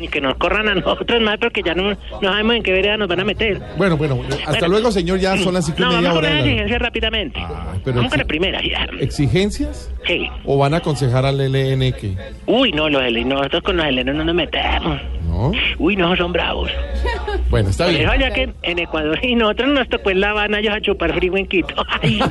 Ni 0.00 0.08
que 0.08 0.20
nos 0.20 0.34
corran 0.36 0.68
a 0.68 0.74
nosotros 0.74 1.20
más 1.22 1.36
porque 1.38 1.62
ya 1.62 1.74
no, 1.74 1.90
no 1.90 1.96
sabemos 2.20 2.56
en 2.56 2.62
qué 2.64 2.72
vereda 2.72 2.96
nos 2.96 3.06
van 3.08 3.20
a 3.20 3.24
meter. 3.24 3.60
Bueno, 3.76 3.96
bueno, 3.96 4.18
hasta 4.40 4.50
Bueno. 4.50 4.68
luego, 4.68 4.90
señor. 4.90 5.18
Ya 5.20 5.36
son 5.38 5.54
las 5.54 5.66
cinco 5.66 5.78
y 5.80 5.82
No, 5.82 5.88
media 5.92 6.00
vamos 6.08 6.14
con 6.22 6.24
hora. 6.30 6.34
la 6.40 6.42
de 6.44 6.68
la- 6.68 6.78
rápidamente. 6.78 7.40
pero 7.84 7.96
vamos 7.96 8.10
con 8.10 8.18
la 8.18 8.24
primera. 8.24 8.60
ya. 8.62 8.86
¿Exigencias? 9.00 9.90
Sí. 10.06 10.28
¿O 10.44 10.58
van 10.58 10.74
a 10.74 10.78
aconsejar 10.78 11.24
al 11.24 11.40
LN 11.40 11.92
que? 11.92 12.16
Uy, 12.46 12.72
no, 12.72 12.88
los 12.88 13.02
helenos, 13.02 13.38
nosotros 13.38 13.62
con 13.62 13.76
los 13.76 13.86
helenos 13.86 14.14
no 14.16 14.24
nos 14.24 14.34
metemos. 14.34 15.00
No. 15.28 15.52
Uy, 15.78 15.96
no, 15.96 16.14
son 16.16 16.32
bravos. 16.32 16.70
Bueno, 17.50 17.70
está 17.70 17.86
bien. 17.86 18.08
ya 18.20 18.30
que 18.32 18.52
en 18.62 18.78
Ecuador 18.78 19.18
y 19.24 19.34
nosotros 19.34 19.68
nos 19.70 19.88
tocó 19.88 20.10
en 20.10 20.20
La 20.20 20.30
Habana 20.30 20.58
ellos 20.60 20.74
a 20.74 20.80
chupar 20.80 21.12
frío 21.14 21.36
en 21.36 21.46
Quito. 21.46 21.74
Ay, 22.02 22.18
no. 22.18 22.26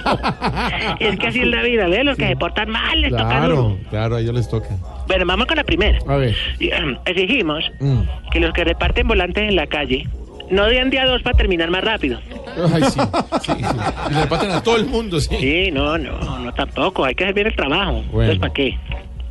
es 1.00 1.18
que 1.20 1.28
así 1.28 1.40
es 1.42 1.48
la 1.48 1.62
vida, 1.64 1.88
¿ves? 1.88 2.04
Los 2.06 2.18
que 2.18 2.28
se 2.28 2.36
portan 2.36 2.70
mal 2.70 3.00
les 3.02 3.12
toca 3.12 3.24
Claro, 3.28 3.78
claro, 3.90 4.16
a 4.16 4.22
ellos 4.22 4.34
les 4.36 4.50
toca. 4.50 4.70
Bueno, 5.08 5.26
vamos 5.26 5.46
con 5.48 5.58
la 5.58 5.64
primera. 5.64 6.00
A 6.08 6.16
ver. 6.18 6.36
Y, 6.60 6.70
ehm, 6.72 6.98
Exigimos 7.06 7.64
Mm. 7.80 8.02
que 8.32 8.40
los 8.40 8.54
que 8.54 8.64
reparten 8.64 9.08
volantes 9.08 9.50
en 9.50 9.56
la 9.56 9.68
calle 9.68 10.08
no 10.50 10.66
den 10.66 10.90
día 10.90 11.06
dos 11.06 11.22
para 11.24 11.38
terminar 11.38 11.70
más 11.70 11.84
rápido. 11.84 12.20
Ay, 12.74 12.84
sí, 12.84 13.00
sí, 13.42 13.52
sí. 13.52 13.66
Y 14.12 14.14
le 14.14 14.28
paten 14.28 14.52
a 14.52 14.62
todo 14.62 14.78
el 14.78 14.86
mundo, 14.86 15.20
sí. 15.20 15.36
Sí, 15.40 15.72
no, 15.72 15.98
no, 15.98 16.40
no 16.40 16.54
tampoco. 16.54 17.06
Hay 17.06 17.16
que 17.16 17.24
hacer 17.24 17.34
bien 17.36 17.48
el 17.48 17.56
trabajo. 17.56 18.04
Bueno. 18.12 18.32
Entonces, 18.34 18.40
¿para 18.40 18.54
qué? 18.54 18.78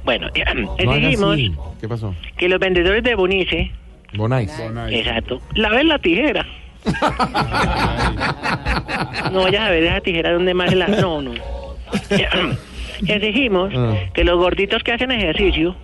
Bueno, 0.04 0.26
No 0.28 0.90
haga 0.90 0.96
exigimos. 1.08 1.38
¿Qué 1.80 1.88
pasó? 1.88 2.14
que 2.36 2.48
los 2.48 2.58
vendedores 2.58 3.02
de 3.04 3.14
Bonice, 3.14 3.70
Bonais. 4.14 4.50
exacto, 4.90 5.40
laven 5.54 5.88
la 5.88 5.98
tijera. 5.98 6.44
no 9.32 9.42
vayas 9.44 9.62
a 9.62 9.70
ver 9.70 9.84
esa 9.84 10.00
tijera 10.00 10.32
donde 10.32 10.52
más 10.54 10.74
la... 10.74 10.88
No, 10.88 11.22
no. 11.22 11.32
Exigimos 13.06 13.72
Ah. 13.74 13.94
que 14.14 14.24
los 14.24 14.38
gorditos 14.38 14.82
que 14.82 14.92
hacen 14.92 15.10
ejercicio 15.10 15.74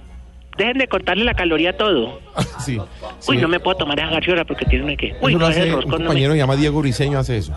dejen 0.57 0.79
de 0.79 0.89
cortarle 0.89 1.25
la 1.25 1.35
caloría 1.35 1.71
a 1.71 1.77
todo. 1.77 2.21
Sí. 2.61 2.77
Uy, 2.79 2.85
sí. 3.21 3.37
no 3.39 3.49
me 3.49 3.61
puedo 3.61 3.77
tomar 3.79 3.99
esa 3.99 4.11
gaseosa 4.11 4.45
porque 4.45 4.65
tiene 4.67 4.85
una 4.85 4.97
que... 4.97 5.15
Uy, 5.23 5.33
Eso 5.33 5.39
no, 5.39 5.47
hace 5.47 5.65
un 5.69 5.73
roscón 5.77 5.91
no 5.93 5.99
me... 5.99 6.05
compañero 6.07 6.33
que 6.33 6.39
llama 6.39 6.57
Diego 6.57 6.81
Briseño 6.81 7.19
hace 7.19 7.39
eso. 7.39 7.55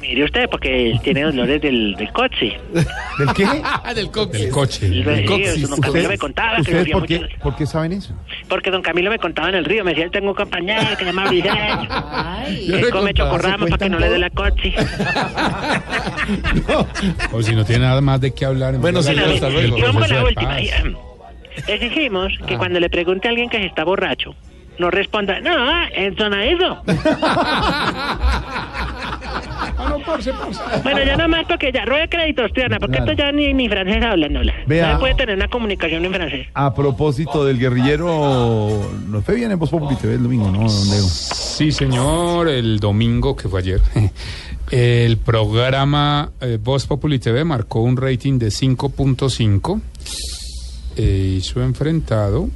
Mire 0.00 0.24
usted, 0.24 0.48
porque 0.50 0.98
tiene 1.02 1.22
dolores 1.22 1.60
del, 1.62 1.94
del 1.96 2.12
coche. 2.12 2.58
¿Del 2.72 2.86
qué? 3.34 3.46
del 3.94 4.10
coche. 4.10 4.38
Del 4.38 4.50
coche. 4.50 4.88
Sí, 4.88 5.02
del 5.02 5.26
sí, 5.54 5.62
don 5.62 5.80
Camilo 5.80 6.08
me 6.10 6.18
contaba 6.18 6.56
que 6.56 6.60
¿Ustedes 6.60 6.88
por 6.90 7.06
qué, 7.06 7.20
mucho. 7.20 7.36
por 7.42 7.56
qué 7.56 7.66
saben 7.66 7.92
eso? 7.92 8.14
Porque 8.48 8.70
don 8.70 8.82
Camilo 8.82 9.10
me 9.10 9.18
contaba 9.18 9.48
en 9.48 9.54
el 9.54 9.64
río, 9.64 9.82
me 9.84 9.92
decía, 9.92 10.04
él 10.04 10.10
tengo 10.10 10.28
un 10.28 10.34
compañero 10.34 10.82
que 10.90 10.96
se 10.96 11.04
llama 11.06 11.26
Briseño. 11.28 11.88
Yo 12.66 12.76
Él 12.76 12.82
le 12.82 12.90
come 12.90 13.14
chocorrama 13.14 13.64
¿se 13.64 13.70
para 13.70 13.78
que 13.86 13.90
no 13.90 13.98
le 13.98 14.10
dé 14.10 14.18
la 14.18 14.30
coche. 14.30 14.74
O 17.32 17.42
si 17.42 17.54
no 17.54 17.64
tiene 17.64 17.84
nada 17.86 18.00
más 18.00 18.20
de 18.20 18.34
qué 18.34 18.44
hablar. 18.44 18.76
Bueno, 18.78 19.02
señor, 19.02 19.28
hasta 19.30 19.48
luego. 19.48 19.78
Y 19.78 19.82
vamos 19.82 20.06
con 20.06 20.16
la 20.16 20.24
última. 20.24 20.58
Exigimos 21.66 22.32
que 22.46 22.54
Ah. 22.54 22.58
cuando 22.58 22.80
le 22.80 22.90
pregunte 22.90 23.28
a 23.28 23.30
alguien 23.30 23.48
que 23.48 23.58
se 23.58 23.66
está 23.66 23.84
borracho, 23.84 24.34
no 24.78 24.90
responda, 24.90 25.40
no, 25.40 25.56
ah, 29.78 29.96
no 30.06 30.16
eso. 30.16 30.32
Bueno, 30.82 31.02
ya 31.04 31.16
nomás 31.16 31.46
porque 31.48 31.72
ya 31.72 31.84
ruede 31.84 32.08
créditos, 32.08 32.52
Triana, 32.52 32.78
porque 32.78 32.96
Claro. 32.96 33.12
esto 33.12 33.22
ya 33.22 33.32
ni, 33.32 33.52
ni 33.54 33.68
francés 33.68 34.02
habla, 34.02 34.28
no. 34.28 34.40
Vea. 34.66 34.86
No 34.88 34.92
se 34.94 35.00
puede 35.00 35.14
tener 35.14 35.36
una 35.36 35.48
comunicación 35.48 36.04
en 36.04 36.12
francés. 36.12 36.46
A 36.54 36.74
propósito 36.74 37.44
del 37.44 37.58
guerrillero, 37.58 38.88
nos 39.08 39.24
fue 39.24 39.34
bien 39.36 39.50
en 39.50 39.58
Voz 39.58 39.70
Populi 39.70 39.96
TV 39.96 40.14
el 40.14 40.22
domingo, 40.22 40.50
¿no, 40.50 40.58
don 40.60 40.90
Leo? 40.90 41.04
Sí, 41.04 41.72
señor, 41.72 42.48
el 42.48 42.78
domingo, 42.80 43.36
que 43.36 43.48
fue 43.48 43.60
ayer, 43.60 43.80
el 44.70 45.16
programa 45.18 46.30
eh, 46.40 46.58
Voz 46.62 46.86
Populi 46.86 47.18
TV 47.18 47.44
marcó 47.44 47.80
un 47.80 47.96
rating 47.96 48.38
de 48.38 48.48
5.5 48.48 49.80
eh, 50.96 51.34
y 51.38 51.40
su 51.40 51.60
enfrentado 51.60 52.48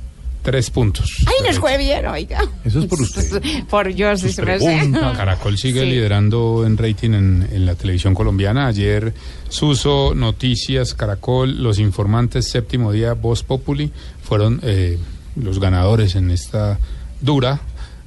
3 0.42 0.70
puntos. 0.70 1.06
Ay, 1.26 1.46
nos 1.46 1.58
fue 1.58 1.76
bien, 1.78 2.06
oiga. 2.06 2.40
Eso 2.64 2.80
es 2.80 2.86
por 2.86 3.00
usted. 3.00 3.42
Por 3.70 3.90
yo, 3.90 4.16
sí, 4.16 4.32
se 4.32 4.42
me 4.42 4.52
hace. 4.52 4.64
Pregunta. 4.66 5.12
Caracol 5.16 5.58
sigue 5.58 5.80
Sí. 5.82 5.86
liderando 5.90 6.64
en 6.66 6.76
rating 6.78 7.10
en, 7.10 7.48
en 7.52 7.66
la 7.66 7.74
televisión 7.74 8.14
colombiana. 8.14 8.66
Ayer 8.66 9.12
Suso, 9.48 10.14
Noticias, 10.14 10.94
Caracol, 10.94 11.62
Los 11.62 11.78
Informantes, 11.78 12.48
Séptimo 12.48 12.92
Día, 12.92 13.12
Voz 13.14 13.42
Populi 13.42 13.90
fueron 14.22 14.60
eh, 14.62 14.98
los 15.36 15.58
ganadores 15.60 16.14
en 16.14 16.30
esta 16.30 16.78
dura 17.20 17.60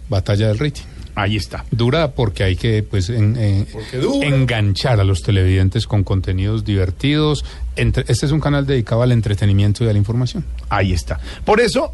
batalla 0.09 0.47
del 0.47 0.59
rating. 0.59 0.83
Ahí 1.15 1.35
está. 1.35 1.63
Dura 1.69 2.11
porque 2.13 2.43
hay 2.43 2.55
que 2.55 2.81
pues 2.81 3.09
en- 3.09 3.37
en- 3.37 3.67
dura. 4.01 4.27
enganchar 4.27 4.99
a 4.99 5.03
los 5.03 5.21
televidentes 5.21 5.85
con 5.85 6.03
contenidos 6.03 6.65
divertidos. 6.65 7.45
Entre- 7.75 8.03
este 8.07 8.25
es 8.25 8.31
un 8.31 8.39
canal 8.39 8.65
dedicado 8.65 9.03
al 9.03 9.11
entretenimiento 9.11 9.83
y 9.83 9.89
a 9.89 9.91
la 9.93 9.99
información. 9.99 10.43
Ahí 10.69 10.91
está. 10.91 11.19
Por 11.45 11.61
eso, 11.61 11.91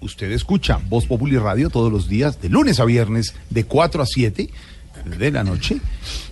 usted 0.00 0.30
escucha 0.32 0.78
Voz 0.88 1.06
Populi 1.06 1.36
Radio 1.38 1.70
todos 1.70 1.90
los 1.92 2.08
días, 2.08 2.40
de 2.40 2.48
lunes 2.48 2.80
a 2.80 2.84
viernes, 2.84 3.34
de 3.50 3.64
4 3.64 4.02
a 4.02 4.06
7 4.06 4.48
de 5.18 5.30
la 5.30 5.44
noche, 5.44 5.76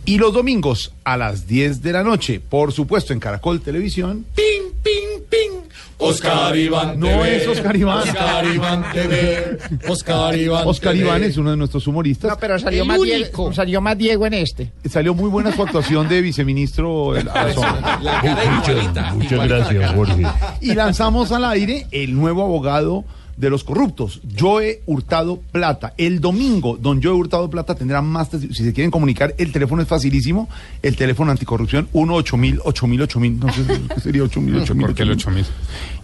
y 0.05 0.19
los 0.19 0.33
domingos 0.35 0.93
a 1.05 1.17
las 1.17 1.47
10 1.47 1.83
de 1.83 1.93
la 1.93 2.03
noche, 2.03 2.41
por 2.41 2.73
supuesto, 2.73 3.13
en 3.13 3.21
Caracol 3.21 3.61
Televisión. 3.61 4.25
Ping, 4.35 4.73
ping, 4.83 5.23
ping. 5.29 5.61
Oscar 5.97 6.57
Iván 6.57 6.99
No 6.99 7.07
TV. 7.07 7.37
es 7.37 7.47
Oscar 7.49 7.77
Iván. 7.77 7.99
Oscar 8.09 8.45
Iván 8.47 8.85
TV. 8.93 9.59
Oscar 9.89 10.37
Iván 10.37 10.67
Oscar 10.67 10.93
TV. 10.93 11.05
Iván 11.05 11.23
es 11.23 11.37
uno 11.37 11.53
de 11.53 11.57
nuestros 11.57 11.87
humoristas. 11.87 12.31
No, 12.33 12.37
pero 12.39 12.59
salió 12.59 12.83
El 12.83 12.89
más. 12.89 13.01
Diego, 13.01 13.53
salió 13.53 13.81
más 13.81 13.97
Diego 13.97 14.27
en 14.27 14.35
este. 14.35 14.73
Salió 14.91 15.15
muy 15.15 15.31
buena 15.31 15.55
su 15.55 15.63
actuación 15.63 16.09
de 16.09 16.21
viceministro. 16.21 17.17
el- 17.17 17.27
la. 17.27 18.01
La 18.03 19.15
Muchas 19.15 19.33
igualita. 19.33 19.47
gracias, 19.47 19.93
Jorge. 19.95 20.27
Y 20.61 20.75
lanzamos 20.75 21.31
al 21.31 21.45
aire 21.45 21.87
el 21.93 22.15
nuevo 22.15 22.43
abogado 22.43 23.05
de 23.37 23.51
los 23.51 23.65
corruptos, 23.65 24.21
Joe 24.39 24.83
Hurtado 24.87 25.41
Plata. 25.53 25.95
El 25.97 26.21
domingo, 26.21 26.77
don 26.77 27.03
Joe 27.03 27.13
Hurtado 27.13 27.51
Plata 27.51 27.75
tendrá 27.75 28.03
más, 28.03 28.29
si 28.31 28.53
se 28.53 28.73
quieren 28.73 28.91
comunicar, 28.91 29.35
el 29.39 29.53
teléfono 29.53 29.83
es 29.83 29.89
facilísimo, 29.89 30.49
el 30.83 30.97
teléfono 30.97 31.31
anticorrupción 31.31 31.89
1 31.93 32.15
8000 32.15 32.61
8000 32.65 33.03
8000, 33.03 33.41
no 33.41 33.53
sé 33.53 33.63
qué 33.95 34.01
sería 34.01 34.23
8000 34.23 34.57
8000. 34.57 34.87
¿Por 34.87 34.95
qué 34.95 35.03
el 35.03 35.11
8000? 35.11 35.47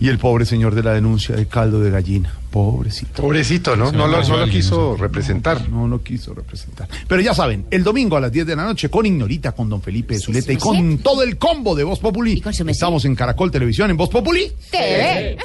Y 0.00 0.08
el 0.08 0.18
pobre 0.18 0.44
señor 0.44 0.74
de 0.74 0.82
la 0.82 0.92
denuncia 0.92 1.36
de 1.36 1.46
caldo 1.46 1.80
de 1.80 1.90
gallina, 1.90 2.32
pobrecito. 2.50 3.22
Pobrecito, 3.22 3.76
¿no? 3.76 3.92
No 3.92 4.06
lo, 4.06 4.22
no 4.22 4.36
lo 4.36 4.46
quiso 4.48 4.96
representar. 4.96 5.68
No 5.68 5.86
lo 5.86 6.02
quiso 6.02 6.34
representar. 6.34 6.88
Pero 7.06 7.20
ya 7.20 7.34
saben, 7.34 7.66
el 7.70 7.84
domingo 7.84 8.16
a 8.16 8.20
las 8.20 8.32
10 8.32 8.46
de 8.46 8.56
la 8.56 8.64
noche 8.64 8.88
con 8.88 9.06
Ignorita, 9.06 9.52
con 9.52 9.68
Don 9.68 9.82
Felipe 9.82 10.18
Zuleta 10.18 10.52
y 10.52 10.56
con 10.56 10.98
todo 10.98 11.22
el 11.22 11.36
combo 11.36 11.74
de 11.74 11.84
Voz 11.84 11.98
Populi. 11.98 12.42
Estamos 12.80 13.04
en 13.04 13.14
Caracol 13.14 13.50
Televisión, 13.50 13.90
en 13.90 13.96
Voz 13.96 14.08
Populi. 14.08 14.50
TV. 14.70 15.36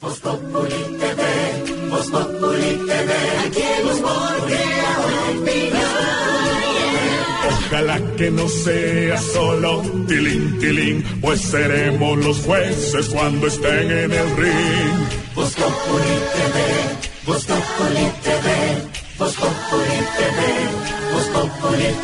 Voz 0.00 0.20
Populi 0.20 0.98
TV. 1.00 1.22
Voz 1.90 2.10
Populi 2.10 2.70
TV. 2.86 3.12
Aquí 3.46 3.62
el 3.62 3.86
humor. 3.86 4.36
Ojalá 7.48 8.00
que 8.16 8.30
no 8.30 8.48
sea 8.48 9.20
solo 9.20 9.82
tilín, 10.06 10.58
tilín, 10.60 11.02
pues 11.20 11.40
seremos 11.40 12.16
los 12.24 12.38
jueces 12.38 13.08
cuando 13.08 13.48
estén 13.48 13.90
en 13.90 14.12
el 14.12 14.36
ring. 14.36 14.98
Voz 15.34 15.52
Populi 15.54 16.16
TV, 16.34 16.56
Voz 17.26 17.44
Populi 17.44 18.06
TV, 18.22 18.48
Voz 19.18 19.34
Populi 19.34 19.98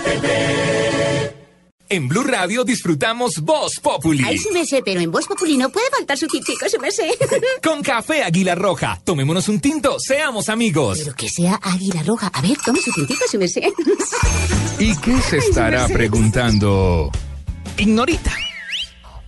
TV, 0.04 0.20
TV. 0.20 0.91
En 1.92 2.08
Blue 2.08 2.24
Radio 2.24 2.64
disfrutamos 2.64 3.38
Voz 3.42 3.78
Populi. 3.78 4.24
Ay, 4.24 4.38
sí 4.38 4.48
me 4.50 4.64
sé, 4.64 4.80
pero 4.82 4.98
en 4.98 5.10
Voz 5.10 5.26
Populi 5.26 5.58
no 5.58 5.68
puede 5.68 5.90
faltar 5.90 6.16
su 6.16 6.26
tintico, 6.26 6.66
sí 6.66 6.78
me 6.80 6.90
sé. 6.90 7.10
Con 7.62 7.82
café 7.82 8.22
Águila 8.22 8.54
Roja. 8.54 8.98
Tomémonos 9.04 9.46
un 9.50 9.60
tinto, 9.60 10.00
seamos 10.00 10.48
amigos. 10.48 11.00
Pero 11.00 11.14
que 11.14 11.28
sea 11.28 11.60
Águila 11.62 12.02
Roja. 12.02 12.28
A 12.32 12.40
ver, 12.40 12.56
tome 12.64 12.80
su 12.80 12.90
tintico, 12.92 13.22
sí 13.30 13.36
me 13.36 13.46
sé. 13.46 13.70
¿Y 14.78 14.96
qué 15.00 15.20
se 15.20 15.36
estará 15.36 15.86
preguntando? 15.88 17.12
Ignorita. 17.76 18.32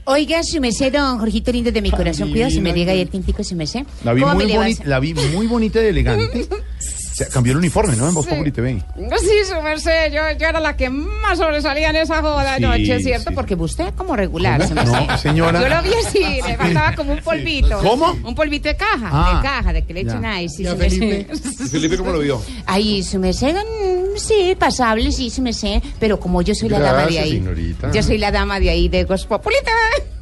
Oiga, 0.05 0.43
su 0.43 0.59
merced, 0.59 0.91
don 0.91 1.19
Jorgito 1.19 1.53
lindo 1.53 1.71
de 1.71 1.83
mi 1.83 1.91
corazón. 1.91 2.31
Cuidado 2.31 2.51
si 2.51 2.63
me 2.63 2.73
llega 2.73 2.93
ahí 2.93 3.03
el 3.03 3.11
tintico, 3.11 3.45
su 3.45 3.57
merced. 3.57 3.85
La 4.05 4.15
vi, 4.15 4.23
¿Cómo 4.23 4.37
muy 4.37 4.51
bonita, 4.51 4.85
la 4.87 5.01
vi 5.01 5.13
muy 5.13 5.47
bonita 5.47 5.83
y 5.83 5.87
elegante. 5.89 6.49
O 7.15 7.17
sea, 7.17 7.29
cambió 7.29 7.53
el 7.53 7.59
uniforme, 7.59 7.95
¿no? 7.95 8.09
En 8.09 8.15
Voz 8.15 8.25
Sí. 8.25 8.31
Populi 8.33 8.51
TV. 8.51 8.83
Sí, 9.21 9.29
su 9.49 9.63
merced, 9.63 10.13
yo, 10.13 10.21
yo 10.37 10.49
era 10.49 10.59
la 10.59 10.77
que 10.77 10.91
más 10.91 11.39
sobresalía 11.39 11.91
en 11.91 11.97
esa 11.97 12.21
joda 12.21 12.57
Sí, 12.57 12.65
anoche, 12.65 13.01
¿cierto? 13.01 13.31
sí. 13.31 13.35
Porque 13.37 13.55
usted 13.55 13.95
como 13.95 14.17
regular, 14.17 14.61
¿Cómo? 14.61 14.75
merced. 14.75 15.07
No, 15.07 15.19
señora. 15.19 15.61
Yo 15.63 15.69
lo 15.69 15.83
vi 15.85 15.91
así, 16.05 16.41
le 16.49 16.57
faltaba 16.57 16.97
como 16.97 17.13
un 17.13 17.21
polvito. 17.21 17.79
¿Cómo? 17.79 18.11
Un 18.25 18.35
polvito 18.35 18.69
de 18.69 18.75
caja, 18.77 19.11
Ah, 19.13 19.37
de 19.37 19.49
caja, 19.49 19.73
de 19.73 19.85
que 19.85 19.95
le 19.95 20.05
ya. 20.05 20.11
echan 20.11 20.25
ahí. 20.25 20.49
Sí, 20.49 20.63
¿Y 20.65 20.67
a 20.67 20.71
su 20.73 20.77
Felipe? 20.77 21.27
Felipe, 21.71 21.97
¿cómo 21.99 22.11
lo 22.11 22.19
vio? 22.19 22.43
Ay, 22.67 23.05
su 23.05 23.21
merced, 23.21 23.55
mm, 23.55 24.17
sí, 24.19 24.57
pasable, 24.59 25.13
sí, 25.13 25.31
su 25.31 25.41
merced. 25.41 25.81
Pero 26.01 26.19
como 26.19 26.43
yo 26.43 26.53
soy 26.57 26.69
la 26.69 26.81
dama 26.81 26.97
de 26.99 27.03
Gracias, 27.05 27.25
ahí. 27.27 27.31
señorita. 27.31 27.93
Yo 27.93 28.03
soy 28.03 28.19
la 28.19 28.33
dama 28.33 28.59
de 28.59 28.71
ahí 28.71 28.89
de 28.89 29.05
Gospopulita. 29.05 29.71
Gospopulita. 29.71 30.15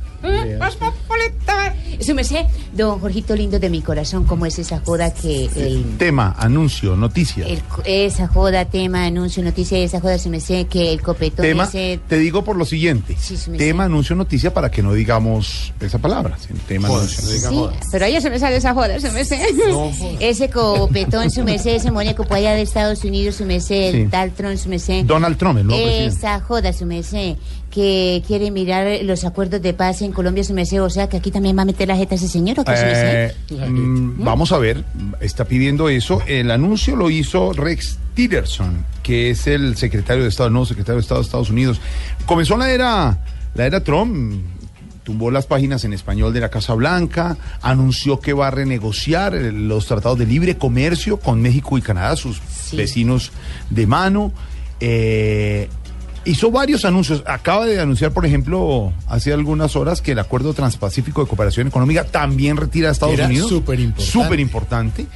Su 2.00 2.14
merced, 2.14 2.46
don 2.72 2.98
Jorgito 2.98 3.36
lindo 3.36 3.60
de 3.60 3.70
mi 3.70 3.80
corazón, 3.80 4.24
¿cómo 4.24 4.44
es 4.46 4.58
esa 4.58 4.80
joda 4.80 5.12
que 5.14 5.44
el 5.54 5.96
Tema, 5.98 6.34
anuncio, 6.36 6.96
noticia. 6.96 7.46
El 7.46 7.62
esa 7.84 8.26
joda, 8.26 8.64
tema, 8.64 9.04
anuncio, 9.04 9.42
noticia, 9.42 9.78
esa 9.78 10.00
joda, 10.00 10.18
se 10.18 10.28
me 10.28 10.40
sé 10.40 10.64
que 10.66 10.92
el 10.92 11.00
copetón 11.00 11.44
Tema, 11.44 11.64
ese... 11.64 12.00
te 12.08 12.18
digo 12.18 12.42
por 12.42 12.56
lo 12.56 12.64
siguiente. 12.64 13.16
Sí, 13.20 13.36
tema, 13.56 13.84
anuncio, 13.84 14.16
noticia 14.16 14.52
para 14.52 14.70
que 14.70 14.82
no 14.82 14.92
digamos 14.94 15.72
esa 15.80 15.98
palabra. 15.98 16.36
Tema, 16.66 16.88
anuncio. 16.88 17.22
Sí, 17.22 17.86
pero 17.92 18.04
a 18.04 18.08
ella 18.08 18.20
se 18.20 18.30
me 18.30 18.38
sale 18.40 18.56
esa 18.56 18.74
joda, 18.74 18.98
se 18.98 19.10
me 19.12 19.24
sé. 19.24 19.40
ese 20.18 20.50
copetón, 20.50 21.30
su 21.30 21.44
merced, 21.44 21.74
ese 21.76 21.90
muñeco 21.92 22.24
por 22.24 22.38
allá 22.38 22.52
de 22.54 22.62
Estados 22.62 23.04
Unidos, 23.04 23.36
su 23.36 23.44
merced, 23.44 23.92
Sí. 23.92 24.00
el 24.02 24.10
tal 24.10 24.32
Trump, 24.32 24.56
su 24.56 24.68
merced. 24.68 25.04
Donald 25.04 25.36
Trump, 25.36 25.58
el 25.58 25.66
nuevo 25.66 25.82
presidente. 25.82 26.16
Esa 26.16 26.40
joda, 26.40 26.72
su 26.72 26.84
merced, 26.86 27.36
que 27.72 28.22
quiere 28.26 28.50
mirar 28.50 28.86
los 29.02 29.24
acuerdos 29.24 29.62
de 29.62 29.72
paz 29.72 30.02
en 30.02 30.12
Colombia, 30.12 30.44
su 30.44 30.52
merced. 30.52 30.82
O 30.82 30.90
sea, 30.90 31.08
que 31.08 31.16
aquí 31.16 31.30
también 31.30 31.56
va 31.56 31.62
a 31.62 31.64
meter 31.64 31.88
la 31.88 31.96
jeta 31.96 32.14
ese 32.14 32.28
señor, 32.28 32.60
¿o 32.60 32.64
qué, 32.64 32.72
merced? 32.72 33.34
Eh, 33.50 33.66
mm, 33.66 34.22
vamos 34.22 34.52
a 34.52 34.58
ver, 34.58 34.84
está 35.20 35.46
pidiendo 35.46 35.88
eso. 35.88 36.22
El 36.26 36.50
anuncio 36.50 36.94
lo 36.94 37.08
hizo 37.08 37.52
Rex 37.54 37.98
Tillerson, 38.14 38.84
que 39.02 39.30
es 39.30 39.46
el 39.46 39.76
secretario 39.76 40.22
de 40.22 40.28
Estado, 40.28 40.48
el 40.48 40.52
nuevo 40.52 40.66
secretario 40.66 40.96
de 40.96 41.00
Estado 41.00 41.20
de 41.20 41.24
Estados 41.24 41.48
Unidos. 41.48 41.80
Comenzó 42.26 42.58
la 42.58 42.70
era, 42.70 43.18
la 43.54 43.66
era 43.66 43.82
Trump, 43.82 44.42
tumbó 45.02 45.30
las 45.30 45.46
páginas 45.46 45.82
en 45.84 45.94
español 45.94 46.34
de 46.34 46.40
la 46.40 46.50
Casa 46.50 46.74
Blanca, 46.74 47.38
anunció 47.62 48.20
que 48.20 48.34
va 48.34 48.48
a 48.48 48.50
renegociar 48.50 49.34
eh, 49.34 49.50
los 49.50 49.86
tratados 49.86 50.18
de 50.18 50.26
libre 50.26 50.58
comercio 50.58 51.18
con 51.18 51.40
México 51.40 51.78
y 51.78 51.80
Canadá, 51.80 52.16
sus 52.16 52.38
vecinos 52.72 53.32
de 53.70 53.86
mano. 53.86 54.30
Eh, 54.78 55.70
Hizo 56.24 56.50
varios 56.50 56.84
anuncios. 56.84 57.22
Acaba 57.26 57.66
de 57.66 57.80
anunciar, 57.80 58.12
por 58.12 58.24
ejemplo, 58.24 58.92
hace 59.08 59.32
algunas 59.32 59.74
horas 59.74 60.00
que 60.00 60.12
el 60.12 60.18
Acuerdo 60.18 60.54
Transpacífico 60.54 61.22
de 61.22 61.28
Cooperación 61.28 61.66
Económica 61.66 62.04
también 62.04 62.56
retira 62.56 62.88
a 62.88 62.92
Estados 62.92 63.14
Era 63.14 63.26
Unidos. 63.26 63.48
súper 63.48 63.80
importante. 63.80 64.12
Súper 64.12 64.40
importante. 64.40 65.06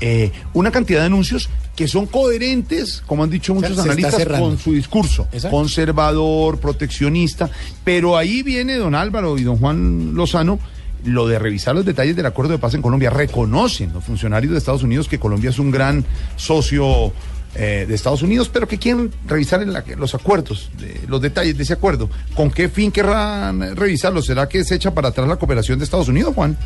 Eh, 0.00 0.30
una 0.52 0.70
cantidad 0.70 1.00
de 1.00 1.06
anuncios 1.06 1.48
que 1.74 1.88
son 1.88 2.06
coherentes, 2.06 3.02
como 3.06 3.24
han 3.24 3.30
dicho 3.30 3.54
muchos 3.54 3.78
analistas, 3.78 4.26
con 4.26 4.58
su 4.58 4.72
discurso 4.72 5.26
Exacto. 5.32 5.56
conservador, 5.56 6.58
proteccionista. 6.58 7.50
Pero 7.84 8.16
ahí 8.16 8.42
viene 8.42 8.76
don 8.76 8.94
Álvaro 8.94 9.38
y 9.38 9.42
don 9.42 9.58
Juan 9.58 10.14
Lozano 10.14 10.58
lo 11.04 11.28
de 11.28 11.38
revisar 11.38 11.74
los 11.74 11.84
detalles 11.84 12.16
del 12.16 12.26
acuerdo 12.26 12.52
de 12.52 12.58
paz 12.58 12.74
en 12.74 12.82
Colombia. 12.82 13.10
Reconocen 13.10 13.92
los 13.92 14.04
funcionarios 14.04 14.52
de 14.52 14.58
Estados 14.58 14.82
Unidos 14.82 15.08
que 15.08 15.18
Colombia 15.18 15.50
es 15.50 15.58
un 15.58 15.70
gran 15.70 16.04
socio 16.36 17.12
eh, 17.58 17.86
de 17.88 17.94
Estados 17.94 18.22
Unidos, 18.22 18.48
pero 18.52 18.68
que 18.68 18.78
quieren 18.78 19.10
revisar 19.26 19.62
en 19.62 19.72
la- 19.72 19.82
los 19.96 20.14
acuerdos, 20.14 20.70
los 21.08 21.20
detalles 21.20 21.56
de 21.56 21.62
ese 21.62 21.72
acuerdo. 21.72 22.10
¿Con 22.34 22.50
qué 22.50 22.68
fin 22.68 22.92
querrán 22.92 23.74
revisarlos? 23.76 24.26
¿Será 24.26 24.48
que 24.48 24.62
se 24.64 24.74
echa 24.74 24.92
para 24.92 25.08
atrás 25.08 25.26
la 25.28 25.36
cooperación 25.36 25.78
de 25.78 25.84
Estados 25.84 26.08
Unidos, 26.08 26.34
Juan? 26.34 26.56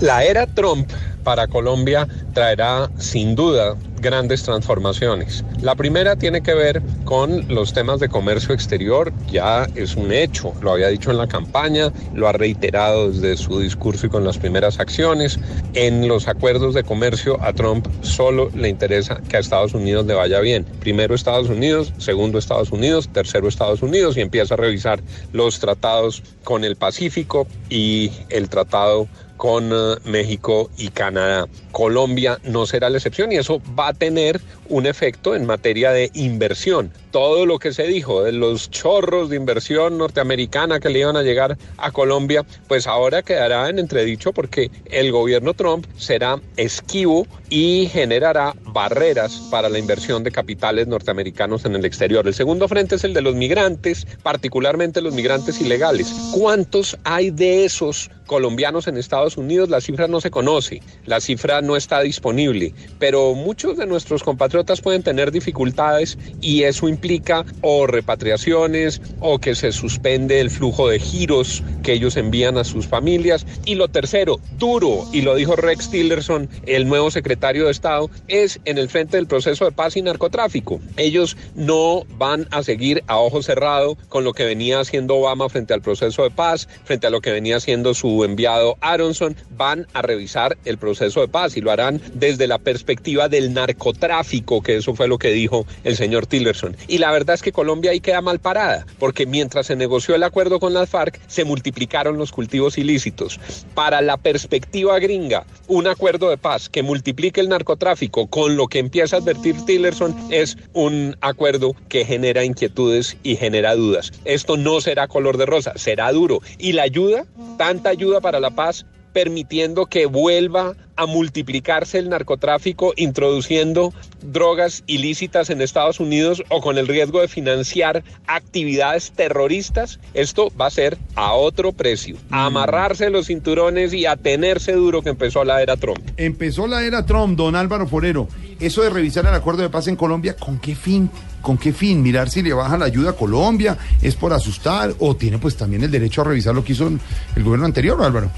La 0.00 0.22
era 0.22 0.46
Trump 0.46 0.88
para 1.24 1.48
Colombia 1.48 2.06
traerá 2.32 2.88
sin 2.98 3.34
duda 3.34 3.76
grandes 4.00 4.44
transformaciones. 4.44 5.44
La 5.60 5.74
primera 5.74 6.14
tiene 6.14 6.40
que 6.40 6.54
ver 6.54 6.80
con 7.04 7.52
los 7.52 7.72
temas 7.72 7.98
de 7.98 8.08
comercio 8.08 8.54
exterior, 8.54 9.12
ya 9.26 9.66
es 9.74 9.96
un 9.96 10.12
hecho, 10.12 10.54
lo 10.62 10.70
había 10.70 10.86
dicho 10.86 11.10
en 11.10 11.18
la 11.18 11.26
campaña, 11.26 11.92
lo 12.14 12.28
ha 12.28 12.32
reiterado 12.32 13.10
desde 13.10 13.36
su 13.36 13.58
discurso 13.58 14.06
y 14.06 14.08
con 14.08 14.22
las 14.22 14.38
primeras 14.38 14.78
acciones. 14.78 15.40
En 15.74 16.06
los 16.06 16.28
acuerdos 16.28 16.74
de 16.74 16.84
comercio 16.84 17.42
a 17.42 17.52
Trump 17.52 17.88
solo 18.02 18.50
le 18.54 18.68
interesa 18.68 19.20
que 19.28 19.36
a 19.36 19.40
Estados 19.40 19.74
Unidos 19.74 20.06
le 20.06 20.14
vaya 20.14 20.38
bien. 20.38 20.64
Primero 20.78 21.16
Estados 21.16 21.48
Unidos, 21.48 21.92
segundo 21.98 22.38
Estados 22.38 22.70
Unidos, 22.70 23.08
tercero 23.12 23.48
Estados 23.48 23.82
Unidos 23.82 24.16
y 24.16 24.20
empieza 24.20 24.54
a 24.54 24.58
revisar 24.58 25.02
los 25.32 25.58
tratados 25.58 26.22
con 26.44 26.62
el 26.62 26.76
Pacífico 26.76 27.48
y 27.68 28.12
el 28.30 28.48
tratado 28.48 29.08
con 29.38 29.72
eh, 29.72 29.96
México 30.04 30.68
y 30.76 30.88
Canadá. 30.88 31.46
Colombia 31.72 32.38
no 32.44 32.66
será 32.66 32.90
la 32.90 32.98
excepción 32.98 33.32
y 33.32 33.36
eso 33.36 33.62
va 33.78 33.88
a 33.88 33.94
tener 33.94 34.40
un 34.68 34.84
efecto 34.84 35.34
en 35.34 35.46
materia 35.46 35.92
de 35.92 36.10
inversión. 36.12 36.92
Todo 37.10 37.46
lo 37.46 37.58
que 37.58 37.72
se 37.72 37.84
dijo 37.84 38.22
de 38.22 38.32
los 38.32 38.70
chorros 38.70 39.30
de 39.30 39.36
inversión 39.36 39.96
norteamericana 39.96 40.78
que 40.80 40.90
le 40.90 40.98
iban 40.98 41.16
a 41.16 41.22
llegar 41.22 41.56
a 41.78 41.90
Colombia, 41.90 42.44
pues 42.66 42.86
ahora 42.86 43.22
quedará 43.22 43.70
en 43.70 43.78
entredicho 43.78 44.32
porque 44.32 44.70
el 44.86 45.10
gobierno 45.10 45.54
Trump 45.54 45.86
será 45.96 46.38
esquivo 46.56 47.26
y 47.48 47.88
generará 47.90 48.54
barreras 48.64 49.40
para 49.50 49.68
la 49.68 49.78
inversión 49.78 50.22
de 50.22 50.32
capitales 50.32 50.86
norteamericanos 50.86 51.64
en 51.64 51.76
el 51.76 51.84
exterior. 51.84 52.26
El 52.26 52.34
segundo 52.34 52.68
frente 52.68 52.96
es 52.96 53.04
el 53.04 53.14
de 53.14 53.22
los 53.22 53.34
migrantes, 53.34 54.06
particularmente 54.22 55.00
los 55.00 55.14
migrantes 55.14 55.60
ilegales. 55.60 56.12
¿Cuántos 56.32 56.98
hay 57.04 57.30
de 57.30 57.64
esos 57.64 58.10
colombianos 58.28 58.86
en 58.86 58.96
Estados 58.96 59.36
Unidos? 59.36 59.68
La 59.68 59.80
cifra 59.80 60.06
no 60.06 60.20
se 60.20 60.30
conoce, 60.30 60.80
la 61.04 61.20
cifra 61.20 61.60
no 61.62 61.74
está 61.74 62.00
disponible, 62.02 62.72
pero 63.00 63.34
muchos 63.34 63.76
de 63.76 63.86
nuestros 63.86 64.22
compatriotas 64.22 64.80
pueden 64.80 65.02
tener 65.02 65.32
dificultades 65.32 66.16
y 66.40 66.62
eso 66.62 66.88
implica 66.88 67.44
o 67.62 67.88
repatriaciones 67.88 69.02
o 69.18 69.40
que 69.40 69.56
se 69.56 69.72
suspende 69.72 70.40
el 70.40 70.50
flujo 70.50 70.88
de 70.88 71.00
giros 71.00 71.64
que 71.82 71.94
ellos 71.94 72.16
envían 72.16 72.58
a 72.58 72.64
sus 72.64 72.86
familias. 72.86 73.46
Y 73.64 73.74
lo 73.74 73.88
tercero, 73.88 74.38
duro, 74.58 75.06
y 75.12 75.22
lo 75.22 75.34
dijo 75.34 75.56
Rex 75.56 75.90
Tillerson, 75.90 76.48
el 76.66 76.86
nuevo 76.86 77.10
secretario 77.10 77.64
de 77.64 77.72
Estado, 77.72 78.10
es 78.28 78.60
en 78.64 78.78
el 78.78 78.88
frente 78.88 79.16
del 79.16 79.26
proceso 79.26 79.64
de 79.64 79.72
paz 79.72 79.96
y 79.96 80.02
narcotráfico. 80.02 80.80
Ellos 80.96 81.36
no 81.54 82.04
van 82.18 82.46
a 82.50 82.62
seguir 82.62 83.02
a 83.06 83.18
ojo 83.18 83.42
cerrado 83.42 83.96
con 84.08 84.24
lo 84.24 84.34
que 84.34 84.44
venía 84.44 84.80
haciendo 84.80 85.16
Obama 85.16 85.48
frente 85.48 85.74
al 85.74 85.80
proceso 85.80 86.22
de 86.22 86.30
paz, 86.30 86.68
frente 86.84 87.06
a 87.06 87.10
lo 87.10 87.20
que 87.20 87.32
venía 87.32 87.56
haciendo 87.56 87.94
su 87.94 88.17
enviado 88.24 88.76
Aronson, 88.80 89.36
van 89.50 89.86
a 89.92 90.02
revisar 90.02 90.56
el 90.64 90.78
proceso 90.78 91.20
de 91.20 91.28
paz 91.28 91.56
y 91.56 91.60
lo 91.60 91.70
harán 91.70 92.00
desde 92.14 92.46
la 92.46 92.58
perspectiva 92.58 93.28
del 93.28 93.52
narcotráfico, 93.52 94.62
que 94.62 94.76
eso 94.76 94.94
fue 94.94 95.08
lo 95.08 95.18
que 95.18 95.30
dijo 95.30 95.66
el 95.84 95.96
señor 95.96 96.26
Tillerson. 96.26 96.76
Y 96.86 96.98
la 96.98 97.10
verdad 97.10 97.34
es 97.34 97.42
que 97.42 97.52
Colombia 97.52 97.90
ahí 97.90 98.00
queda 98.00 98.20
mal 98.20 98.38
parada, 98.38 98.86
porque 98.98 99.26
mientras 99.26 99.66
se 99.66 99.76
negoció 99.76 100.14
el 100.14 100.22
acuerdo 100.22 100.60
con 100.60 100.74
las 100.74 100.88
FARC, 100.88 101.20
se 101.26 101.44
multiplicaron 101.44 102.18
los 102.18 102.32
cultivos 102.32 102.78
ilícitos. 102.78 103.40
Para 103.74 104.00
la 104.00 104.16
perspectiva 104.16 104.98
gringa, 104.98 105.44
un 105.66 105.86
acuerdo 105.86 106.30
de 106.30 106.38
paz 106.38 106.68
que 106.68 106.82
multiplique 106.82 107.40
el 107.40 107.48
narcotráfico 107.48 108.26
con 108.26 108.56
lo 108.56 108.68
que 108.68 108.78
empieza 108.78 109.16
a 109.16 109.18
advertir 109.20 109.56
Tillerson 109.64 110.16
es 110.30 110.56
un 110.72 111.16
acuerdo 111.20 111.74
que 111.88 112.04
genera 112.04 112.44
inquietudes 112.44 113.16
y 113.22 113.36
genera 113.36 113.74
dudas. 113.74 114.12
Esto 114.24 114.56
no 114.56 114.80
será 114.80 115.08
color 115.08 115.36
de 115.36 115.46
rosa, 115.46 115.72
será 115.76 116.10
duro. 116.12 116.40
Y 116.58 116.72
la 116.72 116.82
ayuda, 116.82 117.24
tanta 117.56 117.90
ayuda 117.90 118.07
para 118.20 118.40
la 118.40 118.50
paz, 118.50 118.86
permitiendo 119.12 119.86
que 119.86 120.06
vuelva 120.06 120.74
a 120.98 121.06
multiplicarse 121.06 121.98
el 121.98 122.08
narcotráfico, 122.08 122.92
introduciendo 122.96 123.94
drogas 124.20 124.82
ilícitas 124.88 125.48
en 125.48 125.62
Estados 125.62 126.00
Unidos 126.00 126.42
o 126.48 126.60
con 126.60 126.76
el 126.76 126.88
riesgo 126.88 127.20
de 127.20 127.28
financiar 127.28 128.02
actividades 128.26 129.12
terroristas, 129.12 130.00
esto 130.12 130.52
va 130.60 130.66
a 130.66 130.70
ser 130.70 130.98
a 131.14 131.34
otro 131.34 131.72
precio. 131.72 132.16
A 132.30 132.46
amarrarse 132.46 133.10
los 133.10 133.26
cinturones 133.26 133.94
y 133.94 134.06
a 134.06 134.16
tenerse 134.16 134.72
duro 134.72 135.02
que 135.02 135.10
empezó 135.10 135.44
la 135.44 135.62
era 135.62 135.76
Trump. 135.76 136.00
Empezó 136.16 136.66
la 136.66 136.82
era 136.82 137.06
Trump, 137.06 137.36
don 137.36 137.54
Álvaro 137.54 137.86
Forero. 137.86 138.28
Eso 138.58 138.82
de 138.82 138.90
revisar 138.90 139.24
el 139.24 139.34
acuerdo 139.34 139.62
de 139.62 139.68
paz 139.68 139.86
en 139.86 139.94
Colombia, 139.94 140.34
¿con 140.34 140.58
qué 140.58 140.74
fin? 140.74 141.08
¿Con 141.42 141.58
qué 141.58 141.72
fin? 141.72 142.02
Mirar 142.02 142.28
si 142.28 142.42
le 142.42 142.52
baja 142.52 142.76
la 142.76 142.86
ayuda 142.86 143.10
a 143.10 143.12
Colombia, 143.12 143.78
es 144.02 144.16
por 144.16 144.32
asustar 144.32 144.92
o 144.98 145.14
tiene 145.14 145.38
pues 145.38 145.56
también 145.56 145.84
el 145.84 145.92
derecho 145.92 146.22
a 146.22 146.24
revisar 146.24 146.56
lo 146.56 146.64
que 146.64 146.72
hizo 146.72 146.88
el, 146.88 146.98
el 147.36 147.44
gobierno 147.44 147.66
anterior, 147.66 148.02
Álvaro. 148.02 148.28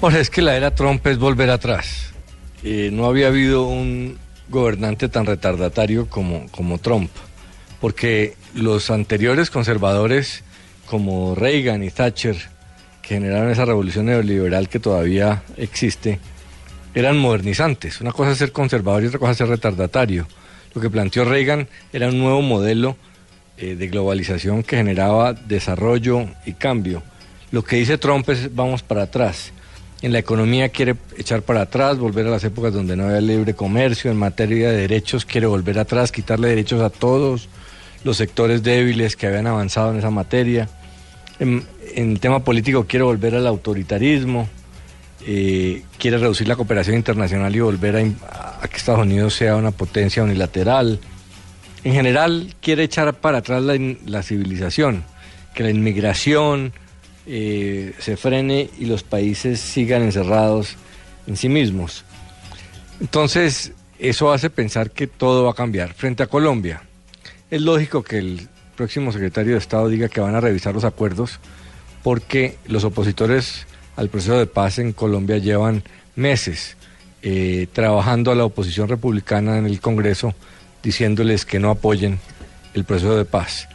Jorge, 0.00 0.20
es 0.20 0.28
que 0.28 0.42
la 0.42 0.56
era 0.56 0.74
Trump 0.74 1.06
es 1.06 1.18
volver 1.18 1.48
atrás. 1.48 2.12
Eh, 2.62 2.90
no 2.92 3.06
había 3.06 3.28
habido 3.28 3.66
un 3.66 4.18
gobernante 4.48 5.08
tan 5.08 5.24
retardatario 5.24 6.08
como, 6.08 6.46
como 6.50 6.78
Trump, 6.78 7.10
porque 7.80 8.34
los 8.54 8.90
anteriores 8.90 9.50
conservadores 9.50 10.44
como 10.86 11.34
Reagan 11.34 11.82
y 11.82 11.90
Thatcher, 11.90 12.36
que 13.00 13.14
generaron 13.14 13.50
esa 13.50 13.64
revolución 13.64 14.06
neoliberal 14.06 14.68
que 14.68 14.80
todavía 14.80 15.42
existe, 15.56 16.18
eran 16.94 17.16
modernizantes. 17.16 18.00
Una 18.02 18.12
cosa 18.12 18.32
es 18.32 18.38
ser 18.38 18.52
conservador 18.52 19.02
y 19.02 19.06
otra 19.06 19.18
cosa 19.18 19.32
es 19.32 19.38
ser 19.38 19.48
retardatario. 19.48 20.26
Lo 20.74 20.82
que 20.82 20.90
planteó 20.90 21.24
Reagan 21.24 21.68
era 21.92 22.08
un 22.08 22.18
nuevo 22.18 22.42
modelo 22.42 22.96
eh, 23.56 23.74
de 23.74 23.88
globalización 23.88 24.62
que 24.62 24.76
generaba 24.76 25.32
desarrollo 25.32 26.26
y 26.44 26.52
cambio. 26.52 27.02
Lo 27.50 27.64
que 27.64 27.76
dice 27.76 27.96
Trump 27.96 28.28
es 28.28 28.54
vamos 28.54 28.82
para 28.82 29.04
atrás. 29.04 29.52
En 30.06 30.12
la 30.12 30.20
economía 30.20 30.68
quiere 30.68 30.94
echar 31.18 31.42
para 31.42 31.62
atrás, 31.62 31.98
volver 31.98 32.28
a 32.28 32.30
las 32.30 32.44
épocas 32.44 32.72
donde 32.72 32.94
no 32.94 33.06
había 33.06 33.20
libre 33.20 33.54
comercio, 33.54 34.08
en 34.08 34.16
materia 34.16 34.70
de 34.70 34.76
derechos 34.76 35.24
quiere 35.24 35.48
volver 35.48 35.80
atrás, 35.80 36.12
quitarle 36.12 36.46
derechos 36.46 36.80
a 36.80 36.90
todos 36.90 37.48
los 38.04 38.16
sectores 38.16 38.62
débiles 38.62 39.16
que 39.16 39.26
habían 39.26 39.48
avanzado 39.48 39.90
en 39.90 39.98
esa 39.98 40.10
materia. 40.10 40.68
En, 41.40 41.66
en 41.96 42.12
el 42.12 42.20
tema 42.20 42.44
político 42.44 42.86
quiere 42.86 43.02
volver 43.02 43.34
al 43.34 43.48
autoritarismo, 43.48 44.48
eh, 45.26 45.82
quiere 45.98 46.18
reducir 46.18 46.46
la 46.46 46.54
cooperación 46.54 46.94
internacional 46.94 47.56
y 47.56 47.58
volver 47.58 47.96
a, 47.96 48.68
que 48.68 48.76
Estados 48.76 49.00
Unidos 49.00 49.34
sea 49.34 49.56
una 49.56 49.72
potencia 49.72 50.22
unilateral. 50.22 51.00
En 51.82 51.94
general 51.94 52.54
quiere 52.60 52.84
echar 52.84 53.12
para 53.14 53.38
atrás 53.38 53.60
la, 53.60 53.76
la 54.04 54.22
civilización, 54.22 55.02
que 55.52 55.64
la 55.64 55.70
inmigración 55.70 56.72
eh, 57.26 57.92
se 57.98 58.16
frene 58.16 58.70
y 58.78 58.86
los 58.86 59.02
países 59.02 59.60
sigan 59.60 60.02
encerrados 60.02 60.76
en 61.26 61.36
sí 61.36 61.48
mismos. 61.48 62.04
Entonces, 63.00 63.72
eso 63.98 64.32
hace 64.32 64.50
pensar 64.50 64.90
que 64.90 65.06
todo 65.06 65.44
va 65.44 65.50
a 65.50 65.54
cambiar. 65.54 65.94
Frente 65.94 66.22
a 66.22 66.26
Colombia, 66.26 66.82
es 67.50 67.60
lógico 67.62 68.02
que 68.02 68.18
el 68.18 68.48
próximo 68.76 69.12
secretario 69.12 69.52
de 69.52 69.58
Estado 69.58 69.88
diga 69.88 70.08
que 70.08 70.20
van 70.20 70.34
a 70.34 70.40
revisar 70.40 70.74
los 70.74 70.84
acuerdos 70.84 71.40
porque 72.02 72.56
los 72.66 72.84
opositores 72.84 73.66
al 73.96 74.08
proceso 74.08 74.38
de 74.38 74.46
paz 74.46 74.78
en 74.78 74.92
Colombia 74.92 75.38
llevan 75.38 75.82
meses 76.14 76.76
eh, 77.22 77.66
trabajando 77.72 78.30
a 78.30 78.34
la 78.34 78.44
oposición 78.44 78.88
republicana 78.88 79.58
en 79.58 79.66
el 79.66 79.80
Congreso 79.80 80.34
diciéndoles 80.82 81.44
que 81.44 81.58
no 81.58 81.70
apoyen 81.70 82.20
el 82.74 82.84
proceso 82.84 83.16
de 83.16 83.24
paz. 83.24 83.68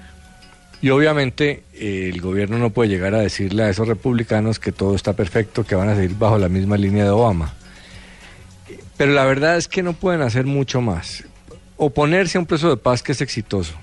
Y 0.82 0.90
obviamente 0.90 1.64
el 1.82 2.22
gobierno 2.22 2.60
no 2.60 2.70
puede 2.70 2.90
llegar 2.90 3.16
a 3.16 3.22
decirle 3.22 3.64
a 3.64 3.70
esos 3.70 3.88
republicanos 3.88 4.60
que 4.60 4.72
todo 4.72 4.94
está 4.94 5.14
perfecto, 5.14 5.64
que 5.64 5.74
van 5.74 5.90
a 5.90 5.96
seguir 5.96 6.16
bajo 6.16 6.38
la 6.38 6.48
misma 6.48 6.78
línea 6.78 7.04
de 7.04 7.10
Obama. 7.10 7.56
Pero 8.98 9.14
la 9.14 9.26
verdad 9.26 9.58
es 9.58 9.68
que 9.68 9.82
no 9.82 9.94
pueden 9.94 10.22
hacer 10.22 10.46
mucho 10.46 10.80
más. 10.80 11.24
Oponerse 11.78 12.38
a 12.38 12.42
un 12.42 12.46
proceso 12.46 12.70
de 12.70 12.78
paz 12.78 13.02
que 13.02 13.14
es 13.14 13.22
exitoso, 13.22 13.74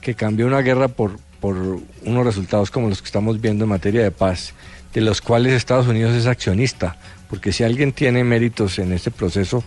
que 0.00 0.14
cambió 0.14 0.46
una 0.46 0.62
guerra 0.62 0.88
por, 0.88 1.18
por 1.38 1.56
unos 2.02 2.24
resultados 2.24 2.70
como 2.70 2.88
los 2.88 3.02
que 3.02 3.06
estamos 3.06 3.42
viendo 3.42 3.64
en 3.64 3.70
materia 3.70 4.02
de 4.02 4.10
paz, 4.10 4.54
de 4.94 5.02
los 5.02 5.20
cuales 5.20 5.52
Estados 5.52 5.86
Unidos 5.86 6.14
es 6.14 6.24
accionista, 6.24 6.96
porque 7.28 7.52
si 7.52 7.62
alguien 7.62 7.92
tiene 7.92 8.24
méritos 8.24 8.78
en 8.78 8.94
este 8.94 9.10
proceso 9.10 9.62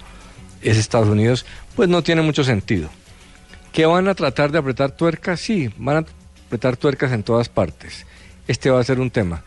es 0.63 0.77
Estados 0.77 1.09
Unidos, 1.09 1.45
pues 1.75 1.89
no 1.89 2.01
tiene 2.01 2.23
mucho 2.23 2.43
sentido. 2.43 2.89
¿Que 3.71 3.85
van 3.85 4.07
a 4.07 4.15
tratar 4.15 4.51
de 4.51 4.57
apretar 4.57 4.91
tuercas? 4.91 5.39
Sí, 5.39 5.69
van 5.77 5.97
a 5.97 6.05
apretar 6.51 6.75
tuercas 6.75 7.13
en 7.13 7.23
todas 7.23 7.47
partes. 7.47 8.05
Este 8.45 8.69
va 8.69 8.81
a 8.81 8.83
ser 8.83 8.99
un 8.99 9.09
tema. 9.09 9.41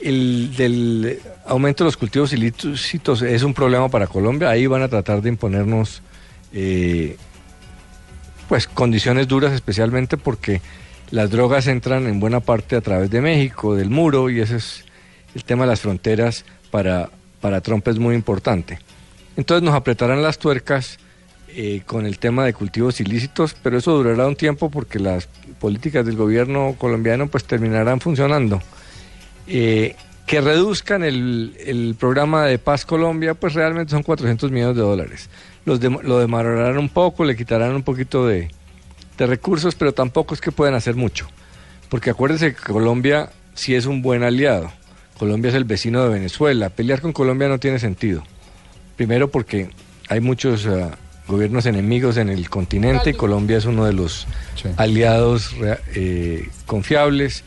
El 0.00 0.56
del 0.56 1.20
aumento 1.44 1.84
de 1.84 1.88
los 1.88 1.98
cultivos 1.98 2.32
ilícitos 2.32 3.20
es 3.20 3.42
un 3.42 3.52
problema 3.52 3.90
para 3.90 4.06
Colombia. 4.06 4.48
Ahí 4.48 4.66
van 4.66 4.80
a 4.80 4.88
tratar 4.88 5.20
de 5.20 5.28
imponernos 5.28 6.00
eh, 6.54 7.18
pues 8.48 8.66
condiciones 8.66 9.28
duras, 9.28 9.52
especialmente 9.52 10.16
porque 10.16 10.62
las 11.10 11.30
drogas 11.30 11.66
entran 11.66 12.06
en 12.06 12.20
buena 12.20 12.40
parte 12.40 12.76
a 12.76 12.80
través 12.80 13.10
de 13.10 13.20
México, 13.20 13.74
del 13.74 13.90
muro, 13.90 14.30
y 14.30 14.40
ese 14.40 14.56
es 14.56 14.86
el 15.34 15.44
tema 15.44 15.64
de 15.64 15.70
las 15.72 15.80
fronteras 15.80 16.46
para, 16.70 17.10
para 17.42 17.60
Trump 17.60 17.86
es 17.88 17.98
muy 17.98 18.14
importante. 18.14 18.78
Entonces 19.36 19.62
nos 19.62 19.74
apretarán 19.74 20.22
las 20.22 20.38
tuercas 20.38 20.98
eh, 21.56 21.82
con 21.86 22.04
el 22.04 22.18
tema 22.18 22.44
de 22.44 22.52
cultivos 22.52 23.00
ilícitos, 23.00 23.54
pero 23.62 23.78
eso 23.78 23.92
durará 23.92 24.26
un 24.26 24.34
tiempo 24.34 24.70
porque 24.70 24.98
las 24.98 25.28
políticas 25.60 26.04
del 26.04 26.16
gobierno 26.16 26.74
colombiano 26.78 27.28
pues 27.28 27.44
terminarán 27.44 28.00
funcionando. 28.00 28.60
Eh, 29.46 29.94
que 30.26 30.40
reduzcan 30.40 31.04
el, 31.04 31.56
el 31.64 31.94
programa 31.98 32.46
de 32.46 32.58
Paz 32.58 32.84
Colombia, 32.84 33.34
pues 33.34 33.54
realmente 33.54 33.90
son 33.90 34.02
400 34.02 34.50
millones 34.50 34.76
de 34.76 34.82
dólares. 34.82 35.28
Los 35.64 35.80
lo 35.80 36.18
demorarán 36.18 36.78
un 36.78 36.88
poco, 36.88 37.24
le 37.24 37.36
quitarán 37.36 37.74
un 37.74 37.82
poquito 37.82 38.26
de, 38.26 38.50
de 39.16 39.26
recursos, 39.26 39.74
pero 39.74 39.92
tampoco 39.92 40.34
es 40.34 40.40
que 40.40 40.50
puedan 40.50 40.74
hacer 40.74 40.96
mucho. 40.96 41.28
Porque 41.88 42.10
acuérdense 42.10 42.54
que 42.54 42.62
Colombia 42.62 43.30
sí 43.54 43.74
es 43.74 43.86
un 43.86 44.02
buen 44.02 44.22
aliado. 44.22 44.72
Colombia 45.18 45.50
es 45.50 45.54
el 45.54 45.64
vecino 45.64 46.02
de 46.02 46.08
Venezuela. 46.08 46.70
Pelear 46.70 47.00
con 47.00 47.12
Colombia 47.12 47.48
no 47.48 47.58
tiene 47.58 47.78
sentido. 47.78 48.24
Primero 48.96 49.30
porque 49.30 49.70
hay 50.08 50.20
muchos 50.20 50.66
eh, 50.66 50.90
gobiernos 51.26 51.66
enemigos 51.66 52.16
en 52.16 52.28
el 52.28 52.50
continente 52.50 53.10
y 53.10 53.14
Colombia 53.14 53.58
es 53.58 53.64
uno 53.64 53.84
de 53.84 53.92
los 53.92 54.26
aliados 54.76 55.54
eh, 55.94 56.48
confiables. 56.66 57.44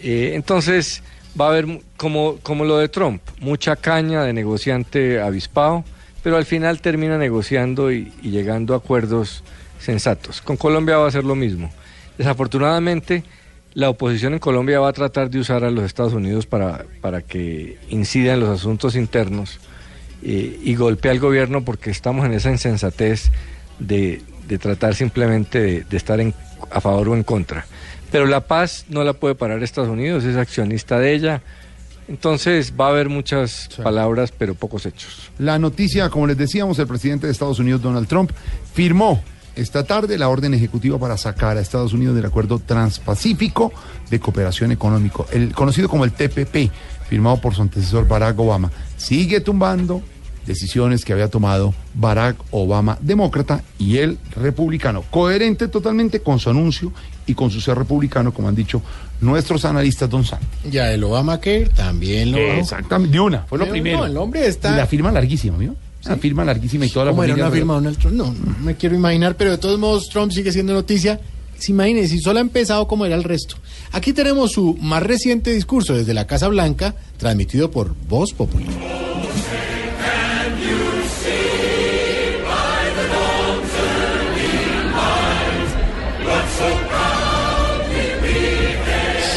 Eh, 0.00 0.32
entonces 0.34 1.02
va 1.40 1.46
a 1.46 1.48
haber, 1.50 1.80
como, 1.96 2.36
como 2.42 2.64
lo 2.64 2.78
de 2.78 2.88
Trump, 2.88 3.22
mucha 3.40 3.76
caña 3.76 4.22
de 4.24 4.32
negociante 4.32 5.20
avispado, 5.20 5.84
pero 6.22 6.36
al 6.36 6.44
final 6.44 6.80
termina 6.80 7.18
negociando 7.18 7.90
y, 7.90 8.12
y 8.22 8.30
llegando 8.30 8.74
a 8.74 8.78
acuerdos 8.78 9.42
sensatos. 9.78 10.40
Con 10.40 10.56
Colombia 10.56 10.98
va 10.98 11.08
a 11.08 11.10
ser 11.10 11.24
lo 11.24 11.34
mismo. 11.34 11.70
Desafortunadamente, 12.18 13.24
la 13.74 13.88
oposición 13.88 14.34
en 14.34 14.38
Colombia 14.38 14.80
va 14.80 14.88
a 14.88 14.92
tratar 14.92 15.30
de 15.30 15.38
usar 15.38 15.64
a 15.64 15.70
los 15.70 15.84
Estados 15.84 16.12
Unidos 16.12 16.46
para, 16.46 16.84
para 17.00 17.22
que 17.22 17.78
incida 17.88 18.34
en 18.34 18.40
los 18.40 18.50
asuntos 18.50 18.96
internos 18.96 19.60
eh, 20.22 20.60
y 20.62 20.74
golpee 20.74 21.10
al 21.10 21.18
gobierno 21.20 21.64
porque 21.64 21.90
estamos 21.90 22.24
en 22.26 22.32
esa 22.32 22.50
insensatez 22.50 23.30
de, 23.78 24.22
de 24.48 24.58
tratar 24.58 24.94
simplemente 24.94 25.60
de, 25.60 25.80
de 25.84 25.96
estar 25.96 26.20
en- 26.20 26.34
a 26.70 26.80
favor 26.80 27.08
o 27.10 27.14
en 27.16 27.22
contra. 27.24 27.66
Pero 28.10 28.26
la 28.26 28.40
paz 28.42 28.84
no 28.88 29.04
la 29.04 29.14
puede 29.14 29.34
parar 29.34 29.62
Estados 29.62 29.90
Unidos, 29.90 30.24
es 30.24 30.36
accionista 30.36 30.98
de 30.98 31.14
ella. 31.14 31.42
Entonces 32.08 32.74
va 32.78 32.86
a 32.86 32.90
haber 32.90 33.08
muchas 33.08 33.68
palabras, 33.82 34.32
pero 34.36 34.54
pocos 34.54 34.84
hechos. 34.86 35.30
La 35.38 35.58
noticia, 35.58 36.10
como 36.10 36.26
les 36.26 36.36
decíamos, 36.36 36.78
el 36.78 36.86
presidente 36.86 37.26
de 37.26 37.32
Estados 37.32 37.58
Unidos, 37.58 37.80
Donald 37.80 38.08
Trump, 38.08 38.30
firmó 38.74 39.22
esta 39.54 39.84
tarde 39.84 40.18
la 40.18 40.28
orden 40.28 40.52
ejecutiva 40.54 40.98
para 40.98 41.16
sacar 41.16 41.56
a 41.56 41.60
Estados 41.60 41.92
Unidos 41.92 42.16
del 42.16 42.26
Acuerdo 42.26 42.58
Transpacífico 42.58 43.72
de 44.10 44.18
Cooperación 44.20 44.72
Económico, 44.72 45.26
el 45.32 45.52
conocido 45.54 45.88
como 45.88 46.04
el 46.04 46.12
TPP, 46.12 46.70
firmado 47.08 47.40
por 47.40 47.54
su 47.54 47.62
antecesor 47.62 48.06
Barack 48.08 48.38
Obama. 48.38 48.70
Sigue 49.02 49.40
tumbando 49.40 50.00
decisiones 50.46 51.04
que 51.04 51.12
había 51.12 51.28
tomado 51.28 51.72
Barack 51.94 52.36
Obama, 52.50 52.98
demócrata, 53.00 53.62
y 53.78 53.98
él, 53.98 54.18
republicano, 54.36 55.02
coherente 55.10 55.68
totalmente 55.68 56.20
con 56.20 56.38
su 56.38 56.50
anuncio 56.50 56.92
y 57.26 57.34
con 57.34 57.50
su 57.50 57.60
ser 57.60 57.78
republicano, 57.78 58.32
como 58.34 58.48
han 58.48 58.54
dicho 58.54 58.82
nuestros 59.20 59.64
analistas, 59.64 60.10
Don 60.10 60.24
Santos. 60.24 60.48
Ya 60.70 60.90
el 60.92 61.04
Obamacare 61.04 61.66
también 61.74 62.32
lo. 62.32 62.38
Exactamente, 62.38 63.12
de 63.12 63.20
una, 63.20 63.40
fue 63.42 63.58
lo 63.58 63.68
primero. 63.68 63.98
no, 63.98 64.06
el 64.06 64.16
hombre 64.16 64.46
está- 64.46 64.72
Y 64.72 64.76
la 64.76 64.86
firma 64.86 65.12
larguísima, 65.12 65.56
¿vio? 65.58 65.76
La 66.04 66.16
firma 66.16 66.44
larguísima 66.44 66.84
y 66.84 66.88
toda 66.88 67.04
la 67.06 67.10
¿Cómo 67.12 67.22
era 67.22 67.34
una 67.34 67.50
firma 67.50 67.74
de 67.74 67.78
Donald 67.80 67.98
Trump? 67.98 68.16
No, 68.16 68.24
no 68.32 68.56
me 68.64 68.74
quiero 68.74 68.96
imaginar, 68.96 69.36
pero 69.36 69.52
de 69.52 69.58
todos 69.58 69.78
modos 69.78 70.08
Trump 70.08 70.32
sigue 70.32 70.50
siendo 70.50 70.72
noticia. 70.72 71.20
Se 71.62 71.70
imaginen, 71.70 72.08
si 72.08 72.18
solo 72.18 72.40
ha 72.40 72.42
empezado 72.42 72.88
como 72.88 73.06
era 73.06 73.14
el 73.14 73.22
resto. 73.22 73.54
Aquí 73.92 74.12
tenemos 74.12 74.50
su 74.50 74.76
más 74.80 75.00
reciente 75.00 75.54
discurso 75.54 75.94
desde 75.94 76.12
la 76.12 76.26
Casa 76.26 76.48
Blanca, 76.48 76.96
transmitido 77.18 77.70
por 77.70 77.94
Voz 78.08 78.32
Popular. 78.32 78.66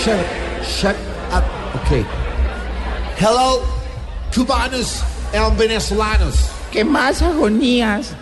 Shut 0.04 0.18
up. 0.18 0.66
Shut 0.66 0.96
up. 1.32 1.44
Okay. 1.84 2.04
Hello, 3.20 3.62
cubanos 4.34 5.04
and 5.32 5.56
venezolanos. 5.60 6.50
¿Qué 6.72 6.84
más 6.84 7.22
agonías? 7.22 8.14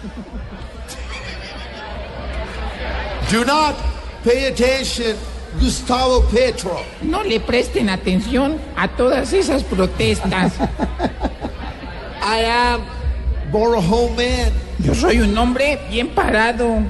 Do 3.31 3.45
not 3.45 3.92
pay 4.23 4.47
attention, 4.47 5.15
Gustavo 5.59 6.21
Petro. 6.31 6.83
No 7.01 7.23
le 7.23 7.39
presten 7.39 7.89
atención 7.89 8.57
a 8.75 8.87
todas 8.87 9.33
esas 9.33 9.63
protestas. 9.63 10.53
I 12.21 12.45
am 12.45 12.81
Man. 13.51 14.51
Yo 14.79 14.95
soy 14.95 15.19
un 15.19 15.37
hombre 15.37 15.79
bien 15.89 16.09
parado. 16.09 16.83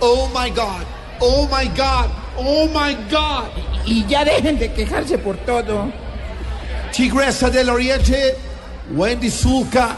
Oh 0.00 0.30
my 0.32 0.48
God. 0.50 0.84
Oh 1.20 1.48
my 1.50 1.66
God. 1.76 2.10
Oh 2.36 2.68
my 2.68 2.94
God. 3.10 3.48
Y 3.84 4.04
ya 4.06 4.24
dejen 4.24 4.58
de 4.58 4.72
quejarse 4.72 5.18
por 5.18 5.36
todo. 5.38 5.90
Tigresa 6.92 7.50
del 7.50 7.68
Oriente, 7.68 8.36
Wendy 8.94 9.28
Zulka, 9.28 9.96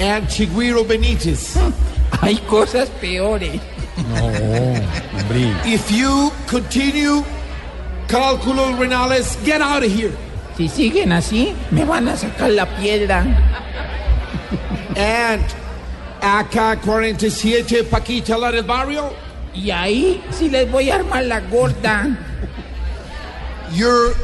and 0.00 0.26
Chiguiro 0.28 0.84
Benítez. 0.84 1.54
Hay 2.20 2.36
cosas 2.38 2.88
peores. 3.00 3.60
No, 3.96 4.26
hombre. 4.26 5.54
If 5.64 5.90
you 5.90 6.32
continue, 6.46 7.24
Cálculo 8.08 8.76
Renales, 8.78 9.36
get 9.44 9.60
out 9.60 9.84
of 9.84 9.90
here. 9.90 10.12
Si 10.56 10.68
siguen 10.68 11.12
así, 11.12 11.54
me 11.70 11.84
van 11.84 12.08
a 12.08 12.16
sacar 12.16 12.50
la 12.50 12.66
piedra. 12.76 13.24
And 14.96 15.44
AK-47, 16.20 17.84
Paquita, 17.88 18.36
la 18.38 18.50
del 18.50 18.64
barrio. 18.64 19.12
Y 19.54 19.70
ahí 19.70 20.22
sí 20.30 20.48
les 20.48 20.70
voy 20.70 20.90
a 20.90 20.96
armar 20.96 21.24
la 21.24 21.40
gorda. 21.40 22.08
Your 23.72 24.14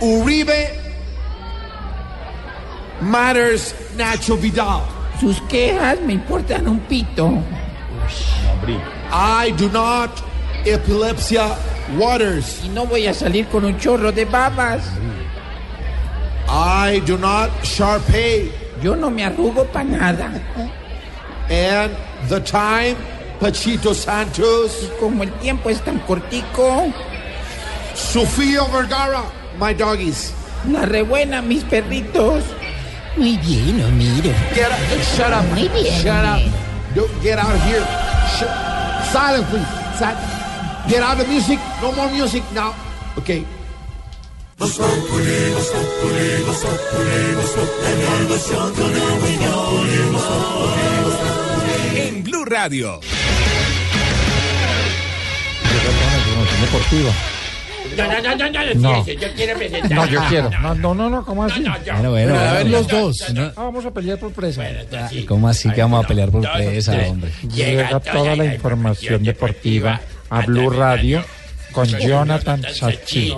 Uribe 0.00 0.70
Matters 3.00 3.74
Nacho 3.96 4.36
Vidal. 4.36 4.82
Sus 5.20 5.40
quejas 5.42 6.00
me 6.00 6.14
importan 6.14 6.68
un 6.68 6.80
pito. 6.80 7.42
I 9.10 9.52
do 9.56 9.68
not 9.70 10.10
epilepsia 10.64 11.56
waters. 11.96 12.62
Y 12.64 12.68
no 12.68 12.86
voy 12.86 13.06
a 13.06 13.14
salir 13.14 13.46
con 13.48 13.64
un 13.64 13.78
chorro 13.78 14.12
de 14.12 14.24
babas. 14.24 14.82
I 16.48 17.00
do 17.06 17.16
not 17.18 17.50
Sharpay. 17.62 18.50
Yo 18.82 18.94
no 18.94 19.10
me 19.10 19.24
arrugo 19.24 19.64
para 19.72 19.84
nada. 19.84 20.30
And 21.48 21.96
the 22.28 22.40
time, 22.40 22.96
Pachito 23.40 23.94
Santos. 23.94 24.82
Y 24.82 25.00
como 25.00 25.22
el 25.22 25.32
tiempo 25.40 25.70
es 25.70 25.80
tan 25.82 25.98
cortico. 26.00 26.92
Sofía 27.94 28.62
Vergara, 28.72 29.22
my 29.58 29.72
doggies. 29.72 30.32
La 30.70 30.84
rebuena, 30.84 31.40
mis 31.42 31.62
perritos. 31.64 32.44
Muy 33.16 33.38
bien, 33.38 33.80
Homero. 33.82 34.30
Get 34.54 34.70
up, 34.70 34.78
shut 35.16 35.32
up. 35.32 35.44
Muy 35.54 35.68
bien. 35.68 36.02
Shut 36.02 36.24
up. 36.24 36.42
Don't 36.94 37.22
get 37.22 37.38
out 37.38 37.54
of 37.54 37.62
here. 37.62 37.82
Sh- 38.36 38.75
silence, 39.16 39.48
please. 39.48 39.68
Si- 39.98 40.18
get 40.90 41.02
out 41.02 41.18
of 41.18 41.24
the 41.24 41.28
music. 41.32 41.58
No 41.80 41.90
more 41.92 42.10
music 42.10 42.42
now. 42.52 42.74
Okay. 43.16 43.44
En 51.96 52.22
Blue 52.22 52.44
Radio. 52.44 53.00
Deportiva. 56.60 57.35
No, 57.96 58.06
no, 58.06 58.20
no, 58.20 58.36
no, 58.36 58.50
no, 58.50 58.74
No. 58.74 59.04
fíjese, 59.04 59.26
yo 59.26 59.34
quiero 59.34 59.58
presentar. 59.58 59.90
No, 59.90 60.06
yo 60.06 60.20
quiero. 60.28 60.50
No, 60.50 60.74
no, 60.74 60.94
no, 60.94 61.10
no, 61.10 61.24
¿cómo 61.24 61.44
así? 61.44 61.60
No, 61.60 61.74
yo. 61.84 61.92
Bueno, 61.94 62.10
bueno, 62.10 62.38
a 62.38 62.52
ver 62.54 62.70
los 62.70 62.86
dos. 62.88 63.32
No. 63.34 63.42
Ah, 63.44 63.52
vamos 63.56 63.84
a 63.86 63.90
pelear 63.90 64.18
por 64.18 64.32
presa. 64.32 64.64
¿Cómo 65.28 65.48
así 65.48 65.70
que 65.70 65.80
vamos 65.80 66.04
a 66.04 66.08
pelear 66.08 66.30
por 66.30 66.50
presa, 66.50 66.92
hombre? 67.08 67.30
Llega 67.54 68.00
toda 68.00 68.36
la 68.36 68.44
información 68.46 69.22
deportiva 69.22 70.00
a 70.30 70.40
Blue 70.42 70.70
Radio 70.70 71.24
con 71.72 71.86
Jonathan 71.86 72.62
Sachi. 72.72 73.34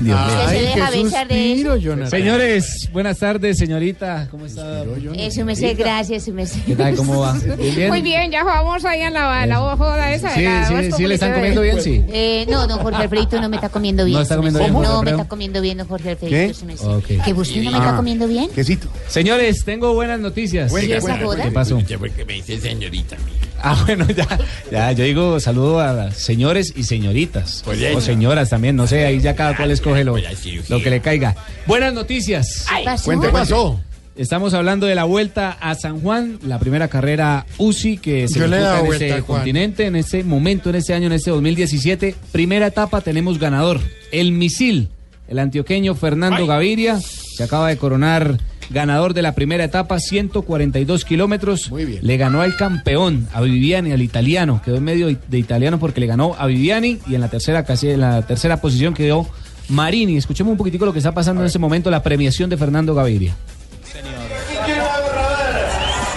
Dios 0.00 0.18
mío. 0.26 0.48
Se 0.48 0.60
deja 0.62 0.90
besar 0.90 1.28
de 1.28 1.52
eso. 1.54 2.08
Señores, 2.08 2.88
buenas 2.92 3.18
tardes, 3.18 3.58
señorita. 3.58 4.28
¿Cómo 4.30 4.46
está? 4.46 4.84
Eso 5.16 5.44
me 5.44 5.56
sé, 5.56 5.74
gracias, 5.74 6.24
su 6.24 6.32
me 6.32 6.46
sé. 6.46 6.60
¿Qué 6.66 6.76
tal? 6.76 6.94
¿Cómo 6.94 7.20
va? 7.20 7.32
¿Bien, 7.38 7.74
bien? 7.74 7.88
Muy 7.88 8.02
bien, 8.02 8.30
ya 8.30 8.44
vamos 8.44 8.84
ahí 8.84 9.00
en 9.02 9.12
la, 9.14 9.46
la 9.46 9.56
joda 9.76 10.12
esa. 10.12 10.34
Sí, 10.34 10.42
la 10.44 10.66
sí, 10.68 10.92
sí, 10.96 11.06
le 11.06 11.14
están 11.14 11.32
comiendo 11.34 11.62
bien, 11.62 11.80
sí. 11.80 12.04
Eh, 12.12 12.46
no, 12.48 12.66
don 12.66 12.78
Jorge 12.78 13.02
Alfredito 13.02 13.40
no 13.40 13.48
me 13.48 13.56
está 13.56 13.68
comiendo 13.68 14.04
bien. 14.04 14.16
¿No 14.16 14.22
está 14.22 14.36
comiendo 14.36 14.60
bien, 14.60 14.72
No, 14.72 15.02
me 15.02 15.10
está 15.10 15.24
comiendo 15.28 15.60
bien, 15.60 15.78
don 15.78 15.88
Jorge 15.88 16.10
Alfredito. 16.10 16.36
¿Qué? 16.48 16.54
su 16.54 16.64
merced. 16.66 16.86
Ok. 16.86 17.06
Que 17.24 17.32
usted 17.32 17.62
no 17.62 17.70
me 17.70 17.76
Ah. 17.76 17.80
está 17.80 17.96
comiendo 17.96 18.26
bien. 18.28 18.48
Quesito. 18.50 18.88
Señores, 19.08 19.64
tengo 19.64 19.94
buenas 19.94 20.20
noticias. 20.20 20.72
¿Y 20.82 20.92
esa 20.92 21.18
joda? 21.18 21.42
¿Qué 21.44 21.50
pasó? 21.50 21.78
Porque 21.98 22.24
me 22.24 22.34
dice 22.34 22.58
señorita. 22.60 23.16
Ah, 23.60 23.82
bueno, 23.86 24.06
ya, 24.08 24.26
ya, 24.70 24.92
yo 24.92 25.04
digo 25.04 25.40
saludo 25.40 25.80
a 25.80 25.92
las 25.92 26.16
señores 26.16 26.72
y 26.76 26.84
señoritas. 26.84 27.62
Pues 27.64 27.80
o 27.94 28.00
señoras 28.00 28.50
también, 28.50 28.76
no 28.76 28.86
sé, 28.86 29.04
ahí 29.04 29.20
ya 29.20 29.34
cada 29.34 29.56
cual 29.56 29.70
escoge 29.70 30.04
lo, 30.04 30.12
Pues 30.12 30.68
lo 30.70 30.82
que 30.82 30.90
le 30.90 31.00
caiga. 31.00 31.34
Buenas 31.66 31.92
noticias. 31.92 32.66
¿Qué 32.68 32.84
pasó? 32.84 33.04
Cuente, 33.04 33.26
¿Qué 33.26 33.32
pasó? 33.32 33.80
Estamos 34.18 34.52
hablando 34.52 34.88
de 34.88 34.96
la 34.96 35.04
vuelta 35.04 35.56
a 35.60 35.76
San 35.76 36.00
Juan, 36.00 36.40
la 36.42 36.58
primera 36.58 36.88
carrera 36.88 37.46
UCI 37.56 37.98
que 37.98 38.26
se 38.26 38.40
disputa 38.40 38.80
en 38.80 38.86
vuelta 38.86 39.06
este 39.06 39.22
continente, 39.22 39.86
en 39.86 39.94
este 39.94 40.24
momento, 40.24 40.70
en 40.70 40.76
este 40.76 40.92
año, 40.92 41.06
en 41.06 41.12
este 41.12 41.30
2017. 41.30 42.16
Primera 42.32 42.66
etapa 42.66 43.00
tenemos 43.00 43.38
ganador, 43.38 43.80
el 44.10 44.32
misil, 44.32 44.88
el 45.28 45.38
antioqueño 45.38 45.94
Fernando 45.94 46.48
Gaviria, 46.48 46.98
se 47.00 47.44
acaba 47.44 47.68
de 47.68 47.76
coronar 47.76 48.38
ganador 48.70 49.14
de 49.14 49.22
la 49.22 49.34
primera 49.34 49.64
etapa, 49.64 49.98
142 49.98 51.04
kilómetros. 51.04 51.70
Muy 51.70 51.84
bien. 51.84 52.00
Le 52.02 52.16
ganó 52.16 52.40
al 52.42 52.56
campeón, 52.56 53.28
a 53.32 53.40
Viviani, 53.40 53.92
al 53.92 54.02
italiano, 54.02 54.60
quedó 54.64 54.76
en 54.76 54.84
medio 54.84 55.06
de 55.28 55.38
italiano 55.38 55.78
porque 55.78 56.00
le 56.00 56.06
ganó 56.06 56.34
a 56.38 56.46
Viviani 56.46 56.98
y 57.06 57.14
en 57.14 57.20
la 57.20 57.28
tercera, 57.28 57.64
casi 57.64 57.90
en 57.90 58.00
la 58.00 58.22
tercera 58.22 58.60
posición 58.60 58.94
quedó 58.94 59.26
Marini. 59.68 60.16
Escuchemos 60.16 60.50
un 60.52 60.58
poquitico 60.58 60.86
lo 60.86 60.92
que 60.92 60.98
está 60.98 61.12
pasando 61.12 61.42
en 61.42 61.46
este 61.46 61.58
momento, 61.58 61.90
la 61.90 62.02
premiación 62.02 62.50
de 62.50 62.56
Fernando 62.56 62.94
Gaviria. 62.94 63.34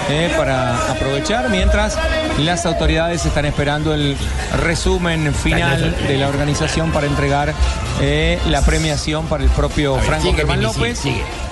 eh, 0.10 0.30
para 0.36 0.92
aprovechar 0.92 1.50
mientras 1.50 1.98
las 2.46 2.66
autoridades 2.66 3.26
están 3.26 3.46
esperando 3.46 3.94
el 3.94 4.16
resumen 4.64 5.34
final 5.34 5.96
de 6.08 6.18
la 6.18 6.28
organización 6.28 6.92
para 6.92 7.08
entregar 7.08 7.54
eh, 8.02 8.40
la 8.50 8.64
premiación 8.66 9.26
para 9.28 9.44
el 9.44 9.50
propio 9.52 9.96
Franco 10.00 10.34
Germán 10.34 10.62
López. 10.62 11.02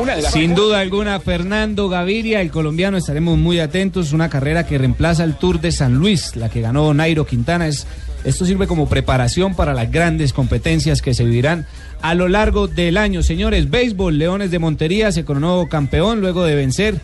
Las- 0.06 0.32
Sin 0.32 0.56
duda 0.56 0.80
alguna, 0.80 1.20
Fernando 1.20 1.90
Gaviria, 1.90 2.42
el 2.42 2.52
colombiano, 2.52 2.98
estaremos 2.98 3.38
muy 3.38 3.60
atentos. 3.60 4.14
Una 4.14 4.30
carrera 4.30 4.66
que 4.66 4.78
reemplaza 4.78 5.24
el 5.24 5.36
Tour 5.36 5.60
de 5.62 5.72
San 5.72 5.96
Luis, 5.96 6.36
la 6.36 6.50
que 6.50 6.62
ganó 6.62 6.94
Nairo 6.94 7.26
Quintana. 7.26 7.68
Es, 7.68 7.86
esto 8.24 8.46
sirve 8.46 8.68
como 8.68 8.88
preparación 8.90 9.56
para 9.56 9.74
las 9.74 9.92
grandes 9.92 10.34
competencias 10.34 11.02
que 11.02 11.14
se 11.14 11.24
vivirán 11.24 11.66
a 12.02 12.16
lo 12.16 12.28
largo 12.28 12.68
del 12.68 12.98
año. 12.98 13.24
Señores, 13.24 13.70
béisbol, 13.70 14.18
Leones 14.18 14.52
de 14.52 14.60
Montería 14.60 15.12
se 15.12 15.24
coronó 15.26 15.68
campeón 15.70 16.20
luego 16.22 16.44
de 16.44 16.56
vencer 16.56 16.96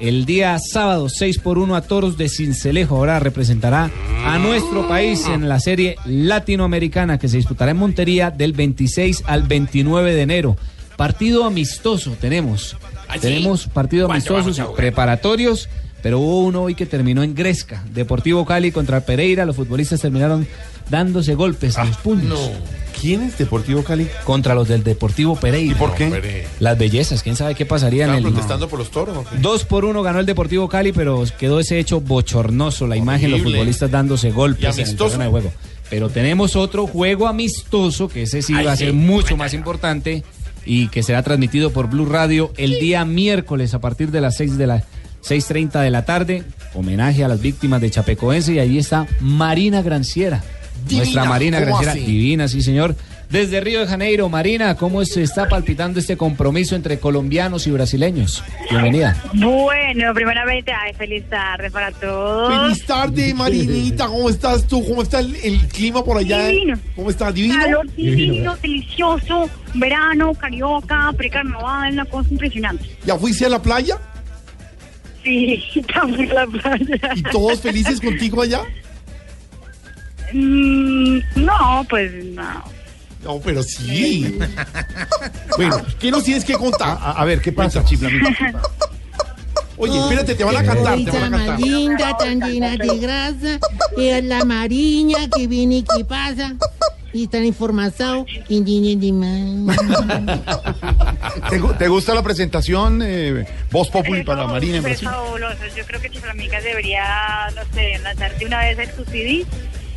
el 0.00 0.24
día 0.24 0.58
sábado 0.58 1.08
6 1.08 1.38
por 1.38 1.58
1 1.58 1.76
a 1.76 1.82
Toros 1.82 2.16
de 2.16 2.28
Cincelejo. 2.28 2.96
Ahora 2.96 3.18
representará 3.18 3.90
a 4.24 4.38
nuestro 4.38 4.88
país 4.88 5.26
en 5.26 5.48
la 5.48 5.60
serie 5.60 5.96
latinoamericana 6.04 7.18
que 7.18 7.28
se 7.28 7.36
disputará 7.36 7.70
en 7.70 7.76
Montería 7.76 8.30
del 8.30 8.52
26 8.52 9.24
al 9.26 9.44
29 9.44 10.14
de 10.14 10.22
enero. 10.22 10.56
Partido 10.96 11.44
amistoso 11.44 12.16
tenemos. 12.20 12.76
¿Ah, 13.08 13.14
sí? 13.14 13.20
Tenemos 13.20 13.66
partido 13.66 14.06
¿Cuándo 14.06 14.36
amistosos 14.36 14.74
preparatorios, 14.76 15.68
pero 16.02 16.20
hubo 16.20 16.40
uno 16.40 16.62
hoy 16.62 16.74
que 16.74 16.86
terminó 16.86 17.22
en 17.22 17.34
Gresca. 17.34 17.82
Deportivo 17.92 18.44
Cali 18.44 18.72
contra 18.72 19.00
Pereira. 19.00 19.44
Los 19.44 19.56
futbolistas 19.56 20.00
terminaron 20.00 20.46
dándose 20.90 21.34
golpes 21.34 21.78
a 21.78 21.84
los 21.84 21.96
puños. 21.98 22.50
¿Quién 23.00 23.22
es 23.22 23.36
Deportivo 23.36 23.82
Cali? 23.84 24.08
Contra 24.24 24.54
los 24.54 24.68
del 24.68 24.82
Deportivo 24.82 25.36
Pereira. 25.36 25.72
¿Y 25.72 25.74
por 25.74 25.94
qué? 25.94 26.46
Las 26.60 26.78
bellezas, 26.78 27.22
quién 27.22 27.36
sabe 27.36 27.54
qué 27.54 27.66
pasaría 27.66 28.04
en 28.04 28.10
¿Estaban 28.10 28.26
el. 28.26 28.32
protestando 28.32 28.68
por 28.68 28.78
los 28.78 28.90
toros? 28.90 29.16
o 29.18 29.24
qué? 29.24 29.36
Dos 29.38 29.64
por 29.64 29.84
uno 29.84 30.02
ganó 30.02 30.20
el 30.20 30.26
Deportivo 30.26 30.68
Cali, 30.68 30.92
pero 30.92 31.22
quedó 31.38 31.60
ese 31.60 31.78
hecho 31.78 32.00
bochornoso, 32.00 32.86
la 32.86 32.96
imagen, 32.96 33.30
los 33.30 33.40
Horrible. 33.40 33.58
futbolistas 33.58 33.90
dándose 33.90 34.28
¿Y 34.28 34.32
golpes 34.32 34.64
en 34.64 34.70
el 34.70 34.80
amistoso? 34.86 35.10
terreno 35.10 35.24
de 35.24 35.30
juego. 35.30 35.52
Pero 35.90 36.08
tenemos 36.08 36.56
otro 36.56 36.86
juego 36.86 37.26
amistoso, 37.26 38.08
que 38.08 38.22
ese 38.22 38.40
sí 38.40 38.54
Ay, 38.56 38.64
va 38.64 38.72
a 38.72 38.76
sí. 38.76 38.84
ser 38.84 38.94
mucho 38.94 39.36
más 39.36 39.52
importante 39.52 40.22
y 40.64 40.88
que 40.88 41.02
será 41.02 41.22
transmitido 41.22 41.70
por 41.72 41.90
Blue 41.90 42.06
Radio 42.06 42.52
el 42.56 42.78
día 42.80 43.04
miércoles 43.04 43.74
a 43.74 43.80
partir 43.80 44.10
de 44.12 44.22
las 44.22 44.36
6 44.38 44.56
de 44.56 44.66
la 44.66 44.78
6.30 45.22 45.82
de 45.82 45.90
la 45.90 46.04
tarde. 46.06 46.42
Homenaje 46.74 47.22
a 47.22 47.28
las 47.28 47.40
víctimas 47.42 47.80
de 47.82 47.90
Chapecoense 47.90 48.54
y 48.54 48.58
allí 48.60 48.78
está 48.78 49.06
Marina 49.20 49.82
Granciera. 49.82 50.42
Divina, 50.84 51.02
Nuestra 51.04 51.24
Marina 51.24 51.58
¿cómo 51.60 51.66
Granciera, 51.78 51.92
así? 51.92 52.00
divina, 52.12 52.48
sí 52.48 52.62
señor. 52.62 52.94
Desde 53.30 53.60
Río 53.60 53.80
de 53.80 53.86
Janeiro, 53.86 54.28
Marina, 54.28 54.76
¿cómo 54.76 55.04
se 55.04 55.22
está 55.22 55.48
palpitando 55.48 55.98
este 55.98 56.16
compromiso 56.16 56.76
entre 56.76 57.00
colombianos 57.00 57.66
y 57.66 57.70
brasileños? 57.70 58.44
Bienvenida. 58.70 59.16
Bueno, 59.32 60.12
primeramente, 60.14 60.70
ay, 60.72 60.92
feliz 60.94 61.24
tarde 61.28 61.70
para 61.70 61.90
todos. 61.90 62.54
Feliz 62.54 62.84
tarde, 62.86 63.34
Marinita. 63.34 64.06
¿Cómo 64.06 64.28
estás 64.30 64.66
tú? 64.68 64.86
¿Cómo 64.86 65.02
está 65.02 65.20
el, 65.20 65.34
el 65.36 65.66
clima 65.68 66.04
por 66.04 66.18
allá? 66.18 66.46
Divino. 66.46 66.78
¿Cómo 66.94 67.10
está? 67.10 67.32
¿Divino? 67.32 67.56
Calor 67.58 67.86
divino, 67.96 68.16
Divino. 68.16 68.56
delicioso, 68.62 69.50
verano, 69.74 70.34
carioca, 70.34 71.12
precarnaval, 71.16 71.94
una 71.94 72.04
cosa 72.04 72.28
impresionante. 72.30 72.84
¿Ya 73.04 73.16
fuiste 73.16 73.46
a 73.46 73.48
la 73.48 73.60
playa? 73.62 73.96
Sí, 75.24 75.60
estamos 75.74 76.18
en 76.20 76.28
la 76.28 76.46
playa. 76.46 76.98
¿Y 77.16 77.22
todos 77.22 77.60
felices 77.60 78.00
contigo 78.02 78.42
allá? 78.42 78.60
Mm, 80.34 81.18
no, 81.36 81.86
pues 81.88 82.12
no. 82.24 82.64
No, 83.24 83.38
pero 83.40 83.62
sí. 83.62 84.36
bueno, 85.56 85.76
¿qué 85.98 86.10
nos 86.10 86.24
tienes 86.24 86.44
que 86.44 86.54
contar? 86.54 86.98
A, 87.00 87.12
a 87.12 87.24
ver, 87.24 87.40
¿qué 87.40 87.52
pasa, 87.52 87.84
chiflamita? 87.84 88.60
Oye, 89.76 89.98
espérate, 89.98 90.34
te 90.34 90.44
van 90.44 90.56
a 90.56 90.62
cantar, 90.64 90.98
te 91.04 91.10
van 91.10 91.34
a 91.34 91.38
cantar. 91.46 91.60
linda, 91.60 92.16
tan 92.16 92.40
llena 92.40 92.76
de 92.76 92.98
grasa, 92.98 93.58
es 93.96 94.24
la 94.24 94.44
mariña 94.44 95.28
que 95.34 95.46
viene 95.46 95.76
y 95.76 95.82
que 95.82 96.04
pasa. 96.04 96.54
y 97.12 97.26
tan 97.28 97.44
informado. 97.44 98.24
¿Te, 101.50 101.60
gu- 101.60 101.76
te 101.78 101.88
gusta 101.88 102.14
la 102.14 102.22
presentación, 102.22 103.00
eh, 103.04 103.46
Voz 103.70 103.88
Populi 103.90 104.22
para 104.22 104.46
Marina 104.46 104.76
en 104.76 104.82
Fue 104.82 104.90
Brasil? 104.90 105.08
fabuloso. 105.08 105.58
Yo 105.76 105.84
creo 105.86 106.00
que 106.00 106.10
Chiflamica 106.10 106.60
debería, 106.60 107.48
no 107.54 107.62
sé, 107.74 107.98
lanzarte 108.02 108.46
una 108.46 108.58
vez 108.60 108.78
en 108.78 108.96
su 108.96 109.04
CD 109.10 109.44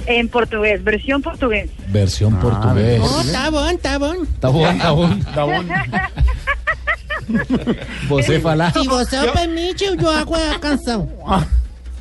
en 0.08 0.28
portugués, 0.30 0.84
versión 0.84 1.22
portugués. 1.22 1.70
Versión 1.90 2.36
portugués. 2.38 3.02
Oh, 3.04 3.24
bom, 3.52 3.78
tá 3.78 4.00
bom, 4.00 4.26
tá 5.34 5.46
bom. 5.46 5.64
Você 8.08 8.40
falar. 8.40 8.72
Se 8.74 8.88
você 8.88 9.32
permite, 9.32 9.84
eu 9.84 10.10
hago 10.10 10.34
a 10.36 10.58
canção. 10.60 11.10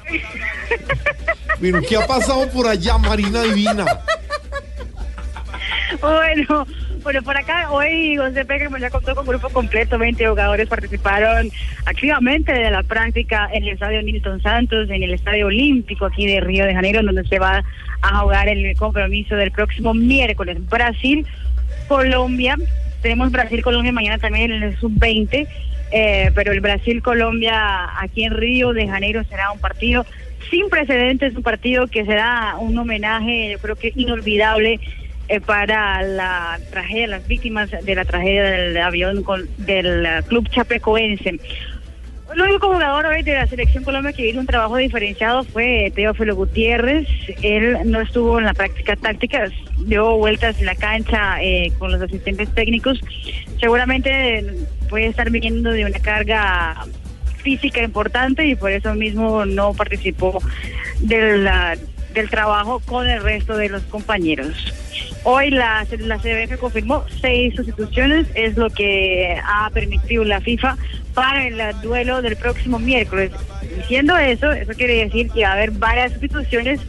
Pero, 1.61 1.83
¿qué 1.83 1.97
ha 1.97 2.07
pasado 2.07 2.47
por 2.49 2.69
allá, 2.69 2.99
Marina 2.99 3.43
Divina? 3.43 3.85
Bueno, 6.01 6.67
bueno, 7.07 7.23
por 7.23 7.37
acá 7.37 7.71
hoy 7.71 8.17
José 8.17 8.45
Pérez 8.45 8.69
ya 8.81 8.91
contó 8.91 9.15
con 9.15 9.25
grupo 9.25 9.49
completo, 9.51 9.97
20 9.97 10.27
jugadores 10.27 10.69
participaron 10.69 11.53
activamente 11.85 12.53
de 12.53 12.69
la 12.69 12.83
práctica 12.83 13.49
en 13.53 13.63
el 13.63 13.69
Estadio 13.69 14.03
Nilton 14.03 14.43
Santos, 14.43 14.91
en 14.91 15.05
el 15.05 15.15
Estadio 15.15 15.47
Olímpico 15.47 16.07
aquí 16.07 16.27
de 16.27 16.41
Río 16.41 16.67
de 16.67 16.75
Janeiro, 16.75 17.05
donde 17.05 17.23
se 17.23 17.39
va 17.39 17.63
a 18.03 18.19
jugar 18.19 18.49
el 18.49 18.77
compromiso 18.77 19.37
del 19.37 19.53
próximo 19.53 19.95
miércoles. 19.95 20.59
Brasil, 20.69 21.25
Colombia, 21.87 22.57
tenemos 23.03 23.31
Brasil-Colombia 23.31 23.93
mañana 23.93 24.19
también 24.19 24.51
en 24.51 24.65
el 24.65 24.77
sub-20, 24.77 25.47
eh, 25.93 26.33
pero 26.35 26.51
el 26.51 26.61
Brasil-Colombia 26.61 27.89
aquí 28.01 28.25
en 28.25 28.35
Río 28.35 28.73
de 28.73 28.89
Janeiro 28.89 29.23
será 29.29 29.53
un 29.53 29.61
partido 29.61 30.05
sin 30.51 30.69
precedentes, 30.69 31.37
un 31.37 31.45
partido 31.45 31.87
que 31.87 32.05
será 32.05 32.57
un 32.59 32.77
homenaje, 32.77 33.53
yo 33.53 33.59
creo 33.61 33.77
que 33.77 33.93
inolvidable 33.95 34.81
eh, 35.29 35.41
para 35.41 36.03
la 36.03 36.59
tragedia, 36.71 37.07
las 37.09 37.27
víctimas 37.27 37.71
de 37.71 37.95
la 37.95 38.05
tragedia 38.05 38.43
del 38.45 38.77
avión 38.79 39.23
con- 39.23 39.49
del 39.59 40.07
eh, 40.07 40.23
club 40.29 40.49
chapecoense. 40.51 41.39
El 42.35 42.41
único 42.43 42.67
jugador 42.73 43.07
hoy 43.07 43.23
de 43.23 43.35
la 43.35 43.47
selección 43.47 43.85
Colombia 43.85 44.13
que 44.13 44.29
hizo 44.29 44.41
un 44.41 44.47
trabajo 44.47 44.77
diferenciado 44.77 45.45
fue 45.45 45.93
Teófilo 45.95 46.35
Gutiérrez. 46.35 47.07
Él 47.43 47.79
no 47.85 48.01
estuvo 48.01 48.39
en 48.39 48.45
la 48.45 48.53
práctica 48.53 48.97
táctica, 48.97 49.49
dio 49.87 50.17
vueltas 50.17 50.59
en 50.59 50.67
la 50.67 50.75
cancha 50.75 51.41
eh, 51.41 51.73
con 51.79 51.93
los 51.93 52.03
asistentes 52.03 52.53
técnicos. 52.53 53.01
Seguramente 53.61 54.39
eh, 54.41 54.47
puede 54.91 55.07
estar 55.07 55.31
viniendo 55.31 55.71
de 55.71 55.85
una 55.85 55.99
carga 56.01 56.85
física 57.39 57.81
importante 57.83 58.45
y 58.45 58.57
por 58.57 58.73
eso 58.73 58.93
mismo 58.95 59.47
no 59.47 59.73
participó 59.73 60.43
del, 60.99 61.47
ah, 61.47 61.77
del 62.17 62.31
trabajo 62.31 62.81
con 62.81 63.09
el 63.09 63.23
resto 63.23 63.57
de 63.57 63.69
los 63.69 63.83
compañeros. 63.85 64.73
Hoy 65.23 65.51
la, 65.51 65.87
la 65.99 66.19
CBF 66.19 66.59
confirmó 66.59 67.05
seis 67.21 67.55
sustituciones, 67.55 68.27
es 68.35 68.57
lo 68.57 68.71
que 68.71 69.39
ha 69.45 69.71
permitido 69.71 70.25
la 70.25 70.41
FIFA 70.41 70.77
para 71.15 71.47
el 71.47 71.81
duelo 71.83 72.23
del 72.23 72.37
próximo 72.37 72.79
miércoles. 72.79 73.31
Diciendo 73.77 74.17
eso, 74.17 74.51
eso 74.51 74.73
quiere 74.73 75.05
decir 75.05 75.31
que 75.31 75.43
va 75.43 75.51
a 75.51 75.53
haber 75.53 75.73
varias 75.73 76.13
sustituciones, 76.13 76.81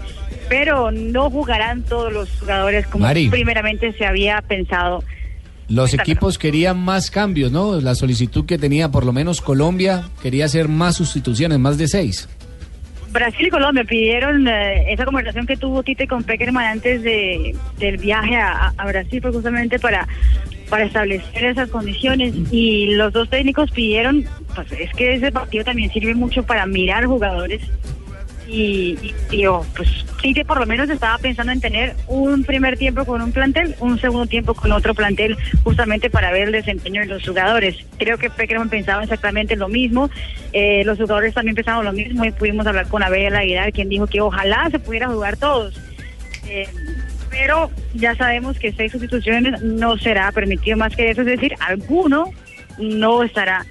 pero 0.50 0.92
no 0.92 1.30
jugarán 1.30 1.84
todos 1.84 2.12
los 2.12 2.30
jugadores 2.40 2.88
como 2.88 3.04
Mari. 3.04 3.30
primeramente 3.30 3.94
se 3.94 4.06
había 4.06 4.42
pensado. 4.42 5.04
Los 5.68 5.94
equipos 5.94 6.38
querían 6.38 6.80
más 6.80 7.12
cambios, 7.12 7.52
¿no? 7.52 7.82
La 7.82 7.94
solicitud 7.96 8.46
que 8.46 8.58
tenía 8.58 8.90
por 8.90 9.06
lo 9.06 9.12
menos 9.12 9.42
Colombia 9.42 10.10
quería 10.22 10.46
hacer 10.46 10.70
más 10.70 10.96
sustituciones, 10.96 11.60
más 11.60 11.78
de 11.78 11.90
seis. 11.90 12.30
Brasil 13.12 13.48
y 13.48 13.50
Colombia 13.50 13.84
pidieron 13.84 14.48
eh, 14.48 14.92
esa 14.92 15.06
conversación 15.06 15.46
que 15.46 15.58
tuvo 15.58 15.84
Tite 15.84 16.08
con 16.08 16.24
Peckerman 16.24 16.66
antes 16.66 17.02
de, 17.04 17.56
del 17.78 17.98
viaje 17.98 18.38
a, 18.38 18.74
Brasil, 18.86 19.22
fue 19.22 19.32
justamente 19.32 19.80
para, 19.80 20.08
para 20.70 20.86
establecer 20.86 21.46
esas 21.46 21.70
condiciones. 21.70 22.34
Y 22.52 22.96
los 22.96 23.14
dos 23.14 23.30
técnicos 23.30 23.72
pidieron, 23.72 24.26
pues 24.56 24.72
es 24.74 24.92
que 24.94 25.16
ese 25.16 25.32
partido 25.32 25.64
también 25.64 25.92
sirve 25.92 26.16
mucho 26.16 26.44
para 26.44 26.66
mirar 26.66 27.06
jugadores. 27.06 27.62
Y, 28.48 28.98
y, 29.02 29.16
digo, 29.30 29.66
pues 29.76 30.06
Tite 30.22 30.46
por 30.46 30.60
lo 30.60 30.66
menos 30.66 30.90
estaba 30.90 31.18
pensando 31.18 31.52
en 31.52 31.62
tener 31.62 31.96
un 32.08 32.44
primer 32.44 32.78
tiempo 32.78 33.06
con 33.06 33.22
un 33.22 33.32
plantel, 33.32 33.76
un 33.80 34.00
segundo 34.00 34.26
tiempo 34.26 34.54
con 34.54 34.72
otro 34.72 34.96
plantel, 34.96 35.38
justamente 35.64 36.10
para 36.10 36.32
ver 36.32 36.44
el 36.44 36.52
desempeño 36.54 37.02
de 37.02 37.08
los 37.08 37.26
jugadores. 37.26 37.76
Creo 37.98 38.18
que 38.18 38.30
Peckerman 38.30 38.70
pensaba 38.70 39.04
exactamente 39.04 39.56
lo 39.56 39.68
mismo, 39.68 40.10
eh, 40.54 40.84
los 40.86 40.98
jugadores 40.98 41.34
también 41.34 41.56
pensaban 41.56 41.86
lo 41.86 41.94
mismo 41.94 42.26
y 42.26 42.32
pudimos 42.32 42.66
hablar 42.66 42.88
con 42.88 43.04
Abel 43.04 43.36
Aguilar, 43.36 43.72
quien 43.72 43.90
dijo 43.90 44.08
que 44.08 44.22
ojalá 44.22 44.70
se 44.72 44.80
pudiera 44.80 45.08
jugar 45.08 45.38
todos. 45.38 45.80
Eh, 46.48 46.68
pero 47.30 47.70
ya 47.94 48.16
sabemos 48.16 48.58
que 48.58 48.72
seis 48.72 48.92
sustituciones 48.92 49.62
no 49.62 49.98
será 49.98 50.32
permitido 50.32 50.78
más 50.78 50.96
que 50.96 51.10
eso, 51.10 51.22
es 51.22 51.28
decir, 51.28 51.54
alguno 51.60 52.32
no 52.80 53.24
estará 53.24 53.66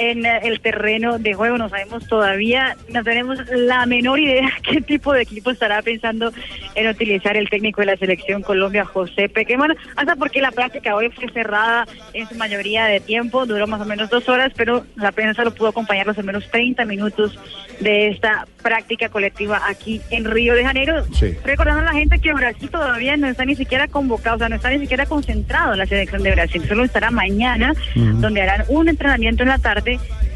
en 0.00 0.24
el 0.24 0.60
terreno 0.60 1.18
de 1.18 1.34
juego. 1.34 1.58
No 1.58 1.68
sabemos 1.68 2.08
todavía, 2.08 2.76
no 2.88 3.04
tenemos 3.04 3.38
la 3.50 3.84
menor 3.86 4.18
idea 4.18 4.50
qué 4.62 4.80
tipo 4.80 5.12
de 5.12 5.22
equipo 5.22 5.50
estará 5.50 5.82
pensando 5.82 6.32
en 6.74 6.88
utilizar 6.88 7.36
el 7.36 7.48
técnico 7.48 7.82
de 7.82 7.88
la 7.88 7.96
selección 7.96 8.42
Colombia, 8.42 8.84
José 8.84 9.28
Pequeman, 9.28 9.76
hasta 9.96 10.16
porque 10.16 10.40
la 10.40 10.50
práctica 10.50 10.96
hoy 10.96 11.10
fue 11.10 11.30
cerrada 11.30 11.86
en 12.14 12.26
su 12.26 12.34
mayoría 12.36 12.86
de 12.86 13.00
tiempo, 13.00 13.44
duró 13.44 13.66
más 13.66 13.80
o 13.82 13.84
menos 13.84 14.08
dos 14.08 14.28
horas, 14.28 14.52
pero 14.56 14.84
la 14.96 15.12
prensa 15.12 15.44
lo 15.44 15.54
pudo 15.54 15.68
acompañar 15.68 16.06
los 16.06 16.16
menos 16.24 16.50
30 16.50 16.84
minutos 16.86 17.38
de 17.80 18.08
esta 18.08 18.46
práctica 18.62 19.08
colectiva 19.08 19.60
aquí 19.66 20.00
en 20.10 20.24
Río 20.24 20.54
de 20.54 20.64
Janeiro. 20.64 21.04
Sí. 21.12 21.36
Recordando 21.44 21.82
a 21.82 21.92
la 21.92 21.92
gente 21.92 22.18
que 22.18 22.32
Brasil 22.32 22.70
todavía 22.70 23.16
no 23.16 23.26
está 23.26 23.44
ni 23.44 23.54
siquiera 23.54 23.86
convocado, 23.88 24.36
o 24.36 24.38
sea, 24.38 24.48
no 24.48 24.56
está 24.56 24.70
ni 24.70 24.78
siquiera 24.78 25.04
concentrado 25.06 25.72
en 25.72 25.78
la 25.78 25.86
selección 25.86 26.22
de 26.22 26.30
Brasil, 26.32 26.64
solo 26.66 26.84
estará 26.84 27.10
mañana, 27.10 27.74
donde 27.94 28.40
harán 28.40 28.64
un 28.68 28.88
entrenamiento 28.88 29.42
en 29.42 29.50
la 29.50 29.58
tarde 29.58 29.89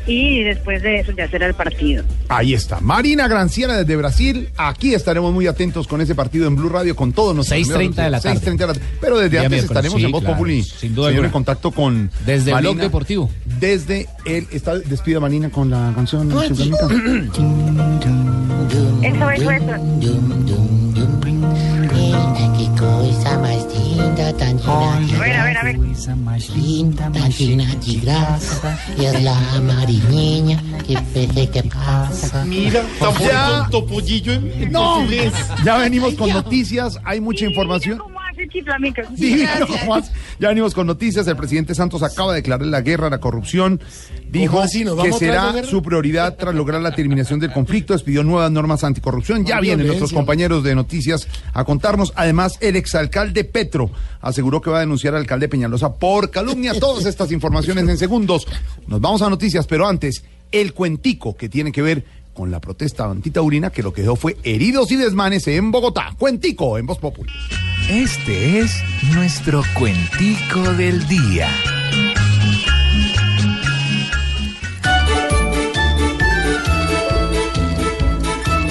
y 0.06 0.42
después 0.42 0.82
de 0.82 1.00
eso 1.00 1.12
ya 1.12 1.28
será 1.28 1.46
el 1.46 1.54
partido. 1.54 2.04
Ahí 2.28 2.54
está. 2.54 2.80
Marina 2.80 3.26
Granciera 3.28 3.76
desde 3.76 3.96
Brasil. 3.96 4.48
Aquí 4.56 4.94
estaremos 4.94 5.32
muy 5.32 5.46
atentos 5.46 5.86
con 5.86 6.00
ese 6.00 6.14
partido 6.14 6.46
en 6.46 6.56
Blue 6.56 6.68
Radio 6.68 6.94
con 6.96 7.12
todos 7.12 7.34
nuestros 7.34 7.58
6:30 7.58 8.04
de 8.04 8.10
la 8.10 8.20
tarde. 8.20 8.40
6:30 8.40 8.56
de 8.56 8.66
la 8.66 8.74
tarde. 8.74 8.88
Pero 9.00 9.16
desde 9.16 9.30
Día 9.30 9.40
antes 9.40 9.50
miércoles, 9.50 9.70
estaremos 9.70 9.98
sí, 9.98 10.04
en 10.04 10.12
Voz 10.12 10.20
claro, 10.22 10.36
Populi. 10.36 10.62
sin 10.62 10.94
duda 10.94 11.08
señor, 11.10 11.24
en 11.24 11.30
contacto 11.30 11.70
con 11.70 12.10
Desde 12.26 12.52
Marina. 12.52 12.72
Blog 12.72 12.82
Deportivo. 12.82 13.30
Desde 13.60 14.08
el 14.26 14.46
está 14.50 14.78
despida 14.78 15.20
Marina 15.20 15.50
con 15.50 15.70
la 15.70 15.92
canción. 15.94 16.30
Eso 16.30 16.42
es 16.42 16.50
eso. 16.50 16.88
Qué 22.56 22.68
cosa 22.78 23.38
más 23.38 23.73
linda, 24.14 24.32
tan 24.36 24.56
llena 24.58 25.60
A 25.60 25.64
ver, 25.64 25.78
linda, 26.56 27.10
tan 27.12 27.30
llena 27.32 27.74
de 27.74 27.94
grasa. 28.00 28.78
Es 28.98 29.22
la 29.22 29.34
mariñeña 29.60 30.62
que 30.86 30.98
pese 31.12 31.50
que 31.50 31.62
pasa. 31.64 32.44
Mira, 32.44 32.82
Ya. 33.20 33.68
topollillo 33.70 34.32
en, 34.32 34.62
en 34.62 34.72
No, 34.72 35.04
ya 35.64 35.78
venimos 35.78 36.14
con 36.14 36.30
noticias. 36.30 36.98
Hay 37.04 37.20
mucha 37.20 37.44
información. 37.46 38.00
Divino, 39.10 39.66
Juan. 39.86 40.02
Ya 40.38 40.48
venimos 40.48 40.74
con 40.74 40.86
noticias. 40.86 41.26
El 41.26 41.36
presidente 41.36 41.74
Santos 41.74 42.02
acaba 42.02 42.32
de 42.32 42.36
declarar 42.36 42.66
la 42.66 42.80
guerra 42.80 43.06
a 43.08 43.10
la 43.10 43.18
corrupción. 43.18 43.80
Dijo 44.30 44.54
¿Cómo 44.54 44.64
así? 44.64 44.84
¿Nos 44.84 45.02
que 45.02 45.12
será 45.12 45.64
su 45.64 45.82
prioridad 45.82 46.36
tras 46.36 46.54
lograr 46.54 46.80
la 46.80 46.94
terminación 46.94 47.40
del 47.40 47.52
conflicto. 47.52 47.92
Despidió 47.92 48.22
nuevas 48.22 48.50
normas 48.50 48.84
anticorrupción. 48.84 49.44
Ya 49.44 49.60
vienen 49.60 49.86
nuestros 49.86 50.12
compañeros 50.12 50.62
de 50.64 50.74
noticias 50.74 51.28
a 51.52 51.64
contarnos. 51.64 52.12
Además, 52.16 52.58
el 52.60 52.76
exalcalde 52.76 53.44
Petro 53.44 53.90
aseguró 54.20 54.60
que 54.60 54.70
va 54.70 54.78
a 54.78 54.80
denunciar 54.80 55.14
al 55.14 55.22
alcalde 55.22 55.48
Peñalosa 55.48 55.94
por 55.94 56.30
calumnia. 56.30 56.72
Todas 56.80 57.06
estas 57.06 57.32
informaciones 57.32 57.88
en 57.88 57.98
segundos. 57.98 58.46
Nos 58.86 59.00
vamos 59.00 59.22
a 59.22 59.30
noticias, 59.30 59.66
pero 59.66 59.86
antes, 59.86 60.24
el 60.52 60.72
cuentico 60.72 61.36
que 61.36 61.48
tiene 61.48 61.72
que 61.72 61.82
ver 61.82 62.04
con 62.34 62.50
la 62.50 62.60
protesta 62.60 63.04
antitaurina 63.04 63.70
que 63.70 63.82
lo 63.82 63.92
que 63.92 64.02
dejó 64.02 64.16
fue 64.16 64.36
heridos 64.42 64.92
y 64.92 64.96
desmanes 64.96 65.48
en 65.48 65.70
Bogotá. 65.70 66.14
Cuentico 66.18 66.76
en 66.76 66.86
Voz 66.86 66.98
Populi. 66.98 67.32
Este 67.88 68.60
es 68.60 68.82
nuestro 69.14 69.62
cuentico 69.74 70.60
del 70.74 71.06
día. 71.06 71.48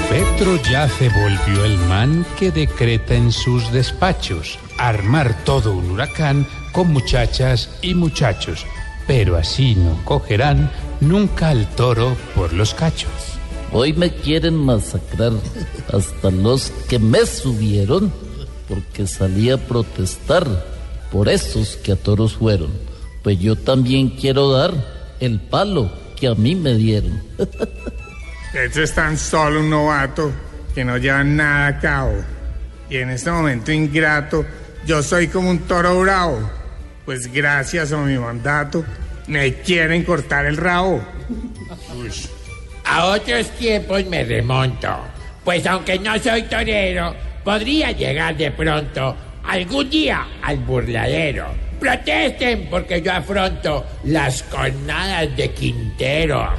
Petro 0.09 0.59
ya 0.69 0.87
se 0.87 1.09
volvió 1.09 1.65
el 1.65 1.77
man 1.87 2.25
que 2.37 2.51
decreta 2.51 3.15
en 3.15 3.31
sus 3.31 3.71
despachos 3.71 4.59
armar 4.77 5.43
todo 5.43 5.73
un 5.73 5.91
huracán 5.91 6.45
con 6.71 6.91
muchachas 6.91 7.69
y 7.81 7.93
muchachos, 7.93 8.65
pero 9.07 9.37
así 9.37 9.75
no 9.75 10.03
cogerán 10.05 10.71
nunca 11.01 11.49
al 11.49 11.67
toro 11.75 12.15
por 12.35 12.53
los 12.53 12.73
cachos. 12.73 13.32
Hoy 13.75 13.93
me 13.93 14.11
quieren 14.11 14.55
masacrar 14.55 15.33
hasta 15.91 16.29
los 16.29 16.71
que 16.87 16.99
me 16.99 17.25
subieron 17.25 18.13
porque 18.69 19.07
salí 19.07 19.49
a 19.49 19.57
protestar 19.57 20.45
por 21.11 21.27
esos 21.27 21.75
que 21.77 21.93
a 21.93 21.95
toros 21.95 22.35
fueron. 22.35 22.71
Pues 23.23 23.39
yo 23.39 23.55
también 23.55 24.09
quiero 24.09 24.51
dar 24.51 24.73
el 25.19 25.39
palo 25.39 25.91
que 26.15 26.27
a 26.27 26.35
mí 26.35 26.53
me 26.53 26.75
dieron. 26.75 27.21
Este 28.53 28.83
es 28.83 28.93
tan 28.93 29.17
solo 29.17 29.61
un 29.61 29.71
novato 29.71 30.31
que 30.75 30.85
no 30.85 30.97
lleva 30.97 31.23
nada 31.23 31.65
a 31.65 31.79
cabo. 31.79 32.13
Y 32.91 32.97
en 32.97 33.09
este 33.09 33.31
momento 33.31 33.71
ingrato 33.71 34.45
yo 34.85 35.01
soy 35.01 35.29
como 35.29 35.49
un 35.49 35.59
toro 35.59 35.99
bravo. 36.01 36.47
Pues 37.05 37.33
gracias 37.33 37.91
a 37.91 37.97
mi 37.97 38.19
mandato 38.19 38.85
me 39.25 39.55
quieren 39.55 40.03
cortar 40.03 40.45
el 40.45 40.57
rabo. 40.57 41.01
A 42.85 43.05
otros 43.05 43.49
tiempos 43.51 44.05
me 44.05 44.23
remonto, 44.23 44.89
pues 45.43 45.65
aunque 45.65 45.99
no 45.99 46.17
soy 46.19 46.43
torero, 46.43 47.15
podría 47.43 47.91
llegar 47.91 48.37
de 48.37 48.51
pronto 48.51 49.15
algún 49.45 49.89
día 49.89 50.27
al 50.41 50.57
burladero. 50.57 51.47
Protesten 51.79 52.67
porque 52.69 53.01
yo 53.01 53.11
afronto 53.11 53.85
las 54.05 54.43
cornadas 54.43 55.35
de 55.35 55.51
Quintero. 55.51 56.49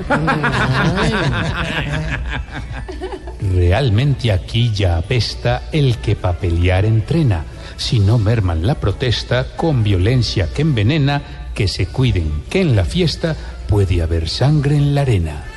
Realmente 3.55 4.33
aquí 4.33 4.71
ya 4.73 4.99
apesta 4.99 5.63
el 5.73 5.97
que 5.99 6.17
pa' 6.17 6.35
pelear 6.35 6.85
entrena. 6.85 7.45
Si 7.77 8.01
no 8.01 8.19
merman 8.19 8.67
la 8.67 8.75
protesta 8.75 9.57
con 9.57 9.83
violencia 9.83 10.49
que 10.53 10.63
envenena, 10.63 11.23
que 11.55 11.69
se 11.69 11.87
cuiden, 11.87 12.43
que 12.51 12.61
en 12.61 12.77
la 12.77 12.85
fiesta 12.85 13.35
puede 13.69 14.03
haber 14.03 14.29
sangre 14.29 14.77
en 14.77 14.95
la 14.95 15.03
arena. 15.03 15.54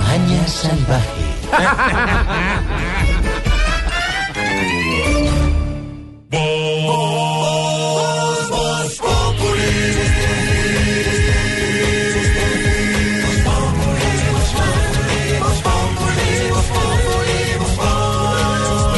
Maña 0.00 0.46
salvaje. 0.48 1.24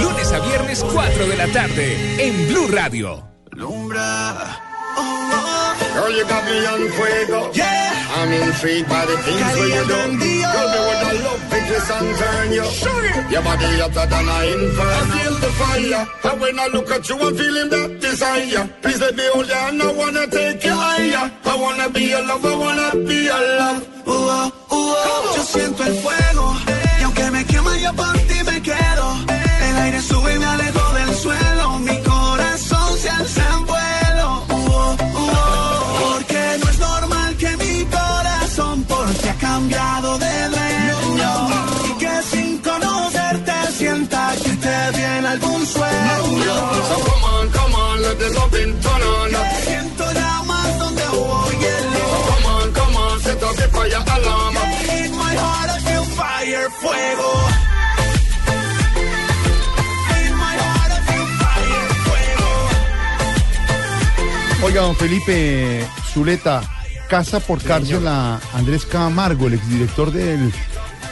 Lunes 0.01 0.33
a 0.33 0.39
viernes 0.41 0.85
4 0.93 1.27
de 1.27 1.37
la 1.37 1.47
tarde 1.49 1.97
en 2.19 2.49
Blue 2.49 2.69
Radio. 2.69 3.23
Girl, 5.95 6.11
you 6.11 6.25
got 6.25 6.45
me 6.45 6.67
on 6.67 6.89
fuego. 6.93 7.53
Yeah. 7.53 7.82
I'm 8.15 8.31
intrigued 8.31 8.89
by 8.89 9.07
the 9.07 9.17
things 9.25 9.53
where 9.57 9.73
you 9.73 9.85
do. 9.89 9.95
Girl, 9.95 10.13
me 10.13 10.81
would 10.87 11.03
I 11.11 11.15
love 11.25 11.53
if 11.59 11.65
you 11.71 11.81
sun 11.89 12.07
turn 12.21 12.53
you. 12.53 12.67
Your 13.33 13.43
body 13.43 13.65
hotter 13.81 14.07
than 14.13 14.29
a 14.29 14.39
inferno. 14.53 15.01
I 15.01 15.05
feel 15.17 15.35
the 15.45 15.51
fire. 15.61 16.33
And 16.33 16.41
when 16.41 16.59
I 16.59 16.67
look 16.75 16.91
at 16.91 17.09
you, 17.09 17.17
I'm 17.19 17.35
feeling 17.35 17.71
that 17.71 18.01
desire. 18.01 18.69
Please 18.83 19.01
let 19.01 19.17
me 19.17 19.25
hold 19.33 19.49
you 19.49 19.55
and 19.55 19.83
I 19.83 19.93
wanna 19.93 20.27
take 20.27 20.63
you 20.65 20.75
higher. 20.75 21.33
I 21.45 21.57
wanna 21.57 21.89
be 21.89 22.03
your 22.13 22.23
love, 22.27 22.45
I 22.45 22.55
wanna 22.55 23.09
be 23.09 23.17
your 23.25 23.43
love. 23.59 23.89
Uh, 24.07 24.13
uh, 24.13 24.51
uh, 24.71 25.37
yo 25.37 25.43
siento 25.43 25.83
el 25.85 25.95
fuego 26.03 26.55
y 27.01 27.03
aunque 27.05 27.31
me 27.31 27.45
quema 27.47 27.79
yo 27.79 27.93
por 27.95 28.13
ti 28.29 28.39
me 28.45 28.61
quedo. 28.61 29.07
El 29.69 29.77
aire 29.85 30.01
sube 30.03 30.35
y 30.35 30.39
me 30.39 30.45
alejo 30.47 30.82
algún 45.33 45.67
sueño. 45.67 46.55
So 46.89 46.97
come 47.09 47.25
on, 47.25 47.51
come 47.51 47.75
on, 47.75 48.03
let 48.03 48.19
the 48.19 48.31
loving 48.31 48.81
turn 48.81 49.03
on. 49.03 49.31
Te 49.31 49.63
siento 49.67 50.13
ya 50.13 50.43
más 50.45 50.79
donde 50.79 51.03
hubo 51.09 51.51
hielo. 51.61 52.05
So 52.13 52.19
come 52.31 52.47
on, 52.47 52.73
come 52.73 52.97
on, 52.97 53.21
set 53.21 53.43
up 53.43 53.57
the 53.57 53.69
fire 53.69 54.05
alarm. 54.17 54.57
In 54.99 55.13
my 55.17 55.35
heart 55.43 55.71
I 55.71 55.79
feel 55.81 56.05
fire, 56.05 56.71
fuego. 56.81 57.31
In 60.27 60.33
my 60.37 60.57
heart 60.63 60.93
I 60.93 61.01
feel 61.09 61.27
fire, 61.41 61.89
fuego. 62.07 62.49
Oiga, 64.67 64.81
don 64.83 64.97
Felipe 64.97 65.87
Zuleta, 66.13 66.63
casa 67.09 67.41
por 67.41 67.63
cárcel 67.63 68.07
a 68.07 68.39
Andrés 68.55 68.85
Camargo, 68.85 69.47
el 69.47 69.55
exdirector 69.55 70.13
del 70.13 70.53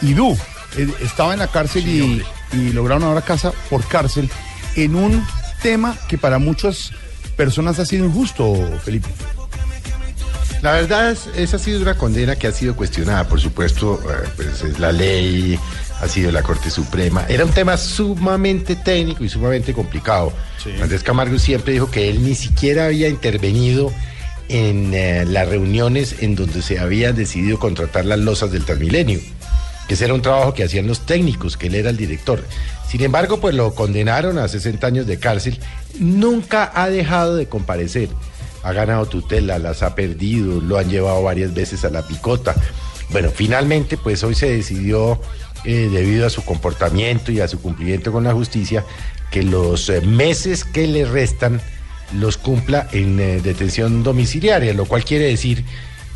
IDU. 0.03 0.37
Él 0.77 0.95
Estaba 1.01 1.33
en 1.33 1.41
la 1.41 1.49
cárcel 1.49 1.89
y, 1.89 2.23
y 2.53 2.73
lograron 2.73 3.05
ahora 3.05 3.23
casa 3.23 3.53
por 3.69 3.87
cárcel 3.87 4.31
en 4.77 4.95
un 4.95 5.25
tema 5.63 5.97
que 6.09 6.19
para 6.19 6.39
muchas 6.39 6.93
personas 7.37 7.79
ha 7.79 7.87
sido 7.87 8.07
injusto, 8.07 8.57
Felipe. 8.85 9.09
La 10.63 10.73
verdad 10.73 11.11
es, 11.11 11.29
esa 11.37 11.57
ha 11.57 11.59
sido 11.59 11.81
una 11.81 11.97
condena 11.97 12.37
que 12.37 12.47
ha 12.47 12.53
sido 12.53 12.77
cuestionada, 12.77 13.27
por 13.27 13.41
supuesto, 13.41 13.99
eh, 14.05 14.29
pues 14.37 14.63
es 14.63 14.79
la 14.79 14.93
ley, 14.93 15.59
ha 16.01 16.09
sido 16.09 16.31
la 16.33 16.43
Corte 16.43 16.71
Suprema. 16.71 17.25
Era 17.29 17.47
un 17.47 17.51
tema 17.51 17.79
sumamente 17.79 18.77
técnico 18.77 19.25
y 19.25 19.31
sumamente 19.31 19.73
complicado. 19.73 20.33
Andrés 20.83 21.03
Camargo 21.03 21.39
siempre 21.39 21.73
dijo 21.73 21.91
que 21.91 22.11
él 22.11 22.23
ni 22.23 22.35
siquiera 22.35 22.87
había 22.87 23.09
intervenido 23.09 23.91
en 24.49 24.93
eh, 24.93 25.25
las 25.25 25.49
reuniones 25.49 26.17
en 26.21 26.35
donde 26.35 26.61
se 26.61 26.79
había 26.79 27.13
decidido 27.13 27.59
contratar 27.59 28.05
las 28.05 28.19
losas 28.19 28.53
del 28.53 28.65
Transmilenio, 28.65 29.21
ese 29.95 30.07
era 30.07 30.15
un 30.15 30.23
trabajo 30.23 30.55
que 30.55 30.65
hacían 30.65 30.87
los 30.87 31.07
técnicos, 31.07 31.57
que 31.57 31.67
él 31.69 31.75
era 31.75 31.91
el 31.91 31.97
director. 31.97 32.45
Sin 32.89 33.03
embargo, 33.03 33.41
pues 33.41 33.55
lo 33.55 33.75
condenaron 33.75 34.39
a 34.39 34.49
60 34.49 34.87
años 34.87 35.07
de 35.07 35.19
cárcel. 35.19 35.59
Nunca 35.99 36.71
ha 36.75 36.89
dejado 36.89 37.37
de 37.37 37.47
comparecer 37.47 38.09
ha 38.63 38.73
ganado 38.73 39.07
tutela, 39.07 39.59
las 39.59 39.83
ha 39.83 39.95
perdido, 39.95 40.61
lo 40.61 40.79
han 40.79 40.91
llevado 40.91 41.23
varias 41.23 41.55
veces 41.55 41.85
a 41.85 41.91
la 41.91 42.07
picota. 42.07 42.55
Bueno, 43.11 43.31
finalmente, 43.35 43.97
pues 43.97 44.23
hoy 44.23 44.35
se 44.35 44.51
decidió, 44.51 45.21
eh, 45.65 45.89
debido 45.91 46.27
a 46.27 46.31
su 46.31 46.45
comportamiento 46.45 47.33
y 47.33 47.41
a 47.41 47.49
su 47.49 47.61
cumplimiento 47.61 48.13
con 48.13 48.25
la 48.25 48.33
justicia, 48.33 48.85
que 49.31 49.43
los 49.43 49.89
eh, 49.89 50.01
meses 50.03 50.65
que 50.65 50.87
le 50.87 51.05
restan 51.05 51.61
los 52.19 52.37
cumpla 52.37 52.89
en 52.93 53.19
eh, 53.21 53.41
detención 53.41 54.03
domiciliaria, 54.03 54.75
lo 54.75 54.85
cual 54.85 55.05
quiere 55.05 55.27
decir, 55.27 55.65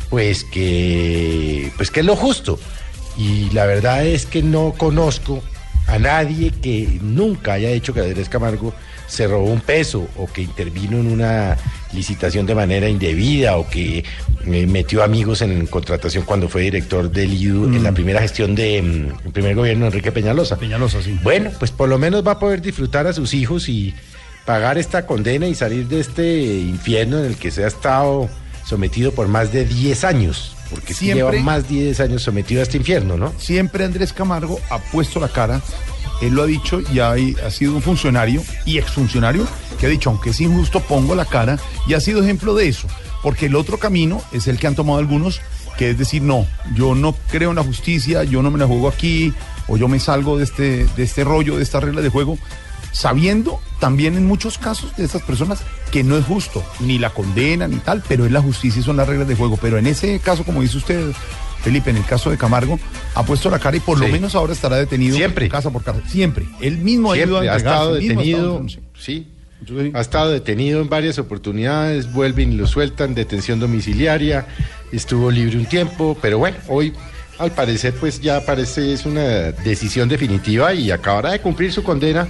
pues 0.09 0.43
que, 0.43 1.71
pues 1.77 1.89
que 1.89 2.01
es 2.01 2.05
lo 2.05 2.15
justo. 2.15 2.59
Y 3.17 3.49
la 3.51 3.65
verdad 3.65 4.05
es 4.05 4.25
que 4.25 4.43
no 4.43 4.73
conozco 4.77 5.41
a 5.87 5.99
nadie 5.99 6.51
que 6.51 6.99
nunca 7.01 7.53
haya 7.53 7.69
hecho 7.69 7.93
que 7.93 8.01
Andrés 8.01 8.29
Camargo 8.29 8.73
se 9.07 9.27
robó 9.27 9.45
un 9.45 9.61
peso 9.61 10.07
o 10.17 10.27
que 10.27 10.41
intervino 10.41 10.97
en 10.97 11.07
una 11.07 11.57
licitación 11.93 12.45
de 12.45 12.55
manera 12.55 12.89
indebida 12.89 13.57
o 13.57 13.69
que 13.69 13.99
eh, 13.99 14.67
metió 14.67 15.03
amigos 15.03 15.41
en 15.41 15.67
contratación 15.67 16.25
cuando 16.25 16.49
fue 16.49 16.63
director 16.63 17.09
del 17.11 17.33
IDU 17.33 17.65
en 17.65 17.83
la 17.83 17.91
primera 17.91 18.21
gestión 18.21 18.55
de 18.55 18.81
mm, 18.81 19.31
primer 19.31 19.55
gobierno 19.55 19.85
de 19.85 19.87
Enrique 19.87 20.11
Peñalosa. 20.11 20.57
Peñalosa, 20.57 21.01
sí. 21.01 21.17
Bueno, 21.21 21.51
pues 21.59 21.71
por 21.71 21.87
lo 21.87 21.97
menos 21.97 22.25
va 22.25 22.33
a 22.33 22.39
poder 22.39 22.61
disfrutar 22.61 23.07
a 23.07 23.13
sus 23.13 23.33
hijos 23.33 23.69
y 23.69 23.93
pagar 24.45 24.77
esta 24.77 25.05
condena 25.05 25.47
y 25.47 25.55
salir 25.55 25.87
de 25.87 25.99
este 25.99 26.43
infierno 26.43 27.19
en 27.19 27.25
el 27.25 27.35
que 27.35 27.51
se 27.51 27.63
ha 27.63 27.67
estado 27.67 28.29
sometido 28.65 29.11
por 29.11 29.27
más 29.27 29.53
de 29.53 29.65
10 29.65 30.03
años. 30.03 30.55
Porque 30.69 30.93
Siempre- 30.93 31.37
lleva 31.37 31.43
más 31.43 31.69
de 31.69 31.75
10 31.75 31.99
años 31.99 32.23
sometido 32.23 32.61
a 32.61 32.63
este 32.63 32.77
infierno, 32.77 33.17
¿no? 33.17 33.33
Siempre 33.37 33.85
Andrés 33.85 34.13
Camargo 34.13 34.59
ha 34.69 34.79
puesto 34.79 35.19
la 35.19 35.27
cara, 35.29 35.61
él 36.21 36.33
lo 36.33 36.43
ha 36.43 36.45
dicho 36.45 36.81
y 36.91 36.99
ha, 36.99 37.11
ha 37.45 37.51
sido 37.51 37.75
un 37.75 37.81
funcionario 37.81 38.43
y 38.65 38.77
exfuncionario 38.77 39.47
que 39.79 39.85
ha 39.85 39.89
dicho, 39.89 40.09
aunque 40.09 40.29
es 40.31 40.41
injusto, 40.41 40.79
pongo 40.79 41.13
la 41.15 41.25
cara 41.25 41.59
y 41.87 41.93
ha 41.93 41.99
sido 41.99 42.23
ejemplo 42.23 42.55
de 42.55 42.67
eso. 42.67 42.87
Porque 43.21 43.47
el 43.47 43.55
otro 43.55 43.77
camino 43.79 44.21
es 44.31 44.47
el 44.47 44.57
que 44.59 44.67
han 44.67 44.75
tomado 44.75 44.99
algunos, 44.99 45.41
que 45.77 45.89
es 45.91 45.97
decir, 45.97 46.21
no, 46.21 46.47
yo 46.75 46.95
no 46.95 47.15
creo 47.31 47.49
en 47.49 47.55
la 47.57 47.63
justicia, 47.63 48.23
yo 48.23 48.41
no 48.41 48.49
me 48.51 48.57
la 48.59 48.65
juego 48.67 48.87
aquí, 48.87 49.33
o 49.67 49.77
yo 49.77 49.87
me 49.87 49.99
salgo 49.99 50.37
de 50.37 50.43
este, 50.45 50.85
de 50.85 51.03
este 51.03 51.23
rollo, 51.23 51.57
de 51.57 51.63
esta 51.63 51.79
regla 51.79 52.01
de 52.01 52.09
juego, 52.09 52.37
sabiendo 52.95 53.59
también 53.81 54.15
en 54.15 54.25
muchos 54.25 54.57
casos 54.57 54.95
de 54.95 55.03
estas 55.03 55.21
personas 55.21 55.61
que 55.91 56.01
no 56.03 56.17
es 56.17 56.25
justo, 56.25 56.63
ni 56.79 56.97
la 56.97 57.09
condena 57.09 57.67
ni 57.67 57.75
tal, 57.77 58.01
pero 58.07 58.25
es 58.25 58.31
la 58.31 58.41
justicia 58.41 58.79
y 58.79 58.83
son 58.83 58.95
las 58.95 59.07
reglas 59.07 59.27
de 59.27 59.35
juego. 59.35 59.57
Pero 59.61 59.77
en 59.77 59.85
ese 59.85 60.17
caso, 60.19 60.45
como 60.45 60.61
dice 60.61 60.77
usted, 60.77 61.11
Felipe, 61.61 61.89
en 61.89 61.97
el 61.97 62.05
caso 62.05 62.31
de 62.31 62.37
Camargo, 62.37 62.79
ha 63.13 63.23
puesto 63.23 63.49
la 63.49 63.59
cara 63.59 63.75
y 63.75 63.81
por 63.81 63.99
lo 63.99 64.07
menos 64.07 64.33
ahora 64.33 64.53
estará 64.53 64.77
detenido 64.77 65.17
Siempre. 65.17 65.49
casa 65.49 65.71
por 65.71 65.83
casa. 65.83 65.99
Siempre. 66.07 66.45
Él 66.61 66.77
mismo 66.77 67.13
Siempre 67.13 67.49
ha 67.49 67.57
estado 67.57 67.95
detenido, 67.95 68.65
sí. 68.97 69.27
Ha 69.93 69.99
estado 69.99 70.31
detenido 70.31 70.79
en 70.79 70.87
varias 70.87 71.19
oportunidades, 71.19 72.13
vuelven 72.13 72.53
y 72.53 72.55
lo 72.55 72.67
sueltan, 72.67 73.13
detención 73.13 73.59
domiciliaria, 73.59 74.47
estuvo 74.91 75.31
libre 75.31 75.57
un 75.57 75.65
tiempo, 75.65 76.17
pero 76.21 76.37
bueno, 76.37 76.57
hoy 76.67 76.93
al 77.39 77.51
parecer 77.51 77.93
pues 77.99 78.21
ya 78.21 78.45
parece 78.45 78.93
es 78.93 79.05
una 79.05 79.51
decisión 79.51 80.07
definitiva 80.07 80.73
y 80.73 80.91
acabará 80.91 81.31
de 81.31 81.39
cumplir 81.39 81.73
su 81.73 81.83
condena, 81.83 82.27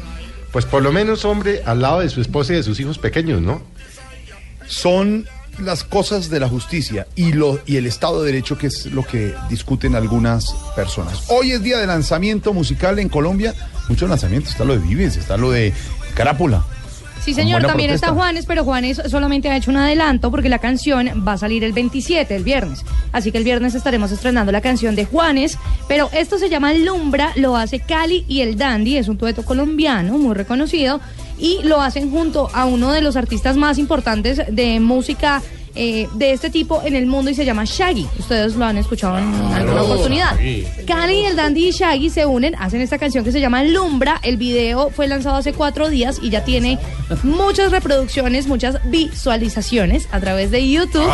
pues 0.56 0.64
por 0.64 0.82
lo 0.82 0.94
menos 0.94 1.26
hombre 1.26 1.64
al 1.66 1.82
lado 1.82 2.00
de 2.00 2.08
su 2.08 2.22
esposa 2.22 2.54
y 2.54 2.56
de 2.56 2.64
sus 2.64 2.80
hijos 2.80 2.98
pequeños, 2.98 3.42
¿no? 3.42 3.62
Son 4.68 5.28
las 5.60 5.84
cosas 5.84 6.30
de 6.30 6.40
la 6.40 6.48
justicia 6.48 7.08
y, 7.14 7.34
lo, 7.34 7.60
y 7.66 7.76
el 7.76 7.86
Estado 7.86 8.24
de 8.24 8.32
Derecho, 8.32 8.58
que 8.58 8.68
es 8.68 8.86
lo 8.86 9.04
que 9.04 9.36
discuten 9.50 9.96
algunas 9.96 10.56
personas. 10.74 11.26
Hoy 11.28 11.52
es 11.52 11.62
día 11.62 11.78
de 11.78 11.88
lanzamiento 11.88 12.54
musical 12.54 13.00
en 13.00 13.10
Colombia. 13.10 13.54
Muchos 13.90 14.10
lanzamientos. 14.10 14.54
Está 14.54 14.64
lo 14.64 14.78
de 14.78 14.80
Vives, 14.80 15.18
está 15.18 15.36
lo 15.36 15.52
de 15.52 15.74
Carápula. 16.14 16.64
Sí, 17.26 17.34
señor, 17.34 17.64
también 17.64 17.90
protesta. 17.90 18.06
está 18.06 18.16
Juanes, 18.16 18.46
pero 18.46 18.64
Juanes 18.64 19.02
solamente 19.10 19.50
ha 19.50 19.58
hecho 19.58 19.72
un 19.72 19.78
adelanto 19.78 20.30
porque 20.30 20.48
la 20.48 20.60
canción 20.60 21.24
va 21.28 21.34
a 21.34 21.38
salir 21.40 21.64
el 21.64 21.74
27, 21.74 22.36
el 22.36 22.44
viernes. 22.44 22.86
Así 23.12 23.32
que 23.32 23.40
el 23.40 23.44
viernes 23.44 23.74
estaremos 23.74 24.12
estrenando 24.12 24.52
la 24.52 24.62
canción 24.62 24.96
de 24.96 25.06
Juanes, 25.06 25.58
pero 25.88 26.08
esto 26.14 26.38
se 26.38 26.50
llama 26.50 26.76
Lumbra, 26.76 27.32
lo 27.36 27.58
hace 27.58 27.80
Cali 27.80 28.26
y 28.28 28.42
el 28.42 28.58
Dandy, 28.58 28.98
es 28.98 29.08
un 29.08 29.18
dueto 29.18 29.44
colombiano 29.44 30.20
muy 30.20 30.36
reconocido 30.36 31.02
y 31.40 31.62
lo 31.64 31.82
hacen 31.82 32.12
junto 32.12 32.48
a 32.54 32.66
uno 32.66 32.92
de 32.92 33.02
los 33.02 33.16
artistas 33.16 33.58
más 33.58 33.80
importantes 33.80 34.44
de 34.48 34.80
música 34.80 35.42
eh, 35.76 36.08
de 36.14 36.32
este 36.32 36.50
tipo 36.50 36.82
en 36.84 36.96
el 36.96 37.06
mundo 37.06 37.30
y 37.32 37.36
se 37.36 37.46
llama 37.46 37.64
Shaggy. 37.66 38.08
Ustedes 38.20 38.56
lo 38.56 38.66
han 38.66 38.78
escuchado 38.78 39.18
en 39.18 39.34
alguna 39.34 39.84
oportunidad. 39.84 40.38
Cali, 40.88 41.26
el 41.26 41.36
Dandy 41.36 41.68
y 41.68 41.72
Shaggy 41.72 42.10
se 42.10 42.26
unen, 42.26 42.56
hacen 42.56 42.82
esta 42.82 42.98
canción 42.98 43.24
que 43.24 43.32
se 43.32 43.40
llama 43.40 43.64
Lumbra. 43.64 44.20
El 44.24 44.38
video 44.38 44.90
fue 44.90 45.08
lanzado 45.08 45.36
hace 45.36 45.54
cuatro 45.54 45.90
días 45.90 46.20
y 46.22 46.30
ya 46.30 46.44
tiene 46.44 46.80
muchas 47.24 47.72
reproducciones, 47.72 48.48
muchas 48.48 48.80
visualizaciones 48.90 50.08
a 50.12 50.20
través 50.20 50.52
de 50.52 50.70
YouTube. 50.70 51.12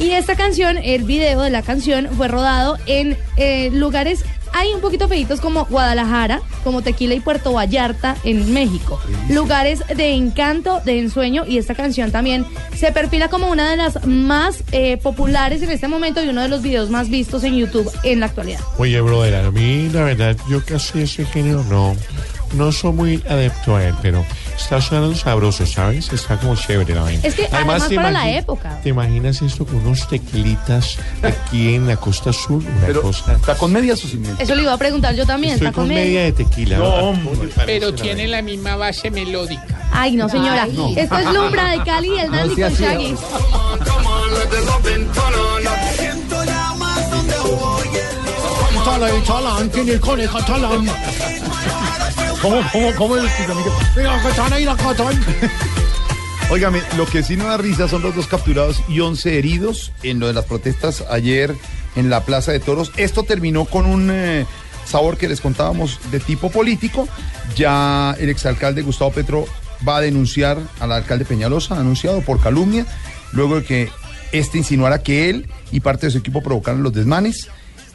Y 0.00 0.12
esta 0.12 0.34
canción, 0.34 0.78
el 0.78 1.02
video 1.02 1.42
de 1.42 1.50
la 1.50 1.60
canción, 1.60 2.08
fue 2.16 2.26
rodado 2.26 2.78
en 2.86 3.18
eh, 3.36 3.70
lugares 3.70 4.24
hay 4.52 4.72
un 4.72 4.80
poquito 4.80 5.08
feitos 5.08 5.40
como 5.40 5.64
Guadalajara, 5.66 6.40
como 6.64 6.82
Tequila 6.82 7.14
y 7.14 7.20
Puerto 7.20 7.52
Vallarta 7.52 8.16
en 8.24 8.52
México. 8.52 9.00
Lugares 9.28 9.82
de 9.94 10.12
encanto, 10.12 10.80
de 10.84 10.98
ensueño 10.98 11.44
y 11.46 11.58
esta 11.58 11.74
canción 11.74 12.10
también 12.10 12.46
se 12.76 12.92
perfila 12.92 13.28
como 13.28 13.50
una 13.50 13.70
de 13.70 13.76
las 13.76 14.06
más 14.06 14.64
eh, 14.72 14.96
populares 14.96 15.62
en 15.62 15.70
este 15.70 15.88
momento 15.88 16.22
y 16.22 16.28
uno 16.28 16.42
de 16.42 16.48
los 16.48 16.62
videos 16.62 16.90
más 16.90 17.08
vistos 17.08 17.44
en 17.44 17.56
YouTube 17.56 17.90
en 18.02 18.20
la 18.20 18.26
actualidad. 18.26 18.60
Oye, 18.78 19.00
brother, 19.00 19.34
a 19.34 19.50
mí 19.50 19.88
la 19.92 20.04
verdad, 20.04 20.36
yo 20.48 20.64
casi 20.64 21.02
ese 21.02 21.24
género 21.24 21.64
no, 21.64 21.96
no 22.54 22.72
soy 22.72 22.92
muy 22.92 23.24
adepto 23.28 23.76
a 23.76 23.84
él, 23.84 23.94
pero 24.02 24.24
está 24.62 24.80
sonando 24.80 25.16
sabroso, 25.16 25.66
¿sabes? 25.66 26.12
Está 26.12 26.36
como 26.38 26.54
chévere 26.54 26.94
la 26.94 27.02
vaina. 27.02 27.20
Es 27.24 27.34
que 27.34 27.48
además, 27.50 27.88
¿te 27.88 27.96
para 27.96 28.10
la 28.10 28.30
época. 28.30 28.80
¿Te 28.82 28.90
imaginas 28.90 29.42
esto 29.42 29.64
con 29.66 29.76
unos 29.76 30.06
tequilitas 30.08 30.98
aquí 31.22 31.74
en 31.74 31.86
la 31.86 31.96
costa 31.96 32.32
sur? 32.32 32.62
Una 32.62 32.86
Pero, 32.86 33.02
cosa. 33.02 33.32
¿Está 33.34 33.56
con 33.56 33.70
sin 33.70 33.80
medias? 34.20 34.40
Eso 34.40 34.54
le 34.54 34.62
iba 34.62 34.72
a 34.72 34.78
preguntar 34.78 35.14
yo 35.14 35.26
también. 35.26 35.54
Estoy 35.54 35.68
¿Está 35.68 35.74
con 35.74 35.86
con 35.86 35.94
media? 35.94 36.04
media 36.04 36.22
de 36.24 36.32
tequila. 36.32 36.78
No, 36.78 37.14
Pero 37.66 37.94
tiene 37.94 38.28
la 38.28 38.42
misma 38.42 38.76
base 38.76 39.10
melódica. 39.10 39.66
Ay, 39.92 40.14
no, 40.16 40.28
señora. 40.28 40.64
Ay, 40.64 40.72
no. 40.72 40.88
Esto 40.96 41.18
es 41.18 41.32
Lumbra 41.32 41.70
de 41.70 41.82
Cali 41.82 42.14
y 42.14 42.18
el 42.18 42.30
Dandy 42.30 42.54
con 42.54 42.72
Shaggy. 42.74 43.14
¿Cómo, 52.42 52.62
cómo, 52.72 52.94
cómo 52.96 53.16
es? 53.18 53.30
Óigame, 56.50 56.80
lo 56.96 57.04
que 57.04 57.22
sí 57.22 57.36
no 57.36 57.44
da 57.44 57.58
risa 57.58 57.86
son 57.86 58.00
los 58.02 58.14
dos 58.14 58.26
capturados 58.26 58.82
y 58.88 59.00
11 59.00 59.38
heridos 59.38 59.92
en 60.02 60.20
lo 60.20 60.26
de 60.26 60.32
las 60.32 60.46
protestas 60.46 61.04
ayer 61.10 61.54
en 61.96 62.08
la 62.08 62.24
Plaza 62.24 62.52
de 62.52 62.60
Toros. 62.60 62.92
Esto 62.96 63.24
terminó 63.24 63.66
con 63.66 63.84
un 63.84 64.10
eh, 64.10 64.46
sabor 64.86 65.18
que 65.18 65.28
les 65.28 65.42
contábamos 65.42 65.98
de 66.10 66.18
tipo 66.18 66.50
político. 66.50 67.08
Ya 67.56 68.16
el 68.18 68.30
exalcalde 68.30 68.82
Gustavo 68.82 69.12
Petro 69.12 69.44
va 69.86 69.98
a 69.98 70.00
denunciar 70.00 70.58
al 70.80 70.92
alcalde 70.92 71.26
Peñalosa, 71.26 71.78
anunciado 71.78 72.22
por 72.22 72.40
calumnia, 72.40 72.86
luego 73.32 73.56
de 73.56 73.64
que 73.64 73.90
este 74.32 74.56
insinuara 74.56 75.02
que 75.02 75.28
él 75.28 75.50
y 75.72 75.80
parte 75.80 76.06
de 76.06 76.12
su 76.12 76.18
equipo 76.18 76.42
provocaron 76.42 76.82
los 76.82 76.94
desmanes. 76.94 77.48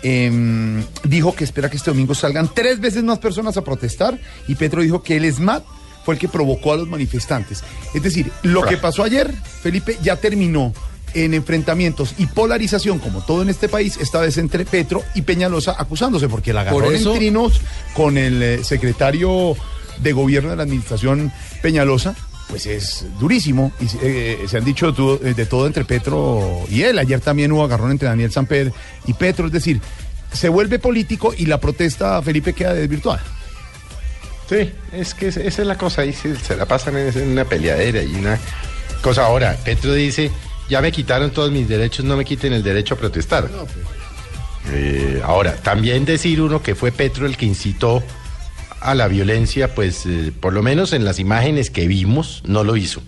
Em, 0.07 0.84
dijo 1.03 1.34
que 1.34 1.44
espera 1.44 1.68
que 1.68 1.77
este 1.77 1.90
domingo 1.90 2.14
salgan 2.14 2.48
tres 2.53 2.80
veces 2.80 3.03
más 3.03 3.18
personas 3.18 3.57
a 3.57 3.64
protestar 3.64 4.19
y 4.48 4.53
Petro 4.53 4.84
dijo 4.84 5.02
que 5.02 5.18
el 5.18 5.26
ESMAD 5.26 5.64
fue 6.06 6.14
el 6.14 6.19
que 6.19 6.27
provocó 6.27 6.73
a 6.73 6.77
los 6.77 6.88
manifestantes. 6.88 7.64
Es 7.95 8.03
decir, 8.03 8.32
lo 8.44 8.61
que 8.61 8.77
pasó 8.77 9.02
ayer, 9.03 9.34
Felipe, 9.64 9.98
ya 10.03 10.18
terminó 10.18 10.73
en 11.15 11.34
enfrentamientos 11.34 12.14
y 12.19 12.27
polarización, 12.27 12.99
como 12.99 13.26
todo 13.26 13.41
en 13.41 13.49
este 13.49 13.68
país, 13.68 13.98
esta 13.98 14.19
vez 14.22 14.38
entre 14.38 14.64
Petro 14.64 15.02
y 15.15 15.23
Peñalosa 15.23 15.76
acusándose, 15.76 16.30
porque 16.30 16.53
la 16.53 16.61
agarró 16.61 16.77
Por 16.82 16.94
eso- 16.94 17.14
en 17.14 17.18
trinos 17.18 17.60
con 17.95 18.19
el 18.19 18.44
eh, 18.44 18.64
secretario 18.64 19.56
de 20.03 20.14
gobierno 20.14 20.52
de 20.52 20.57
la 20.57 20.64
administración 20.64 21.32
Peñalosa. 21.64 22.15
Pues 22.49 22.65
es 22.67 23.05
durísimo 23.19 23.72
y 23.80 23.88
eh, 24.01 24.45
se 24.47 24.57
han 24.57 24.63
dicho 24.65 24.88
de 24.88 24.93
todo, 24.93 25.19
eh, 25.23 25.34
de 25.34 25.45
todo 25.45 25.65
entre 25.67 25.84
Petro 25.84 26.61
y 26.69 26.84
él. 26.84 26.99
Ayer 26.99 27.19
también 27.19 27.51
hubo 27.51 27.63
agarrón 27.63 27.91
entre 27.91 28.07
Daniel 28.07 28.31
Samper 28.31 28.72
y 29.07 29.13
Petro. 29.13 29.47
Es 29.47 29.51
decir, 29.51 29.81
se 30.31 30.49
vuelve 30.49 30.77
político 30.80 31.34
y 31.35 31.47
la 31.47 31.59
protesta, 31.59 32.22
Felipe, 32.22 32.53
queda 32.53 32.73
desvirtuada. 32.73 33.23
Sí, 34.47 34.72
es 34.93 35.15
que 35.15 35.30
es- 35.30 35.38
esa 35.38 35.61
es 35.63 35.67
la 35.67 35.76
cosa, 35.77 36.03
ahí 36.03 36.13
se, 36.13 36.35
se 36.35 36.55
la 36.55 36.65
pasan 36.67 36.95
en, 36.97 37.17
en 37.17 37.30
una 37.30 37.45
peleadera 37.45 38.03
y 38.03 38.13
una 38.15 38.38
cosa. 39.01 39.26
Ahora, 39.26 39.57
Petro 39.65 39.91
dice, 39.93 40.30
ya 40.69 40.81
me 40.81 40.91
quitaron 40.91 41.31
todos 41.31 41.49
mis 41.51 41.67
derechos, 41.67 42.05
no 42.05 42.15
me 42.15 42.26
quiten 42.26 42.53
el 42.53 42.61
derecho 42.61 42.93
a 42.93 42.97
protestar. 42.99 43.49
Eh, 44.72 45.22
ahora, 45.23 45.55
también 45.55 46.05
decir 46.05 46.41
uno 46.41 46.61
que 46.61 46.76
fue 46.76 46.91
Petro 46.91 47.26
el 47.26 47.38
que 47.38 47.45
incitó 47.45 48.03
a 48.85 48.95
la 48.95 49.07
violencia, 49.07 49.73
pues 49.75 50.05
eh, 50.05 50.31
por 50.39 50.53
lo 50.53 50.61
menos 50.63 50.93
en 50.93 51.05
las 51.05 51.19
imágenes 51.19 51.69
que 51.69 51.87
vimos, 51.87 52.41
no 52.45 52.63
lo 52.63 52.75
hizo. 52.77 53.01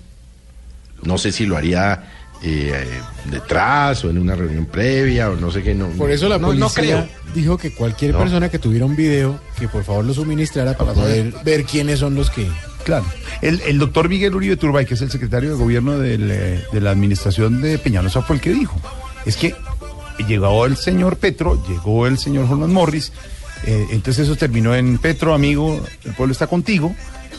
No 1.04 1.18
sé 1.18 1.32
si 1.32 1.46
lo 1.46 1.56
haría 1.58 2.04
eh, 2.44 2.72
eh, 2.74 3.02
detrás 3.32 4.04
o 4.04 4.10
en 4.10 4.18
una 4.18 4.36
reunión 4.36 4.66
previa 4.66 5.30
o 5.30 5.36
no 5.36 5.52
sé 5.52 5.62
qué. 5.64 5.74
No, 5.76 5.88
Por 5.90 6.12
eso 6.12 6.28
la 6.28 6.38
no, 6.40 6.48
policía 6.48 6.66
no 6.68 6.74
creo. 6.74 7.08
dijo 7.36 7.58
que 7.58 7.74
cualquier 7.74 8.14
No. 8.14 8.20
persona 8.20 8.50
que 8.50 8.60
tuviera 8.60 8.86
un 8.86 8.96
video, 8.96 9.40
que 9.60 9.68
por 9.68 9.84
favor 9.84 10.06
lo 10.06 10.14
suministrara 10.14 10.76
para 10.78 10.94
poder 10.94 11.34
ver 11.46 11.64
quiénes 11.66 12.00
son 12.00 12.16
los 12.16 12.30
que... 12.30 12.48
Claro. 12.84 13.06
El, 13.42 13.60
el 13.68 13.78
doctor 13.80 14.08
Miguel 14.08 14.34
Uribe 14.34 14.56
Turbay, 14.56 14.86
que 14.86 14.94
es 14.94 15.02
el 15.02 15.12
secretario 15.12 15.50
de 15.50 15.56
gobierno 15.56 15.98
del, 16.00 16.28
de 16.30 16.82
la 16.82 16.92
administración 16.92 17.62
de 17.62 17.78
Peñalosa, 17.78 18.22
fue 18.22 18.38
el 18.38 18.42
que 18.42 18.52
dijo. 18.54 18.80
Es 19.26 19.36
que 19.36 19.54
llegó 20.26 20.66
el 20.66 20.78
señor 20.78 21.18
Petro, 21.18 21.62
llegó 21.68 22.08
el 22.08 22.18
señor 22.18 22.46
Holman 22.50 22.72
Morris, 22.72 23.12
eh, 23.66 23.88
entonces 23.92 24.26
eso 24.26 24.36
terminó 24.36 24.76
en 24.76 24.98
Petro, 24.98 25.34
amigo, 25.34 25.82
el 26.04 26.14
pueblo 26.14 26.32
está 26.32 26.48
contigo, 26.48 26.96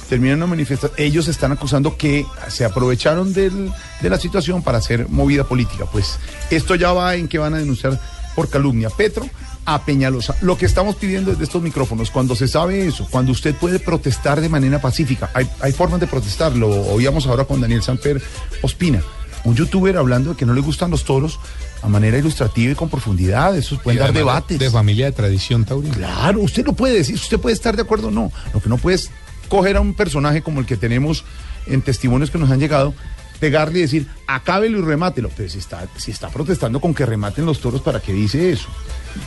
terminó 0.09 0.33
en 0.33 0.39
una 0.39 0.47
manifestación. 0.47 0.99
Ellos 0.99 1.29
están 1.29 1.53
acusando 1.53 1.97
que 1.97 2.27
se 2.49 2.65
aprovecharon 2.65 3.33
de 3.33 3.71
la 4.03 4.19
situación 4.19 4.63
para 4.63 4.79
hacer 4.79 5.09
movida 5.09 5.45
política. 5.45 5.85
Pues 5.91 6.19
esto 6.51 6.75
ya 6.75 6.93
va 6.93 7.15
en 7.15 7.29
que 7.29 7.39
van 7.39 7.55
a 7.55 7.59
denunciar 7.59 8.01
por 8.35 8.49
calumnia. 8.49 8.91
Petro 8.91 9.29
a 9.69 9.85
Peñalosa. 9.85 10.35
Lo 10.41 10.57
que 10.57 10.65
estamos 10.65 10.97
pidiendo 10.97 11.31
desde 11.31 11.45
estos 11.45 11.63
micrófonos, 11.63 12.11
cuando 12.11 12.35
se 12.35 12.49
sabe 12.49 12.87
eso, 12.87 13.07
cuando 13.11 13.33
usted 13.33 13.55
puede 13.55 13.79
protestar 13.79 14.41
de 14.41 14.49
manera 14.49 14.81
pacífica, 14.81 15.31
hay, 15.35 15.47
hay 15.61 15.73
formas 15.73 16.01
de 16.01 16.07
protestar, 16.07 16.57
lo 16.57 16.69
oíamos 16.69 17.27
ahora 17.27 17.45
con 17.45 17.61
Daniel 17.61 17.83
Samper 17.83 18.23
Ospina, 18.63 19.03
un 19.45 19.55
youtuber 19.55 19.99
hablando 19.99 20.31
de 20.31 20.37
que 20.37 20.47
no 20.47 20.55
le 20.55 20.63
gustan 20.63 20.91
los 20.91 21.05
toros 21.05 21.39
a 21.83 21.89
manera 21.89 22.19
ilustrativa 22.19 22.73
y 22.73 22.75
con 22.75 22.89
profundidad, 22.89 23.57
esos 23.57 23.81
pueden 23.81 24.01
dar 24.01 24.13
debates. 24.13 24.59
De 24.59 24.71
familia 24.71 25.07
de 25.07 25.13
tradición 25.13 25.65
taurina. 25.65 25.95
Claro, 25.95 26.41
usted 26.41 26.65
lo 26.67 26.73
puede 26.73 26.95
decir, 26.95 27.15
usted 27.15 27.39
puede 27.39 27.55
estar 27.55 27.77
de 27.77 27.83
acuerdo 27.83 28.09
o 28.09 28.11
no. 28.11 28.33
Lo 28.53 28.61
que 28.61 28.69
no 28.69 28.79
puede 28.79 28.97
es 28.97 29.11
coger 29.49 29.77
a 29.77 29.81
un 29.81 29.95
personaje 29.95 30.43
como 30.43 30.61
el 30.61 30.67
que 30.67 30.77
tenemos 30.77 31.25
en 31.67 31.83
testimonios 31.83 32.31
que 32.31 32.39
nos 32.39 32.51
han 32.51 32.59
llegado, 32.61 32.95
pegarle 33.41 33.79
y 33.79 33.83
decir, 33.83 34.07
acábelo 34.27 34.79
y 34.79 34.83
remátelo. 34.83 35.31
Pero 35.37 35.49
si 35.49 35.59
está, 35.59 35.87
si 35.97 36.11
está 36.11 36.29
protestando 36.31 36.81
con 36.81 36.95
que 36.95 37.07
rematen 37.07 37.47
los 37.47 37.61
toros, 37.61 37.81
¿para 37.81 38.01
qué 38.01 38.13
dice 38.13 38.51
eso? 38.53 38.69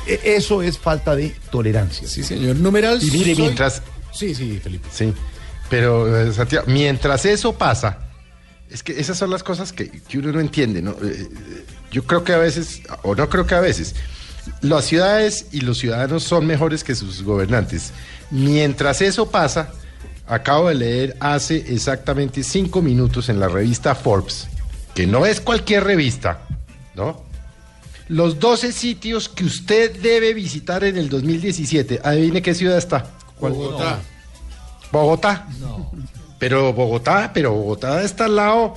E- 0.05 0.19
Eso 0.35 0.61
es 0.61 0.77
falta 0.77 1.15
de 1.15 1.33
tolerancia. 1.51 2.07
Sí, 2.07 2.21
señor. 2.23 2.57
Numeral. 2.57 3.01
Y 3.01 3.09
mire, 3.11 3.33
soy- 3.35 3.43
mientras... 3.43 3.81
Sí, 4.13 4.35
sí, 4.35 4.59
Felipe. 4.61 4.89
Sí, 4.91 5.13
pero 5.69 6.21
eh, 6.27 6.33
Santiago, 6.33 6.65
mientras 6.67 7.23
eso 7.25 7.53
pasa, 7.53 7.99
es 8.69 8.83
que 8.83 8.99
esas 8.99 9.17
son 9.17 9.29
las 9.29 9.41
cosas 9.43 9.71
que, 9.71 9.89
que 9.89 10.17
uno 10.19 10.33
no 10.33 10.41
entiende, 10.41 10.81
¿no? 10.81 10.91
Eh, 10.91 10.95
eh, 11.31 11.65
yo 11.91 12.03
creo 12.05 12.23
que 12.23 12.33
a 12.33 12.37
veces, 12.37 12.81
o 13.03 13.15
no 13.15 13.29
creo 13.29 13.45
que 13.45 13.55
a 13.55 13.59
veces, 13.59 13.95
las 14.61 14.85
ciudades 14.85 15.47
y 15.51 15.61
los 15.61 15.77
ciudadanos 15.77 16.23
son 16.23 16.45
mejores 16.45 16.83
que 16.83 16.95
sus 16.95 17.23
gobernantes. 17.23 17.91
Mientras 18.31 19.01
eso 19.01 19.29
pasa, 19.29 19.71
acabo 20.25 20.69
de 20.69 20.75
leer 20.75 21.17
hace 21.19 21.73
exactamente 21.73 22.43
cinco 22.43 22.81
minutos 22.81 23.29
en 23.29 23.39
la 23.39 23.49
revista 23.49 23.93
Forbes, 23.93 24.47
que 24.95 25.05
no 25.05 25.25
es 25.25 25.41
cualquier 25.41 25.83
revista, 25.83 26.41
¿no? 26.95 27.29
Los 28.07 28.39
12 28.39 28.71
sitios 28.71 29.29
que 29.29 29.45
usted 29.45 30.01
debe 30.01 30.33
visitar 30.33 30.83
en 30.83 30.97
el 30.97 31.07
2017. 31.07 32.01
Adivine 32.03 32.41
qué 32.41 32.53
ciudad 32.53 32.77
está. 32.77 33.05
Bogotá. 33.39 33.99
Bogotá. 34.91 35.47
Pero 36.37 36.73
Bogotá, 36.73 37.31
pero 37.33 37.53
Bogotá 37.53 38.01
está 38.03 38.25
al 38.25 38.35
lado 38.35 38.75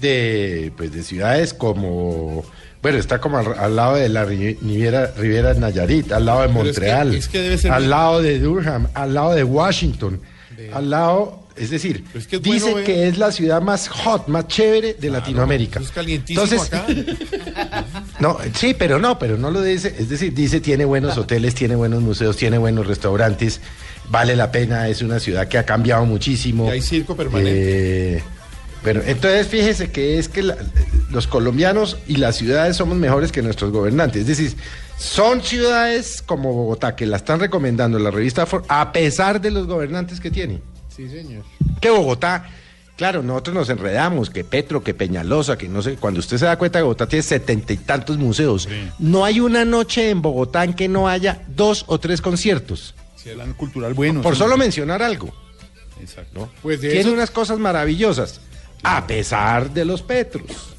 de, 0.00 0.72
pues, 0.76 0.92
de 0.92 1.02
ciudades 1.02 1.54
como, 1.54 2.44
bueno, 2.82 2.98
está 2.98 3.20
como 3.20 3.38
al, 3.38 3.58
al 3.58 3.76
lado 3.76 3.96
de 3.96 4.08
la 4.08 4.24
Ri- 4.26 4.58
Riviera, 4.60 5.12
Riviera 5.16 5.54
Nayarit, 5.54 6.12
al 6.12 6.26
lado 6.26 6.42
de 6.42 6.48
Pero 6.48 6.60
es 6.60 6.64
que- 6.64 6.80
Montreal, 6.80 7.14
es 7.14 7.28
que 7.28 7.40
debe 7.40 7.58
ser 7.58 7.72
al 7.72 7.80
bien- 7.82 7.90
lado 7.90 8.22
de 8.22 8.38
Durham, 8.38 8.88
al 8.94 9.14
lado 9.14 9.34
de 9.34 9.44
Washington, 9.44 10.20
al 10.72 10.90
lado, 10.90 11.42
es 11.56 11.70
decir, 11.70 12.04
que 12.04 12.18
es 12.18 12.42
bueno 12.42 12.66
dice 12.66 12.84
que 12.84 13.08
es 13.08 13.18
la 13.18 13.30
ciudad 13.32 13.60
más 13.62 13.88
hot, 13.88 14.28
más 14.28 14.46
chévere 14.48 14.94
de 14.94 15.10
Latinoamérica. 15.10 15.80
Es 15.80 15.90
calientísimo 15.90 16.42
Entonces, 16.44 16.72
acá. 16.72 16.86
no, 18.20 18.38
sí, 18.54 18.74
pero 18.78 18.98
no, 18.98 19.18
pero 19.18 19.36
no 19.38 19.50
lo 19.50 19.62
dice. 19.62 19.94
Es 19.98 20.08
decir, 20.08 20.32
dice 20.34 20.60
tiene 20.60 20.84
buenos 20.84 21.16
hoteles, 21.18 21.54
tiene 21.54 21.74
buenos 21.76 22.02
museos, 22.02 22.36
tiene 22.36 22.58
buenos 22.58 22.86
restaurantes, 22.86 23.60
vale 24.10 24.36
la 24.36 24.50
pena, 24.52 24.88
es 24.88 25.02
una 25.02 25.18
ciudad 25.20 25.48
que 25.48 25.58
ha 25.58 25.64
cambiado 25.64 26.04
muchísimo. 26.06 26.66
Y 26.68 26.70
hay 26.72 26.82
circo 26.82 27.16
permanente. 27.16 28.16
Eh, 28.18 28.22
bueno, 28.94 29.02
entonces 29.04 29.48
fíjese 29.48 29.90
que 29.90 30.18
es 30.18 30.28
que 30.28 30.42
la- 30.44 30.56
los 31.10 31.26
colombianos 31.26 31.98
y 32.06 32.16
las 32.16 32.36
ciudades 32.36 32.76
somos 32.76 32.96
mejores 32.96 33.32
que 33.32 33.42
nuestros 33.42 33.72
gobernantes. 33.72 34.22
Es 34.22 34.26
decir, 34.28 34.54
son 34.96 35.42
ciudades 35.42 36.22
como 36.22 36.52
Bogotá 36.52 36.94
que 36.94 37.04
la 37.04 37.16
están 37.16 37.40
recomendando 37.40 37.98
la 37.98 38.10
revista 38.12 38.46
Forbes 38.46 38.66
a 38.70 38.92
pesar 38.92 39.40
de 39.40 39.50
los 39.50 39.66
gobernantes 39.66 40.20
que 40.20 40.30
tiene. 40.30 40.60
Sí, 40.94 41.08
señor. 41.08 41.44
¿Qué 41.80 41.80
que 41.80 41.90
Bogotá, 41.90 42.48
claro, 42.96 43.22
nosotros 43.22 43.54
nos 43.56 43.68
enredamos, 43.70 44.30
que 44.30 44.44
Petro, 44.44 44.82
que 44.84 44.94
Peñalosa, 44.94 45.58
que 45.58 45.68
no 45.68 45.82
sé, 45.82 45.96
cuando 45.96 46.20
usted 46.20 46.38
se 46.38 46.46
da 46.46 46.56
cuenta 46.56 46.78
que 46.78 46.84
Bogotá 46.84 47.08
tiene 47.08 47.24
setenta 47.24 47.72
y 47.72 47.76
tantos 47.78 48.16
museos, 48.18 48.68
no 49.00 49.24
hay 49.24 49.40
una 49.40 49.64
noche 49.64 50.10
en 50.10 50.22
Bogotá 50.22 50.62
en 50.64 50.74
que 50.74 50.88
no 50.88 51.08
haya 51.08 51.42
dos 51.48 51.84
o 51.88 51.98
tres 51.98 52.20
conciertos. 52.20 52.94
Sí, 53.16 53.30
el 53.30 53.54
cultural 53.56 53.94
bueno. 53.94 54.22
Por 54.22 54.34
sí. 54.34 54.38
solo 54.38 54.56
mencionar 54.56 55.02
algo. 55.02 55.34
Exacto. 56.00 56.48
Pues 56.62 56.80
de 56.80 56.88
Tiene 56.90 57.00
eso, 57.02 57.12
unas 57.12 57.30
cosas 57.30 57.58
maravillosas, 57.58 58.40
a 58.82 59.06
pesar 59.06 59.70
de 59.70 59.84
los 59.84 60.02
Petros. 60.02 60.74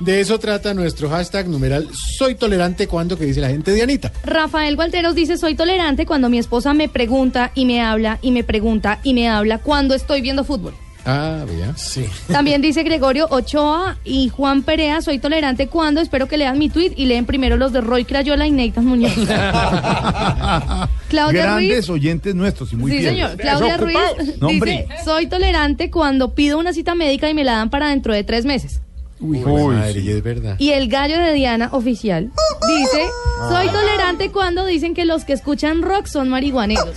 de 0.00 0.20
eso 0.20 0.38
trata 0.38 0.74
nuestro 0.74 1.10
hashtag 1.10 1.48
numeral 1.48 1.88
Soy 1.92 2.36
tolerante 2.36 2.86
cuando 2.86 3.18
que 3.18 3.24
dice 3.24 3.40
la 3.40 3.48
gente 3.48 3.72
de 3.72 3.82
Anita. 3.82 4.12
Rafael 4.24 4.76
Gualteros 4.76 5.14
dice, 5.14 5.36
soy 5.36 5.54
tolerante 5.54 6.06
cuando 6.06 6.28
mi 6.28 6.38
esposa 6.38 6.74
me 6.74 6.88
pregunta 6.88 7.52
y 7.54 7.64
me 7.64 7.82
habla 7.82 8.18
y 8.22 8.30
me 8.30 8.44
pregunta 8.44 9.00
y 9.02 9.14
me 9.14 9.28
habla 9.28 9.58
cuando 9.58 9.94
estoy 9.94 10.20
viendo 10.20 10.44
fútbol. 10.44 10.74
Ah, 11.10 11.44
vea. 11.48 11.74
Sí. 11.76 12.04
También 12.30 12.60
dice 12.60 12.82
Gregorio 12.82 13.26
Ochoa 13.30 13.96
y 14.04 14.28
Juan 14.28 14.62
Perea, 14.62 15.00
soy 15.00 15.18
tolerante 15.18 15.68
cuando 15.68 16.02
espero 16.02 16.28
que 16.28 16.36
lean 16.36 16.58
mi 16.58 16.68
tweet 16.68 16.92
y 16.96 17.06
leen 17.06 17.24
primero 17.24 17.56
los 17.56 17.72
de 17.72 17.80
Roy 17.80 18.04
Crayola 18.04 18.46
y 18.46 18.50
Nathan 18.50 18.84
Muñoz. 18.84 19.14
Claudia 21.08 21.42
Grandes 21.42 21.86
Ruiz. 21.88 21.90
oyentes 21.90 22.34
nuestros 22.34 22.72
y 22.72 22.76
muy 22.76 22.90
sí, 22.92 22.98
bien. 22.98 23.10
señor. 23.14 23.36
Claudia 23.38 23.76
Ruiz 23.78 23.96
No, 24.40 24.48
hombre. 24.48 24.86
dice, 24.88 25.04
soy 25.04 25.26
tolerante 25.28 25.90
cuando 25.90 26.34
pido 26.34 26.58
una 26.58 26.72
cita 26.74 26.94
médica 26.94 27.30
y 27.30 27.34
me 27.34 27.44
la 27.44 27.52
dan 27.52 27.70
para 27.70 27.88
dentro 27.88 28.12
de 28.12 28.24
tres 28.24 28.44
meses. 28.44 28.82
Uy, 29.20 29.42
Uy, 29.44 29.74
madre, 29.74 30.00
sí. 30.00 30.10
es 30.10 30.22
verdad. 30.22 30.56
Y 30.58 30.70
el 30.70 30.88
gallo 30.88 31.18
de 31.18 31.32
Diana 31.32 31.68
oficial 31.72 32.30
dice, 32.68 33.08
soy 33.48 33.68
tolerante 33.68 34.30
cuando 34.30 34.64
dicen 34.64 34.94
que 34.94 35.04
los 35.04 35.24
que 35.24 35.32
escuchan 35.32 35.82
rock 35.82 36.06
son 36.06 36.28
marihuaneros. 36.28 36.96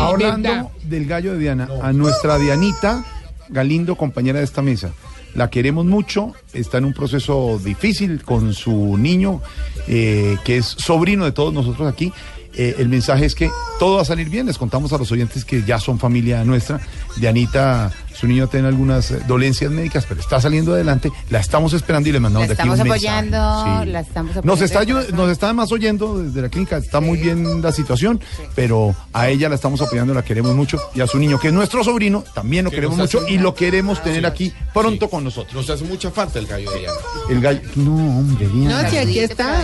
Hablando 0.00 0.70
del 0.82 1.06
gallo 1.06 1.32
de 1.32 1.38
Diana, 1.38 1.68
a 1.82 1.92
nuestra 1.92 2.38
Dianita 2.38 3.04
Galindo, 3.48 3.96
compañera 3.96 4.38
de 4.38 4.44
esta 4.44 4.62
mesa. 4.62 4.92
La 5.34 5.48
queremos 5.50 5.84
mucho, 5.86 6.32
está 6.52 6.78
en 6.78 6.84
un 6.84 6.92
proceso 6.92 7.58
difícil 7.62 8.22
con 8.22 8.52
su 8.54 8.96
niño, 8.98 9.40
eh, 9.86 10.36
que 10.44 10.58
es 10.58 10.66
sobrino 10.66 11.24
de 11.24 11.32
todos 11.32 11.52
nosotros 11.52 11.90
aquí. 11.90 12.12
Eh, 12.54 12.76
el 12.78 12.88
mensaje 12.88 13.24
es 13.24 13.34
que 13.34 13.50
todo 13.78 13.96
va 13.96 14.02
a 14.02 14.04
salir 14.04 14.30
bien. 14.30 14.46
Les 14.46 14.58
contamos 14.58 14.92
a 14.92 14.98
los 14.98 15.12
oyentes 15.12 15.44
que 15.44 15.62
ya 15.62 15.78
son 15.78 15.98
familia 15.98 16.44
nuestra. 16.44 16.80
Dianita, 17.16 17.92
su 18.18 18.26
niño 18.26 18.48
tiene 18.48 18.68
algunas 18.68 19.10
eh, 19.10 19.20
dolencias 19.26 19.70
médicas, 19.70 20.04
pero 20.08 20.20
está 20.20 20.40
saliendo 20.40 20.72
adelante. 20.74 21.10
La 21.30 21.38
estamos 21.40 21.72
esperando 21.72 22.08
y 22.08 22.12
le 22.12 22.20
mandamos 22.20 22.48
La 22.48 22.54
de 22.54 22.60
aquí 22.60 22.68
un 22.68 22.76
mensaje. 22.76 22.90
apoyando, 22.90 23.64
Sí. 23.84 23.90
la 23.90 24.00
estamos 24.00 24.34
Nos 24.36 24.38
apoyando. 24.62 24.64
está, 24.64 24.80
ayu- 24.82 25.08
nos 25.14 25.30
está 25.30 25.46
además 25.46 25.70
oyendo 25.72 26.18
desde 26.18 26.42
la 26.42 26.48
clínica, 26.48 26.76
está 26.78 27.00
muy 27.00 27.18
bien 27.18 27.62
la 27.62 27.72
situación, 27.72 28.20
pero 28.54 28.94
a 29.12 29.28
ella 29.28 29.48
la 29.48 29.54
estamos 29.54 29.80
apoyando, 29.80 30.14
la 30.14 30.22
queremos 30.24 30.54
mucho, 30.56 30.78
y 30.94 31.00
a 31.00 31.06
su 31.06 31.18
niño, 31.18 31.38
que 31.38 31.48
es 31.48 31.52
nuestro 31.54 31.84
sobrino, 31.84 32.24
también 32.34 32.64
lo 32.64 32.70
Que 32.70 32.76
queremos 32.76 32.98
nos 32.98 33.14
mucho 33.14 33.28
y 33.28 33.38
lo 33.38 33.54
queremos 33.54 34.02
tener 34.02 34.26
aquí 34.26 34.52
pronto 34.74 35.08
con 35.08 35.22
nosotros. 35.24 35.54
Nos 35.54 35.70
hace 35.70 35.84
mucha 35.84 36.10
falta 36.10 36.38
el 36.38 36.46
gallo 36.46 36.70
de 36.72 36.78
Diana. 36.80 36.96
El 37.30 37.40
gallo, 37.40 37.60
no, 37.76 38.18
hombre, 38.18 38.48
Diana. 38.48 38.82
No, 38.82 38.90
si 38.90 38.96
aquí 38.96 39.18
está. 39.20 39.62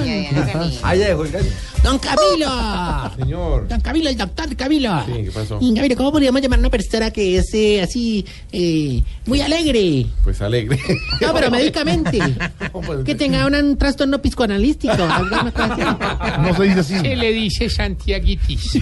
Ah, 0.83 0.95
ya 0.95 1.09
dejó 1.09 1.25
el 1.25 1.33
gallo. 1.33 1.51
Don 1.83 1.99
Camilo. 1.99 2.49
Señor. 3.19 3.69
Don 3.69 3.81
Camilo, 3.81 4.09
el 4.09 4.17
doctor 4.17 4.57
Camilo. 4.57 5.03
Sí, 5.07 5.13
¿qué 5.25 5.31
pasó? 5.33 5.59
Camilo, 5.59 5.97
¿cómo 5.97 6.13
podríamos 6.13 6.41
llamar 6.41 6.59
a 6.59 6.61
una 6.61 6.71
persona 6.71 7.11
que 7.11 7.37
es 7.39 7.53
eh, 7.53 7.83
así, 7.83 8.25
eh, 8.53 9.03
muy 9.27 9.41
alegre? 9.41 10.07
Pues 10.23 10.41
alegre. 10.41 10.79
No, 11.21 11.33
pero 11.33 11.51
médicamente. 11.51 12.19
que 13.05 13.15
tenga 13.15 13.47
un, 13.47 13.55
un 13.55 13.79
trastorno 13.79 14.21
psicoanalístico. 14.21 14.95
No 16.41 16.55
se 16.57 16.63
dice 16.65 16.81
así. 16.81 16.99
Se 16.99 17.17
le 17.17 17.33
dice 17.33 17.71
Santiaguitis. 17.71 18.75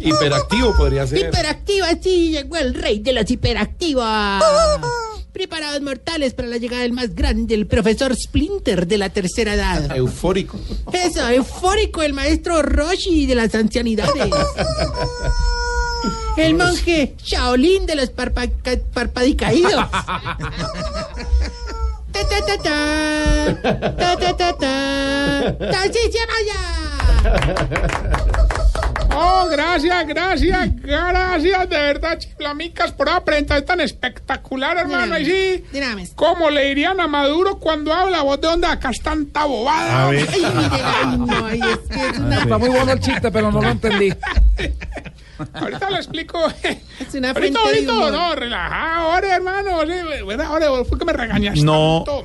Hiperactivo 0.00 0.74
podría 0.76 1.06
ser. 1.06 1.28
Hiperactiva, 1.28 1.88
sí, 2.00 2.30
llegó 2.30 2.56
el 2.56 2.74
rey 2.74 2.98
de 3.00 3.12
los 3.12 3.30
hiperactivos. 3.30 4.04
Preparados 5.32 5.82
mortales 5.82 6.34
para 6.34 6.48
la 6.48 6.56
llegada 6.56 6.82
del 6.82 6.92
más 6.92 7.14
grande, 7.14 7.54
el 7.54 7.66
profesor 7.66 8.14
Splinter 8.16 8.86
de 8.86 8.98
la 8.98 9.10
tercera 9.10 9.54
edad. 9.54 9.94
Eufórico. 9.94 10.58
Eso, 10.92 11.28
eufórico, 11.28 12.02
el 12.02 12.14
maestro 12.14 12.62
Roshi 12.62 13.26
de 13.26 13.34
las 13.34 13.54
ancianidades. 13.54 14.30
El 16.36 16.54
monje 16.54 17.14
Shaolin 17.24 17.86
de 17.86 17.94
los 17.96 18.10
parpa- 18.14 18.50
ca- 18.62 18.78
parpadicaídos. 18.92 19.72
Ta, 22.12 22.22
ta, 22.30 22.38
ta, 22.46 22.56
ta. 22.62 22.76
Ta, 23.98 24.16
ta, 24.16 24.36
ta, 24.36 24.52
ta. 24.56 25.56
Ta, 25.70 25.82
sí, 25.92 25.98
vaya. 26.32 26.58
Oh, 29.18 29.48
gracias, 29.50 30.06
gracias, 30.06 30.76
gracias 30.76 31.68
de 31.70 31.76
verdad, 31.76 32.18
chiflamicas, 32.18 32.92
por 32.92 33.08
la 33.08 33.24
presentación 33.24 33.66
tan 33.66 33.80
espectacular, 33.80 34.76
hermano. 34.76 35.18
Y 35.18 35.24
sí, 35.24 35.64
Dígame. 35.72 36.08
como 36.14 36.50
le 36.50 36.66
dirían 36.66 37.00
a 37.00 37.06
Maduro 37.08 37.58
cuando 37.58 37.92
habla, 37.92 38.22
vos 38.22 38.40
de 38.40 38.46
dónde 38.48 38.66
acá 38.66 38.90
es 38.90 39.00
tanta 39.00 39.44
bobada. 39.46 40.06
A 40.06 40.10
ver. 40.10 40.28
Ay, 40.32 40.40
mire, 40.54 40.82
ay, 40.84 41.18
no, 41.18 41.46
ay, 41.46 41.60
es 41.60 41.78
que 41.96 42.08
es 42.10 42.18
una, 42.18 42.42
Está 42.42 42.58
muy 42.58 42.68
bueno 42.68 42.92
el 42.92 43.00
chiste, 43.00 43.30
pero 43.30 43.50
no 43.50 43.62
lo 43.62 43.68
entendí. 43.70 44.12
Ahorita 45.54 45.90
lo 45.90 45.96
explico. 45.96 46.38
es 46.62 47.14
una 47.14 47.30
Ahorita, 47.30 47.58
ahorita, 47.60 47.92
humor. 47.92 48.12
no, 48.12 48.34
relajado, 48.34 49.10
ahora, 49.12 49.36
hermano. 49.36 49.80
Sí, 49.82 50.22
bueno, 50.24 50.44
ahora 50.44 50.66
fue 50.88 50.98
que 50.98 51.04
me 51.04 51.12
regañaste. 51.12 51.62
No, 51.62 52.04
tanto. 52.06 52.24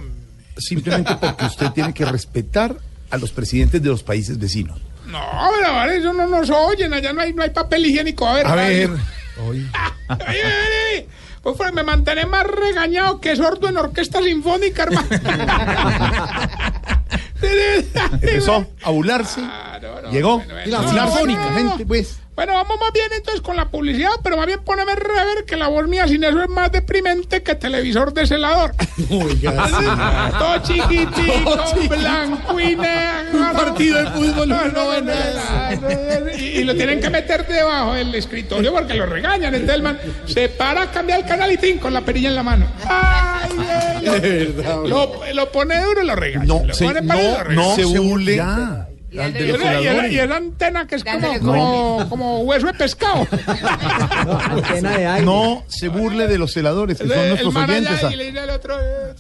simplemente 0.57 1.15
porque 1.19 1.45
usted 1.45 1.71
tiene 1.71 1.93
que 1.93 2.05
respetar 2.05 2.75
a 3.09 3.17
los 3.17 3.31
presidentes 3.31 3.81
de 3.83 3.89
los 3.89 4.03
países 4.03 4.39
vecinos. 4.39 4.79
No, 5.05 5.19
pero 5.57 5.67
ahora 5.67 5.95
eso 5.95 6.13
no 6.13 6.27
nos 6.27 6.49
oyen, 6.49 6.93
allá 6.93 7.13
no 7.13 7.21
hay, 7.21 7.33
no 7.33 7.43
hay 7.43 7.49
papel 7.49 7.85
higiénico. 7.85 8.27
A 8.27 8.33
ver, 8.33 8.47
A 8.47 8.55
ver, 8.55 8.89
Oye, 9.47 9.65
pues 11.41 11.57
fue, 11.57 11.71
me 11.71 11.83
mantener 11.83 12.27
más 12.27 12.45
regañado 12.45 13.19
que 13.19 13.35
sordo 13.35 13.67
en 13.67 13.77
orquesta 13.77 14.21
sinfónica, 14.21 14.83
hermano. 14.83 15.07
empezó 18.21 18.67
a 18.83 18.91
burlarse, 18.91 19.41
llegó, 20.11 20.37
bueno, 20.37 20.53
y 20.65 20.69
la 20.69 20.81
no, 20.81 20.89
sinfónica, 20.89 21.45
no, 21.45 21.49
no. 21.49 21.55
gente, 21.69 21.85
pues. 21.85 22.19
Bueno, 22.35 22.53
vamos 22.53 22.79
más 22.79 22.93
bien 22.93 23.07
entonces 23.13 23.41
con 23.41 23.57
la 23.57 23.69
publicidad, 23.69 24.11
pero 24.23 24.37
más 24.37 24.45
bien 24.47 24.61
poneme 24.63 24.95
rever 24.95 25.43
que 25.45 25.57
la 25.57 25.67
voz 25.67 25.87
mía 25.87 26.07
sin 26.07 26.23
eso 26.23 26.41
es 26.41 26.49
más 26.49 26.71
deprimente 26.71 27.43
que 27.43 27.55
televisor 27.55 28.13
de 28.13 28.25
celador. 28.25 28.71
Todo 30.39 30.57
chiquitico, 30.63 31.89
blanco 31.89 32.59
y 32.59 32.75
negro. 32.75 33.33
Un 33.33 33.51
partido 33.51 33.97
de 33.97 34.05
fútbol, 34.11 34.49
No, 34.49 36.37
y, 36.37 36.41
y 36.41 36.63
lo 36.63 36.73
tienen 36.75 37.01
que 37.01 37.09
meter 37.09 37.45
debajo 37.47 37.93
del 37.95 38.15
escritorio 38.15 38.71
porque 38.71 38.93
lo 38.93 39.05
regañan. 39.05 39.53
Entonces 39.53 39.75
el 39.75 39.83
man 39.83 39.99
se 40.25 40.47
para 40.49 40.83
a 40.83 40.91
cambiar 40.91 41.19
el 41.19 41.25
canal 41.25 41.51
y 41.51 41.57
tin 41.57 41.79
con 41.79 41.93
la 41.93 42.01
perilla 42.01 42.29
en 42.29 42.35
la 42.35 42.43
mano. 42.43 42.65
Ay, 42.87 43.49
ay, 43.59 44.55
ay. 44.57 44.87
Lo, 44.87 45.21
lo 45.33 45.51
pone 45.51 45.79
duro 45.83 46.01
y 46.01 46.07
lo 46.07 46.15
regaña. 46.15 46.45
No, 46.45 46.65
lo 46.65 46.73
se, 46.73 46.85
pone 46.85 47.01
y 47.03 47.07
lo 47.07 47.13
no, 47.13 47.43
regaña. 47.43 47.55
no 47.55 47.75
se 47.75 47.85
burle. 47.85 47.99
burle. 48.01 48.35
Ya. 48.37 48.87
De 49.11 49.45
Y 49.45 49.49
esa, 49.49 49.57
y 49.57 49.59
celadores. 49.83 50.11
y 50.13 50.19
esa 50.19 50.35
antena 50.37 50.87
que 50.87 50.95
es 50.95 51.03
como, 51.03 51.39
como, 51.39 52.05
como 52.09 52.39
hueso 52.43 52.67
de 52.67 52.73
pescado. 52.73 53.27
No 55.23 55.63
se 55.67 55.89
burle 55.89 56.27
de 56.27 56.37
los 56.37 56.53
celadores, 56.53 56.97
que 56.97 57.07
son 57.07 57.19
el 57.19 57.29
nuestros 57.29 57.55
oyentes. 57.55 58.03
y 58.11 58.15
le 58.15 58.25
dice 58.27 58.39
al 58.39 58.49
otro, 58.51 58.75
eh, 58.79 59.13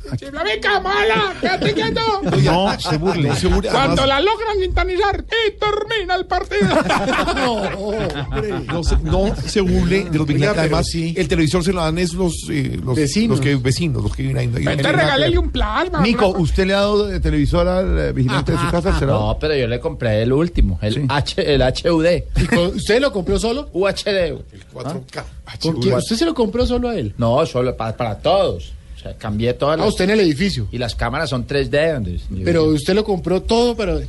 mala, 0.81 1.33
quédate 1.41 1.73
quieto. 1.73 2.01
No 2.41 2.79
se 2.79 2.97
burle. 2.97 3.29
No 3.29 3.35
se 3.35 3.47
burle. 3.47 3.69
Cuando 3.69 4.05
la 4.05 4.19
logran 4.21 4.57
sintonizar 4.61 5.25
y 5.47 5.51
termina 5.59 6.15
el 6.15 6.25
partido. 6.25 6.61
no, 8.67 8.83
se, 8.83 8.97
no 8.99 9.35
se 9.45 9.61
burle 9.61 10.05
de 10.05 10.17
los 10.17 10.25
vigilantes. 10.27 10.59
Además, 10.59 10.87
sí. 10.87 11.13
el 11.17 11.27
televisor 11.27 11.63
se 11.65 11.73
lo 11.73 11.81
dan 11.81 11.97
es 11.97 12.13
los, 12.13 12.47
eh, 12.49 12.79
los 12.81 12.95
Vecinos. 12.95 13.39
Los 13.39 13.45
que, 13.45 13.55
vecinos, 13.55 14.03
los 14.03 14.15
que 14.15 14.23
viven 14.23 14.37
ahí. 14.37 14.67
ahí- 14.67 14.75
regálele 14.77 15.37
un 15.37 15.51
plasma. 15.51 15.99
Nico, 16.01 16.27
¿usted 16.29 16.65
le 16.65 16.73
ha 16.75 16.79
dado 16.79 17.19
televisor 17.19 17.67
al 17.67 17.99
eh, 17.99 18.11
vigilante 18.13 18.53
de 18.53 18.57
su 18.57 18.69
casa? 18.71 18.97
¿Será? 18.97 19.11
No, 19.11 19.37
pero 19.39 19.53
yo 19.55 19.67
le 19.67 19.80
compré 19.81 20.21
el 20.21 20.31
último, 20.31 20.79
el, 20.81 20.93
Sí. 20.93 21.01
H, 21.09 21.53
el 21.53 21.61
HUD. 21.61 22.05
¿Y 22.41 22.45
con- 22.45 22.75
¿Usted 22.75 23.01
lo 23.01 23.11
compró 23.11 23.37
solo? 23.39 23.69
UHD. 23.73 24.37
4K. 24.73 25.23
¿Con 25.61 25.81
quién? 25.81 25.95
¿Usted 25.95 26.15
se 26.15 26.25
lo 26.25 26.33
compró 26.33 26.65
solo 26.65 26.89
a 26.89 26.95
él? 26.95 27.13
No, 27.17 27.45
solo 27.45 27.75
para, 27.75 27.95
para 27.97 28.17
todos. 28.19 28.73
O 28.97 28.99
sea, 29.03 29.17
cambié 29.17 29.53
todas 29.55 29.75
Ah, 29.75 29.81
las... 29.81 29.89
usted 29.89 30.05
en 30.05 30.11
el 30.11 30.19
edificio. 30.21 30.67
Y 30.71 30.77
las 30.77 30.93
cámaras 30.95 31.29
son 31.29 31.45
3D. 31.47 31.95
Andrés. 31.95 32.21
Yo- 32.29 32.45
Pero 32.45 32.65
usted 32.65 32.93
lo 32.93 33.03
compró 33.03 33.41
todo, 33.41 33.75
pero... 33.75 33.99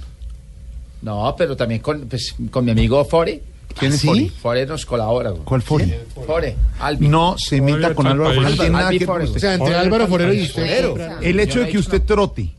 No, 1.01 1.35
pero 1.37 1.57
también 1.57 1.81
con, 1.81 2.03
pues, 2.09 2.35
con 2.51 2.65
mi 2.65 2.71
amigo 2.71 3.05
Fore. 3.05 3.43
¿Quién 3.79 3.93
es 3.93 4.01
¿Sí? 4.01 4.07
Fore? 4.07 4.29
Fore 4.41 4.67
nos 4.67 4.85
colabora. 4.87 5.31
güey. 5.31 5.43
¿Cuál? 5.45 5.63
Fore, 5.63 6.57
Albi. 6.79 7.09
No 7.09 7.37
se 7.39 7.61
meta 7.61 7.95
con 7.95 8.07
Álvaro 8.07 8.35
Forero, 8.35 8.51
no 8.51 8.55
tiene 8.57 8.71
nada 8.71 8.89
Albi 8.89 8.99
que 8.99 9.05
ver 9.07 9.09
con 9.09 9.17
Forero. 9.17 9.37
O 9.37 9.39
sea, 9.41 9.55
entre 9.55 9.75
Álvaro 9.75 10.07
Forero 10.07 10.35
y 10.35 10.43
usted. 10.43 11.23
El 11.23 11.41
hecho 11.41 11.61
de 11.61 11.69
que 11.69 11.79
usted 11.79 12.03
trote 12.03 12.51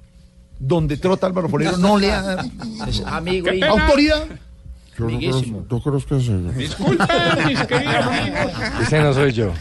donde 0.66 0.98
trota 0.98 1.28
Álvaro 1.28 1.50
Forero 1.50 1.78
no 1.78 1.98
le 1.98 2.14
Es 2.88 3.02
amigo 3.06 3.52
y... 3.52 3.62
autoridad. 3.62 4.26
Yo 4.98 5.08
creo 5.08 5.20
que 5.20 5.34
sí. 5.34 5.56
Disculpen, 6.56 7.08
mis 7.48 7.60
queridos 7.64 7.96
amigos. 8.06 8.52
Ese 8.82 9.02
no 9.02 9.14
soy 9.14 9.32
yo. 9.34 9.52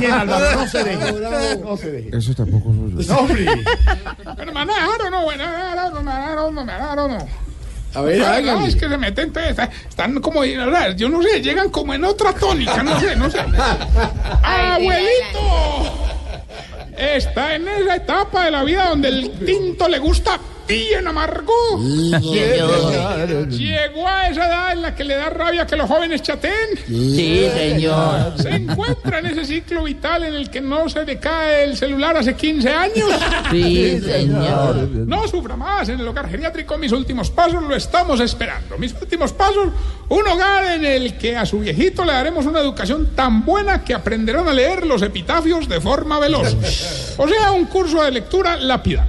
Bien, 0.00 0.12
Álvaro, 0.12 0.56
no 0.56 0.66
se 0.66 0.84
deje. 0.84 1.12
No 1.60 1.76
se 1.76 1.90
deje. 1.92 2.16
Ese 2.16 2.34
tampoco 2.34 2.74
soy 2.74 3.04
yo. 3.04 3.14
No, 3.14 3.20
hombre. 3.20 3.46
Pero 4.36 4.52
me 4.52 4.66
no, 4.66 4.66
me 4.66 4.74
dejaron, 4.74 6.54
no, 6.54 6.64
me 6.64 6.72
dejaron, 6.72 7.12
no. 7.12 7.51
A 7.94 8.00
ver, 8.02 8.18
no, 8.54 8.66
es 8.66 8.74
que 8.76 8.88
se 8.88 8.96
meten, 8.98 9.32
pues, 9.32 9.50
está- 9.50 9.70
están 9.88 10.20
como, 10.20 10.44
yo 10.44 11.08
no 11.10 11.22
sé, 11.22 11.40
llegan 11.42 11.68
como 11.70 11.92
en 11.94 12.04
otra 12.04 12.32
tónica, 12.32 12.82
no 12.82 12.98
sé, 12.98 13.14
no 13.16 13.30
sé. 13.30 13.38
¡Abuelito! 14.42 15.92
Está 16.96 17.54
en 17.54 17.68
esa 17.68 17.96
etapa 17.96 18.44
de 18.44 18.50
la 18.50 18.64
vida 18.64 18.88
donde 18.90 19.08
el 19.08 19.30
tinto 19.44 19.88
le 19.88 19.98
gusta 19.98 20.38
bien 20.66 21.06
amargo. 21.06 21.52
señor. 21.78 23.48
Llegó 23.48 24.06
a 24.06 24.28
esa 24.28 24.46
edad 24.46 24.72
en 24.72 24.82
la 24.82 24.94
que 24.94 25.04
le 25.04 25.14
da 25.14 25.30
rabia 25.30 25.66
que 25.66 25.76
los 25.76 25.88
jóvenes 25.88 26.22
chateen. 26.22 26.76
Sí, 26.86 27.46
señor. 27.54 28.34
Se 28.38 28.50
encuentra 28.50 29.18
en 29.18 29.26
ese 29.26 29.44
ciclo 29.44 29.84
vital 29.84 30.24
en 30.24 30.34
el 30.34 30.50
que 30.50 30.60
no 30.60 30.88
se 30.88 31.04
le 31.04 31.18
cae 31.18 31.64
el 31.64 31.76
celular 31.76 32.16
hace 32.16 32.34
15 32.34 32.70
años. 32.70 33.08
Sí, 33.50 34.00
señor. 34.04 34.76
No 34.76 35.26
sufra 35.28 35.56
más 35.56 35.88
en 35.88 36.00
el 36.00 36.08
hogar 36.08 36.28
geriátrico. 36.28 36.78
Mis 36.78 36.92
últimos 36.92 37.30
pasos 37.30 37.62
lo 37.62 37.74
estamos 37.74 38.20
esperando. 38.20 38.78
Mis 38.78 38.92
últimos 39.00 39.32
pasos, 39.32 39.68
un 40.08 40.28
hogar 40.28 40.64
en 40.74 40.84
el 40.84 41.16
que 41.18 41.36
a 41.36 41.46
su 41.46 41.60
viejito 41.60 42.04
le 42.04 42.12
daremos 42.12 42.46
una 42.46 42.60
educación 42.60 43.10
tan 43.14 43.44
buena 43.44 43.84
que 43.84 43.94
aprenderán 43.94 44.48
a 44.48 44.52
leer 44.52 44.86
los 44.86 45.02
epitafios 45.02 45.68
de 45.68 45.80
forma 45.80 46.18
veloz. 46.18 46.54
O 47.16 47.28
sea, 47.28 47.52
un 47.52 47.66
curso 47.66 48.02
de 48.02 48.10
lectura 48.10 48.56
lápida. 48.56 49.06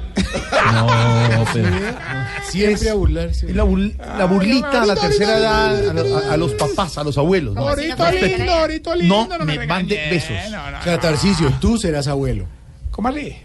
Siempre 2.44 2.90
a 2.90 2.94
burlarse. 2.94 3.48
Es 3.49 3.56
la, 3.56 3.64
bul- 3.65 3.95
la 3.98 4.26
burlita 4.26 4.82
a 4.82 4.86
la 4.86 4.95
tercera 4.95 5.38
edad, 5.38 5.88
a, 5.88 6.30
a- 6.30 6.34
a 6.34 6.38
los 6.38 6.53
papás, 6.53 6.98
a 6.98 7.03
los 7.03 7.18
abuelos. 7.18 7.56
¿no? 7.56 7.68
Ahorita 7.68 8.11
lindo, 8.11 8.52
ahorita 8.53 8.95
lindo. 8.95 9.28
No 9.40 9.45
me 9.45 9.65
mande 9.68 9.95
besos. 10.10 10.36
Catarcicio, 10.84 11.52
tú 11.60 11.78
serás 11.78 12.07
abuelo. 12.07 12.45
¿Cómo 12.91 13.07
así? 13.10 13.36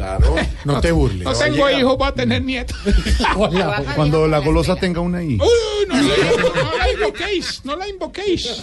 Claro. 0.00 0.34
No 0.64 0.80
te 0.80 0.92
burles. 0.92 1.24
No 1.24 1.32
tengo 1.34 1.68
hijos, 1.70 1.98
voy 1.98 2.08
a 2.08 2.12
tener 2.12 2.42
nietos. 2.42 2.74
Cuando 3.96 4.26
la 4.26 4.38
golosa 4.38 4.74
tenga 4.76 5.00
una 5.00 5.22
hija. 5.22 5.44
Uy, 5.44 5.86
no, 5.88 5.94
la- 5.94 6.62
no 6.64 6.76
la 6.78 6.90
invoquéis, 6.92 7.60
no 7.64 7.76
la 7.76 7.86
invoquéis. 7.88 8.62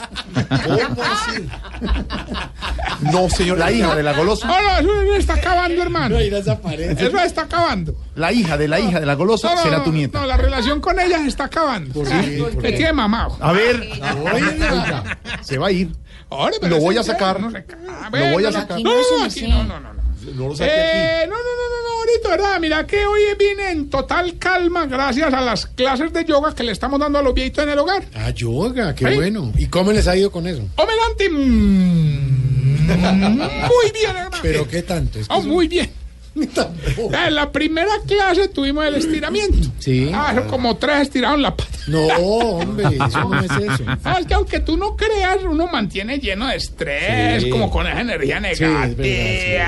No, 3.01 3.29
señor, 3.29 3.59
la 3.59 3.71
hija 3.71 3.95
de 3.95 4.01
la 4.03 4.13
golosa. 4.13 4.47
No, 4.47 4.81
no, 4.81 5.01
eso 5.03 5.13
está 5.15 5.35
acabando, 5.35 5.79
hermano. 5.81 6.17
Eso 6.17 7.19
está 7.23 7.41
acabando. 7.43 7.95
La 8.15 8.31
hija 8.31 8.57
de 8.57 8.67
la 8.67 8.79
hija 8.79 8.99
de 8.99 9.05
la 9.05 9.13
golosa 9.13 9.49
No, 9.49 9.55
no, 9.55 9.61
será 9.61 9.77
no, 9.77 9.83
tu 9.83 9.91
nieta. 9.91 10.19
No, 10.19 10.25
la 10.25 10.37
relación 10.37 10.81
con 10.81 10.99
ella 10.99 11.19
se 11.19 11.27
está 11.27 11.45
acabando. 11.45 12.03
qué? 12.03 12.39
¿Por 12.41 12.55
Me 12.55 12.71
qué? 12.71 12.77
tiene 12.77 12.93
mamado. 12.93 13.37
A 13.39 13.51
ver, 13.53 13.87
oiga, 14.33 15.17
se 15.41 15.57
va 15.59 15.67
a 15.67 15.71
ir. 15.71 15.91
Ahora, 16.29 16.55
pero 16.59 16.75
Lo 16.77 16.81
voy 16.81 16.97
a 16.97 17.03
sacar. 17.03 17.39
no 17.39 17.49
Lo 17.51 18.31
voy 18.31 18.45
a 18.45 18.51
no, 18.51 18.57
no, 18.57 18.59
sacar. 18.59 18.79
No, 18.81 18.89
no, 18.89 19.23
aquí 19.25 19.47
no, 19.47 19.97
no, 20.35 20.47
lo 20.49 20.53
Eh, 20.59 21.25
no, 21.27 21.35
no, 21.35 21.37
no, 21.37 21.65
no, 21.69 21.83
no, 21.83 21.99
ahorita, 21.99 22.29
¿verdad? 22.29 22.59
Mira 22.59 22.85
que 22.87 23.05
hoy 23.05 23.21
vine 23.37 23.71
en 23.71 23.89
total 23.89 24.37
calma 24.37 24.85
gracias 24.85 25.33
a 25.33 25.41
las 25.41 25.65
clases 25.65 26.11
de 26.13 26.25
yoga 26.25 26.53
que 26.55 26.63
le 26.63 26.71
estamos 26.71 26.99
dando 26.99 27.19
a 27.19 27.21
los 27.21 27.33
viejitos 27.33 27.63
en 27.63 27.69
el 27.71 27.79
hogar. 27.79 28.05
Ah, 28.15 28.29
yoga, 28.31 28.93
qué 28.95 29.07
¿Sí? 29.07 29.15
bueno. 29.15 29.51
¿Y 29.57 29.67
cómo 29.67 29.91
les 29.91 30.07
ha 30.07 30.15
ido 30.15 30.31
con 30.31 30.47
eso? 30.47 30.61
Omelanti. 30.75 31.29
mm, 31.31 32.87
Muy 32.87 33.91
bien, 33.93 34.09
hermano. 34.15 34.37
Pero 34.41 34.67
qué 34.67 34.81
tanto. 34.83 35.19
Es 35.19 35.27
que 35.27 35.33
son- 35.35 35.47
muy 35.49 35.67
bien. 35.67 35.91
En 37.27 37.35
la 37.35 37.51
primera 37.51 37.91
clase 38.07 38.47
tuvimos 38.47 38.85
el 38.85 38.95
estiramiento. 38.95 39.69
Sí. 39.79 40.11
Ah, 40.13 40.31
eso 40.33 40.47
como 40.47 40.77
tres 40.77 41.01
estiraron 41.03 41.41
la 41.41 41.55
pata. 41.55 41.69
No, 41.87 41.99
hombre, 42.07 42.85
eso 42.95 43.23
no 43.29 43.39
es 43.39 43.51
eso. 43.51 43.83
Ah, 44.03 44.17
es 44.19 44.27
que 44.27 44.33
aunque 44.33 44.59
tú 44.59 44.77
no 44.77 44.95
creas, 44.95 45.37
uno 45.43 45.67
mantiene 45.67 46.19
lleno 46.19 46.47
de 46.47 46.55
estrés, 46.57 47.43
Sí. 47.43 47.49
como 47.49 47.69
con 47.69 47.87
esa 47.87 48.01
energía 48.01 48.39
Sí, 48.53 48.63
es 48.63 48.97
negativa. 48.97 49.65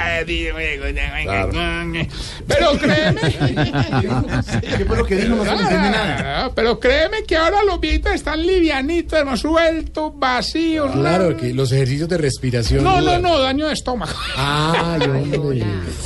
Pero 2.47 2.71
créeme. 2.79 3.21
¿Qué 4.77 4.85
fue 4.85 4.97
lo 4.97 5.05
que 5.05 5.15
dijo? 5.15 5.35
No 5.35 5.45
se 5.45 5.51
entiende 5.51 5.89
nada. 5.91 6.45
Ah, 6.45 6.51
Pero 6.55 6.79
créeme 6.79 7.23
que 7.23 7.35
ahora 7.37 7.63
los 7.63 7.79
viejitos 7.79 8.13
están 8.13 8.45
livianitos, 8.45 9.17
hermano, 9.19 9.37
sueltos, 9.37 10.11
vacíos. 10.17 10.91
Claro, 10.91 11.35
que 11.37 11.53
los 11.53 11.71
ejercicios 11.71 12.09
de 12.09 12.17
respiración. 12.17 12.83
No, 12.83 13.01
no, 13.01 13.19
no, 13.19 13.39
daño 13.39 13.67
de 13.67 13.73
estómago. 13.73 14.11
Ay, 14.35 15.01
hombre. 15.03 15.37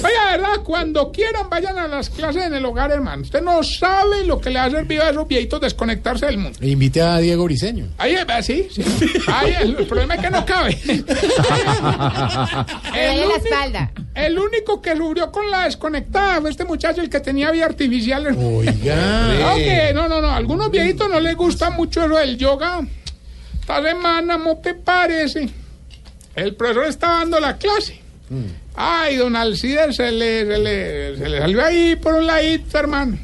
Oiga, 0.04 0.32
¿verdad? 0.32 0.53
Cuando 0.60 1.12
quieran 1.12 1.50
vayan 1.50 1.78
a 1.78 1.88
las 1.88 2.10
clases 2.10 2.44
en 2.44 2.54
el 2.54 2.66
hogar, 2.66 2.92
hermano. 2.92 3.24
Usted 3.24 3.42
no 3.42 3.64
sabe 3.64 4.26
lo 4.26 4.40
que 4.40 4.50
le 4.50 4.60
ha 4.60 4.70
servido 4.70 5.04
a 5.04 5.10
esos 5.10 5.28
viejitos 5.28 5.62
desconectarse 5.62 6.26
del 6.26 6.38
mundo. 6.38 6.58
E 6.62 6.70
invite 6.70 7.02
a 7.02 7.18
Diego 7.18 7.46
Briseño. 7.46 7.88
Ahí, 7.98 8.16
eh, 8.16 8.26
sí, 8.42 8.68
sí. 8.72 8.84
Ahí, 9.28 9.54
el, 9.62 9.76
el 9.78 9.86
problema 9.88 10.16
es 10.16 10.22
que 10.22 10.30
no 10.30 10.46
cabe. 10.46 10.78
duele 12.94 13.28
la 13.28 13.36
espalda. 13.36 13.92
el 14.16 14.38
único 14.38 14.82
que 14.82 14.96
sufrió 14.96 15.32
con 15.32 15.50
la 15.50 15.66
desconectada 15.66 16.42
fue 16.42 16.50
este 16.50 16.66
muchacho, 16.66 17.02
el 17.02 17.10
que 17.10 17.20
tenía 17.20 17.52
vía 17.52 17.66
artificial. 17.66 18.28
Oiga. 18.38 19.52
Aunque, 19.52 19.92
no, 19.94 20.08
no, 20.08 20.22
no. 20.22 20.28
A 20.28 20.38
algunos 20.38 20.72
viejitos 20.72 21.10
no 21.10 21.20
les 21.20 21.36
gusta 21.36 21.70
mucho 21.70 22.06
eso 22.06 22.16
del 22.16 22.38
yoga. 22.38 22.82
Esta 23.60 23.82
semana, 23.82 24.38
¿no 24.38 24.58
te 24.58 24.74
parece? 24.74 25.50
El 26.36 26.56
profesor 26.56 26.86
está 26.86 27.08
dando 27.20 27.40
la 27.40 27.58
clase. 27.58 28.02
Ay, 28.76 29.18
don 29.18 29.36
Alcides 29.36 29.96
se 29.96 30.12
le, 30.12 30.46
se, 30.48 30.58
le, 30.58 31.18
se 31.18 31.30
le 31.30 31.40
salió 31.40 31.64
ahí 31.64 31.96
por 31.96 32.16
un 32.16 32.26
ladito, 32.26 32.78
hermano. 32.80 33.18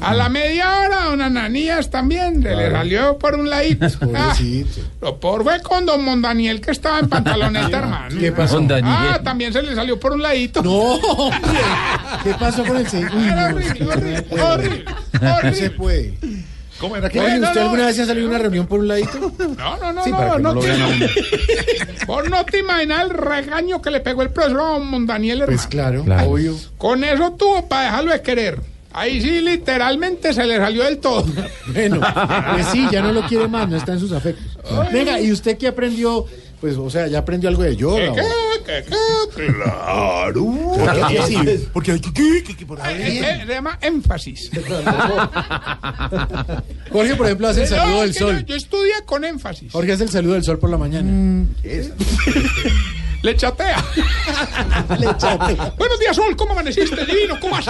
A 0.00 0.14
la 0.14 0.28
media 0.28 0.78
hora, 0.80 1.04
don 1.06 1.20
Ananías 1.20 1.90
también 1.90 2.40
se 2.42 2.54
le 2.54 2.70
salió 2.70 3.18
por 3.18 3.34
un 3.34 3.50
ladito. 3.50 3.86
Ah, 4.14 4.34
lo 5.00 5.18
peor 5.18 5.42
fue 5.42 5.60
con 5.62 5.84
don 5.86 6.04
Mondaniel 6.04 6.60
que 6.60 6.70
estaba 6.70 7.00
en 7.00 7.08
pantaloneta, 7.08 7.78
hermano. 7.78 8.20
¿Qué 8.20 8.30
pasó? 8.32 8.64
Ah, 8.84 9.18
también 9.24 9.52
se 9.52 9.62
le 9.62 9.74
salió 9.74 9.98
por 9.98 10.12
un 10.12 10.22
ladito. 10.22 10.62
No, 10.62 10.72
hombre. 10.72 11.58
¿Qué 12.22 12.34
pasó 12.34 12.64
con 12.64 12.76
el 12.76 12.86
segundo? 12.88 13.24
Era 13.24 13.46
horrible, 13.46 13.86
horrible, 13.86 14.24
horrible, 14.40 14.84
No 15.20 15.34
horrible. 15.36 15.54
se 15.54 15.70
puede. 15.70 16.14
¿Cómo 16.82 16.96
era 16.96 17.06
Oye, 17.08 17.38
no, 17.38 17.46
¿usted 17.46 17.60
no. 17.60 17.66
alguna 17.66 17.86
vez 17.86 17.96
se 17.96 18.02
ha 18.02 18.06
salido 18.06 18.26
de 18.28 18.34
una 18.34 18.42
reunión 18.42 18.66
por 18.66 18.80
un 18.80 18.88
ladito? 18.88 19.32
No, 19.56 19.76
no, 19.78 19.92
no, 19.92 20.04
Sí, 20.04 20.10
no, 20.10 20.16
para 20.18 20.32
que 20.36 20.42
no, 20.42 20.54
lo 20.54 20.60
te- 20.60 20.66
vean 20.66 20.82
a 20.82 20.88
uno. 20.88 21.06
Vos 22.06 22.28
no 22.28 22.44
te 22.44 22.58
imaginas 22.58 23.02
el 23.04 23.10
regaño 23.10 23.80
que 23.80 23.90
le 23.90 24.00
pegó 24.00 24.22
el 24.22 24.30
profesor 24.30 24.60
a 24.60 24.64
don 24.78 25.06
Daniel, 25.06 25.42
hermano. 25.42 25.56
Pues 25.56 25.66
claro, 25.68 26.04
obvio. 26.28 26.56
Con 26.76 27.04
eso 27.04 27.32
tuvo 27.38 27.66
para 27.68 27.84
dejarlo 27.84 28.12
de 28.12 28.20
querer. 28.20 28.60
Ahí 28.94 29.22
sí, 29.22 29.40
literalmente 29.40 30.34
se 30.34 30.44
le 30.44 30.58
salió 30.58 30.82
del 30.84 30.98
todo. 30.98 31.24
Bueno, 31.72 32.00
pues 32.52 32.66
sí, 32.66 32.86
ya 32.90 33.00
no 33.00 33.12
lo 33.12 33.22
quiere 33.26 33.48
más, 33.48 33.66
no 33.68 33.76
está 33.78 33.92
en 33.92 34.00
sus 34.00 34.12
afectos. 34.12 34.44
Venga, 34.92 35.18
¿y 35.20 35.32
usted 35.32 35.56
qué 35.56 35.68
aprendió? 35.68 36.26
Pues, 36.62 36.76
o 36.76 36.88
sea, 36.88 37.08
ya 37.08 37.18
aprendió 37.18 37.48
algo 37.50 37.64
de 37.64 37.74
yoga. 37.74 38.14
¿Qué, 38.14 38.22
qué, 38.64 38.84
qué? 39.36 39.46
Claro. 39.52 40.44
¿Por 40.44 41.08
qué 41.08 41.22
sí? 41.26 41.36
Porque 41.72 41.90
hay 41.90 42.00
que, 42.00 42.12
que, 42.12 42.44
que, 42.44 42.56
que 42.56 42.64
por 42.64 42.80
ahí. 42.80 43.18
Se 43.18 43.44
llama 43.46 43.76
énfasis. 43.82 44.48
Jorge, 46.92 47.16
por 47.16 47.26
ejemplo, 47.26 47.48
hace 47.48 47.64
el 47.64 47.70
No, 47.70 47.76
saludo 47.76 48.00
del 48.02 48.14
sol. 48.14 48.44
yo 48.46 48.54
estudié 48.54 48.92
con 49.04 49.24
énfasis. 49.24 49.72
Jorge 49.72 49.90
hace 49.92 50.04
el 50.04 50.10
saludo 50.10 50.34
del 50.34 50.44
sol 50.44 50.60
por 50.60 50.70
la 50.70 50.78
mañana. 50.78 51.46
Le 53.22 53.36
chatea. 53.36 53.82
Buenos 55.78 55.98
días, 56.00 56.16
Sol. 56.16 56.36
¿Cómo 56.36 56.52
amaneciste? 56.52 57.06
Divino. 57.06 57.38
¿Cómo 57.40 57.54
vas? 57.54 57.68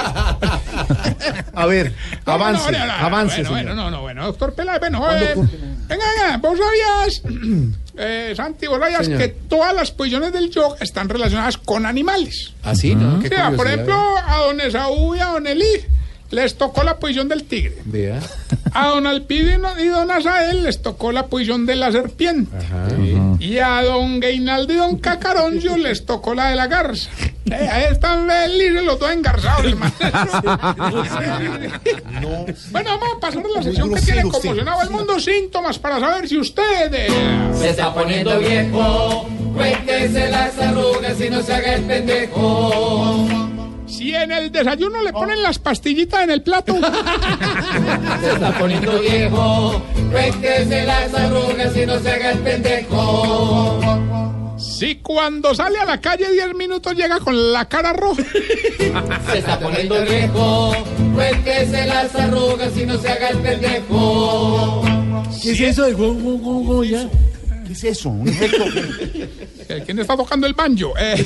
A 1.54 1.66
ver, 1.66 1.92
avance, 2.24 2.72
no, 2.72 2.78
no, 2.78 2.86
no, 2.86 2.92
avance, 2.92 3.42
Bueno, 3.44 3.74
no, 3.74 3.90
no, 3.90 4.00
bueno, 4.00 4.24
doctor 4.26 4.54
Peláez, 4.54 4.80
bueno, 4.80 5.12
eh, 5.12 5.34
venga, 5.36 6.04
venga, 6.16 6.36
vos 6.38 6.58
sabías, 6.58 7.22
eh, 7.98 8.32
Santi, 8.34 8.66
vos 8.66 8.78
sabías 8.78 9.04
Señor. 9.04 9.20
que 9.20 9.28
todas 9.28 9.74
las 9.74 9.90
posiciones 9.90 10.32
del 10.32 10.50
yoga 10.50 10.76
están 10.80 11.08
relacionadas 11.10 11.58
con 11.58 11.84
animales. 11.84 12.54
¿Ah, 12.62 12.74
sí? 12.74 12.96
Sea, 13.28 13.50
por 13.50 13.66
ejemplo, 13.66 13.94
a 14.26 14.38
don 14.38 14.60
Esaú 14.60 15.14
y 15.14 15.20
a 15.20 15.26
don 15.26 15.46
Eli 15.46 15.84
les 16.32 16.56
tocó 16.56 16.82
la 16.82 16.98
posición 16.98 17.28
del 17.28 17.44
tigre. 17.44 17.76
Vea. 17.84 18.18
A 18.72 18.88
don 18.88 19.06
Alpidino 19.06 19.78
y 19.78 19.86
don 19.86 20.10
Azael 20.10 20.64
les 20.64 20.82
tocó 20.82 21.12
la 21.12 21.26
posición 21.26 21.66
de 21.66 21.76
la 21.76 21.92
serpiente. 21.92 22.50
Y 23.38 23.58
a 23.58 23.82
don 23.82 24.18
Gainaldo 24.18 24.72
y 24.72 24.76
don 24.76 24.98
Cacaroncio 24.98 25.76
les 25.76 26.04
tocó 26.06 26.34
la 26.34 26.48
de 26.50 26.56
la 26.56 26.66
garza. 26.66 27.10
Eh, 27.50 27.68
ahí 27.70 27.84
están 27.92 28.26
felices 28.28 28.82
los 28.84 28.98
dos 28.98 29.10
engarzados, 29.12 29.66
hermano. 29.66 29.92
Bueno, 32.70 32.90
vamos 32.98 33.08
a 33.16 33.20
pasar 33.20 33.42
a 33.44 33.48
la 33.56 33.62
sección 33.62 33.92
que 33.94 34.00
tiene 34.00 34.22
conmocionado 34.22 34.80
al 34.80 34.90
mundo 34.90 35.20
síntomas 35.20 35.78
para 35.78 36.00
saber 36.00 36.28
si 36.28 36.38
usted... 36.38 36.92
eh, 36.94 37.08
Se 37.58 37.70
está 37.70 37.92
poniendo 37.92 38.38
viejo, 38.38 39.28
cuéntese 39.54 40.30
las 40.30 40.58
arrugas 40.58 41.20
y 41.20 41.30
no 41.30 41.42
se 41.42 41.52
haga 41.54 41.74
el 41.74 41.82
pendejo. 41.84 43.26
Si 43.92 44.14
en 44.14 44.32
el 44.32 44.50
desayuno 44.50 45.02
le 45.02 45.12
ponen 45.12 45.42
las 45.42 45.58
pastillitas 45.58 46.22
en 46.24 46.30
el 46.30 46.42
plato. 46.42 46.74
Se 48.20 48.32
está 48.32 48.58
poniendo 48.58 48.98
viejo, 48.98 49.82
cuéntese 50.10 50.86
las 50.86 51.12
arrugas 51.12 51.76
y 51.76 51.84
no 51.84 51.98
se 51.98 52.10
haga 52.10 52.30
el 52.30 52.38
pendejo. 52.38 53.80
Si 54.56 54.96
cuando 54.96 55.54
sale 55.54 55.78
a 55.78 55.84
la 55.84 56.00
calle 56.00 56.30
10 56.32 56.54
minutos 56.54 56.94
llega 56.94 57.20
con 57.20 57.52
la 57.52 57.68
cara 57.68 57.92
roja. 57.92 58.22
Se 59.30 59.38
está 59.38 59.60
poniendo 59.60 60.02
viejo, 60.02 60.72
cuéntese 61.14 61.86
las 61.86 62.14
arrugas 62.14 62.74
y 62.74 62.86
no 62.86 62.96
se 62.96 63.08
haga 63.10 63.28
el 63.28 63.38
pendejo. 63.40 64.82
¿Qué 65.42 65.52
es 65.52 65.60
eso 65.60 65.82
de 65.84 65.92
go, 65.92 66.14
go, 66.14 66.38
go, 66.38 66.60
go, 66.60 66.84
ya? 66.84 67.06
¿Qué 67.72 67.88
es 67.88 67.98
eso? 67.98 68.10
¿Un 68.10 68.28
efecto? 68.28 68.64
Eh, 69.68 69.82
¿Quién 69.86 69.98
está 69.98 70.14
tocando 70.14 70.46
el 70.46 70.52
banjo? 70.52 70.92
Eh, 70.98 71.14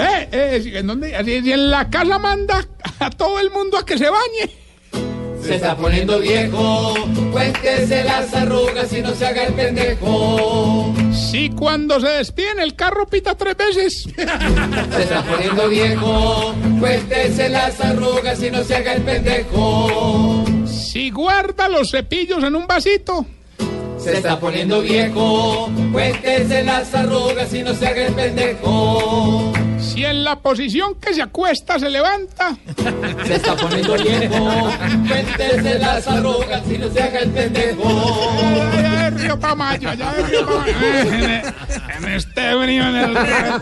eh, 0.00 0.28
eh, 0.32 0.60
si- 0.62 0.76
¿en, 0.76 0.86
dónde? 0.86 1.14
En 1.14 1.70
la 1.70 1.88
casa 1.88 2.18
manda 2.18 2.66
a 2.98 3.10
todo 3.10 3.38
el 3.38 3.50
mundo 3.50 3.78
a 3.78 3.86
que 3.86 3.96
se 3.96 4.08
bañe. 4.08 4.50
Se 5.44 5.54
está 5.54 5.76
poniendo 5.76 6.18
viejo, 6.18 6.94
cuéntese 7.30 8.02
las 8.02 8.34
arrugas 8.34 8.92
y 8.92 9.00
no 9.00 9.14
se 9.14 9.26
haga 9.26 9.44
el 9.44 9.54
pendejo. 9.54 10.92
Si 11.12 11.50
cuando 11.50 12.00
se 12.00 12.08
despide 12.08 12.50
en 12.50 12.60
el 12.60 12.74
carro 12.74 13.06
pita 13.06 13.36
tres 13.36 13.56
veces. 13.56 14.02
Se 14.16 15.02
está 15.02 15.22
poniendo 15.22 15.68
viejo, 15.68 16.52
cuéntese 16.80 17.48
las 17.48 17.80
arrugas 17.80 18.42
y 18.42 18.50
no 18.50 18.64
se 18.64 18.74
haga 18.74 18.94
el 18.94 19.02
pendejo. 19.02 20.44
Si 20.66 21.10
guarda 21.10 21.68
los 21.68 21.92
cepillos 21.92 22.42
en 22.42 22.56
un 22.56 22.66
vasito. 22.66 23.24
Se 24.08 24.16
está 24.16 24.40
poniendo 24.40 24.80
viejo, 24.80 25.70
cuéntese 25.92 26.64
las 26.64 26.94
arrugas 26.94 27.52
y 27.52 27.62
no 27.62 27.74
se 27.74 27.86
haga 27.86 28.06
el 28.06 28.14
pendejo. 28.14 29.52
Si 29.78 30.02
en 30.02 30.24
la 30.24 30.36
posición 30.36 30.94
que 30.94 31.12
se 31.12 31.20
acuesta 31.20 31.78
se 31.78 31.90
levanta. 31.90 32.56
Se 33.26 33.34
está 33.34 33.54
poniendo 33.54 33.98
viejo, 33.98 34.70
cuéntese 35.06 35.78
las 35.78 36.08
arrugas 36.08 36.62
y 36.70 36.78
no 36.78 36.88
se 36.90 37.02
haga 37.02 37.18
el 37.18 37.30
pendejo. 37.30 38.32
Allá 38.72 39.10
de 39.10 39.10
Río 39.10 39.38
Tamayo, 39.38 39.90
allá 39.90 40.12
de 40.14 40.22
Río 40.22 40.46
Tamayo. 40.46 40.72
En 41.98 42.04
este 42.04 42.54
brío 42.54 42.82
en 42.84 42.96
el 42.96 43.14
río. 43.14 43.60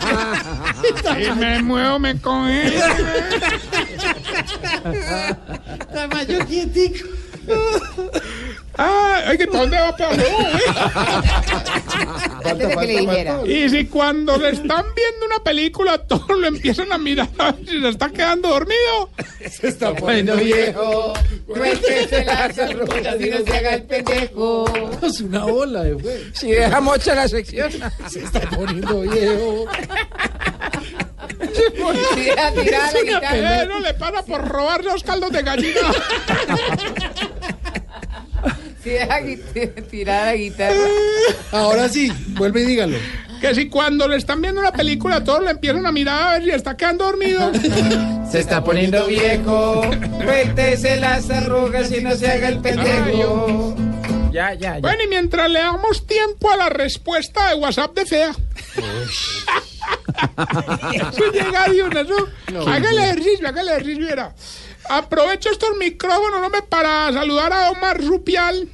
Y 1.18 1.30
me 1.38 1.62
muevo, 1.62 1.98
me 1.98 2.20
coge. 2.20 2.70
Tamayo 5.92 6.46
quietico. 6.46 7.06
Ah, 8.78 9.22
ay, 9.28 9.38
que 9.38 9.46
¿para 9.46 9.60
dónde 9.60 9.78
va 9.78 9.96
Pablo? 9.96 10.22
Antes 12.44 12.68
de 12.68 12.76
que 12.76 12.86
le 12.86 13.00
dijera. 13.00 13.40
Y 13.46 13.70
si 13.70 13.86
cuando 13.86 14.36
le 14.36 14.50
están 14.50 14.84
viendo 14.94 15.24
una 15.24 15.42
película, 15.42 15.96
todos 15.96 16.28
lo 16.38 16.46
empiezan 16.46 16.92
a 16.92 16.98
mirar 16.98 17.26
a 17.38 17.52
ver 17.52 17.66
si 17.66 17.80
se 17.80 17.88
está 17.88 18.10
quedando 18.10 18.50
dormido. 18.50 19.08
Se 19.50 19.68
está 19.68 19.94
poniendo 19.94 20.36
viejo, 20.36 21.14
cuéntese 21.46 22.22
las 22.26 22.58
arrugas 22.58 23.16
y 23.18 23.30
no 23.30 23.38
se 23.46 23.56
haga 23.56 23.74
el 23.76 23.82
pendejo. 23.84 24.66
Es 25.02 25.20
una 25.22 25.46
ola 25.46 25.82
de 25.82 25.98
fuego. 25.98 26.20
Si 26.34 26.48
deja 26.52 26.78
mocha 26.82 27.14
la 27.14 27.28
sección. 27.28 27.72
Se 28.10 28.24
está 28.24 28.40
poniendo 28.40 29.00
viejo. 29.00 29.64
Tira, 32.14 32.52
tira 32.52 32.92
la 32.92 32.98
Eh, 33.00 33.04
guitarra. 33.04 33.64
no 33.64 33.80
le 33.80 33.94
para 33.94 34.22
por 34.22 34.46
robar 34.46 34.84
los 34.84 35.02
caldos 35.02 35.32
de 35.32 35.42
gallina. 35.42 35.80
La 40.06 40.34
guitarra. 40.34 40.76
Ahora 41.50 41.88
sí, 41.88 42.12
vuelve 42.30 42.62
y 42.62 42.66
dígalo. 42.66 42.96
Que 43.40 43.54
si 43.54 43.68
cuando 43.68 44.08
le 44.08 44.16
están 44.16 44.40
viendo 44.40 44.60
una 44.60 44.72
película, 44.72 45.24
todos 45.24 45.42
le 45.42 45.50
empiezan 45.50 45.84
a 45.86 45.92
mirar 45.92 46.22
a 46.22 46.32
ver 46.34 46.44
si 46.44 46.50
está 46.50 46.76
quedando 46.76 47.04
dormido. 47.04 47.50
Se 48.30 48.40
está 48.40 48.62
poniendo 48.62 49.06
viejo, 49.06 49.82
cuéntese 50.24 50.96
las 50.96 51.30
arrugas 51.30 51.92
y 51.92 52.02
no 52.02 52.16
se 52.16 52.26
haga 52.26 52.48
el 52.48 52.58
pendejo. 52.58 53.76
Ya, 54.32 54.52
ya, 54.54 54.74
ya. 54.74 54.80
Bueno, 54.80 55.04
y 55.04 55.06
mientras 55.06 55.48
le 55.48 55.60
damos 55.60 56.06
tiempo 56.06 56.50
a 56.50 56.56
la 56.56 56.68
respuesta 56.68 57.48
de 57.48 57.54
WhatsApp 57.54 57.94
de 57.94 58.04
Fea. 58.04 58.32
Eso 60.92 61.32
llega 61.32 61.68
de 61.68 61.82
una, 61.84 62.02
¿no? 62.02 62.66
Haga 62.66 62.90
el 62.90 62.98
ejercicio, 62.98 63.48
haga 63.48 63.60
el 63.60 63.68
ejercicio, 63.68 64.08
era. 64.08 64.34
Aprovecho 64.88 65.50
estos 65.50 65.76
micrófonos, 65.78 66.42
hombre, 66.42 66.62
para 66.62 67.12
saludar 67.12 67.52
a 67.52 67.70
Omar 67.70 68.02
Rupial. 68.02 68.68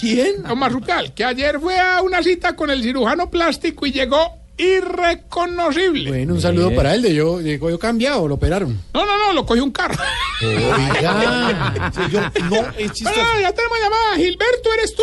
¿Quién? 0.00 0.46
Omar 0.50 0.72
Rupial, 0.72 1.12
que 1.14 1.24
ayer 1.24 1.60
fue 1.60 1.78
a 1.78 2.02
una 2.02 2.22
cita 2.22 2.56
con 2.56 2.70
el 2.70 2.82
cirujano 2.82 3.30
plástico 3.30 3.86
y 3.86 3.92
llegó 3.92 4.42
irreconocible. 4.56 6.10
Bueno, 6.10 6.34
un 6.34 6.40
saludo 6.40 6.74
para 6.74 6.94
él. 6.94 7.02
De 7.02 7.14
yo, 7.14 7.40
llegó 7.40 7.70
yo 7.70 7.78
cambiado, 7.78 8.28
lo 8.28 8.34
operaron. 8.34 8.80
No, 8.94 9.04
no, 9.04 9.18
no, 9.18 9.32
lo 9.32 9.46
cogió 9.46 9.64
un 9.64 9.72
carro. 9.72 9.96
Oiga. 10.42 11.72
no, 12.50 12.56
es. 12.78 13.02
Bueno, 13.02 13.40
ya 13.40 13.52
tenemos 13.52 13.78
llamada. 13.82 14.16
Gilberto, 14.16 14.72
¿eres 14.74 14.94
tú? 14.94 15.02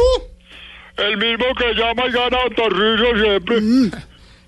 El 0.98 1.18
mismo 1.18 1.46
que 1.58 1.74
llama 1.74 2.08
y 2.08 2.12
gana 2.12 2.38
Torrillo 2.56 3.18
siempre. 3.22 4.00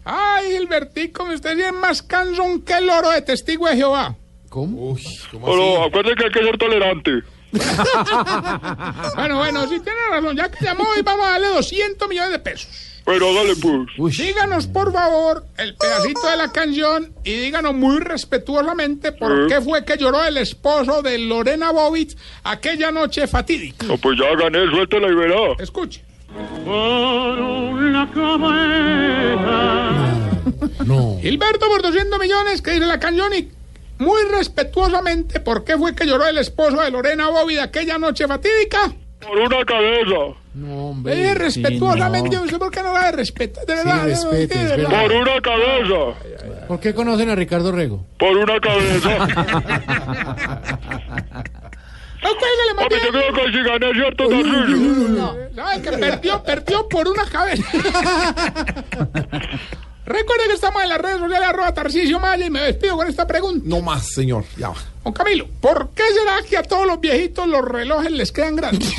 Ay, 0.03 0.57
Gilbertico, 0.57 1.23
usted 1.23 1.55
sí 1.55 1.61
es 1.61 1.73
más 1.73 2.01
cansón 2.01 2.61
que 2.61 2.73
el 2.73 2.89
oro 2.89 3.11
de 3.11 3.21
testigo 3.21 3.67
de 3.67 3.75
Jehová. 3.75 4.15
¿Cómo? 4.51 4.97
Pero 5.31 5.83
acuérdense 5.85 6.15
que 6.17 6.25
hay 6.25 6.31
que 6.31 6.43
ser 6.43 6.57
tolerante. 6.57 7.11
Bueno, 9.15 9.37
bueno, 9.37 9.67
sí 9.67 9.79
tiene 9.79 9.99
razón. 10.09 10.35
Ya 10.35 10.51
que 10.51 10.65
llamó 10.65 10.83
hoy 10.83 11.01
vamos 11.03 11.25
a 11.25 11.31
darle 11.31 11.47
200 11.47 12.09
millones 12.09 12.31
de 12.31 12.39
pesos. 12.39 12.69
Pero 13.05 13.29
hágale 13.29 13.53
pues. 13.55 14.17
Díganos, 14.17 14.67
por 14.67 14.91
favor, 14.91 15.45
el 15.57 15.75
pedacito 15.75 16.27
de 16.27 16.35
la 16.37 16.51
canción 16.51 17.13
y 17.23 17.31
díganos 17.31 17.73
muy 17.73 17.99
respetuosamente 17.99 19.13
por 19.13 19.47
qué 19.47 19.61
fue 19.61 19.85
que 19.85 19.97
lloró 19.97 20.23
el 20.25 20.37
esposo 20.37 21.01
de 21.01 21.17
Lorena 21.17 21.71
Bobbitt 21.71 22.17
aquella 22.43 22.91
noche 22.91 23.27
fatídica. 23.27 23.85
No, 23.85 23.97
pues 23.97 24.19
ya 24.19 24.35
gané, 24.35 24.69
suéltela 24.69 25.07
y 25.07 25.15
verá. 25.15 25.53
Escuche. 25.59 26.03
No. 30.85 31.17
Gilberto 31.21 31.67
por 31.67 31.81
200 31.81 32.19
millones, 32.19 32.61
que 32.61 32.71
dice 32.71 32.85
la 32.85 32.99
canción 32.99 33.33
y 33.33 33.60
muy 34.01 34.19
respetuosamente 34.35 35.39
por 35.39 35.63
qué 35.63 35.77
fue 35.77 35.93
que 35.95 36.05
lloró 36.07 36.25
el 36.27 36.37
esposo 36.39 36.81
de 36.81 36.89
Lorena 36.91 37.29
Bobbitt 37.29 37.59
aquella 37.59 37.97
noche 37.99 38.27
fatídica. 38.27 38.91
Por 39.21 39.37
una 39.37 39.63
cabeza. 39.63 40.35
No, 40.55 40.67
Eh, 40.67 40.73
hombre. 40.73 41.33
respetuosamente, 41.35 42.39
¿usted 42.39 42.57
por 42.57 42.71
qué 42.71 42.81
no 42.81 42.91
la 42.93 43.11
respeta? 43.11 43.63
De 43.65 43.75
verdad, 43.75 44.03
Sí, 44.03 44.09
respete, 44.09 44.57
de 44.57 44.77
verdad. 44.77 45.01
Por 45.03 45.11
una 45.13 45.39
cabeza. 45.41 46.17
¿Por 46.67 46.79
qué 46.79 46.95
conocen 46.95 47.29
a 47.29 47.35
Ricardo 47.35 47.71
Rego? 47.71 48.03
Por 48.17 48.35
una 48.35 48.59
cabeza. 48.59 49.17
No, 52.23 52.29
cuélgale, 52.37 52.73
bien. 52.87 53.01
yo 53.03 53.09
creo 53.19 53.33
que 53.33 53.43
si 53.51 53.63
gané, 53.63 53.91
¿cierto, 53.93 54.27
Torrillo? 54.29 55.35
¿Sabe 55.55 55.81
que 55.81 55.91
perdió, 55.97 56.43
perdió 56.43 56.87
por 56.87 57.07
una 57.07 57.25
cabeza? 57.25 57.63
Recuerde 60.05 60.47
que 60.47 60.53
estamos 60.53 60.81
en 60.81 60.89
las 60.89 60.99
redes 60.99 61.19
sociales 61.19 61.47
arroba 61.47 61.73
Tarcisio 61.73 62.19
Maya 62.19 62.45
y 62.45 62.49
me 62.49 62.61
despido 62.61 62.97
con 62.97 63.07
esta 63.07 63.27
pregunta. 63.27 63.63
No 63.65 63.81
más, 63.81 64.07
señor. 64.07 64.43
Ya 64.57 64.69
va. 64.69 64.75
Don 65.03 65.13
Camilo, 65.13 65.47
¿por 65.59 65.89
qué 65.95 66.03
será 66.13 66.41
que 66.47 66.57
a 66.57 66.63
todos 66.63 66.85
los 66.85 66.99
viejitos 66.99 67.47
los 67.47 67.63
relojes 67.63 68.11
les 68.11 68.31
quedan 68.31 68.55
grandes? 68.55 68.93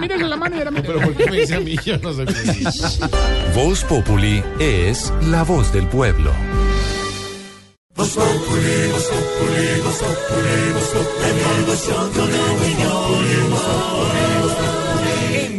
Mírese 0.00 0.24
la 0.24 0.36
mano 0.36 0.56
y 0.56 0.60
era 0.60 0.70
Pero 0.70 1.00
¿por 1.00 1.14
qué 1.14 1.30
me 1.30 1.40
dice 1.40 1.54
a 1.54 1.60
mí? 1.60 1.76
Yo 1.84 1.96
no 1.98 2.12
sé. 2.12 2.24
Voz 3.54 3.84
Populi 3.84 4.42
es 4.58 5.12
la 5.22 5.44
voz 5.44 5.72
del 5.72 5.86
pueblo. 5.86 6.32
En 7.94 8.06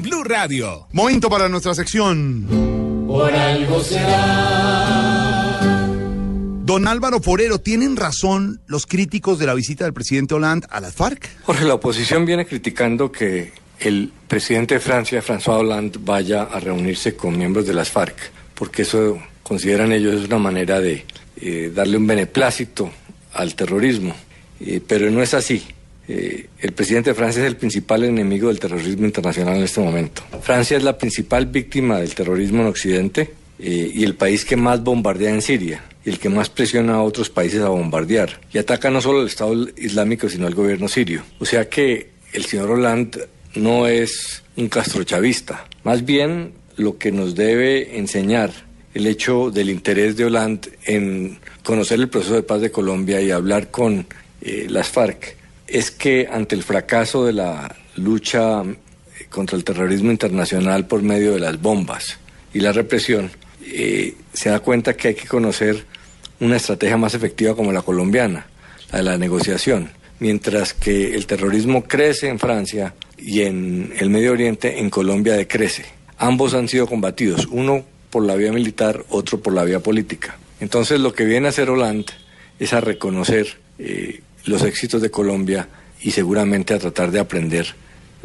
Blue 0.03 0.23
Radio. 0.25 0.85
Momento 0.91 1.29
para 1.29 1.47
nuestra 1.47 1.73
sección. 1.73 2.45
Por 3.07 3.33
algo 3.33 3.81
será. 3.81 5.61
Don 6.65 6.89
Álvaro 6.89 7.21
Forero, 7.21 7.61
¿tienen 7.61 7.95
razón 7.95 8.61
los 8.67 8.85
críticos 8.85 9.39
de 9.39 9.45
la 9.45 9.53
visita 9.53 9.85
del 9.85 9.93
presidente 9.93 10.33
Hollande 10.33 10.67
a 10.69 10.81
las 10.81 10.93
FARC? 10.93 11.29
Jorge, 11.45 11.63
la 11.63 11.75
oposición 11.75 12.25
viene 12.25 12.45
criticando 12.45 13.13
que 13.13 13.53
el 13.79 14.11
presidente 14.27 14.73
de 14.73 14.81
Francia, 14.81 15.21
François 15.21 15.61
Hollande, 15.61 15.97
vaya 16.01 16.43
a 16.43 16.59
reunirse 16.59 17.15
con 17.15 17.37
miembros 17.37 17.65
de 17.65 17.73
las 17.73 17.89
FARC, 17.89 18.17
porque 18.55 18.81
eso 18.81 19.17
consideran 19.41 19.93
ellos 19.93 20.15
es 20.15 20.25
una 20.25 20.37
manera 20.37 20.81
de 20.81 21.05
eh, 21.37 21.71
darle 21.73 21.95
un 21.95 22.07
beneplácito 22.07 22.91
al 23.31 23.55
terrorismo. 23.55 24.13
Eh, 24.59 24.81
pero 24.85 25.09
no 25.09 25.23
es 25.23 25.33
así. 25.33 25.63
Eh, 26.07 26.47
el 26.59 26.73
presidente 26.73 27.11
de 27.11 27.15
Francia 27.15 27.41
es 27.41 27.47
el 27.47 27.55
principal 27.55 28.03
enemigo 28.03 28.49
del 28.49 28.59
terrorismo 28.59 29.05
internacional 29.05 29.57
en 29.57 29.63
este 29.63 29.79
momento. 29.79 30.23
Francia 30.41 30.77
es 30.77 30.83
la 30.83 30.97
principal 30.97 31.45
víctima 31.45 31.99
del 31.99 32.13
terrorismo 32.13 32.61
en 32.61 32.67
Occidente 32.67 33.33
eh, 33.59 33.91
y 33.93 34.03
el 34.03 34.15
país 34.15 34.43
que 34.43 34.55
más 34.55 34.83
bombardea 34.83 35.33
en 35.33 35.41
Siria 35.41 35.83
y 36.05 36.09
el 36.09 36.19
que 36.19 36.29
más 36.29 36.49
presiona 36.49 36.95
a 36.95 37.03
otros 37.03 37.29
países 37.29 37.61
a 37.61 37.69
bombardear. 37.69 38.41
Y 38.51 38.57
ataca 38.57 38.89
no 38.89 38.99
solo 38.99 39.21
al 39.21 39.27
Estado 39.27 39.67
Islámico, 39.77 40.27
sino 40.27 40.47
al 40.47 40.55
gobierno 40.55 40.87
sirio. 40.89 41.23
O 41.39 41.45
sea 41.45 41.69
que 41.69 42.09
el 42.33 42.43
señor 42.45 42.71
Hollande 42.71 43.27
no 43.55 43.87
es 43.87 44.43
un 44.57 44.67
castrochavista. 44.67 45.65
Más 45.83 46.03
bien 46.03 46.51
lo 46.75 46.97
que 46.97 47.11
nos 47.11 47.35
debe 47.35 47.97
enseñar 47.97 48.51
el 48.93 49.07
hecho 49.07 49.51
del 49.51 49.69
interés 49.69 50.17
de 50.17 50.25
Hollande 50.25 50.71
en 50.83 51.39
conocer 51.63 51.99
el 51.99 52.09
proceso 52.09 52.35
de 52.35 52.43
paz 52.43 52.59
de 52.59 52.71
Colombia 52.71 53.21
y 53.21 53.31
hablar 53.31 53.71
con 53.71 54.05
eh, 54.41 54.67
las 54.69 54.89
FARC 54.89 55.37
es 55.73 55.89
que 55.89 56.29
ante 56.31 56.53
el 56.53 56.61
fracaso 56.61 57.25
de 57.25 57.33
la 57.33 57.75
lucha 57.95 58.61
eh, 58.61 59.25
contra 59.29 59.57
el 59.57 59.63
terrorismo 59.63 60.11
internacional 60.11 60.85
por 60.85 61.01
medio 61.01 61.33
de 61.33 61.39
las 61.39 61.59
bombas 61.59 62.19
y 62.53 62.59
la 62.59 62.71
represión, 62.71 63.31
eh, 63.65 64.13
se 64.31 64.49
da 64.51 64.59
cuenta 64.59 64.93
que 64.93 65.09
hay 65.09 65.15
que 65.15 65.27
conocer 65.27 65.83
una 66.39 66.57
estrategia 66.57 66.95
más 66.95 67.15
efectiva 67.15 67.55
como 67.55 67.71
la 67.71 67.81
colombiana, 67.81 68.45
la 68.91 68.99
de 68.99 69.03
la 69.03 69.17
negociación. 69.17 69.89
Mientras 70.19 70.75
que 70.75 71.15
el 71.15 71.25
terrorismo 71.25 71.85
crece 71.85 72.27
en 72.27 72.37
Francia 72.37 72.93
y 73.17 73.41
en 73.41 73.93
el 73.97 74.11
Medio 74.11 74.33
Oriente, 74.33 74.79
en 74.79 74.91
Colombia 74.91 75.33
decrece. 75.33 75.85
Ambos 76.19 76.53
han 76.53 76.67
sido 76.67 76.85
combatidos, 76.85 77.47
uno 77.49 77.83
por 78.11 78.23
la 78.23 78.35
vía 78.35 78.53
militar, 78.53 79.03
otro 79.09 79.41
por 79.41 79.53
la 79.53 79.63
vía 79.63 79.79
política. 79.79 80.37
Entonces 80.59 80.99
lo 80.99 81.13
que 81.13 81.25
viene 81.25 81.47
a 81.47 81.49
hacer 81.49 81.71
Hollande 81.71 82.13
es 82.59 82.73
a 82.73 82.79
reconocer 82.79 83.57
eh, 83.79 84.21
los 84.45 84.63
éxitos 84.63 85.01
de 85.01 85.11
Colombia 85.11 85.67
y 86.01 86.11
seguramente 86.11 86.73
a 86.73 86.79
tratar 86.79 87.11
de 87.11 87.19
aprender, 87.19 87.67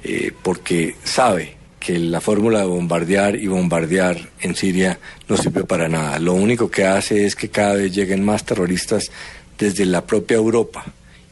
eh, 0.02 0.32
porque 0.42 0.96
sabe 1.04 1.56
que 1.78 1.98
la 1.98 2.20
fórmula 2.20 2.60
de 2.60 2.66
bombardear 2.66 3.36
y 3.36 3.46
bombardear 3.46 4.30
en 4.40 4.56
Siria 4.56 4.98
no 5.28 5.36
sirve 5.36 5.64
para 5.64 5.88
nada. 5.88 6.18
Lo 6.18 6.34
único 6.34 6.70
que 6.70 6.84
hace 6.84 7.24
es 7.24 7.36
que 7.36 7.48
cada 7.48 7.74
vez 7.74 7.94
lleguen 7.94 8.24
más 8.24 8.44
terroristas 8.44 9.10
desde 9.58 9.86
la 9.86 10.04
propia 10.04 10.36
Europa 10.36 10.84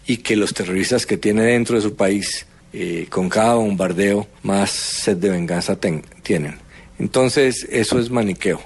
y 0.06 0.18
que 0.18 0.36
los 0.36 0.54
terroristas 0.54 1.04
que 1.04 1.16
tiene 1.16 1.42
dentro 1.42 1.76
de 1.76 1.82
su 1.82 1.96
país, 1.96 2.46
eh, 2.72 3.06
con 3.10 3.28
cada 3.28 3.54
bombardeo, 3.54 4.28
más 4.42 4.70
sed 4.70 5.16
de 5.16 5.30
venganza 5.30 5.76
tienen. 6.22 6.56
Entonces, 6.98 7.66
eso 7.70 7.98
es 7.98 8.10
maniqueo. 8.10 8.60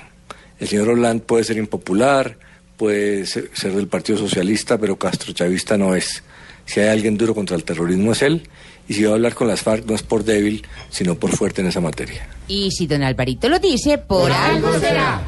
El 0.59 0.69
señor 0.69 0.91
Hollande 0.91 1.25
puede 1.25 1.45
ser 1.45 1.57
impopular, 1.57 2.37
puede 2.81 3.27
ser, 3.27 3.51
ser 3.53 3.75
del 3.75 3.89
Partido 3.89 4.19
Socialista, 4.19 4.79
pero 4.79 4.97
castrochavista 4.97 5.77
no 5.77 5.95
es. 5.95 6.23
Si 6.65 6.81
hay 6.81 6.89
alguien 6.89 7.19
duro 7.19 7.35
contra 7.35 7.55
el 7.55 7.63
terrorismo 7.63 8.13
es 8.13 8.23
él, 8.23 8.49
y 8.89 8.95
si 8.95 9.05
va 9.05 9.11
a 9.11 9.15
hablar 9.17 9.35
con 9.35 9.49
las 9.49 9.61
FARC 9.61 9.85
no 9.85 9.95
es 9.95 10.03
por 10.03 10.25
débil, 10.25 10.67
sino 10.89 11.15
por 11.15 11.31
fuerte 11.31 11.61
en 11.61 11.67
esa 11.67 11.83
materia. 11.83 12.27
Y 12.49 12.71
si 12.71 12.87
don 12.87 13.03
Alvarito 13.03 13.51
lo 13.51 13.59
dice, 13.59 13.99
por, 13.99 14.33
algo 14.33 14.73
será. 14.81 15.21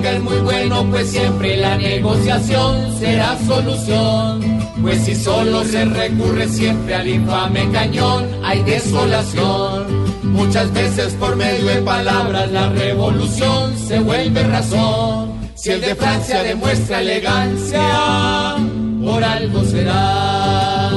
Venga 0.00 0.16
es 0.16 0.22
muy 0.22 0.38
bueno, 0.38 0.86
pues 0.90 1.10
siempre 1.10 1.56
la 1.56 1.76
negociación 1.76 2.98
será 2.98 3.36
solución. 3.46 4.40
Pues 4.80 5.04
si 5.04 5.14
solo 5.14 5.64
se 5.64 5.84
recurre 5.84 6.48
siempre 6.48 6.94
al 6.94 7.08
infame 7.08 7.70
cañón, 7.70 8.26
hay 8.42 8.62
desolación. 8.62 9.84
Muchas 10.22 10.72
veces 10.72 11.14
por 11.14 11.36
medio 11.36 11.66
de 11.66 11.82
palabras 11.82 12.50
la 12.50 12.70
revolución 12.70 13.76
se 13.76 14.00
vuelve 14.00 14.42
razón. 14.44 15.32
Si 15.54 15.70
el 15.70 15.80
de 15.82 15.94
Francia 15.94 16.42
demuestra 16.42 17.00
elegancia, 17.00 18.56
por 19.04 19.22
algo 19.22 19.64
será. 19.64 20.90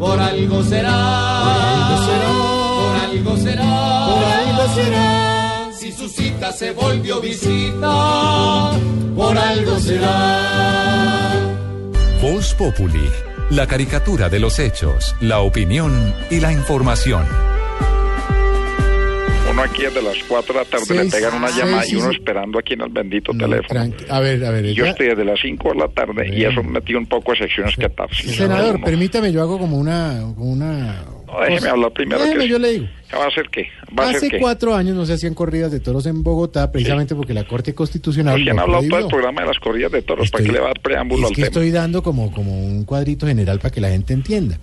Por 0.00 0.18
algo 0.18 0.62
será. 0.64 1.42
Por 1.44 2.96
algo 3.08 3.36
será. 3.36 4.06
Por 4.06 4.24
algo 4.24 4.74
será. 4.74 5.16
Si 5.22 5.25
su 6.08 6.22
cita 6.22 6.52
se 6.52 6.72
volvió 6.72 7.20
visita, 7.20 8.72
por 9.16 9.36
algo 9.36 9.78
será. 9.80 11.32
Voz 12.22 12.54
Populi, 12.54 13.10
la 13.50 13.66
caricatura 13.66 14.28
de 14.28 14.38
los 14.38 14.58
hechos, 14.58 15.16
la 15.20 15.40
opinión 15.40 16.14
y 16.30 16.40
la 16.40 16.52
información. 16.52 17.26
Uno 19.50 19.62
aquí 19.62 19.82
desde 19.82 20.02
las 20.02 20.16
4 20.28 20.52
de 20.54 20.60
la 20.60 20.64
tarde 20.66 20.84
Seis, 20.86 21.04
le 21.04 21.10
pegan 21.10 21.34
una 21.34 21.48
llamada 21.50 21.82
sí, 21.84 21.92
y 21.94 21.96
uno 21.96 22.10
sí. 22.10 22.16
esperando 22.16 22.58
aquí 22.58 22.74
en 22.74 22.80
el 22.82 22.88
bendito 22.90 23.32
teléfono. 23.32 23.80
Tranqui- 23.80 24.06
A 24.08 24.20
ver, 24.20 24.44
a 24.44 24.50
ver. 24.50 24.66
Yo 24.72 24.84
ya- 24.84 24.90
estoy 24.90 25.06
desde 25.08 25.24
las 25.24 25.38
5 25.40 25.70
de 25.72 25.78
la 25.78 25.88
tarde 25.88 26.28
y 26.36 26.44
eso 26.44 26.62
me 26.62 26.72
metió 26.72 26.98
un 26.98 27.06
poco 27.06 27.32
de 27.32 27.38
secciones 27.38 27.74
que 27.76 27.88
tapsi. 27.88 28.28
Senador, 28.28 28.80
permítame, 28.82 29.32
yo 29.32 29.40
hago 29.42 29.58
como 29.58 29.78
una... 29.78 30.20
Como 30.36 30.50
una 30.52 31.04
No, 31.26 31.40
déjeme 31.48 31.68
hablar 31.68 31.92
primero. 31.92 32.20
Déjeme, 32.22 32.42
que 32.44 32.48
yo 32.48 32.58
le 32.58 32.72
digo. 32.72 32.86
¿Va 33.14 33.24
a 33.24 33.28
hacer 33.28 33.48
qué? 33.50 33.68
¿Va 33.98 34.04
a 34.04 34.06
hacer 34.08 34.16
Hace 34.16 34.30
qué? 34.30 34.38
cuatro 34.38 34.74
años 34.74 34.96
no 34.96 35.06
se 35.06 35.12
hacían 35.14 35.32
corridas 35.34 35.70
de 35.72 35.78
toros 35.80 36.06
en 36.06 36.22
Bogotá, 36.24 36.70
precisamente 36.72 37.14
porque 37.14 37.32
la 37.34 37.44
Corte 37.44 37.72
Constitucional 37.74 38.42
¿Quién 38.42 38.58
ha 38.58 38.62
hablado 38.62 38.82
todo 38.88 38.98
el 38.98 39.06
programa 39.06 39.42
de 39.42 39.46
las 39.46 39.58
corridas 39.60 39.92
de 39.92 40.02
toros? 40.02 40.28
¿Para 40.30 40.44
qué 40.44 40.52
le 40.52 40.58
va 40.58 40.66
a 40.66 40.68
dar 40.68 40.80
preámbulo 40.80 41.22
Es 41.22 41.28
al 41.30 41.36
que 41.36 41.42
tema? 41.42 41.46
estoy 41.46 41.70
dando 41.70 42.02
como, 42.02 42.32
como 42.32 42.58
un 42.66 42.84
cuadrito 42.84 43.26
general 43.26 43.58
para 43.60 43.70
que 43.72 43.80
la 43.80 43.90
gente 43.90 44.12
entienda. 44.12 44.58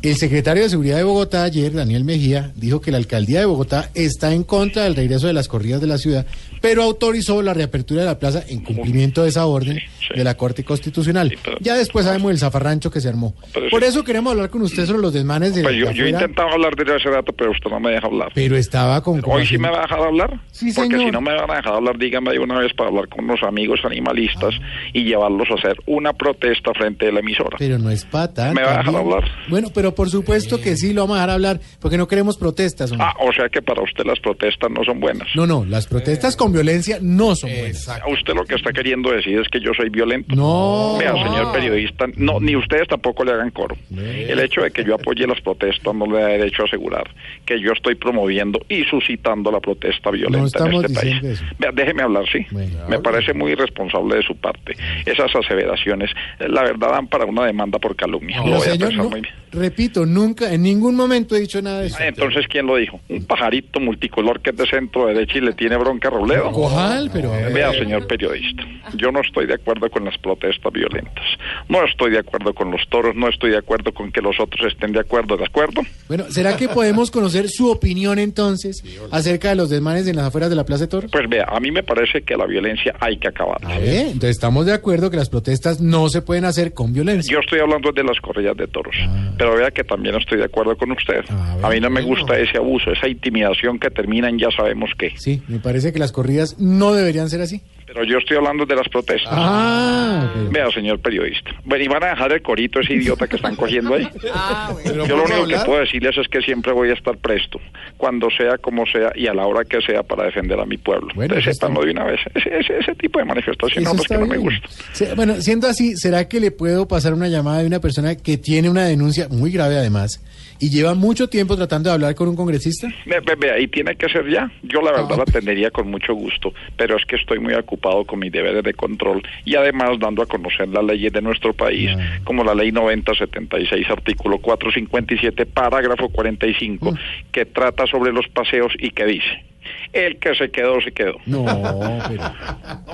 El 0.00 0.14
secretario 0.16 0.62
de 0.62 0.68
Seguridad 0.68 0.96
de 0.98 1.02
Bogotá 1.02 1.42
ayer, 1.42 1.72
Daniel 1.72 2.04
Mejía, 2.04 2.52
dijo 2.54 2.80
que 2.80 2.92
la 2.92 2.98
alcaldía 2.98 3.40
de 3.40 3.46
Bogotá 3.46 3.90
está 3.94 4.32
en 4.32 4.44
contra 4.44 4.84
del 4.84 4.94
regreso 4.94 5.26
de 5.26 5.32
las 5.32 5.48
corridas 5.48 5.80
de 5.80 5.88
la 5.88 5.98
ciudad, 5.98 6.24
pero 6.60 6.84
autorizó 6.84 7.42
la 7.42 7.52
reapertura 7.52 8.02
de 8.02 8.06
la 8.06 8.18
plaza 8.20 8.44
en 8.48 8.60
cumplimiento 8.62 9.24
de 9.24 9.30
esa 9.30 9.46
orden 9.46 9.80
de 10.14 10.22
la 10.24 10.36
Corte 10.36 10.62
Constitucional. 10.62 11.36
Ya 11.60 11.74
después 11.74 12.04
sabemos 12.04 12.30
el 12.30 12.38
zafarrancho 12.38 12.92
que 12.92 13.00
se 13.00 13.08
armó. 13.08 13.34
Por 13.72 13.82
eso 13.82 14.04
queremos 14.04 14.30
hablar 14.32 14.50
con 14.50 14.62
usted 14.62 14.86
sobre 14.86 15.02
los 15.02 15.12
desmanes 15.12 15.56
de, 15.56 15.62
Pues 15.64 15.74
yo, 15.76 15.90
yo 15.90 16.06
he 16.06 16.10
intentado 16.10 16.48
hablar 16.48 16.76
desde 16.76 16.94
hace 16.94 17.08
rato, 17.10 17.32
pero 17.32 17.50
usted 17.50 17.68
no 17.68 17.80
me 17.80 17.90
deja 17.90 18.06
hablar. 18.06 18.30
pero 18.34 18.56
estaba 18.56 19.02
con... 19.02 19.20
Hoy 19.26 19.46
sí 19.46 19.58
me 19.58 19.68
va 19.68 19.78
a 19.78 19.82
dejar 19.82 19.98
hablar. 20.00 20.40
Sí, 20.52 20.72
Porque 20.76 20.90
señor. 20.92 21.06
si 21.06 21.10
no 21.10 21.20
me 21.20 21.34
van 21.34 21.50
a 21.50 21.56
dejar 21.56 21.74
hablar, 21.74 21.98
dígame 21.98 22.30
de 22.32 22.38
una 22.38 22.60
vez 22.60 22.72
para 22.72 22.88
hablar 22.90 23.08
con 23.08 23.26
los 23.26 23.42
amigos 23.42 23.80
animalistas 23.84 24.54
y 24.92 25.02
llevarlos 25.02 25.48
a 25.50 25.54
hacer 25.54 25.76
una 25.86 26.12
protesta 26.12 26.72
frente 26.74 27.08
a 27.08 27.12
la 27.12 27.18
emisora. 27.18 27.56
Pero 27.58 27.78
no 27.78 27.90
es 27.90 28.04
pata. 28.04 28.52
¿Me 28.54 28.62
va 28.62 28.76
a 28.76 28.78
dejar 28.78 28.94
hablar? 28.94 29.24
Bueno, 29.48 29.68
pero 29.74 29.87
por 29.94 30.10
supuesto 30.10 30.60
que 30.60 30.76
sí 30.76 30.92
lo 30.92 31.02
vamos 31.02 31.16
a 31.16 31.20
dejar 31.20 31.30
hablar, 31.30 31.60
porque 31.80 31.96
no 31.98 32.06
queremos 32.08 32.36
protestas. 32.36 32.90
hombre. 32.92 33.06
Ah, 33.08 33.14
o 33.20 33.32
sea 33.32 33.48
que 33.48 33.62
para 33.62 33.82
usted 33.82 34.04
las 34.04 34.18
protestas 34.20 34.70
no 34.70 34.84
son 34.84 35.00
buenas. 35.00 35.28
No, 35.34 35.46
no, 35.46 35.64
las 35.64 35.86
protestas 35.86 36.36
con 36.36 36.52
violencia 36.52 36.98
no 37.00 37.34
son 37.34 37.50
buenas. 37.50 37.88
A 37.88 38.08
usted 38.08 38.34
lo 38.34 38.44
que 38.44 38.54
está 38.54 38.72
queriendo 38.72 39.10
decir 39.10 39.38
es 39.38 39.48
que 39.48 39.60
yo 39.60 39.72
soy 39.74 39.88
violento. 39.90 40.34
No. 40.34 40.96
Vea, 40.98 41.12
señor 41.12 41.52
periodista, 41.52 42.06
no, 42.16 42.40
ni 42.40 42.56
ustedes 42.56 42.88
tampoco 42.88 43.24
le 43.24 43.32
hagan 43.32 43.50
coro. 43.50 43.76
El 43.96 44.38
hecho 44.40 44.62
de 44.62 44.70
que 44.70 44.84
yo 44.84 44.94
apoye 44.94 45.26
las 45.26 45.40
protestas 45.40 45.94
no 45.94 46.06
le 46.06 46.20
da 46.20 46.28
derecho 46.28 46.62
a 46.62 46.66
asegurar 46.66 47.08
que 47.44 47.60
yo 47.60 47.72
estoy 47.72 47.94
promoviendo 47.94 48.60
y 48.68 48.84
suscitando 48.84 49.50
la 49.50 49.60
protesta 49.60 50.10
violenta 50.10 50.60
No 50.66 50.80
en 50.80 50.84
este 50.86 50.94
país. 50.94 51.22
eso. 51.22 51.44
Vea, 51.58 51.70
déjeme 51.72 52.02
hablar, 52.02 52.24
sí. 52.30 52.46
Me 52.88 52.98
parece 53.00 53.32
muy 53.34 53.52
irresponsable 53.52 54.16
de 54.16 54.22
su 54.22 54.36
parte. 54.36 54.76
Esas 55.06 55.34
aseveraciones, 55.34 56.10
eh, 56.40 56.48
la 56.48 56.62
verdad, 56.62 56.90
dan 56.90 57.06
para 57.08 57.24
una 57.24 57.44
demanda 57.46 57.78
por 57.78 57.96
calumnia. 57.96 58.38
Lo 58.38 58.44
Pero 58.44 58.56
voy 58.58 58.66
a 58.66 58.70
pensar 58.70 58.92
no, 58.94 59.10
muy 59.10 59.20
bien. 59.20 59.34
Repito, 59.52 60.06
nunca, 60.06 60.52
en 60.52 60.62
ningún 60.62 60.94
momento 60.94 61.36
he 61.36 61.40
dicho 61.40 61.60
nada 61.62 61.80
de 61.80 61.88
eso. 61.88 61.96
Ah, 62.00 62.06
Entonces, 62.06 62.46
¿quién 62.48 62.66
lo 62.66 62.76
dijo? 62.76 63.00
Un 63.08 63.24
pajarito 63.24 63.80
multicolor 63.80 64.40
que 64.40 64.50
es 64.50 64.56
de 64.56 64.66
centro 64.66 65.06
derecha 65.06 65.38
y 65.38 65.40
le 65.40 65.52
tiene 65.52 65.76
bronca 65.76 66.08
a 66.08 66.10
Robledo. 66.12 66.50
Cojal, 66.52 67.10
pero... 67.12 67.30
Vea, 67.30 67.72
señor 67.72 68.06
periodista, 68.06 68.62
yo 68.94 69.10
no 69.12 69.20
estoy 69.20 69.46
de 69.46 69.54
acuerdo 69.54 69.90
con 69.90 70.04
las 70.04 70.16
protestas 70.18 70.72
violentas. 70.72 71.24
No 71.68 71.84
estoy 71.84 72.10
de 72.12 72.18
acuerdo 72.18 72.54
con 72.54 72.70
los 72.70 72.80
toros, 72.88 73.14
no 73.14 73.28
estoy 73.28 73.50
de 73.50 73.58
acuerdo 73.58 73.92
con 73.92 74.12
que 74.12 74.20
los 74.20 74.38
otros 74.40 74.72
estén 74.72 74.92
de 74.92 75.00
acuerdo, 75.00 75.36
¿de 75.36 75.44
acuerdo? 75.44 75.82
Bueno, 76.08 76.24
¿será 76.30 76.56
que 76.56 76.68
podemos 76.68 77.10
conocer 77.10 77.48
su 77.48 77.70
opinión 77.70 78.18
entonces 78.18 78.82
acerca 79.10 79.50
de 79.50 79.56
los 79.56 79.70
desmanes 79.70 80.06
en 80.06 80.16
las 80.16 80.26
afueras 80.26 80.50
de 80.50 80.56
la 80.56 80.64
Plaza 80.64 80.84
de 80.84 80.88
Toros? 80.88 81.10
Pues 81.10 81.28
vea, 81.28 81.46
a 81.48 81.60
mí 81.60 81.70
me 81.70 81.82
parece 81.82 82.22
que 82.22 82.36
la 82.36 82.46
violencia 82.46 82.94
hay 83.00 83.18
que 83.18 83.28
acabar. 83.28 83.58
¿Eh? 83.80 84.02
Entonces 84.06 84.30
estamos 84.30 84.66
de 84.66 84.72
acuerdo 84.72 85.10
que 85.10 85.16
las 85.16 85.28
protestas 85.28 85.80
no 85.80 86.08
se 86.08 86.22
pueden 86.22 86.44
hacer 86.44 86.72
con 86.72 86.92
violencia. 86.92 87.32
Yo 87.32 87.40
estoy 87.40 87.60
hablando 87.60 87.92
de 87.92 88.04
las 88.04 88.18
corridas 88.20 88.56
de 88.56 88.66
toros, 88.66 88.94
pero 89.38 89.56
vea 89.56 89.70
que 89.70 89.84
también 89.84 90.16
estoy 90.16 90.38
de 90.38 90.44
acuerdo 90.44 90.76
con 90.76 90.90
usted. 90.90 91.24
a 91.62 91.68
mí 91.70 91.80
no 91.80 91.90
me 91.90 92.02
gusta 92.02 92.38
ese 92.38 92.58
abuso, 92.58 92.90
esa 92.90 93.08
intimidación 93.08 93.78
que 93.78 93.90
termina 93.90 94.28
en 94.28 94.38
ya 94.38 94.50
sabemos 94.50 94.90
qué. 94.98 95.12
Sí, 95.16 95.42
me 95.48 95.58
parece 95.58 95.92
que 95.92 95.98
las 95.98 96.12
corridas 96.12 96.58
no 96.58 96.92
deberían 96.92 97.30
ser 97.30 97.40
así. 97.40 97.62
Pero 97.88 98.04
yo 98.04 98.18
estoy 98.18 98.36
hablando 98.36 98.64
de 98.66 98.76
las 98.76 98.88
protestas. 98.88 99.32
Ah, 99.32 100.30
ok. 100.46 100.52
Vea, 100.52 100.70
señor 100.70 101.00
periodista. 101.00 101.50
Bueno, 101.64 101.84
y 101.84 101.88
van 101.88 102.04
a 102.04 102.08
dejar 102.10 102.32
el 102.32 102.42
corito 102.42 102.80
ese 102.80 102.94
idiota 102.94 103.26
que 103.26 103.36
están 103.36 103.56
cogiendo 103.56 103.94
ahí. 103.94 104.08
Pero 104.84 105.06
Yo 105.06 105.16
lo 105.16 105.22
¿puede 105.24 105.34
único 105.34 105.48
que 105.48 105.54
hablar? 105.54 105.66
puedo 105.66 105.80
decirles 105.80 106.16
es 106.18 106.28
que 106.28 106.40
siempre 106.42 106.72
voy 106.72 106.90
a 106.90 106.92
estar 106.92 107.16
presto, 107.16 107.58
cuando 107.96 108.28
sea, 108.30 108.58
como 108.58 108.84
sea 108.86 109.10
y 109.14 109.26
a 109.26 109.34
la 109.34 109.46
hora 109.46 109.64
que 109.64 109.80
sea 109.80 110.02
para 110.02 110.24
defender 110.24 110.60
a 110.60 110.66
mi 110.66 110.76
pueblo. 110.76 111.08
Bueno, 111.14 111.34
sépanlo 111.40 111.82
de 111.84 111.90
una 111.92 112.04
vez. 112.04 112.20
Ese, 112.34 112.58
ese, 112.58 112.78
ese 112.78 112.94
tipo 112.94 113.18
de 113.18 113.24
manifestaciones 113.24 113.82
Eso 113.88 113.90
son 113.90 113.96
las 113.96 114.06
que 114.06 114.36
no 114.38 114.48
me. 114.50 114.60
Se- 114.92 115.14
Bueno, 115.14 115.40
siendo 115.40 115.66
así, 115.66 115.96
¿será 115.96 116.28
que 116.28 116.40
le 116.40 116.50
puedo 116.50 116.86
pasar 116.86 117.14
una 117.14 117.28
llamada 117.28 117.60
de 117.60 117.66
una 117.66 117.80
persona 117.80 118.14
que 118.16 118.36
tiene 118.36 118.68
una 118.68 118.84
denuncia 118.84 119.28
muy 119.30 119.50
grave 119.50 119.76
además 119.78 120.22
y 120.60 120.70
lleva 120.70 120.94
mucho 120.94 121.28
tiempo 121.28 121.56
tratando 121.56 121.90
de 121.90 121.94
hablar 121.94 122.14
con 122.14 122.28
un 122.28 122.36
congresista? 122.36 122.88
Ve, 123.06 123.20
ve, 123.20 123.34
ve, 123.36 123.50
ahí 123.52 123.68
tiene 123.68 123.96
que 123.96 124.08
ser 124.08 124.28
ya. 124.28 124.50
Yo 124.62 124.80
la 124.82 124.92
verdad 124.92 125.16
la 125.16 125.22
atendería 125.22 125.70
con 125.70 125.90
mucho 125.90 126.14
gusto, 126.14 126.52
pero 126.76 126.96
es 126.96 127.04
que 127.04 127.16
estoy 127.16 127.38
muy 127.38 127.54
ocupado 127.54 128.04
con 128.04 128.18
mis 128.18 128.32
deberes 128.32 128.62
de 128.62 128.74
control 128.74 129.22
y 129.44 129.54
además 129.54 129.98
dando 129.98 130.22
a 130.22 130.26
conocer 130.26 130.68
las 130.68 130.84
leyes 130.84 131.12
de 131.12 131.22
nuestro 131.22 131.52
país, 131.52 131.90
como 132.24 132.44
la 132.44 132.54
ley 132.54 132.72
9076, 132.72 133.90
artículo 133.90 134.38
457, 134.38 135.46
parágrafo 135.46 136.08
45, 136.08 136.96
que 137.32 137.44
trata 137.46 137.86
sobre 137.86 138.12
los 138.12 138.26
paseos 138.28 138.72
y 138.78 138.90
que 138.90 139.04
dice, 139.06 139.44
el 139.92 140.18
que 140.18 140.34
se 140.34 140.50
quedó, 140.50 140.80
se 140.80 140.92
quedó. 140.92 141.14
No, 141.26 141.44
pero... 142.08 142.22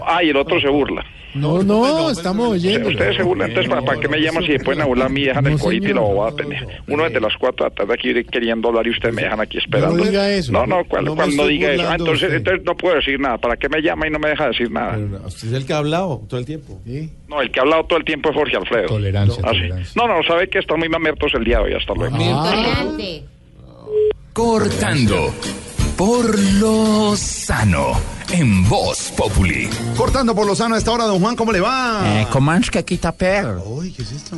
Ah, 0.06 0.22
y 0.22 0.30
el 0.30 0.36
otro 0.36 0.60
se 0.60 0.68
burla. 0.68 1.04
No, 1.34 1.64
no, 1.64 2.10
estamos 2.10 2.48
oyendo. 2.48 2.88
Ustedes 2.90 3.16
se 3.16 3.22
burlan, 3.24 3.48
entonces 3.48 3.68
¿para, 3.68 3.82
para 3.82 4.00
qué 4.00 4.08
me 4.08 4.20
llaman 4.20 4.44
si 4.44 4.52
después 4.52 4.78
me 4.78 4.84
burlan 4.84 5.06
a 5.08 5.10
mí 5.10 5.22
y 5.22 5.24
dejan 5.24 5.46
el 5.46 5.58
corito 5.58 5.88
y 5.88 5.92
la 5.92 6.00
bobada 6.00 6.36
pendeja? 6.36 6.64
Uno 6.86 7.02
desde 7.04 7.20
las 7.20 7.32
4 7.36 7.64
de 7.64 7.70
la 7.70 7.74
tarde 7.74 7.94
aquí 7.94 8.24
queriendo 8.30 8.68
hablar 8.68 8.86
y 8.86 8.90
ustedes 8.90 9.12
me 9.14 9.22
dejan 9.22 9.40
aquí 9.40 9.58
esperando. 9.58 9.96
No 9.96 10.04
diga 10.04 10.30
eso. 10.30 10.52
No, 10.52 10.64
no, 10.64 10.84
¿cuál 10.84 11.04
No 11.04 11.10
no, 11.10 11.16
me 11.16 11.22
cuál 11.22 11.36
no 11.36 11.42
estoy 11.42 11.54
diga 11.58 11.72
eso? 11.72 11.88
Ah, 11.88 11.96
entonces, 11.98 12.32
entonces 12.32 12.64
no 12.64 12.76
puedo 12.76 12.94
decir 12.94 13.18
nada. 13.18 13.38
¿Para 13.38 13.56
qué 13.56 13.68
me 13.68 13.82
llama 13.82 14.06
y 14.06 14.10
no 14.10 14.20
me 14.20 14.28
deja 14.28 14.46
decir 14.46 14.70
nada? 14.70 14.96
Usted 15.26 15.48
es 15.48 15.54
el 15.54 15.66
que 15.66 15.72
ha 15.72 15.78
hablado 15.78 16.22
todo 16.28 16.38
el 16.38 16.46
tiempo. 16.46 16.80
No, 17.26 17.42
el 17.42 17.50
que 17.50 17.58
ha 17.58 17.62
hablado 17.64 17.84
todo 17.86 17.98
el 17.98 18.04
tiempo 18.04 18.30
es 18.30 18.36
Jorge 18.36 18.56
Alfredo. 18.56 18.86
Tolerancia, 18.86 19.42
Ah. 19.44 19.52
No, 19.96 20.06
no, 20.06 20.22
sabe 20.22 20.48
que 20.48 20.60
están 20.60 20.78
muy 20.78 20.88
mamertos 20.88 21.32
el 21.34 21.42
día 21.42 21.58
de 21.58 21.64
hoy. 21.64 21.74
Hasta 21.74 21.94
luego. 21.94 22.14
Adelante. 22.14 23.24
Cortando 24.32 25.32
por 25.96 26.38
lo 26.54 27.14
sano 27.16 27.92
en 28.32 28.68
Voz 28.68 29.12
Populi. 29.16 29.68
Cortando 29.96 30.34
por 30.34 30.46
Lozano 30.46 30.74
a 30.74 30.78
esta 30.78 30.90
hora, 30.90 31.04
don 31.04 31.20
Juan, 31.20 31.36
¿cómo 31.36 31.52
le 31.52 31.60
va? 31.60 32.02
Eh, 32.22 32.26
est-ce 32.58 32.70
que 32.70 32.84
quitte 32.84 33.12
père? 33.12 33.58
Uy, 33.64 33.92
¿qué 33.92 34.02
es 34.02 34.12
esto? 34.12 34.36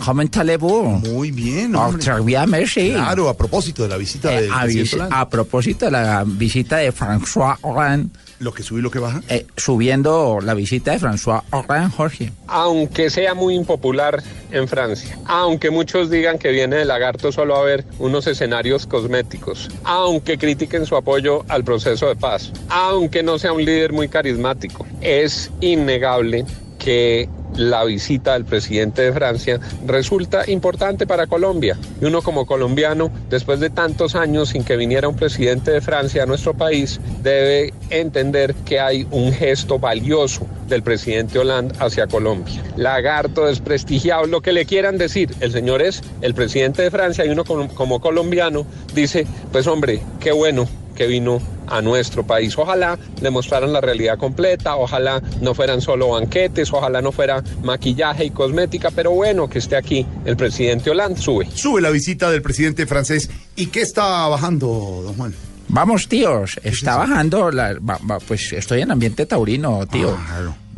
Muy 1.00 1.30
bien, 1.30 1.74
hombre. 1.74 2.02
très 2.02 2.20
bien, 2.22 2.50
merci. 2.50 2.92
Claro, 2.92 3.28
a 3.28 3.36
propósito 3.36 3.84
de 3.84 3.88
la 3.88 3.96
visita 3.96 4.32
Eh, 4.34 4.42
del 4.42 4.52
a, 4.52 4.66
vis- 4.66 4.96
a 5.10 5.28
propósito 5.28 5.86
de 5.86 5.90
la 5.92 6.24
visita 6.26 6.76
de 6.76 6.92
François 6.92 7.56
Hollande 7.62 8.10
Lo 8.38 8.52
que 8.52 8.62
sube 8.62 8.80
y 8.80 8.82
lo 8.82 8.90
que 8.90 8.98
baja. 8.98 9.22
Eh, 9.28 9.46
subiendo 9.56 10.38
la 10.42 10.54
visita 10.54 10.92
de 10.92 11.00
François 11.00 11.42
Hollande, 11.50 11.94
Jorge. 11.96 12.32
aunque 12.46 13.10
sea 13.10 13.34
muy 13.34 13.54
impopular 13.54 14.22
en 14.50 14.68
Francia, 14.68 15.18
aunque 15.26 15.70
muchos 15.70 16.10
digan 16.10 16.38
que 16.38 16.50
viene 16.50 16.76
de 16.76 16.84
lagarto 16.84 17.32
solo 17.32 17.56
a 17.56 17.62
ver 17.62 17.84
unos 17.98 18.26
escenarios 18.26 18.86
cosméticos, 18.86 19.70
aunque 19.84 20.38
critiquen 20.38 20.86
su 20.86 20.96
apoyo 20.96 21.44
al 21.48 21.64
proceso 21.64 22.08
de 22.08 22.16
paz, 22.16 22.52
aunque 22.68 23.22
no 23.22 23.38
sea 23.38 23.52
un 23.52 23.64
líder 23.64 23.92
muy 23.92 24.08
carismático, 24.08 24.86
es 25.00 25.50
innegable 25.60 26.44
que 26.86 27.28
la 27.56 27.82
visita 27.82 28.34
del 28.34 28.44
presidente 28.44 29.02
de 29.02 29.12
Francia 29.12 29.58
resulta 29.88 30.48
importante 30.48 31.04
para 31.04 31.26
Colombia. 31.26 31.76
Y 32.00 32.04
uno 32.04 32.22
como 32.22 32.46
colombiano, 32.46 33.10
después 33.28 33.58
de 33.58 33.70
tantos 33.70 34.14
años 34.14 34.50
sin 34.50 34.62
que 34.62 34.76
viniera 34.76 35.08
un 35.08 35.16
presidente 35.16 35.72
de 35.72 35.80
Francia 35.80 36.22
a 36.22 36.26
nuestro 36.26 36.54
país, 36.54 37.00
debe 37.24 37.74
entender 37.90 38.54
que 38.64 38.78
hay 38.78 39.04
un 39.10 39.32
gesto 39.32 39.80
valioso 39.80 40.46
del 40.68 40.84
presidente 40.84 41.40
Hollande 41.40 41.74
hacia 41.80 42.06
Colombia. 42.06 42.62
Lagarto, 42.76 43.46
desprestigiado, 43.46 44.26
lo 44.26 44.40
que 44.40 44.52
le 44.52 44.64
quieran 44.64 44.96
decir. 44.96 45.34
El 45.40 45.50
señor 45.50 45.82
es 45.82 46.02
el 46.20 46.34
presidente 46.34 46.82
de 46.82 46.92
Francia 46.92 47.26
y 47.26 47.30
uno 47.30 47.44
como, 47.44 47.66
como 47.66 48.00
colombiano 48.00 48.64
dice, 48.94 49.26
pues 49.50 49.66
hombre, 49.66 50.00
qué 50.20 50.30
bueno 50.30 50.68
que 50.96 51.06
vino 51.06 51.40
a 51.68 51.80
nuestro 51.80 52.26
país. 52.26 52.56
Ojalá 52.58 52.98
le 53.20 53.30
mostraran 53.30 53.72
la 53.72 53.80
realidad 53.80 54.18
completa, 54.18 54.74
ojalá 54.76 55.22
no 55.40 55.54
fueran 55.54 55.80
solo 55.80 56.08
banquetes, 56.08 56.72
ojalá 56.72 57.00
no 57.02 57.12
fuera 57.12 57.42
maquillaje 57.62 58.24
y 58.24 58.30
cosmética, 58.30 58.90
pero 58.90 59.12
bueno, 59.12 59.48
que 59.48 59.58
esté 59.60 59.76
aquí 59.76 60.04
el 60.24 60.36
presidente 60.36 60.90
Hollande, 60.90 61.20
sube. 61.20 61.46
Sube 61.54 61.80
la 61.80 61.90
visita 61.90 62.30
del 62.30 62.42
presidente 62.42 62.86
francés. 62.86 63.30
¿Y 63.54 63.66
qué 63.66 63.82
está 63.82 64.26
bajando, 64.26 65.02
don 65.04 65.14
Juan? 65.14 65.34
Vamos, 65.68 66.08
tíos, 66.08 66.58
está 66.62 66.96
bajando, 66.96 67.50
la, 67.50 67.74
va- 67.74 67.98
va- 68.08 68.18
pues 68.20 68.52
estoy 68.52 68.82
en 68.82 68.90
ambiente 68.92 69.26
taurino, 69.26 69.84
tío. 69.86 70.16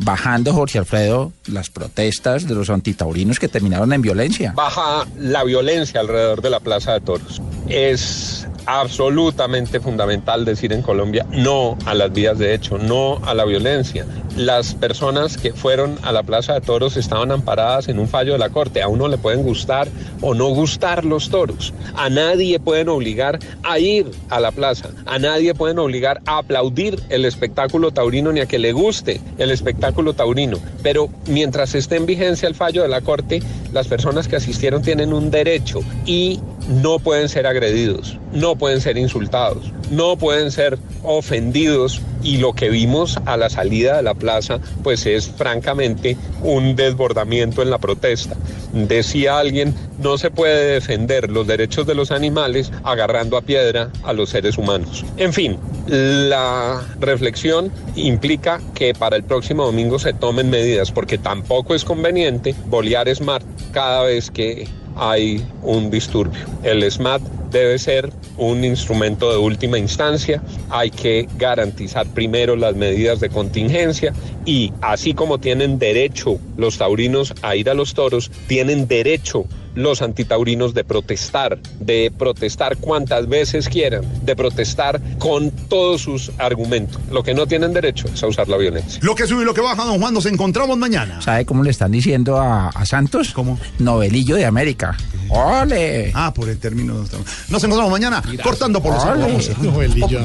Bajando, 0.00 0.52
Jorge 0.52 0.78
Alfredo, 0.78 1.32
las 1.48 1.70
protestas 1.70 2.46
de 2.46 2.54
los 2.54 2.70
antitaurinos 2.70 3.40
que 3.40 3.48
terminaron 3.48 3.92
en 3.92 4.00
violencia. 4.00 4.52
Baja 4.54 5.06
la 5.18 5.42
violencia 5.42 5.98
alrededor 5.98 6.40
de 6.40 6.50
la 6.50 6.60
Plaza 6.60 6.92
de 6.92 7.00
Toros. 7.00 7.42
Es 7.68 8.46
absolutamente 8.64 9.80
fundamental 9.80 10.44
decir 10.44 10.72
en 10.74 10.82
Colombia 10.82 11.26
no 11.30 11.76
a 11.86 11.94
las 11.94 12.12
vías 12.12 12.38
de 12.38 12.54
hecho, 12.54 12.78
no 12.78 13.18
a 13.26 13.34
la 13.34 13.44
violencia. 13.44 14.06
Las 14.36 14.74
personas 14.74 15.36
que 15.36 15.52
fueron 15.52 15.98
a 16.02 16.12
la 16.12 16.22
Plaza 16.22 16.54
de 16.54 16.60
Toros 16.60 16.96
estaban 16.96 17.32
amparadas 17.32 17.88
en 17.88 17.98
un 17.98 18.06
fallo 18.06 18.34
de 18.34 18.38
la 18.38 18.50
Corte. 18.50 18.82
A 18.82 18.88
uno 18.88 19.08
le 19.08 19.18
pueden 19.18 19.42
gustar 19.42 19.88
o 20.20 20.34
no 20.34 20.48
gustar 20.50 21.04
los 21.04 21.28
toros. 21.28 21.74
A 21.96 22.08
nadie 22.08 22.60
pueden 22.60 22.88
obligar 22.88 23.40
a 23.64 23.80
ir 23.80 24.10
a 24.28 24.38
la 24.38 24.52
plaza. 24.52 24.90
A 25.06 25.18
nadie 25.18 25.54
pueden 25.54 25.78
obligar 25.78 26.20
a 26.26 26.38
aplaudir 26.38 27.02
el 27.08 27.24
espectáculo 27.24 27.90
taurino 27.90 28.30
ni 28.32 28.40
a 28.40 28.46
que 28.46 28.58
le 28.58 28.72
guste 28.72 29.20
el 29.38 29.50
espectáculo 29.50 29.87
taurino. 30.14 30.58
Pero 30.82 31.08
mientras 31.26 31.74
esté 31.74 31.96
en 31.96 32.06
vigencia 32.06 32.48
el 32.48 32.54
fallo 32.54 32.82
de 32.82 32.88
la 32.88 33.00
Corte, 33.00 33.42
las 33.72 33.88
personas 33.88 34.28
que 34.28 34.36
asistieron 34.36 34.82
tienen 34.82 35.12
un 35.12 35.30
derecho 35.30 35.80
y 36.06 36.40
no 36.68 36.98
pueden 36.98 37.28
ser 37.28 37.46
agredidos, 37.46 38.18
no 38.32 38.56
pueden 38.56 38.80
ser 38.80 38.98
insultados, 38.98 39.72
no 39.90 40.16
pueden 40.16 40.50
ser 40.50 40.78
ofendidos 41.02 42.02
y 42.22 42.38
lo 42.38 42.52
que 42.52 42.68
vimos 42.68 43.18
a 43.24 43.36
la 43.36 43.48
salida 43.48 43.96
de 43.96 44.02
la 44.02 44.14
plaza 44.14 44.60
pues 44.82 45.06
es 45.06 45.28
francamente 45.28 46.16
un 46.42 46.76
desbordamiento 46.76 47.62
en 47.62 47.70
la 47.70 47.78
protesta. 47.78 48.36
Decía 48.72 49.38
alguien, 49.38 49.74
no 49.98 50.18
se 50.18 50.30
puede 50.30 50.74
defender 50.74 51.30
los 51.30 51.46
derechos 51.46 51.86
de 51.86 51.94
los 51.94 52.10
animales 52.10 52.70
agarrando 52.84 53.36
a 53.36 53.42
piedra 53.42 53.90
a 54.02 54.12
los 54.12 54.30
seres 54.30 54.58
humanos. 54.58 55.04
En 55.16 55.32
fin, 55.32 55.58
la 55.86 56.82
reflexión 57.00 57.72
implica 57.96 58.60
que 58.74 58.92
para 58.92 59.16
el 59.16 59.24
próximo 59.24 59.64
domingo 59.64 59.98
se 59.98 60.12
tomen 60.12 60.50
medidas 60.50 60.92
porque 60.92 61.16
tampoco 61.16 61.74
es 61.74 61.84
conveniente 61.84 62.54
bolear 62.66 63.08
SMART 63.14 63.44
cada 63.72 64.02
vez 64.02 64.30
que 64.30 64.68
hay 64.98 65.44
un 65.62 65.90
disturbio. 65.90 66.44
El 66.62 66.88
SMAT 66.90 67.22
debe 67.50 67.78
ser 67.78 68.10
un 68.36 68.64
instrumento 68.64 69.30
de 69.30 69.38
última 69.38 69.78
instancia, 69.78 70.42
hay 70.68 70.90
que 70.90 71.28
garantizar 71.38 72.06
primero 72.06 72.56
las 72.56 72.76
medidas 72.76 73.20
de 73.20 73.30
contingencia 73.30 74.12
y 74.44 74.72
así 74.80 75.14
como 75.14 75.38
tienen 75.38 75.78
derecho 75.78 76.38
los 76.56 76.78
taurinos 76.78 77.34
a 77.42 77.56
ir 77.56 77.70
a 77.70 77.74
los 77.74 77.94
toros, 77.94 78.30
tienen 78.46 78.86
derecho 78.86 79.46
los 79.78 80.02
antitaurinos 80.02 80.74
de 80.74 80.82
protestar, 80.84 81.58
de 81.78 82.12
protestar 82.16 82.76
cuantas 82.78 83.28
veces 83.28 83.68
quieran, 83.68 84.02
de 84.24 84.34
protestar 84.34 85.00
con 85.18 85.50
todos 85.50 86.02
sus 86.02 86.32
argumentos. 86.38 87.00
Lo 87.10 87.22
que 87.22 87.32
no 87.32 87.46
tienen 87.46 87.72
derecho 87.72 88.08
es 88.12 88.22
a 88.22 88.26
usar 88.26 88.48
la 88.48 88.56
violencia. 88.56 88.98
Lo 89.02 89.14
que 89.14 89.26
sube 89.26 89.42
y 89.42 89.44
lo 89.44 89.54
que 89.54 89.60
baja, 89.60 89.84
don 89.84 90.00
Juan. 90.00 90.12
Nos 90.12 90.26
encontramos 90.26 90.76
mañana. 90.76 91.22
¿Sabe 91.22 91.46
cómo 91.46 91.62
le 91.62 91.70
están 91.70 91.92
diciendo 91.92 92.38
a, 92.38 92.68
a 92.70 92.84
Santos? 92.86 93.32
¿Cómo? 93.32 93.58
Novelillo 93.78 94.34
de 94.34 94.46
América. 94.46 94.96
¡Ole! 95.28 96.10
Ah, 96.14 96.32
por 96.34 96.48
el 96.48 96.58
término. 96.58 96.94
Nos 97.48 97.64
encontramos 97.64 97.90
mañana 97.90 98.22
cortando 98.42 98.82
por 98.82 98.94
los 98.94 99.04
Ole. 99.04 99.22
vamos. 99.22 99.58
Novelillo, 99.62 100.20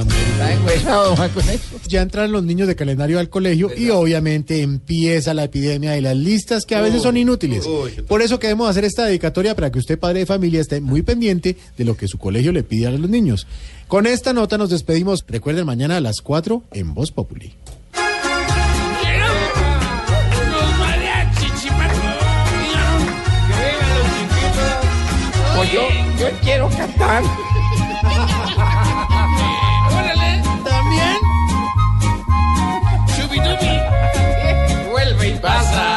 Ya 1.88 2.02
entran 2.02 2.32
los 2.32 2.44
niños 2.44 2.68
de 2.68 2.76
calendario 2.76 3.20
al 3.20 3.30
colegio 3.30 3.70
y 3.76 3.90
obviamente 3.90 4.62
empieza 4.62 5.34
la 5.34 5.44
epidemia 5.44 5.92
de 5.92 6.02
las 6.02 6.16
listas 6.16 6.66
que 6.66 6.76
a 6.76 6.82
veces 6.82 7.04
son 7.04 7.18
inútiles. 7.18 7.68
Por 8.08 8.22
eso 8.22 8.40
queremos 8.40 8.70
hacer 8.70 8.86
esta 8.86 9.06
dedicatoria 9.06 9.43
para 9.52 9.72
que 9.72 9.80
usted, 9.80 10.00
padre 10.00 10.20
de 10.20 10.26
familia, 10.26 10.62
esté 10.62 10.80
muy 10.80 11.02
pendiente 11.02 11.58
de 11.78 11.86
lo 11.86 11.98
que 11.98 12.08
su 12.08 12.18
colegio 12.18 12.52
le 12.52 12.64
pide 12.64 12.88
a 12.88 12.92
los 12.92 13.10
niños. 13.10 13.46
Con 13.88 14.08
esta 14.08 14.34
nota 14.34 14.58
nos 14.58 14.70
despedimos. 14.70 15.26
Recuerden 15.28 15.66
mañana 15.66 15.98
a 15.98 16.02
las 16.02 16.22
4 16.22 16.64
en 16.72 16.94
Voz 16.94 17.12
Populi. 17.12 17.54
Pues 25.56 25.72
yo, 25.72 25.82
yo 26.20 26.28
quiero 26.42 26.70
cantar. 26.70 27.24
Órale. 29.92 30.42
También. 30.64 31.18
Chubidubi. 33.16 34.90
Vuelve 34.90 35.28
y 35.28 35.34
pasa 35.40 35.93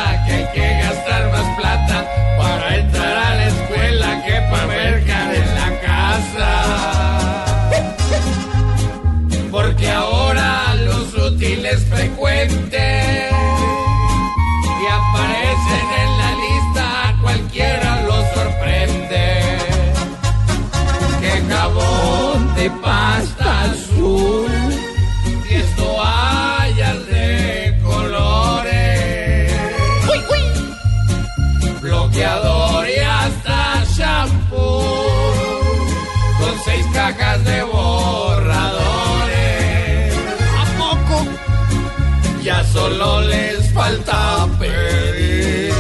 falta 43.86 44.48
pedir 44.58 45.72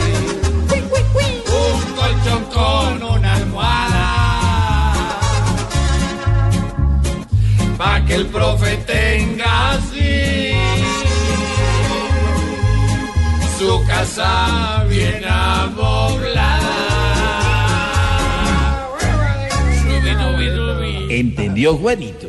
un 1.62 1.80
colchón 1.98 2.42
con 2.54 3.02
una 3.02 3.34
almohada 3.34 4.08
pa' 7.76 8.00
que 8.06 8.14
el 8.14 8.26
profe 8.26 8.76
tenga 8.94 9.72
así 9.72 10.52
su 13.58 13.70
casa 13.88 14.84
bien 14.88 15.24
amoblada. 15.24 16.74
¿Entendió, 21.08 21.76
Juanito? 21.76 22.28